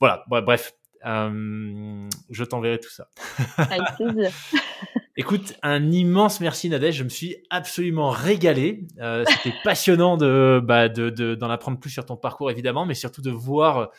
voilà, 0.00 0.24
bref, 0.26 0.74
euh, 1.06 2.08
je 2.30 2.44
t'enverrai 2.44 2.78
tout 2.78 2.90
ça. 2.90 3.08
Avec 3.56 3.82
plaisir. 3.96 4.30
Écoute, 5.16 5.54
un 5.62 5.90
immense 5.90 6.40
merci 6.40 6.68
Nadège, 6.68 6.96
je 6.96 7.04
me 7.04 7.08
suis 7.08 7.36
absolument 7.50 8.10
régalé. 8.10 8.86
Euh, 9.00 9.24
c'était 9.26 9.56
passionnant 9.64 10.16
de, 10.16 10.60
bah, 10.62 10.88
de, 10.88 11.34
d'en 11.34 11.50
apprendre 11.50 11.80
plus 11.80 11.90
sur 11.90 12.06
ton 12.06 12.16
parcours 12.16 12.50
évidemment, 12.50 12.86
mais 12.86 12.94
surtout 12.94 13.22
de 13.22 13.30
voir 13.30 13.90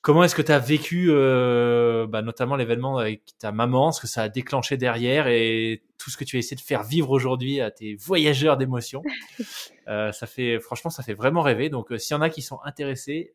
comment 0.00 0.24
est-ce 0.24 0.34
que 0.34 0.42
tu 0.42 0.52
as 0.52 0.58
vécu 0.58 1.08
euh, 1.10 2.06
bah, 2.06 2.22
notamment 2.22 2.56
l'événement 2.56 2.96
avec 2.96 3.22
ta 3.38 3.52
maman, 3.52 3.92
ce 3.92 4.00
que 4.00 4.06
ça 4.06 4.22
a 4.22 4.28
déclenché 4.30 4.78
derrière 4.78 5.26
et 5.26 5.82
tout 5.98 6.10
ce 6.10 6.16
que 6.16 6.24
tu 6.24 6.36
as 6.36 6.38
essayé 6.38 6.56
de 6.56 6.60
faire 6.60 6.82
vivre 6.82 7.10
aujourd'hui 7.10 7.60
à 7.60 7.70
tes 7.70 7.94
voyageurs 7.94 8.56
d'émotions. 8.56 9.02
Euh, 9.88 10.12
ça 10.12 10.26
fait, 10.26 10.60
franchement, 10.60 10.90
ça 10.90 11.02
fait 11.02 11.14
vraiment 11.14 11.40
rêver. 11.40 11.70
Donc, 11.70 11.94
s'il 11.96 12.14
y 12.14 12.18
en 12.18 12.20
a 12.20 12.28
qui 12.28 12.42
sont 12.42 12.58
intéressés, 12.62 13.32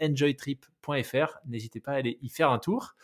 enjoytrip.fr, 0.00 1.38
n'hésitez 1.46 1.80
pas 1.80 1.92
à 1.92 1.96
aller 1.96 2.18
y 2.22 2.30
faire 2.30 2.50
un 2.50 2.58
tour. 2.58 2.94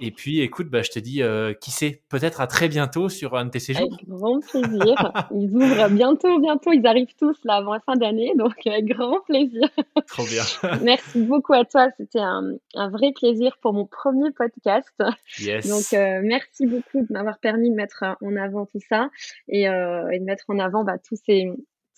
Et 0.00 0.10
puis, 0.10 0.40
écoute, 0.40 0.68
bah, 0.68 0.82
je 0.82 0.90
te 0.90 0.98
dis, 0.98 1.22
euh, 1.22 1.54
qui 1.54 1.70
sait, 1.70 2.02
peut-être 2.08 2.40
à 2.40 2.46
très 2.46 2.68
bientôt 2.68 3.08
sur 3.08 3.36
un 3.36 3.46
de 3.46 3.50
tes 3.50 3.58
séjours. 3.58 3.88
Avec 3.92 4.08
grand 4.08 4.40
plaisir. 4.40 5.12
Ils 5.34 5.50
ouvrent 5.54 5.88
bientôt, 5.90 6.38
bientôt. 6.38 6.72
Ils 6.72 6.86
arrivent 6.86 7.14
tous 7.18 7.38
là 7.44 7.54
avant 7.54 7.74
la 7.74 7.80
fin 7.80 7.96
d'année, 7.96 8.32
donc 8.36 8.54
avec 8.66 8.86
grand 8.86 9.20
plaisir. 9.20 9.68
Trop 10.06 10.24
bien. 10.24 10.42
Merci 10.82 11.22
beaucoup 11.22 11.54
à 11.54 11.64
toi. 11.64 11.88
C'était 11.96 12.20
un, 12.20 12.54
un, 12.74 12.90
vrai 12.90 13.12
plaisir 13.12 13.56
pour 13.60 13.72
mon 13.72 13.86
premier 13.86 14.30
podcast. 14.32 14.94
Yes. 15.38 15.66
Donc, 15.66 15.92
euh, 15.98 16.20
merci 16.22 16.66
beaucoup 16.66 17.00
de 17.00 17.06
m'avoir 17.10 17.38
permis 17.38 17.70
de 17.70 17.74
mettre 17.74 18.04
en 18.20 18.29
avant 18.36 18.66
tout 18.66 18.80
ça 18.88 19.10
et, 19.48 19.68
euh, 19.68 20.08
et 20.10 20.18
de 20.18 20.24
mettre 20.24 20.44
en 20.48 20.58
avant 20.58 20.84
bah, 20.84 20.98
tous 20.98 21.16
ces 21.24 21.50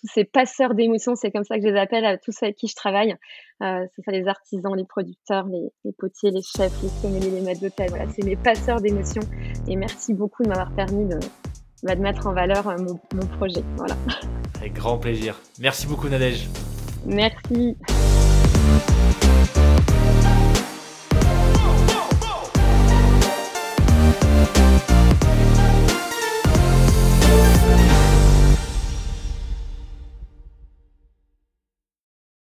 ces 0.05 0.25
passeurs 0.25 0.75
d'émotions, 0.75 1.15
c'est 1.15 1.31
comme 1.31 1.45
ça 1.45 1.57
que 1.57 1.63
je 1.63 1.69
les 1.69 1.79
appelle, 1.79 2.05
à 2.05 2.19
tous 2.19 2.33
ceux 2.33 2.47
avec 2.47 2.57
qui 2.57 2.67
je 2.67 2.75
travaille. 2.75 3.15
Euh, 3.63 3.87
c'est 3.95 4.03
ça, 4.03 4.11
les 4.11 4.27
artisans, 4.27 4.75
les 4.75 4.85
producteurs, 4.85 5.47
les, 5.47 5.71
les, 5.85 5.93
potiers, 5.93 6.31
les 6.31 6.43
chefs, 6.43 6.73
les 6.83 6.89
sommeliers, 6.89 7.31
les 7.31 7.41
maîtres 7.41 7.61
d'hôtel. 7.61 7.89
Voilà, 7.91 8.09
c'est 8.09 8.25
mes 8.25 8.37
passeurs 8.37 8.81
d'émotions. 8.81 9.23
Et 9.69 9.77
merci 9.77 10.15
beaucoup 10.15 10.43
de 10.43 10.49
m'avoir 10.49 10.75
permis 10.75 11.07
de, 11.07 11.19
bah, 11.85 11.95
de 11.95 12.01
mettre 12.01 12.27
en 12.27 12.33
valeur 12.33 12.69
euh, 12.69 12.77
mon, 12.79 12.99
mon, 13.15 13.27
projet. 13.39 13.63
Voilà. 13.77 13.97
Avec 14.57 14.75
grand 14.75 14.99
plaisir. 14.99 15.41
Merci 15.61 15.87
beaucoup, 15.87 16.09
Nadège. 16.09 16.49
Merci. 17.07 17.77